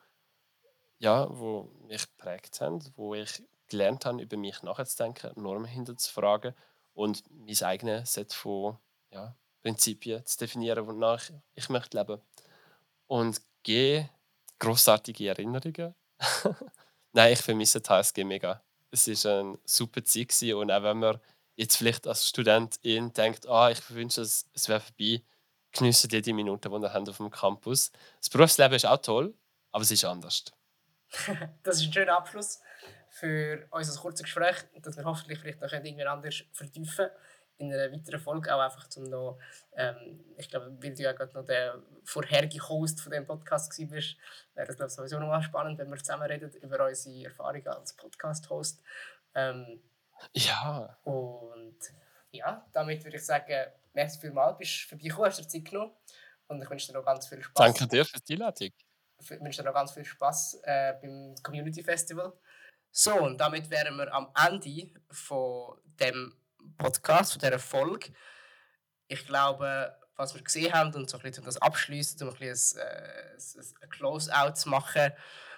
ja, 0.99 1.27
wo 1.31 1.71
mich 1.87 2.03
geprägt 2.03 2.61
haben, 2.61 2.81
wo 2.97 3.15
ich 3.15 3.43
gelernt 3.69 4.05
habe, 4.05 4.23
über 4.23 4.37
mich 4.37 4.63
nachzudenken, 4.63 5.33
Normen 5.37 5.67
hinterzufragen 5.67 6.55
und 6.95 7.23
mein 7.31 7.63
eigenes 7.63 8.13
Set 8.13 8.33
von 8.33 8.79
ja, 9.11 9.35
Prinzipien 9.63 10.25
zu 10.25 10.39
definieren, 10.39 10.87
wonach 10.87 11.23
ich 11.55 11.69
möchte 11.69 11.99
leben. 11.99 12.21
Und 13.07 13.41
G, 13.63 14.07
großartige 14.59 15.29
Erinnerungen. 15.29 15.95
Nein, 17.17 17.33
ich 17.33 17.41
vermisse 17.41 17.81
die 17.81 17.89
HSG 17.89 18.25
mega. 18.25 18.63
Es 18.91 19.09
war 19.09 19.41
ein 19.41 19.59
super 19.65 20.05
Zeit 20.05 20.29
gewesen. 20.29 20.55
und 20.57 20.71
auch 20.71 20.83
wenn 20.83 20.99
man 20.99 21.19
jetzt 21.55 21.79
vielleicht 21.79 22.07
als 22.07 22.29
Studentin 22.29 23.11
denkt, 23.15 23.49
ah, 23.49 23.71
ich 23.71 23.91
wünsche, 23.91 24.21
es, 24.21 24.47
es 24.53 24.69
wäre 24.69 24.81
vorbei, 24.81 25.23
geniessen 25.73 26.11
die 26.11 26.33
Minuten, 26.35 26.71
die 26.71 26.79
wir 26.79 26.93
haben 26.93 27.09
auf 27.09 27.17
dem 27.17 27.31
Campus. 27.31 27.91
Das 28.21 28.29
Berufsleben 28.29 28.75
ist 28.75 28.85
auch 28.85 28.99
toll, 28.99 29.33
aber 29.73 29.81
es 29.81 29.91
ist 29.91 30.05
anders. 30.05 30.45
das 31.63 31.81
ist 31.81 31.87
ein 31.87 31.93
schöner 31.95 32.19
Abschluss 32.19 32.61
für 33.09 33.67
unser 33.71 33.99
kurzes 33.99 34.25
Gespräch, 34.25 34.57
das 34.83 34.99
wir 34.99 35.05
hoffentlich 35.07 35.39
vielleicht 35.39 35.63
noch 35.63 35.73
irgendwann 35.73 36.09
anders 36.09 36.45
vertiefen 36.53 37.07
in 37.59 37.73
einer 37.73 37.91
weiteren 37.93 38.21
Folge, 38.21 38.55
auch 38.55 38.61
einfach 38.61 38.89
zum 38.89 39.05
noch, 39.05 39.39
ähm, 39.77 40.25
ich 40.37 40.49
glaube, 40.49 40.77
weil 40.81 40.95
du 40.95 41.03
ja 41.03 41.13
gerade 41.13 41.33
noch 41.33 41.45
der 41.45 41.83
vorherige 42.05 42.61
Host 42.69 43.01
von 43.01 43.13
dem 43.13 43.27
Podcast 43.27 43.71
gewesen 43.71 43.91
bist, 43.91 44.17
wäre 44.55 44.67
das 44.67 44.77
glaube 44.77 44.89
ich, 44.89 44.95
sowieso 44.95 45.19
noch 45.19 45.29
mal 45.29 45.43
spannend, 45.43 45.79
wenn 45.79 45.91
wir 45.91 45.97
zusammen 45.99 46.25
reden 46.25 46.53
über 46.61 46.87
unsere 46.87 47.25
Erfahrungen 47.25 47.69
als 47.69 47.95
Podcast-Host. 47.95 48.83
Ähm, 49.35 49.83
ja. 50.35 50.99
Und 51.05 51.79
ja, 52.31 52.67
damit 52.73 53.05
würde 53.05 53.17
ich 53.17 53.25
sagen, 53.25 53.71
merci 53.95 54.21
vielmals, 54.21 54.59
bist 54.59 54.85
du 54.85 54.89
vorbeigekommen, 54.89 55.31
hast 55.31 55.39
dir 55.39 55.49
Zeit 55.49 55.65
genommen 55.65 55.93
und 56.49 56.63
ich 56.63 56.71
wünsche 56.71 56.89
dir 56.89 56.99
noch 56.99 57.05
ganz 57.05 57.27
viel 57.27 57.43
Spaß. 57.43 57.55
Danke 57.55 57.87
dir 57.87 58.05
für 58.05 58.21
die 58.21 58.35
Einladung. 58.35 58.71
Ich 59.19 59.31
wünsche 59.31 59.63
dir 59.63 59.69
noch 59.69 59.75
ganz 59.75 59.93
viel 59.93 60.05
Spaß 60.05 60.61
äh, 60.63 60.95
beim 61.01 61.35
Community 61.43 61.83
Festival. 61.83 62.33
So, 62.91 63.15
und 63.15 63.39
damit 63.39 63.69
wären 63.71 63.97
wir 63.97 64.13
am 64.13 64.31
Ende 64.47 64.91
von 65.11 65.79
dem 66.01 66.35
Podcast, 66.77 67.33
von 67.33 67.41
dieser 67.41 67.59
Folge. 67.59 68.13
Ich 69.09 69.27
glaube, 69.27 69.97
was 70.17 70.35
wir 70.35 70.43
gesehen 70.43 70.73
haben 70.73 70.95
und 70.95 71.09
so 71.09 71.19
ein 71.19 71.23
bisschen 71.23 71.45
das 71.45 71.59
abschließen, 71.59 72.23
um 72.23 72.35
ein 72.35 72.39
bisschen 72.39 72.81
ein, 72.81 73.61
ein, 73.61 73.75
ein 73.83 73.91
Close-out 73.91 74.59
zu 74.59 74.69
machen. 74.69 75.13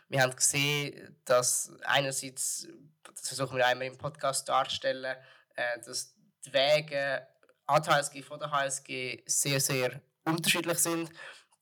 Wir 0.09 0.23
haben 0.23 0.35
gesehen, 0.35 1.17
dass 1.25 1.73
einerseits, 1.85 2.67
das 3.15 3.29
versuchen 3.29 3.57
wir 3.57 3.67
einmal 3.67 3.87
im 3.87 3.99
Podcast 3.99 4.49
darzustellen, 4.49 5.17
äh, 5.55 5.81
dass 5.85 6.15
die 6.45 6.53
Wege 6.53 7.27
an 7.67 7.83
der 7.83 7.95
HSG 7.97 8.23
von 8.23 8.39
der 8.41 8.51
HSG 8.51 9.23
sehr, 9.27 9.61
sehr 9.61 10.01
unterschiedlich 10.25 10.79
sind, 10.79 11.11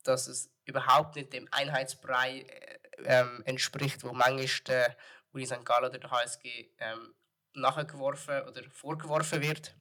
dass 0.03 0.27
es 0.27 0.49
überhaupt 0.65 1.15
nicht 1.15 1.33
dem 1.33 1.47
Einheitsbrei 1.51 2.39
äh, 2.39 2.79
ähm, 3.03 3.43
entspricht, 3.45 4.03
wo 4.03 4.13
manchmal 4.13 4.47
der 4.67 4.97
Uni 5.31 5.45
St. 5.45 5.65
Gallen 5.65 5.89
oder 5.89 5.99
der 5.99 6.09
HSG 6.09 6.69
ähm, 6.79 7.13
nachgeworfen 7.61 8.41
oder 8.41 8.63
vorgeworfen 8.71 9.41
wird. 9.41 9.75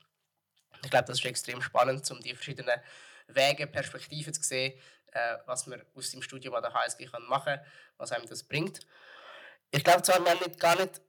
Ich 0.84 0.90
glaube, 0.90 1.06
das 1.06 1.18
ist 1.18 1.24
extrem 1.24 1.60
spannend, 1.62 2.08
um 2.10 2.20
die 2.20 2.34
verschiedenen 2.34 2.80
Wege, 3.28 3.66
Perspektiven 3.66 4.32
zu 4.32 4.42
sehen, 4.42 4.78
äh, 5.12 5.36
was 5.46 5.66
man 5.66 5.82
aus 5.94 6.10
dem 6.10 6.22
Studium 6.22 6.54
an 6.54 6.62
der 6.62 6.72
HSG 6.72 7.06
kann 7.06 7.24
machen 7.24 7.56
kann, 7.56 7.66
was 7.96 8.12
einem 8.12 8.26
das 8.26 8.42
bringt. 8.42 8.80
Ich 9.70 9.82
glaube 9.82 10.02
zwar, 10.02 10.22
wir 10.24 10.30
haben 10.30 10.38
nicht, 10.38 10.60
gar 10.60 10.76
nicht 10.76 11.00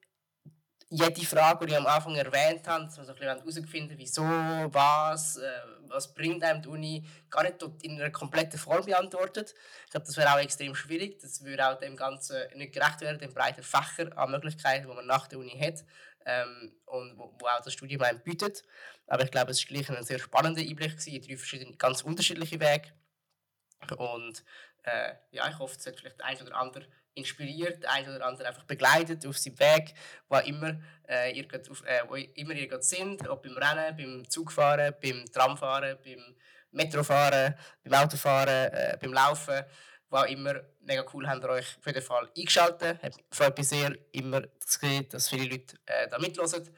jede 0.90 1.26
Frage, 1.26 1.66
die 1.66 1.74
ich 1.74 1.78
am 1.78 1.86
Anfang 1.86 2.16
erwähnt 2.16 2.66
habe, 2.68 2.86
dass 2.86 2.98
wir 2.98 3.04
so 3.04 3.12
ein 3.12 3.18
bisschen 3.18 3.38
herausfinden 3.38 3.94
wieso, 3.98 4.24
was, 4.24 5.38
äh, 5.38 5.50
was 5.88 6.14
bringt 6.14 6.44
einem 6.44 6.62
die 6.62 6.70
Uni, 6.70 7.06
gar 7.30 7.44
nicht 7.44 7.62
in 7.82 8.00
einer 8.00 8.10
kompletten 8.10 8.58
Form 8.58 8.86
beantwortet. 8.86 9.54
Ich 9.86 9.92
glaube, 9.92 10.06
das 10.06 10.16
wäre 10.16 10.34
auch 10.34 10.40
extrem 10.40 10.74
schwierig. 10.74 11.20
Das 11.20 11.44
würde 11.44 11.68
auch 11.68 11.78
dem 11.78 11.96
Ganzen 11.96 12.38
nicht 12.56 12.74
gerecht 12.74 13.02
werden, 13.02 13.20
den 13.20 13.34
breiten 13.34 13.64
Fächer 13.64 14.18
an 14.18 14.32
Möglichkeiten, 14.32 14.88
die 14.88 14.94
man 14.94 15.06
nach 15.06 15.28
der 15.28 15.40
Uni 15.40 15.58
hat 15.60 15.84
ähm, 16.28 16.74
und 16.86 17.18
wo, 17.18 17.34
wo, 17.40 17.48
auch 17.48 17.62
das 17.62 17.74
Studium 17.74 18.04
einem 18.04 18.22
bietet. 18.22 18.64
Aber 19.08 19.24
ich 19.24 19.32
glaube, 19.32 19.52
es 19.52 19.64
war 19.64 19.68
gleich 19.74 19.90
ein 19.90 20.04
sehr 20.04 20.20
spannender 20.20 20.62
Einblick 20.62 20.96
in 21.08 21.22
drei 21.22 21.38
verschiedene, 21.38 21.76
ganz 21.78 22.02
unterschiedliche 22.02 22.60
Wege. 22.60 22.92
Und 23.98 24.44
äh, 24.84 25.14
ja, 25.32 25.50
ich 25.50 25.58
hoffe, 25.58 25.78
es 25.80 25.88
hat 25.88 25.98
vielleicht 25.98 26.22
ein 26.22 26.42
oder 26.42 26.56
andere 26.56 26.86
inspiriert, 27.14 27.86
ein 27.86 28.08
oder 28.08 28.26
andere 28.26 28.48
einfach 28.48 28.66
begleitet 28.66 29.26
auf 29.26 29.38
seinem 29.38 29.60
Weg, 29.60 29.94
wo 30.28 30.38
immer, 30.38 30.80
äh, 31.08 31.32
ihr 31.32 31.48
auf, 31.70 31.84
äh, 31.86 32.02
wo 32.08 32.16
immer 32.16 32.54
ihr 32.54 32.68
gerade 32.68 32.84
sind, 32.84 33.28
ob 33.28 33.44
beim 33.44 33.58
Rennen, 33.58 33.96
beim 33.96 34.30
Zugfahren, 34.30 34.94
beim 35.02 35.26
Tramfahren, 35.26 35.98
beim 36.04 36.36
Metrofahren, 36.72 37.56
beim 37.84 37.94
Autofahren, 37.94 38.72
äh, 38.72 38.98
beim 39.02 39.14
Laufen, 39.14 39.64
wo 40.10 40.24
immer. 40.24 40.62
Mega 40.82 41.06
cool, 41.14 41.26
ihr 41.26 41.50
euch 41.50 41.78
auf 41.78 41.86
jeden 41.86 42.02
Fall 42.02 42.30
eingeschaltet. 42.36 43.00
Es 43.02 43.18
freut 43.32 43.58
mich 43.58 43.68
sehr, 43.68 43.96
immer 44.12 44.44
zu 44.60 44.80
sehen, 44.80 45.08
dass 45.10 45.30
viele 45.30 45.50
Leute 45.50 45.78
äh, 45.86 46.08
da 46.08 46.18
mithören. 46.20 46.70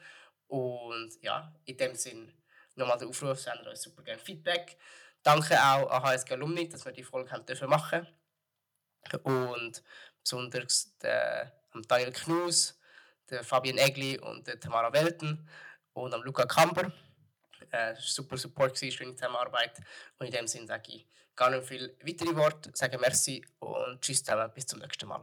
Und 0.48 1.22
ja, 1.22 1.52
in 1.64 1.76
dem 1.76 1.94
Sinn 1.94 2.32
nochmal 2.74 2.98
der 2.98 3.08
Aufruf, 3.08 3.38
sendet 3.40 3.66
euch 3.68 3.78
super 3.78 4.02
gerne 4.02 4.20
Feedback. 4.20 4.76
Danke 5.22 5.54
auch 5.54 5.90
an 5.90 6.02
HSG 6.02 6.32
Alumni, 6.32 6.68
dass 6.68 6.84
wir 6.84 6.92
die 6.92 7.04
Folge 7.04 7.30
haben 7.30 7.44
dürfen 7.46 7.68
machen 7.68 8.06
Und 9.22 9.82
besonders 10.22 10.96
der, 10.98 11.52
Daniel 11.86 12.12
Knus, 12.12 12.78
der 13.28 13.44
Fabian 13.44 13.78
Egli 13.78 14.18
und 14.18 14.46
der 14.46 14.58
Tamara 14.58 14.92
Welten 14.92 15.48
und 15.92 16.14
am 16.14 16.22
Luca 16.22 16.46
Kamper. 16.46 16.92
Äh, 17.70 17.94
super 17.98 18.36
Support, 18.36 18.74
gewesen, 18.74 18.96
schöne 18.96 19.14
Zusammenarbeit. 19.14 19.72
Und 20.18 20.26
in 20.26 20.32
dem 20.32 20.46
Sinne 20.46 20.66
sage 20.66 20.92
ich 20.92 21.06
gar 21.36 21.50
nicht 21.50 21.64
viel 21.64 21.96
weitere 22.04 22.36
Worte, 22.36 22.70
sage 22.74 22.98
merci 22.98 23.44
und 23.60 24.00
tschüss 24.00 24.22
zusammen, 24.22 24.50
bis 24.52 24.66
zum 24.66 24.80
nächsten 24.80 25.08
Mal. 25.08 25.22